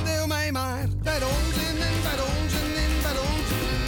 Deel 0.05 0.27
mij 0.27 0.53
maar 0.53 0.87
bij 1.03 1.19
de 1.19 1.25
onzin 1.25 1.77
in, 1.89 1.97
bij 2.03 2.17
de 2.21 2.27
onzin 2.41 2.71
in, 2.85 2.93
bij 3.03 3.13
de 3.13 3.23
onzin 3.33 3.69
in. 3.75 3.83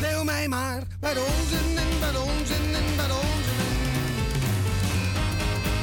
Deel 0.00 0.24
mij 0.24 0.48
maar 0.48 0.82
bij 1.00 1.14
de 1.14 1.20
onzin 1.20 1.68
in, 1.82 1.98
bij 2.00 2.12
de 2.12 2.20
onzin 2.20 2.64
in, 2.80 2.96
bij 2.96 3.06
de 3.06 3.18
onzin 3.26 3.62
in. 3.64 3.82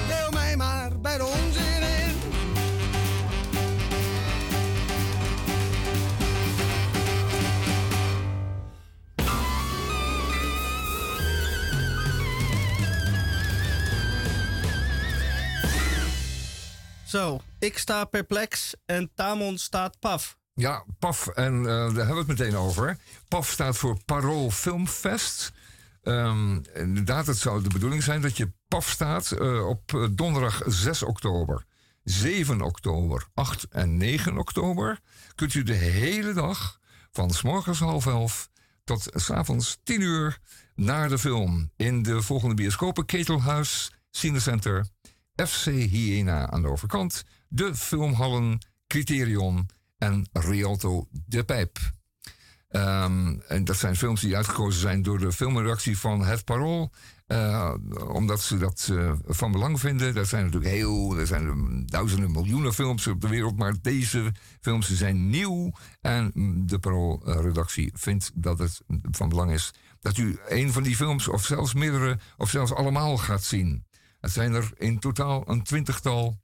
Deel 0.07 0.31
mij 0.31 0.55
maar 0.55 0.91
bij 1.01 1.17
de 1.17 1.25
onzin 1.25 1.80
Zo, 17.11 17.41
ik 17.59 17.77
sta 17.77 18.05
perplex 18.05 18.73
en 18.85 19.11
Tamon 19.15 19.57
staat 19.57 19.99
paf. 19.99 20.37
Ja, 20.53 20.85
PAF, 20.99 21.27
en 21.27 21.59
eh, 21.59 21.65
daar 21.65 22.05
hebben 22.05 22.07
we 22.07 22.17
het 22.17 22.27
meteen 22.27 22.55
over. 22.55 22.97
PAF 23.27 23.49
staat 23.49 23.77
voor 23.77 23.97
Parool 24.05 24.51
Filmfest. 24.51 25.51
Ehm, 26.03 26.59
inderdaad, 26.73 27.27
het 27.27 27.37
zou 27.37 27.63
de 27.63 27.69
bedoeling 27.69 28.03
zijn 28.03 28.21
dat 28.21 28.37
je 28.37 28.51
PAF 28.67 28.89
staat 28.89 29.31
eh, 29.31 29.67
op 29.67 29.93
eh, 29.93 30.05
donderdag 30.11 30.61
6 30.65 31.03
oktober. 31.03 31.65
7 32.03 32.61
oktober, 32.61 33.27
8 33.33 33.67
en 33.69 33.97
9 33.97 34.37
oktober 34.37 34.99
kunt 35.35 35.53
u 35.53 35.63
de 35.63 35.73
hele 35.73 36.33
dag 36.33 36.79
van 37.11 37.31
s 37.31 37.41
morgens 37.41 37.79
half 37.79 38.05
elf 38.05 38.49
tot 38.83 39.29
avonds 39.31 39.77
10 39.83 40.01
uur 40.01 40.39
naar 40.75 41.09
de 41.09 41.17
film 41.17 41.71
in 41.75 42.03
de 42.03 42.21
volgende 42.21 42.55
bioscopen 42.55 43.05
Ketelhuis, 43.05 43.91
Cinecenter, 44.09 44.87
FC 45.47 45.65
Hyena 45.65 46.49
aan 46.49 46.61
de 46.61 46.67
overkant, 46.67 47.23
de 47.47 47.75
filmhallen 47.75 48.65
Criterion 48.87 49.69
en 49.97 50.27
Rialto 50.31 51.07
de 51.25 51.43
Pijp. 51.43 51.79
Ehm, 52.69 53.39
en 53.47 53.63
dat 53.63 53.77
zijn 53.77 53.95
films 53.95 54.21
die 54.21 54.35
uitgekozen 54.35 54.81
zijn 54.81 55.01
door 55.01 55.19
de 55.19 55.31
filmredactie 55.31 55.97
van 55.99 56.25
Het 56.25 56.45
Parool. 56.45 56.91
eh, 57.27 57.73
omdat 58.07 58.41
ze 58.41 58.57
dat 58.57 58.89
eh, 58.91 59.13
van 59.25 59.51
belang 59.51 59.79
vinden. 59.79 60.13
Dat 60.13 60.27
zijn 60.27 60.45
natuurlijk 60.45 60.71
heel. 60.71 61.17
Er 61.17 61.27
zijn 61.27 61.83
duizenden, 61.85 62.31
miljoenen 62.31 62.73
films 62.73 63.07
op 63.07 63.21
de 63.21 63.27
wereld. 63.27 63.57
Maar 63.57 63.73
deze 63.81 64.31
films 64.61 64.93
zijn 64.93 65.29
nieuw. 65.29 65.71
En 66.01 66.31
de 66.65 66.79
Parool-redactie 66.79 67.91
vindt 67.95 68.31
dat 68.33 68.59
het 68.59 68.81
van 69.11 69.29
belang 69.29 69.51
is. 69.51 69.73
dat 70.01 70.17
u 70.17 70.39
een 70.47 70.71
van 70.71 70.83
die 70.83 70.95
films, 70.95 71.27
of 71.27 71.45
zelfs 71.45 71.73
meerdere, 71.73 72.19
of 72.37 72.49
zelfs 72.49 72.73
allemaal 72.73 73.17
gaat 73.17 73.43
zien. 73.43 73.85
Het 74.21 74.31
zijn 74.31 74.53
er 74.53 74.71
in 74.77 74.99
totaal 74.99 75.49
een 75.49 75.63
twintigtal. 75.63 76.39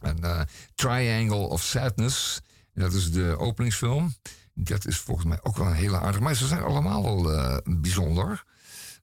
En 0.00 0.18
eh, 0.18 0.40
Triangle 0.74 1.36
of 1.36 1.62
Sadness. 1.62 2.40
Dat 2.74 2.92
is 2.92 3.10
de 3.10 3.36
openingsfilm. 3.38 4.14
Dat 4.54 4.86
is 4.86 4.98
volgens 4.98 5.26
mij 5.26 5.38
ook 5.42 5.56
wel 5.56 5.66
een 5.66 5.72
hele 5.72 6.00
aardige. 6.00 6.22
Maar 6.22 6.34
ze 6.34 6.46
zijn 6.46 6.62
allemaal 6.62 7.02
wel 7.02 7.32
eh, 7.32 7.58
bijzonder. 7.64 8.44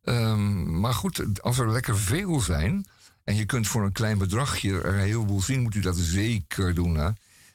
Ehm, 0.03 0.80
maar 0.80 0.93
goed, 0.93 1.41
als 1.41 1.57
er 1.57 1.72
lekker 1.72 1.97
veel 1.97 2.39
zijn. 2.39 2.88
en 3.23 3.35
je 3.35 3.45
kunt 3.45 3.67
voor 3.67 3.84
een 3.84 3.91
klein 3.91 4.17
bedragje 4.17 4.73
er 4.81 4.85
een 4.85 4.99
heleboel 4.99 5.41
zien. 5.41 5.61
moet 5.61 5.76
u 5.76 5.80
dat 5.80 5.97
zeker 5.97 6.73
doen. 6.73 6.95
Hè? 6.95 7.09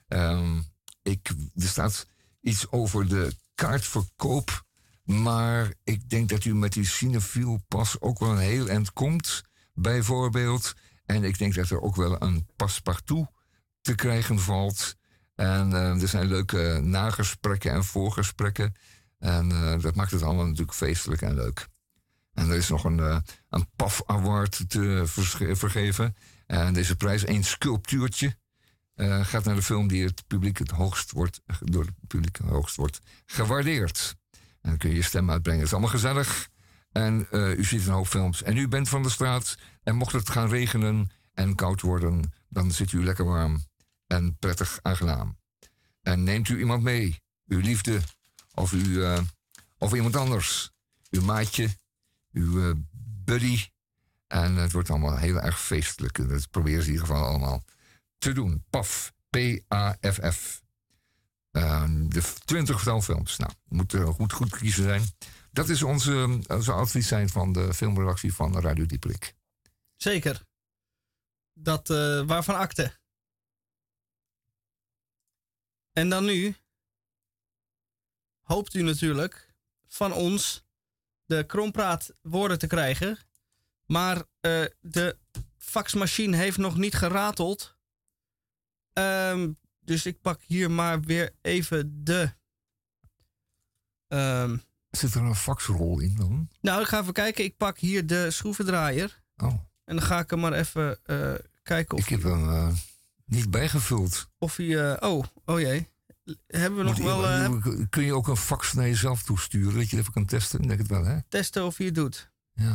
Ehm, 0.08 0.60
ik, 1.02 1.28
er 1.54 1.68
staat 1.68 2.06
iets 2.40 2.70
over 2.70 3.08
de 3.08 3.34
kaartverkoop. 3.54 4.64
Maar 5.04 5.74
ik 5.84 6.08
denk 6.08 6.28
dat 6.28 6.44
u 6.44 6.54
met 6.54 6.72
die 6.72 6.86
Cinefiel 6.86 7.60
pas 7.68 8.00
ook 8.00 8.18
wel 8.18 8.30
een 8.30 8.38
heel 8.38 8.68
eind 8.68 8.92
komt. 8.92 9.42
Bijvoorbeeld. 9.81 10.74
En 11.05 11.24
ik 11.24 11.39
denk 11.39 11.55
dat 11.55 11.70
er 11.70 11.81
ook 11.81 11.97
wel 11.97 12.23
een 12.23 12.47
paspartout 12.57 13.28
te 13.81 13.94
krijgen 13.94 14.39
valt. 14.39 14.97
En 15.35 15.73
eh, 15.73 16.02
er 16.02 16.09
zijn 16.09 16.27
leuke 16.27 16.81
nagesprekken 16.82 17.73
en 17.73 17.85
voorgesprekken. 17.85 18.74
En 19.19 19.51
eh, 19.51 19.81
dat 19.81 19.94
maakt 19.94 20.11
het 20.11 20.23
allemaal 20.23 20.44
natuurlijk 20.44 20.77
feestelijk 20.77 21.23
en 21.23 21.35
leuk. 21.35 21.69
En 22.32 22.51
er 22.51 22.57
is 22.57 22.69
nog 22.69 22.85
een, 22.85 23.01
eh, 23.01 23.19
een 23.48 23.66
PAF 23.77 24.02
Award 24.07 24.69
te 24.69 25.02
verge- 25.07 25.57
vergeven. 25.57 26.16
En 26.47 26.73
deze 26.73 26.97
prijs, 26.97 27.24
één 27.24 27.44
sculptuurtje, 27.44 28.39
gaat 29.23 29.44
naar 29.44 29.55
de 29.55 29.62
film 29.62 29.89
die 29.89 30.05
het 30.05 30.27
publiek 30.27 30.59
het 30.59 30.70
hoogst 30.70 31.12
wordt, 31.12 31.40
door 31.61 31.85
het 31.85 31.94
publiek 32.07 32.36
het 32.36 32.47
hoogst 32.47 32.77
wordt 32.77 33.01
gewaardeerd. 33.27 34.16
En 34.61 34.70
dan 34.70 34.78
kun 34.78 34.90
je 34.90 34.97
je 34.97 35.02
stem 35.02 35.31
uitbrengen. 35.31 35.61
Het 35.61 35.69
is 35.69 35.74
allemaal 35.74 35.94
gezellig. 35.94 36.48
En 36.92 37.26
eh, 37.30 37.58
u 37.58 37.64
ziet 37.64 37.86
een 37.86 37.92
hoop 37.92 38.06
films. 38.06 38.42
En 38.42 38.56
u 38.56 38.68
bent 38.68 38.88
van 38.88 39.02
de 39.02 39.10
straat. 39.10 39.56
En 39.82 39.96
mocht 39.96 40.12
het 40.12 40.30
gaan 40.30 40.48
regenen 40.48 41.10
en 41.34 41.54
koud 41.54 41.80
worden, 41.80 42.32
dan 42.48 42.72
zit 42.72 42.92
u 42.92 43.04
lekker 43.04 43.24
warm 43.24 43.64
en 44.06 44.36
prettig 44.38 44.78
aangenaam. 44.82 45.38
En 46.02 46.22
neemt 46.22 46.48
u 46.48 46.58
iemand 46.58 46.82
mee, 46.82 47.22
uw 47.46 47.60
liefde 47.60 48.00
of, 48.54 48.72
uw, 48.72 49.02
eh, 49.02 49.18
of 49.78 49.94
iemand 49.94 50.16
anders, 50.16 50.70
uw 51.10 51.22
maatje, 51.22 51.68
uw 52.32 52.70
eh, 52.70 52.76
buddy. 53.24 53.66
En 54.26 54.56
het 54.56 54.72
wordt 54.72 54.90
allemaal 54.90 55.16
heel 55.16 55.40
erg 55.40 55.60
feestelijk. 55.60 56.28
Dat 56.28 56.50
proberen 56.50 56.82
ze 56.82 56.86
in 56.88 56.92
ieder 56.92 57.06
geval 57.06 57.26
allemaal 57.26 57.64
te 58.18 58.32
doen. 58.32 58.64
PAF, 58.70 59.12
P-A-F-F. 59.30 60.62
De 62.08 62.22
twintigtal 62.44 63.00
films. 63.00 63.36
Nou, 63.36 63.52
moet 63.68 63.94
goed, 63.94 64.32
goed 64.32 64.56
kiezen 64.56 64.82
zijn. 64.82 65.02
Dat 65.52 65.68
is 65.68 65.82
onze, 65.82 66.40
onze 66.47 66.72
advies 66.72 67.09
zijn 67.09 67.28
van 67.28 67.52
de 67.52 67.74
filmredactie 67.74 68.35
van 68.35 68.60
Radio 68.60 68.86
Dieperik. 68.86 69.35
Zeker. 69.97 70.43
Dat, 71.52 71.90
eh, 71.90 72.27
waarvan 72.27 72.56
akte. 72.56 72.98
En 75.93 76.09
dan 76.09 76.24
nu 76.24 76.56
hoopt 78.40 78.74
u 78.74 78.82
natuurlijk 78.82 79.55
van 79.86 80.12
ons 80.12 80.64
de 81.24 81.44
krompraat 81.47 82.14
woorden 82.22 82.59
te 82.59 82.66
krijgen. 82.66 83.18
Maar 83.86 84.16
eh, 84.40 84.64
de 84.81 85.18
faxmachine 85.59 86.36
heeft 86.36 86.56
nog 86.56 86.77
niet 86.77 86.94
gerateld. 86.94 87.77
Ehm, 88.93 89.52
dus 89.81 90.06
ik 90.06 90.20
pak 90.20 90.43
hier 90.43 90.70
maar 90.70 91.01
weer 91.01 91.35
even 91.40 92.05
de. 92.05 92.32
Ehm, 94.09 94.56
Zit 94.90 95.14
er 95.14 95.22
een 95.22 95.34
faxrol 95.34 96.00
in 96.00 96.14
dan? 96.16 96.48
nou, 96.60 96.80
ik 96.82 96.86
ga 96.88 97.00
even 97.00 97.12
kijken. 97.12 97.44
Ik 97.44 97.56
pak 97.56 97.78
hier 97.78 98.06
de 98.06 98.30
schroevendraaier. 98.30 99.22
Oh, 99.36 99.46
En 99.84 99.96
dan 99.96 100.02
ga 100.02 100.18
ik 100.18 100.30
hem 100.30 100.40
maar 100.40 100.52
even 100.52 100.98
eh, 101.04 101.32
kijken 101.62 101.96
of 101.98 102.02
ik 102.04 102.08
heb 102.08 102.22
hem 102.22 102.48
eh, 102.50 102.68
niet 103.24 103.50
bijgevuld. 103.50 104.28
Of 104.38 104.56
hij. 104.56 104.92
eh, 104.96 105.10
oh, 105.10 105.24
oh 105.44 105.60
jee. 105.60 105.88
Hebben 106.46 106.78
we 106.78 106.84
nog 106.84 106.98
Moet- 106.98 107.04
wel 107.06 107.86
kun 107.90 108.04
je 108.04 108.14
ook 108.14 108.28
een 108.28 108.36
fax 108.36 108.72
naar 108.72 108.86
jezelf 108.86 109.22
toesturen? 109.22 109.74
Dat 109.74 109.90
je 109.90 109.96
even 109.98 110.12
kan 110.12 110.24
testen? 110.24 110.60
Ik 110.60 110.66
denk 110.68 110.78
het 110.78 110.88
wel, 110.88 111.04
hè? 111.04 111.18
testen 111.28 111.64
of 111.64 111.76
hij 111.76 111.86
het 111.86 111.94
doet? 111.94 112.30
Ja, 112.52 112.74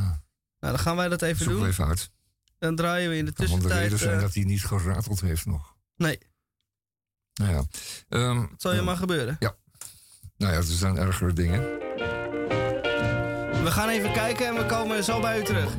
Nou, 0.59 0.73
dan 0.73 0.79
gaan 0.79 0.95
wij 0.95 1.07
dat 1.07 1.21
even 1.21 1.45
zoek 1.45 1.53
doen. 1.53 1.65
even 1.67 1.85
uit. 1.87 2.11
Dan 2.59 2.75
draaien 2.75 3.09
we 3.09 3.17
in 3.17 3.25
de 3.25 3.31
Kan 3.31 3.45
wel 3.45 3.55
de 3.55 3.61
tussentijd. 3.61 3.83
reden 3.91 3.99
zijn 4.07 4.19
dat 4.19 4.33
hij 4.33 4.43
niet 4.43 4.65
gerateld 4.65 5.21
heeft 5.21 5.45
nog. 5.45 5.75
Nee, 5.95 6.19
Nou 7.33 7.51
ja. 7.51 7.63
Ehm, 8.09 8.39
dat 8.49 8.61
zal 8.61 8.71
je 8.73 8.79
eh, 8.79 8.85
maar 8.85 8.97
gebeuren. 8.97 9.37
Nou 10.37 10.51
ja, 10.53 10.57
er 10.57 10.63
zijn 10.63 10.97
ergere 10.97 11.33
dingen. 11.33 11.83
We 13.65 13.71
gaan 13.71 13.89
even 13.89 14.11
kijken 14.11 14.47
en 14.47 14.55
we 14.55 14.65
komen 14.65 15.03
zo 15.03 15.19
bij 15.19 15.39
u 15.39 15.43
terug. 15.43 15.75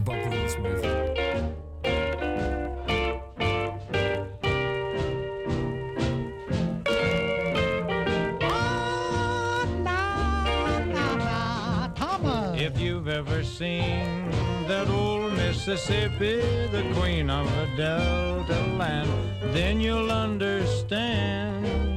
If 12.54 12.80
you've 12.80 13.08
ever 13.08 13.44
seen 13.44 14.30
that 14.66 14.88
old 14.88 15.32
Mississippi, 15.32 16.40
the 16.70 16.84
queen 17.00 17.30
of 17.30 17.46
the 17.46 17.66
Delta 17.76 18.60
land, 18.76 19.08
then 19.52 19.80
you'll 19.80 20.10
understand 20.10 21.95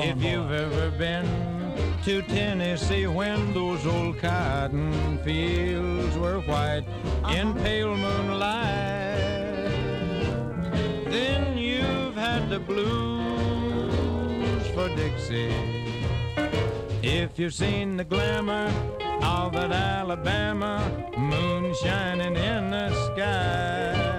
if 0.00 0.22
you've 0.22 0.52
ever 0.52 0.90
been 0.92 1.26
to 2.04 2.22
Tennessee 2.22 3.08
when 3.08 3.52
those 3.52 3.84
old 3.84 4.18
cotton 4.18 5.18
fields 5.24 6.16
were 6.16 6.38
white 6.40 6.84
uh-huh. 7.24 7.34
in 7.34 7.54
pale 7.54 7.96
moonlight, 7.96 9.18
then 11.10 11.58
you've 11.58 12.14
had 12.14 12.48
the 12.48 12.60
blues 12.60 14.66
for 14.68 14.88
Dixie. 14.94 15.52
If 17.02 17.38
you've 17.38 17.54
seen 17.54 17.96
the 17.96 18.04
glamour 18.04 18.72
of 19.22 19.52
that 19.52 19.72
Alabama 19.72 20.90
moon 21.16 21.74
shining 21.82 22.36
in 22.36 22.70
the 22.70 22.90
sky, 23.14 24.18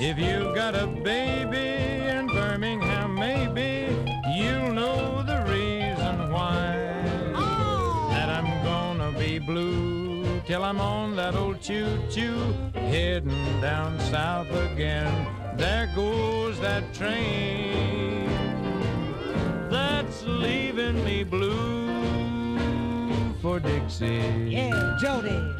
if 0.00 0.18
you've 0.18 0.54
got 0.54 0.74
a 0.74 0.86
baby 0.86 2.17
blue 9.48 10.42
till 10.46 10.62
I'm 10.62 10.78
on 10.78 11.16
that 11.16 11.34
old 11.34 11.58
choo-choo 11.62 12.54
heading 12.74 13.60
down 13.62 13.98
south 14.00 14.50
again. 14.50 15.10
There 15.56 15.90
goes 15.96 16.60
that 16.60 16.92
train 16.92 18.28
that's 19.70 20.22
leaving 20.24 21.02
me 21.02 21.24
blue 21.24 21.88
for 23.40 23.58
Dixie. 23.58 24.48
Yeah, 24.50 24.98
Jody. 25.00 25.57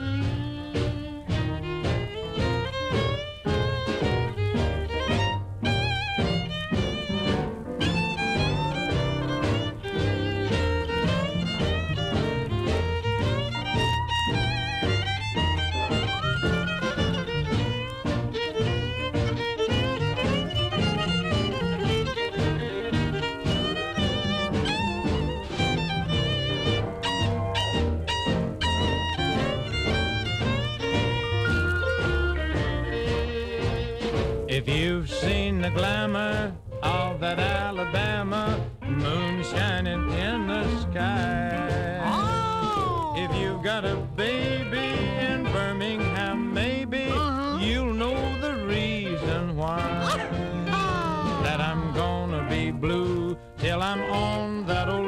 Seen 35.20 35.60
the 35.60 35.70
glamour 35.70 36.54
of 36.82 37.18
that 37.20 37.38
Alabama 37.38 38.64
moon 38.82 39.42
shining 39.42 40.10
in 40.12 40.46
the 40.46 40.64
sky, 40.82 42.00
oh. 42.04 43.14
if 43.16 43.34
you've 43.40 43.62
got 43.62 43.84
a 43.84 43.96
baby 44.16 44.88
in 45.26 45.42
Birmingham, 45.44 46.52
maybe 46.54 47.06
uh-huh. 47.10 47.58
you'll 47.60 47.92
know 47.92 48.16
the 48.40 48.64
reason 48.66 49.56
why. 49.56 49.80
Oh. 50.70 51.40
That 51.42 51.60
I'm 51.60 51.92
gonna 51.94 52.46
be 52.48 52.70
blue 52.70 53.36
till 53.58 53.82
I'm 53.82 54.02
on 54.12 54.66
that 54.66 54.88
old 54.88 55.07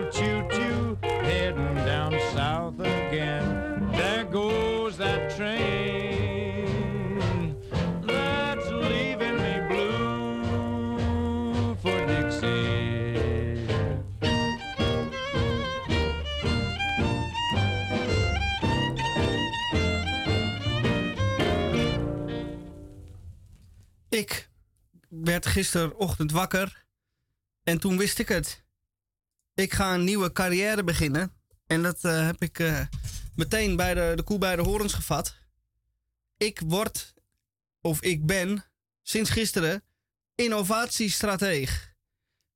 werd 25.24 25.47
gisterochtend 25.47 26.32
wakker 26.32 26.86
en 27.62 27.80
toen 27.80 27.97
wist 27.97 28.18
ik 28.18 28.28
het. 28.28 28.64
Ik 29.55 29.72
ga 29.72 29.94
een 29.94 30.05
nieuwe 30.05 30.32
carrière 30.32 30.84
beginnen. 30.84 31.32
En 31.66 31.82
dat 31.82 32.05
eh, 32.05 32.26
heb 32.26 32.42
ik 32.42 32.59
eh, 32.59 32.80
meteen 33.34 33.76
bij 33.76 33.94
de, 33.94 34.12
de 34.16 34.22
koe 34.22 34.38
bij 34.38 34.56
de 34.56 34.62
horens 34.62 34.92
gevat. 34.92 35.36
Ik 36.36 36.60
word, 36.66 37.14
of 37.80 38.02
ik 38.02 38.26
ben, 38.26 38.64
sinds 39.02 39.30
gisteren 39.30 39.82
innovatiestrateeg. 40.34 41.94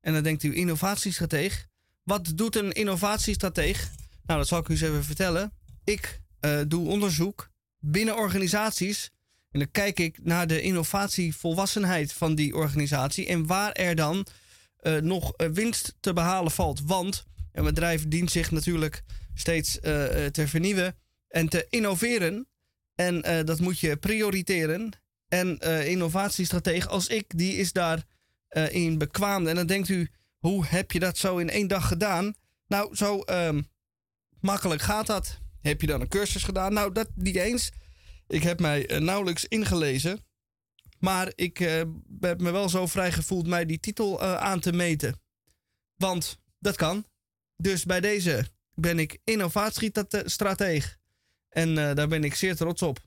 En 0.01 0.13
dan 0.13 0.23
denkt 0.23 0.43
u, 0.43 0.57
innovatiestrateeg? 0.57 1.67
Wat 2.03 2.33
doet 2.35 2.57
een 2.57 2.73
innovatiestrateeg? 2.73 3.91
Nou, 4.27 4.39
dat 4.39 4.49
zal 4.49 4.59
ik 4.59 4.69
u 4.69 4.73
eens 4.73 4.81
even 4.81 5.05
vertellen. 5.05 5.53
Ik 5.85 6.21
eh, 6.41 6.61
doe 6.69 6.89
onderzoek 6.89 7.51
binnen 7.79 8.17
organisaties. 8.17 9.11
En 9.55 9.61
dan 9.61 9.71
kijk 9.71 9.99
ik 10.01 10.19
naar 10.23 10.47
de 10.47 10.61
innovatievolwassenheid 10.61 12.13
van 12.13 12.35
die 12.35 12.55
organisatie. 12.55 13.27
En 13.27 13.47
waar 13.47 13.73
er 13.73 13.95
dan 13.95 14.27
eh, 14.77 14.97
nog 14.97 15.33
eh, 15.33 15.49
winst 15.49 15.95
te 16.01 16.13
behalen 16.13 16.53
valt. 16.53 16.81
Want 16.85 17.27
een 17.53 17.65
bedrijf 17.65 18.09
dient 18.09 18.31
zich 18.31 18.51
natuurlijk 18.51 19.03
steeds 19.35 19.81
eh, 19.81 19.93
te 20.27 20.49
vernieuwen 20.49 20.97
en 21.29 21.49
te 21.49 21.67
innoveren. 21.71 22.49
En 22.95 23.45
dat 23.45 23.61
moet 23.61 23.79
je 23.79 23.97
prioriteren. 23.97 24.91
En 25.29 25.59
innovatiestratege 25.87 26.89
als 26.89 27.07
ik, 27.07 27.25
die 27.29 27.57
is 27.57 27.73
daarin 27.73 28.05
in 28.71 28.99
bekwaam. 28.99 29.47
En 29.47 29.55
dan 29.55 29.67
denkt 29.67 29.89
u, 29.89 30.11
hoe 30.39 30.67
heb 30.67 30.93
je 30.93 30.99
dat 30.99 31.19
zo 31.19 31.37
in 31.37 31.51
één 31.51 31.69
dag 31.69 31.89
gedaan? 31.89 32.35
Nou, 32.67 32.97
zo 32.97 33.21
ehm, 33.21 33.63
makkelijk 34.41 34.83
gaat 34.83 35.07
dat. 35.07 35.39
Heb 35.61 35.81
je 35.81 35.87
dan 35.87 36.01
een 36.01 36.09
cursus 36.09 36.43
gedaan? 36.43 36.73
Nou, 36.73 36.93
dat 36.93 37.09
niet 37.15 37.37
eens. 37.37 37.71
Ik 38.27 38.43
heb 38.43 38.61
mij 38.61 38.89
eh, 38.89 39.01
nauwelijks 39.01 39.45
ingelezen. 39.45 40.25
Maar 40.99 41.33
ik 41.35 41.61
eh, 41.61 41.83
heb 42.21 42.41
me 42.41 42.51
wel 42.51 42.69
zo 42.69 42.87
vrij 42.87 43.13
gevoeld 43.13 43.47
mij 43.47 43.67
die 43.67 43.81
titel 43.81 44.21
eh, 44.21 44.37
aan 44.37 44.61
te 44.61 44.73
meten. 44.73 45.21
Want 45.97 46.39
dat 46.59 46.77
kan. 46.77 47.07
Dus 47.57 47.85
bij 47.85 48.01
deze 48.01 48.47
ben 48.75 48.99
ik 48.99 49.19
innovatiestrateeg. 49.25 50.99
En 51.49 51.75
daar 51.75 52.09
ben 52.09 52.25
ik 52.25 52.35
zeer 52.35 52.57
trots 52.57 52.83
op. 52.83 52.99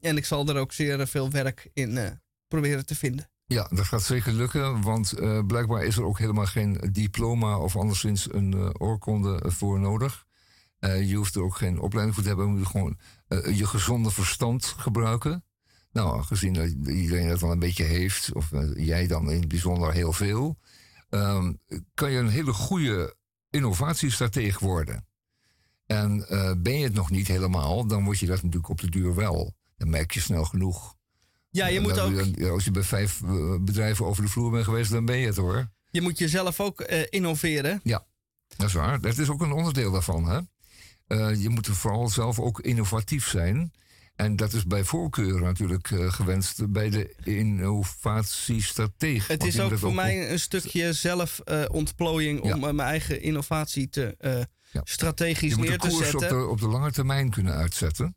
En 0.00 0.16
ik 0.16 0.24
zal 0.24 0.48
er 0.48 0.56
ook 0.56 0.72
zeer 0.72 1.06
veel 1.06 1.30
werk 1.30 1.70
in 1.72 2.20
proberen 2.48 2.86
te 2.86 2.94
vinden. 2.94 3.30
Ja, 3.44 3.68
dat 3.70 3.86
gaat 3.86 4.02
zeker 4.02 4.32
lukken, 4.32 4.82
want 4.82 5.14
blijkbaar 5.46 5.84
is 5.84 5.96
er 5.96 6.04
ook 6.04 6.18
helemaal 6.18 6.46
geen 6.46 6.88
diploma 6.92 7.58
of 7.58 7.76
anderszins 7.76 8.32
een 8.32 8.80
oorkonde 8.80 9.50
voor 9.50 9.80
nodig. 9.80 10.26
Eh, 10.80 11.08
je 11.08 11.16
hoeft 11.16 11.34
er 11.34 11.42
ook 11.42 11.56
geen 11.56 11.78
opleiding 11.80 12.14
voor 12.14 12.22
te 12.22 12.28
hebben, 12.28 12.46
je 12.48 12.58
moet 12.58 12.66
gewoon 12.66 12.98
eh, 13.28 13.58
je 13.58 13.66
gezonde 13.66 14.10
verstand 14.10 14.64
gebruiken. 14.64 15.44
Nou, 15.92 16.22
gezien 16.22 16.52
dat 16.52 16.68
iedereen 16.86 17.28
dat 17.28 17.40
wel 17.40 17.50
een 17.52 17.58
beetje 17.58 17.84
heeft, 17.84 18.32
of 18.32 18.52
eh, 18.52 18.86
jij 18.86 19.06
dan 19.06 19.30
in 19.30 19.38
het 19.38 19.48
bijzonder 19.48 19.92
heel 19.92 20.12
veel, 20.12 20.58
ehm, 21.08 21.52
kan 21.94 22.10
je 22.10 22.18
een 22.18 22.28
hele 22.28 22.52
goede 22.52 23.14
innovatiestratege 23.50 24.64
worden. 24.64 25.04
En 25.86 26.26
ben 26.62 26.78
je 26.78 26.84
het 26.84 26.94
nog 26.94 27.10
niet 27.10 27.28
helemaal, 27.28 27.86
dan 27.86 28.04
word 28.04 28.18
je 28.18 28.26
dat 28.26 28.36
natuurlijk 28.36 28.68
op 28.68 28.80
de 28.80 28.90
duur 28.90 29.14
wel. 29.14 29.54
Dan 29.76 29.90
merk 29.90 30.10
je 30.12 30.20
snel 30.20 30.44
genoeg. 30.44 30.94
Ja, 31.50 31.66
je 31.66 31.80
moet 31.80 31.94
dan- 31.94 32.18
ook 32.18 32.38
dan- 32.38 32.50
als 32.50 32.64
je 32.64 32.70
bij 32.70 32.82
vijf 32.82 33.20
bedrijven 33.60 34.06
over 34.06 34.22
de 34.22 34.28
vloer 34.28 34.50
bent 34.50 34.64
geweest, 34.64 34.90
dan 34.90 35.04
ben 35.04 35.16
je 35.18 35.26
het 35.26 35.36
hoor. 35.36 35.70
je 35.90 36.00
moet 36.00 36.18
jezelf 36.18 36.60
ook 36.60 36.80
innoveren. 37.10 37.80
Ja, 37.82 38.06
dat 38.56 38.66
is 38.66 38.72
waar. 38.72 39.00
Dat 39.00 39.18
is 39.18 39.28
ook 39.28 39.40
een 39.40 39.52
onderdeel 39.52 39.90
daarvan. 39.92 40.28
Hè? 40.28 40.40
Eh, 41.10 41.42
je 41.42 41.48
moet 41.48 41.66
vooral 41.66 42.08
zelf 42.08 42.38
ook 42.40 42.60
innovatief 42.60 43.28
zijn. 43.28 43.72
En 44.16 44.36
dat 44.36 44.52
is 44.52 44.64
bij 44.66 44.84
voorkeur 44.84 45.40
natuurlijk 45.40 45.90
eh, 45.90 46.12
gewenst 46.12 46.70
bij 46.72 46.90
de 46.90 47.14
innovatiestratege. 47.24 49.32
Het 49.32 49.44
is 49.44 49.60
ook 49.60 49.78
voor 49.78 49.94
mij 49.94 50.30
een 50.32 50.40
stukje 50.40 50.92
zelfontplooiing 50.92 52.44
Ja. 52.44 52.54
om 52.54 52.64
eh, 52.64 52.72
mijn 52.72 52.88
eigen 52.88 53.22
innovatie 53.22 53.88
te 53.88 54.14
eh, 54.18 54.40
Ja. 54.72 54.80
strategisch 54.84 55.50
Je 55.50 55.56
moet 55.56 55.64
de 55.64 55.70
neer 55.70 55.78
te 55.80 55.88
koers 55.88 56.14
op 56.14 56.20
zetten. 56.20 56.38
de, 56.38 56.46
op 56.46 56.60
de 56.60 56.68
lange 56.68 56.92
termijn 56.92 57.30
kunnen 57.30 57.54
uitzetten. 57.54 58.16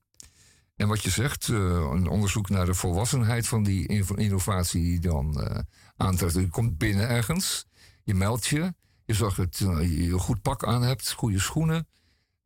En 0.76 0.88
wat 0.88 1.04
je 1.04 1.10
zegt, 1.10 1.50
eh, 1.50 1.56
een 1.92 2.08
onderzoek 2.08 2.50
naar 2.50 2.66
de 2.66 2.74
volwassenheid 2.74 3.48
van 3.48 3.64
die 3.64 3.88
in- 3.88 4.06
innovatie 4.16 4.82
die 4.82 5.00
dan 5.00 5.42
eh 5.42 5.60
aantrekt. 5.98 6.34
Je 6.34 6.50
komt 6.50 6.78
binnen 6.78 7.08
ergens, 7.10 7.66
je 8.04 8.14
meldt 8.14 8.46
je, 8.46 8.74
je 9.06 9.14
zorgt 9.14 9.38
dat 9.38 9.60
eh, 9.60 9.98
je 10.06 10.12
een 10.12 10.20
goed 10.20 10.42
pak 10.42 10.66
aan 10.66 10.84
hebt, 10.84 11.12
goede 11.12 11.40
schoenen. 11.40 11.88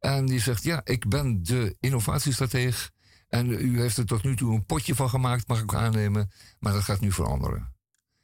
En 0.08 0.26
die 0.26 0.40
zegt, 0.40 0.64
ja, 0.64 0.82
ik 0.84 1.08
ben 1.08 1.44
de 1.44 1.76
innovatiestratege. 1.80 2.90
En 3.30 3.50
u 3.50 3.82
heeft 3.82 3.98
er 3.98 4.06
tot 4.06 4.24
nu 4.24 4.36
toe 4.36 4.54
een 4.54 4.66
potje 4.66 4.96
van 4.96 5.10
gemaakt, 5.10 5.48
mag 5.48 5.62
ik 5.62 5.74
aannemen. 5.74 6.32
Maar 6.60 6.74
dat 6.74 6.84
gaat 6.84 7.00
nu 7.00 7.12
veranderen. 7.12 7.74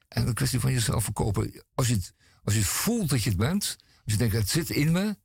En 0.08 0.28
een 0.28 0.34
kwestie 0.34 0.60
van 0.60 0.72
jezelf 0.72 1.04
verkopen. 1.04 1.64
Als 1.74 1.88
je 1.88 1.94
het, 1.94 2.14
als 2.44 2.56
je 2.56 2.64
voelt 2.64 3.10
dat 3.10 3.24
je 3.24 3.30
het 3.30 3.38
bent, 3.38 3.76
als 4.04 4.14
je 4.14 4.18
denkt, 4.18 4.36
het 4.36 4.50
zit 4.50 4.70
in 4.70 4.92
me, 4.92 5.16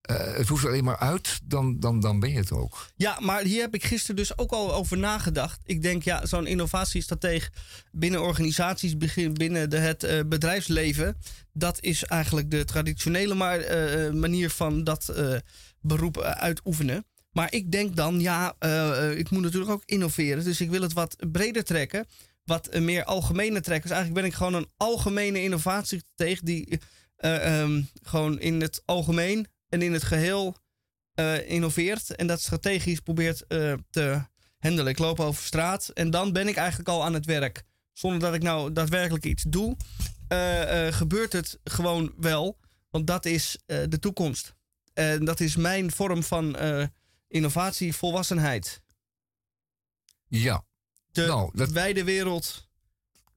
eh, 0.00 0.34
het 0.34 0.48
hoeft 0.48 0.66
alleen 0.66 0.84
maar 0.84 0.98
uit, 0.98 1.40
dan, 1.44 1.80
dan, 1.80 2.00
dan 2.00 2.20
ben 2.20 2.30
je 2.30 2.38
het 2.38 2.52
ook. 2.52 2.86
Ja, 2.96 3.20
maar 3.20 3.42
hier 3.42 3.60
heb 3.60 3.74
ik 3.74 3.84
gisteren 3.84 4.16
dus 4.16 4.38
ook 4.38 4.50
al 4.50 4.74
over 4.74 4.98
nagedacht. 4.98 5.60
Ik 5.64 5.82
denk, 5.82 6.02
ja, 6.02 6.26
zo'n 6.26 6.46
innovatiestratege 6.46 7.50
binnen 7.92 8.22
organisaties, 8.22 8.96
binnen 9.32 9.70
de, 9.70 9.78
het 9.78 10.04
eh, 10.04 10.20
bedrijfsleven, 10.26 11.16
dat 11.52 11.80
is 11.80 12.04
eigenlijk 12.04 12.50
de 12.50 12.64
traditionele 12.64 13.34
maar, 13.34 13.58
eh, 13.58 14.12
manier 14.12 14.50
van 14.50 14.84
dat 14.84 15.08
beroep 15.80 16.16
eh, 16.16 16.30
uitoefenen. 16.30 17.04
Maar 17.32 17.52
ik 17.52 17.72
denk 17.72 17.96
dan, 17.96 18.20
ja, 18.20 18.54
eh, 18.58 19.10
eh, 19.10 19.18
ik 19.18 19.30
moet 19.30 19.42
natuurlijk 19.42 19.70
ook 19.70 19.82
innoveren. 19.84 20.44
Dus 20.44 20.60
ik 20.60 20.70
wil 20.70 20.82
het 20.82 20.92
wat 20.92 21.16
breder 21.32 21.64
trekken. 21.64 22.06
Wat 22.44 22.78
meer 22.78 23.04
algemene 23.04 23.60
trekken. 23.60 23.88
Dus 23.88 23.98
eigenlijk 23.98 24.20
ben 24.20 24.30
ik 24.30 24.36
gewoon 24.36 24.54
een 24.54 24.70
algemene 24.76 25.42
innovatiestratege 25.42 26.44
die 26.44 26.80
eh, 27.16 27.60
ehm, 27.60 27.82
gewoon 28.02 28.40
in 28.40 28.60
het 28.60 28.82
algemeen 28.84 29.46
en 29.68 29.82
in 29.82 29.92
het 29.92 30.02
geheel 30.02 30.56
eh, 31.14 31.50
innoveert 31.50 32.16
en 32.16 32.26
dat 32.26 32.40
strategisch 32.40 33.00
probeert 33.00 33.44
te 33.90 34.22
handelen. 34.58 34.92
Ik 34.92 34.98
loop 34.98 35.20
over 35.20 35.44
straat 35.44 35.88
en 35.88 36.10
dan 36.10 36.32
ben 36.32 36.48
ik 36.48 36.56
eigenlijk 36.56 36.88
al 36.88 37.04
aan 37.04 37.14
het 37.14 37.26
werk. 37.26 37.62
Zonder 37.92 38.20
dat 38.20 38.34
ik 38.34 38.42
nou 38.42 38.72
daadwerkelijk 38.72 39.24
iets 39.24 39.44
doe, 39.48 39.76
gebeurt 40.90 41.32
het 41.32 41.58
gewoon 41.64 42.12
wel. 42.16 42.58
Want 42.90 43.06
dat 43.06 43.24
is 43.24 43.58
de 43.66 43.98
toekomst. 44.00 44.54
En 45.00 45.24
dat 45.24 45.40
is 45.40 45.56
mijn 45.56 45.92
vorm 45.92 46.22
van 46.22 46.56
eh, 46.56 46.86
innovatie, 47.28 47.94
volwassenheid. 47.94 48.80
Ja, 50.26 50.64
De 51.12 51.26
Nou, 51.26 51.50
dat- 51.54 51.70
wijde 51.70 52.04
wereld. 52.04 52.68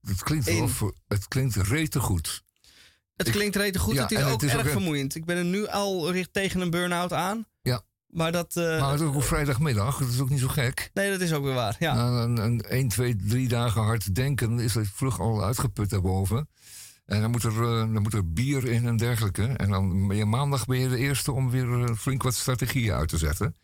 het 0.02 0.24
klinkt, 0.24 0.46
wel 0.46 0.68
voor, 0.68 0.94
het 1.08 1.28
klinkt 1.28 1.56
rete 1.56 2.00
goed. 2.00 2.44
Het 3.16 3.28
Ik- 3.28 3.34
klinkt 3.34 3.56
rete 3.56 3.80
goed. 3.80 3.94
Ja, 3.96 4.02
het 4.02 4.12
is 4.12 4.24
ook 4.24 4.32
het 4.32 4.44
is 4.44 4.52
erg 4.52 4.62
ook 4.66 4.72
vermoeiend. 4.72 5.16
Ik 5.16 5.26
ben 5.26 5.38
er 5.38 5.46
nu 5.46 5.68
al 5.68 6.12
richt 6.12 6.34
tegen 6.34 6.62
een 6.62 6.70
burn-out 6.70 7.14
aan. 7.14 7.46
Ja. 7.62 7.82
Maar 8.08 8.32
dat... 8.32 8.56
eh, 8.56 8.80
Maar 8.80 8.92
het 8.92 9.00
is 9.02 9.08
ook 9.08 9.16
op 9.16 9.24
vrijdagmiddag, 9.24 9.98
dat 10.00 10.10
is 10.10 10.20
ook 10.20 10.30
niet 10.30 10.40
zo 10.40 10.48
gek. 10.48 10.90
nee, 10.94 11.12
dat 11.12 11.20
is 11.22 11.34
ook 11.34 11.44
weer 11.44 11.54
waar. 11.54 11.76
Ja. 11.80 11.94
Na 11.96 12.24
een, 12.24 12.38
een 12.38 12.62
1, 12.62 12.88
2, 12.88 13.16
3 13.16 13.48
dagen 13.48 13.82
hard 13.82 14.16
denken 14.16 14.60
is 14.60 14.74
het 14.74 14.88
vlug 14.88 15.20
al 15.20 15.44
uitgeput 15.44 15.90
daarboven. 15.90 16.50
En 17.06 17.22
dan 17.22 17.32
moet, 17.32 17.44
er, 17.44 17.64
eh, 17.64 17.94
dan 17.94 18.02
moet 18.02 18.14
er 18.14 18.34
bier 18.34 18.66
in 18.66 18.88
en 18.88 18.98
dergelijke. 18.98 19.44
En 19.44 19.70
dan 19.70 20.08
ben 20.08 20.18
je 20.18 20.26
maandag 20.26 20.66
ben 20.66 20.80
je 20.80 20.90
de 20.90 20.98
eerste 20.98 21.32
om 21.32 21.50
weer 21.50 21.84
eh, 21.84 21.96
flink 21.96 22.24
wat 22.24 22.34
strategieën 22.34 22.94
uit 22.94 23.10
te 23.10 23.18
zetten. 23.18 23.56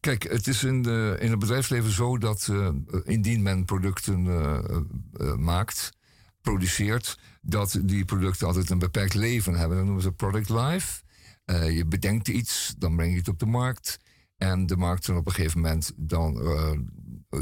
Kijk, 0.00 0.22
het 0.22 0.46
is 0.46 0.64
in, 0.64 0.82
de, 0.82 1.16
in 1.20 1.30
het 1.30 1.38
bedrijfsleven 1.38 1.90
zo 1.90 2.18
dat 2.18 2.48
eh, 2.50 2.68
indien 3.04 3.42
men 3.42 3.64
producten 3.64 4.22
maakt, 5.44 5.90
produceert, 6.40 7.18
dat 7.42 7.80
die 7.82 8.04
producten 8.04 8.46
altijd 8.46 8.70
een 8.70 8.78
beperkt 8.78 9.14
leven 9.14 9.54
hebben. 9.54 9.76
Dat 9.76 9.86
noemen 9.86 10.02
ze 10.02 10.12
product 10.12 10.48
life. 10.48 11.02
Je 11.46 11.84
bedenkt 11.86 12.28
iets, 12.28 12.74
dan 12.78 12.96
breng 12.96 13.12
je 13.12 13.18
het 13.18 13.28
op 13.28 13.38
de 13.38 13.46
markt. 13.46 13.98
En 14.38 14.66
de 14.66 14.76
markt 14.76 15.04
zal 15.04 15.16
op 15.16 15.26
een 15.26 15.32
gegeven 15.32 15.60
moment 15.60 15.92
dan 15.96 16.40
eh, 16.40 16.72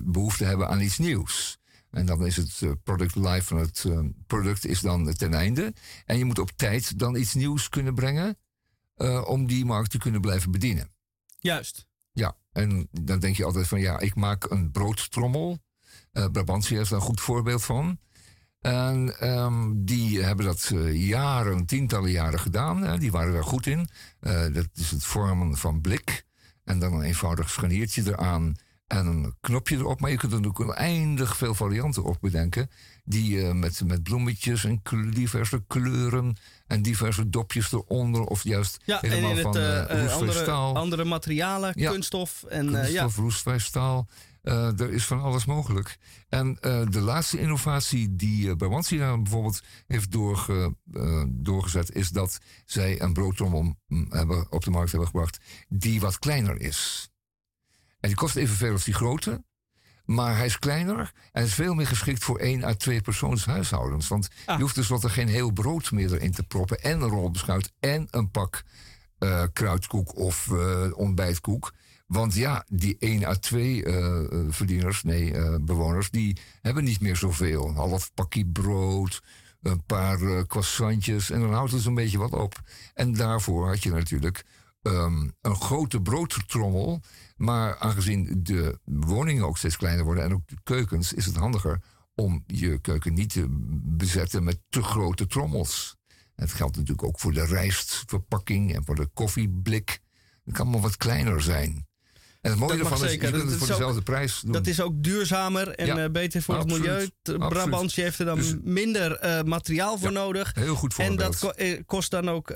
behoefte 0.04 0.44
hebben 0.44 0.68
aan 0.68 0.80
iets 0.80 0.98
nieuws. 0.98 1.58
En 1.96 2.06
dan 2.06 2.26
is 2.26 2.36
het 2.36 2.62
eh, 2.62 2.70
product 2.84 3.14
life 3.14 3.42
van 3.42 3.56
het 3.56 3.84
eh, 3.84 3.98
product 4.26 4.66
is 4.66 4.80
dan 4.80 5.12
ten 5.12 5.34
einde. 5.34 5.74
En 6.04 6.18
je 6.18 6.24
moet 6.24 6.38
op 6.38 6.50
tijd 6.56 6.98
dan 6.98 7.16
iets 7.16 7.34
nieuws 7.34 7.68
kunnen 7.68 7.94
brengen 7.94 8.38
eh, 8.94 9.24
om 9.26 9.46
die 9.46 9.64
markt 9.64 9.90
te 9.90 9.98
kunnen 9.98 10.20
blijven 10.20 10.50
bedienen. 10.50 10.90
Juist. 11.38 11.86
Ja, 12.12 12.36
en 12.52 12.88
dan 12.90 13.18
denk 13.18 13.36
je 13.36 13.44
altijd 13.44 13.68
van 13.68 13.80
ja, 13.80 13.98
ik 13.98 14.14
maak 14.14 14.50
een 14.50 14.70
broodtrommel. 14.70 15.58
Eh 16.12 16.26
Brabantia 16.32 16.80
is 16.80 16.88
daar 16.88 16.98
een 16.98 17.04
goed 17.04 17.20
voorbeeld 17.20 17.64
van. 17.64 17.98
En 18.60 19.20
ehm, 19.20 19.72
die 19.74 20.22
hebben 20.22 20.46
dat 20.46 20.72
jaren, 20.92 21.66
tientallen 21.66 22.10
jaren 22.10 22.40
gedaan. 22.40 22.82
Hè. 22.82 22.98
Die 22.98 23.10
waren 23.10 23.32
daar 23.32 23.44
goed 23.44 23.66
in. 23.66 23.88
Dat 24.52 24.68
is 24.74 24.90
het 24.90 25.04
vormen 25.04 25.56
van 25.56 25.80
blik. 25.80 26.24
En 26.64 26.78
dan 26.78 26.92
een 26.92 27.02
eenvoudig 27.02 27.50
scharniertje 27.50 28.02
eraan 28.06 28.54
en 28.86 29.06
een 29.06 29.36
knopje 29.40 29.76
erop. 29.76 30.00
Maar 30.00 30.10
je 30.10 30.16
kunt 30.16 30.32
er 30.32 30.46
ook 30.46 30.60
oneindig 30.60 31.36
veel 31.36 31.54
varianten 31.54 32.04
op 32.04 32.16
bedenken. 32.20 32.70
Die 33.04 33.42
eh, 33.42 33.52
met, 33.52 33.82
met 33.84 34.02
bloemetjes 34.02 34.64
en 34.64 34.82
diverse 35.10 35.64
kleuren 35.66 36.36
en 36.66 36.82
diverse 36.82 37.28
dopjes 37.28 37.72
eronder. 37.72 38.22
Of 38.24 38.44
juist 38.44 38.78
Ja, 38.84 39.02
en 39.02 39.10
helemaal 39.10 39.30
in 39.30 39.36
het 39.36 39.44
van 39.44 39.56
eh, 39.56 39.80
eh 39.80 39.88
roestvrij 39.88 40.18
andere, 40.18 40.42
staal. 40.42 40.76
andere 40.76 41.04
materialen, 41.04 41.72
Ja. 41.74 41.90
kunststof. 41.90 42.44
En, 42.48 42.66
eh, 42.66 42.72
ja. 42.72 42.78
Kunststof, 42.80 43.16
roestvrij 43.16 43.58
staal. 43.58 44.08
Er 44.42 44.92
is 44.92 45.04
van 45.04 45.20
alles 45.20 45.44
mogelijk. 45.44 45.98
En 46.28 46.58
de 46.90 47.00
laatste 47.00 47.40
innovatie 47.40 48.16
die 48.16 48.46
uh, 48.46 48.54
Brabantia 48.54 49.18
bijvoorbeeld 49.18 49.62
heeft 49.86 50.12
doorge, 50.12 50.74
doorgezet... 51.28 51.94
is 51.94 52.08
dat 52.08 52.38
zij 52.64 53.00
een 53.00 53.12
broodtrommel 53.12 53.76
mm, 53.86 54.06
hebben, 54.10 54.46
op 54.52 54.64
de 54.64 54.70
markt 54.70 54.90
hebben 54.90 55.08
gebracht... 55.08 55.38
die 55.68 56.00
wat 56.00 56.18
kleiner 56.18 56.60
is. 56.60 57.10
En 58.06 58.12
die 58.12 58.20
kost 58.20 58.36
evenveel 58.36 58.72
als 58.72 58.84
die 58.84 58.94
grote... 58.94 59.44
Maar 60.04 60.36
hij 60.36 60.46
is 60.46 60.58
kleiner 60.58 61.12
en 61.32 61.44
is 61.44 61.54
veel 61.54 61.74
meer 61.74 61.86
geschikt 61.86 62.24
voor 62.24 62.38
één 62.38 62.64
à 62.64 62.74
twee 62.74 63.00
persoonshuishoudens. 63.00 64.08
Want 64.08 64.28
Ah. 64.44 64.56
je 64.56 64.62
hoeft 64.62 64.74
dus 64.74 64.90
er 64.90 65.10
geen 65.10 65.28
heel 65.28 65.50
brood 65.50 65.90
meer 65.90 66.12
erin 66.12 66.32
te 66.32 66.42
proppen... 66.42 66.80
en 66.82 67.00
een 67.00 67.08
rol 67.08 67.30
beschuit 67.30 67.72
en 67.80 68.06
een 68.10 68.30
pak 68.30 68.62
eh, 69.18 69.42
kruidkoek 69.52 70.16
of 70.16 70.50
eh, 70.50 70.86
ontbijtkoek. 70.94 71.72
Want 72.06 72.34
ja, 72.34 72.64
die 72.68 72.96
1 72.98 73.24
à 73.24 73.34
2 73.34 73.84
eh, 73.84 74.20
verdieners, 74.48 75.02
nee, 75.02 75.60
bewoners, 75.60 76.10
die 76.10 76.38
hebben 76.62 76.84
niet 76.84 77.00
meer 77.00 77.16
zoveel. 77.16 77.68
Een 77.68 77.74
half 77.74 78.14
pakje 78.14 78.46
brood, 78.46 79.22
een 79.66 79.84
paar 79.84 80.20
eh, 80.20 80.42
croissantjes 80.46 81.30
en 81.30 81.40
dan 81.40 81.52
houdt 81.52 81.72
het 81.72 81.82
zo'n 81.82 81.94
beetje 81.94 82.18
wat 82.18 82.32
op. 82.32 82.60
En 82.94 83.12
daarvoor 83.12 83.66
had 83.66 83.82
je 83.82 83.90
natuurlijk 83.90 84.44
ehm, 84.86 85.28
een 85.40 85.56
grote 85.56 86.00
broodtrommel. 86.00 87.00
Maar 87.36 87.78
aangezien 87.78 88.40
de 88.42 88.78
woningen 88.84 89.44
ook 89.44 89.58
steeds 89.58 89.76
kleiner 89.76 90.04
worden 90.04 90.24
en 90.24 90.32
ook 90.32 90.46
de 90.46 90.56
keukens, 90.62 91.12
is 91.12 91.26
het 91.26 91.36
handiger 91.36 91.82
om 92.14 92.44
je 92.46 92.78
keuken 92.78 93.14
niet 93.14 93.32
te 93.32 93.46
bezetten 93.82 94.44
met 94.44 94.60
te 94.68 94.82
grote 94.82 95.26
trommels. 95.26 95.96
Het 96.34 96.52
geldt 96.52 96.76
natuurlijk 96.76 97.08
ook 97.08 97.20
voor 97.20 97.32
de 97.32 97.44
rijstverpakking 97.44 98.74
en 98.74 98.84
voor 98.84 98.94
de 98.94 99.08
koffieblik. 99.14 100.00
Het 100.44 100.54
kan 100.54 100.70
maar 100.70 100.80
wat 100.80 100.96
kleiner 100.96 101.42
zijn. 101.42 101.86
En 102.46 102.52
het 102.52 102.60
mooie 102.60 102.76
Dat 102.76 102.80
ervan 102.90 103.04
is, 103.04 103.10
zeker. 103.10 103.26
je 103.26 103.30
kunt 103.32 103.42
Dat 103.42 103.50
het 103.52 103.60
voor 103.60 103.68
ook- 103.70 103.76
dezelfde 103.78 104.02
prijs 104.02 104.40
doen. 104.40 104.52
Dat 104.52 104.66
is 104.66 104.80
ook 104.80 105.02
duurzamer 105.02 105.68
en 105.68 105.86
Ja, 105.86 105.98
eh, 106.04 106.10
beter 106.10 106.42
voor 106.42 106.56
absoluut. 106.56 106.86
het 106.86 107.12
milieu. 107.38 107.48
Brabantje 107.48 108.02
heeft 108.02 108.18
er 108.18 108.24
dan 108.24 108.38
Dus- 108.38 108.54
minder 108.62 109.12
eh, 109.16 109.42
materiaal 109.42 109.98
voor 109.98 110.12
Ja, 110.12 110.14
nodig. 110.14 110.50
Heel 110.54 110.74
goed 110.74 110.94
En 110.98 111.06
voorbeeld. 111.06 111.18
dat 111.18 111.38
ko- 111.38 111.48
eh, 111.50 111.80
kost 111.86 112.10
dan 112.10 112.30
ook 112.30 112.52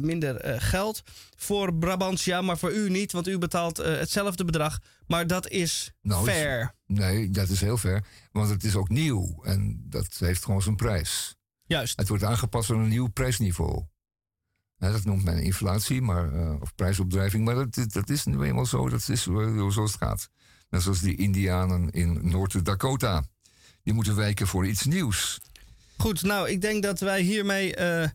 minder 0.00 0.60
geld 0.60 1.02
voor 1.36 1.74
Brabantia, 1.74 2.40
maar 2.42 2.58
voor 2.58 2.72
u 2.72 2.90
niet, 2.90 3.12
want 3.12 3.28
u 3.28 3.38
betaalt 3.38 3.76
hetzelfde 3.76 4.44
bedrag. 4.44 4.78
Maar 5.06 5.26
dat 5.26 5.48
is 5.48 5.92
Nou, 6.02 6.28
is- 6.28 6.34
fair. 6.34 6.74
Nee, 6.86 7.30
dat 7.30 7.48
is 7.48 7.60
heel 7.60 7.76
ver. 7.78 8.04
Want 8.32 8.50
het 8.50 8.64
is 8.64 8.74
ook 8.74 8.88
nieuw. 8.88 9.42
En 9.44 9.84
dat 9.88 10.06
heeft 10.18 10.44
gewoon 10.44 10.62
zijn 10.62 10.76
prijs. 10.76 11.34
Juist. 11.66 11.98
Het 11.98 12.08
wordt 12.08 12.24
aangepast 12.24 12.70
aan 12.70 12.78
een 12.78 12.88
nieuw 12.88 13.06
prijsniveau. 13.08 13.82
Hè, 14.78 14.92
dat 14.92 15.04
noemt 15.04 15.24
men 15.24 15.42
inflatie, 15.42 16.02
maar, 16.02 16.32
eh, 16.32 16.60
of 16.60 16.74
prijsopdrijving. 16.74 17.44
Maar 17.44 17.54
dat, 17.54 17.92
dat 17.92 18.10
is 18.10 18.24
nu 18.24 18.42
eenmaal 18.42 18.66
zo. 18.66 18.88
Dat 18.88 19.08
is 19.08 19.22
zoals 19.22 19.76
het 19.76 20.02
gaat. 20.02 20.28
Net 20.70 20.82
zoals 20.82 21.00
die 21.00 21.16
Indianen 21.16 21.90
in 21.90 22.18
Noord-Dakota. 22.30 23.24
Die 23.82 23.94
moeten 23.94 24.16
wijken 24.16 24.46
voor 24.46 24.66
iets 24.66 24.84
nieuws. 24.84 25.40
Goed, 25.96 26.22
nou, 26.22 26.48
ik 26.48 26.60
denk 26.60 26.82
dat 26.82 27.00
wij 27.00 27.20
hiermee 27.20 27.74
eh, 27.74 28.08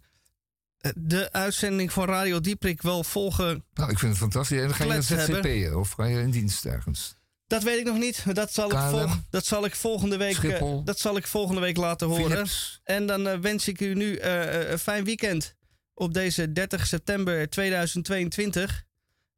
de 0.96 1.32
uitzending 1.32 1.92
van 1.92 2.06
Radio 2.06 2.40
Dieprik 2.40 2.82
wel 2.82 3.04
volgen. 3.04 3.66
Nou, 3.74 3.92
ik 3.92 4.00
vind 4.00 4.12
het 4.12 4.22
fantastisch. 4.22 4.60
En 4.60 4.68
dan 4.68 4.76
ga 4.76 4.84
je 4.84 4.90
naar. 4.90 5.04
ZCP'en 5.04 5.78
of 5.78 5.92
ga 5.92 6.06
je 6.06 6.22
in 6.22 6.32
dienst 6.32 6.66
ergens? 6.66 7.16
Dat 7.48 7.64
weet 7.64 7.80
ik 7.80 7.86
nog 7.86 7.98
niet. 7.98 8.24
Dat 8.36 8.54
zal, 8.54 8.72
ik, 8.72 9.10
dat 9.30 9.46
zal 9.46 9.66
ik 9.66 9.76
volgende 9.76 10.18
week, 10.18 10.38
eh, 10.38 10.78
dat 10.84 11.00
zal 11.00 11.18
ik 11.18 11.28
volgende 11.28 11.62
week 11.62 11.78
laten 11.78 12.08
horen. 12.08 12.30
Philips? 12.30 12.82
En 12.84 13.06
dan 13.06 13.42
wens 13.42 13.68
ik 13.68 13.82
u 13.82 13.94
nu 13.94 14.20
een 14.20 14.80
fijn 14.80 15.04
weekend 15.04 15.56
op 15.94 16.14
deze 16.14 16.52
30 16.52 16.88
september 16.88 17.50
2022. 17.50 18.84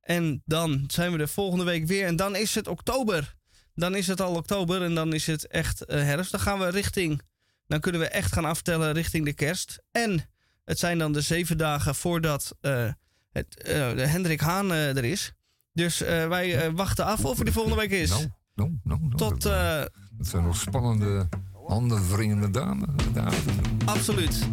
En 0.02 0.42
dan 0.46 0.84
zijn 0.88 1.12
we 1.12 1.18
de 1.18 1.28
volgende 1.28 1.64
week 1.64 1.88
weer. 1.88 2.06
En 2.06 2.16
dan 2.16 2.36
is 2.36 2.56
het 2.56 2.68
oktober. 2.68 3.36
Dan 3.76 3.96
is 3.96 4.08
het 4.08 4.22
al 4.22 4.36
oktober 4.36 4.82
en 4.82 4.96
dan 4.96 5.14
is 5.14 5.28
het 5.28 5.48
echt 5.48 5.86
eh, 5.86 6.02
herfst. 6.02 6.32
Dan 6.32 6.40
gaan 6.40 6.60
we 6.60 6.70
richting. 6.70 7.22
Dan 7.68 7.80
kunnen 7.80 8.02
we 8.02 8.08
echt 8.08 8.34
gaan 8.34 8.46
aftellen 8.46 8.94
richting 8.94 9.26
de 9.26 9.34
kerst. 9.34 9.82
En 9.92 10.30
het 10.66 10.80
zijn 10.80 10.98
dan 10.98 11.12
de 11.12 11.22
zeven 11.22 11.58
dagen 11.58 11.96
voordat 11.96 12.56
eh, 12.62 12.90
het, 13.32 13.64
eh, 13.64 13.96
de 13.96 14.06
Hendrik 14.06 14.40
Haan 14.40 14.72
er 14.72 15.04
is. 15.04 15.34
Dus 15.72 15.98
wij 15.98 16.72
wachten 16.72 17.06
af 17.06 17.26
of 17.26 17.38
er 17.38 17.44
die 17.44 17.54
volgende 17.54 17.78
week 17.78 17.92
is. 17.92 18.10
Nou, 18.10 18.30
nou, 18.56 18.78
nou, 18.84 19.16
Tot, 19.16 19.42
dat 19.42 19.92
zijn 20.18 20.44
nog 20.44 20.56
spannende, 20.58 21.30
handenwringende 21.68 22.50
dames. 22.50 22.90
dagen. 23.14 23.42
absoluut. 23.86 24.48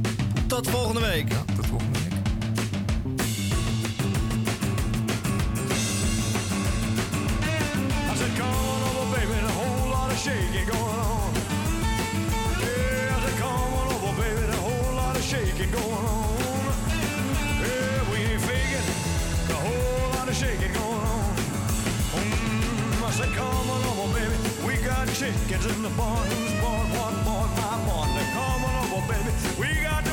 Tot 0.51 0.70
volgende 0.70 1.01
week. 1.01 1.28
Ja, 1.32 1.43
tot 1.56 1.66
volgende 1.66 1.98
week. 1.98 2.09
Whole 9.60 9.89
lot 9.89 10.10
of 10.10 10.18
shaking 10.18 10.66
we 18.10 18.32
whole 19.55 20.10
lot 20.12 20.28
of 20.28 20.35
shaking 20.35 20.72
we 24.64 24.77
chickens 25.14 25.66
in 25.66 25.82
the 25.82 25.89
barn. 25.90 26.27
Who's 26.28 26.52
born, 26.60 26.86
what 26.97 27.24
born, 27.24 27.51
my 27.60 27.77
born. 27.86 28.09
Now 28.14 28.28
come 28.35 28.64
on 28.64 28.74
over, 28.93 29.06
baby, 29.12 29.31
we 29.60 29.82
got 29.82 30.05
the 30.05 30.10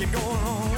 lot 0.00 0.08
of 0.08 0.08
shaking 0.08 0.12
going 0.12 0.36
on. 0.36 0.69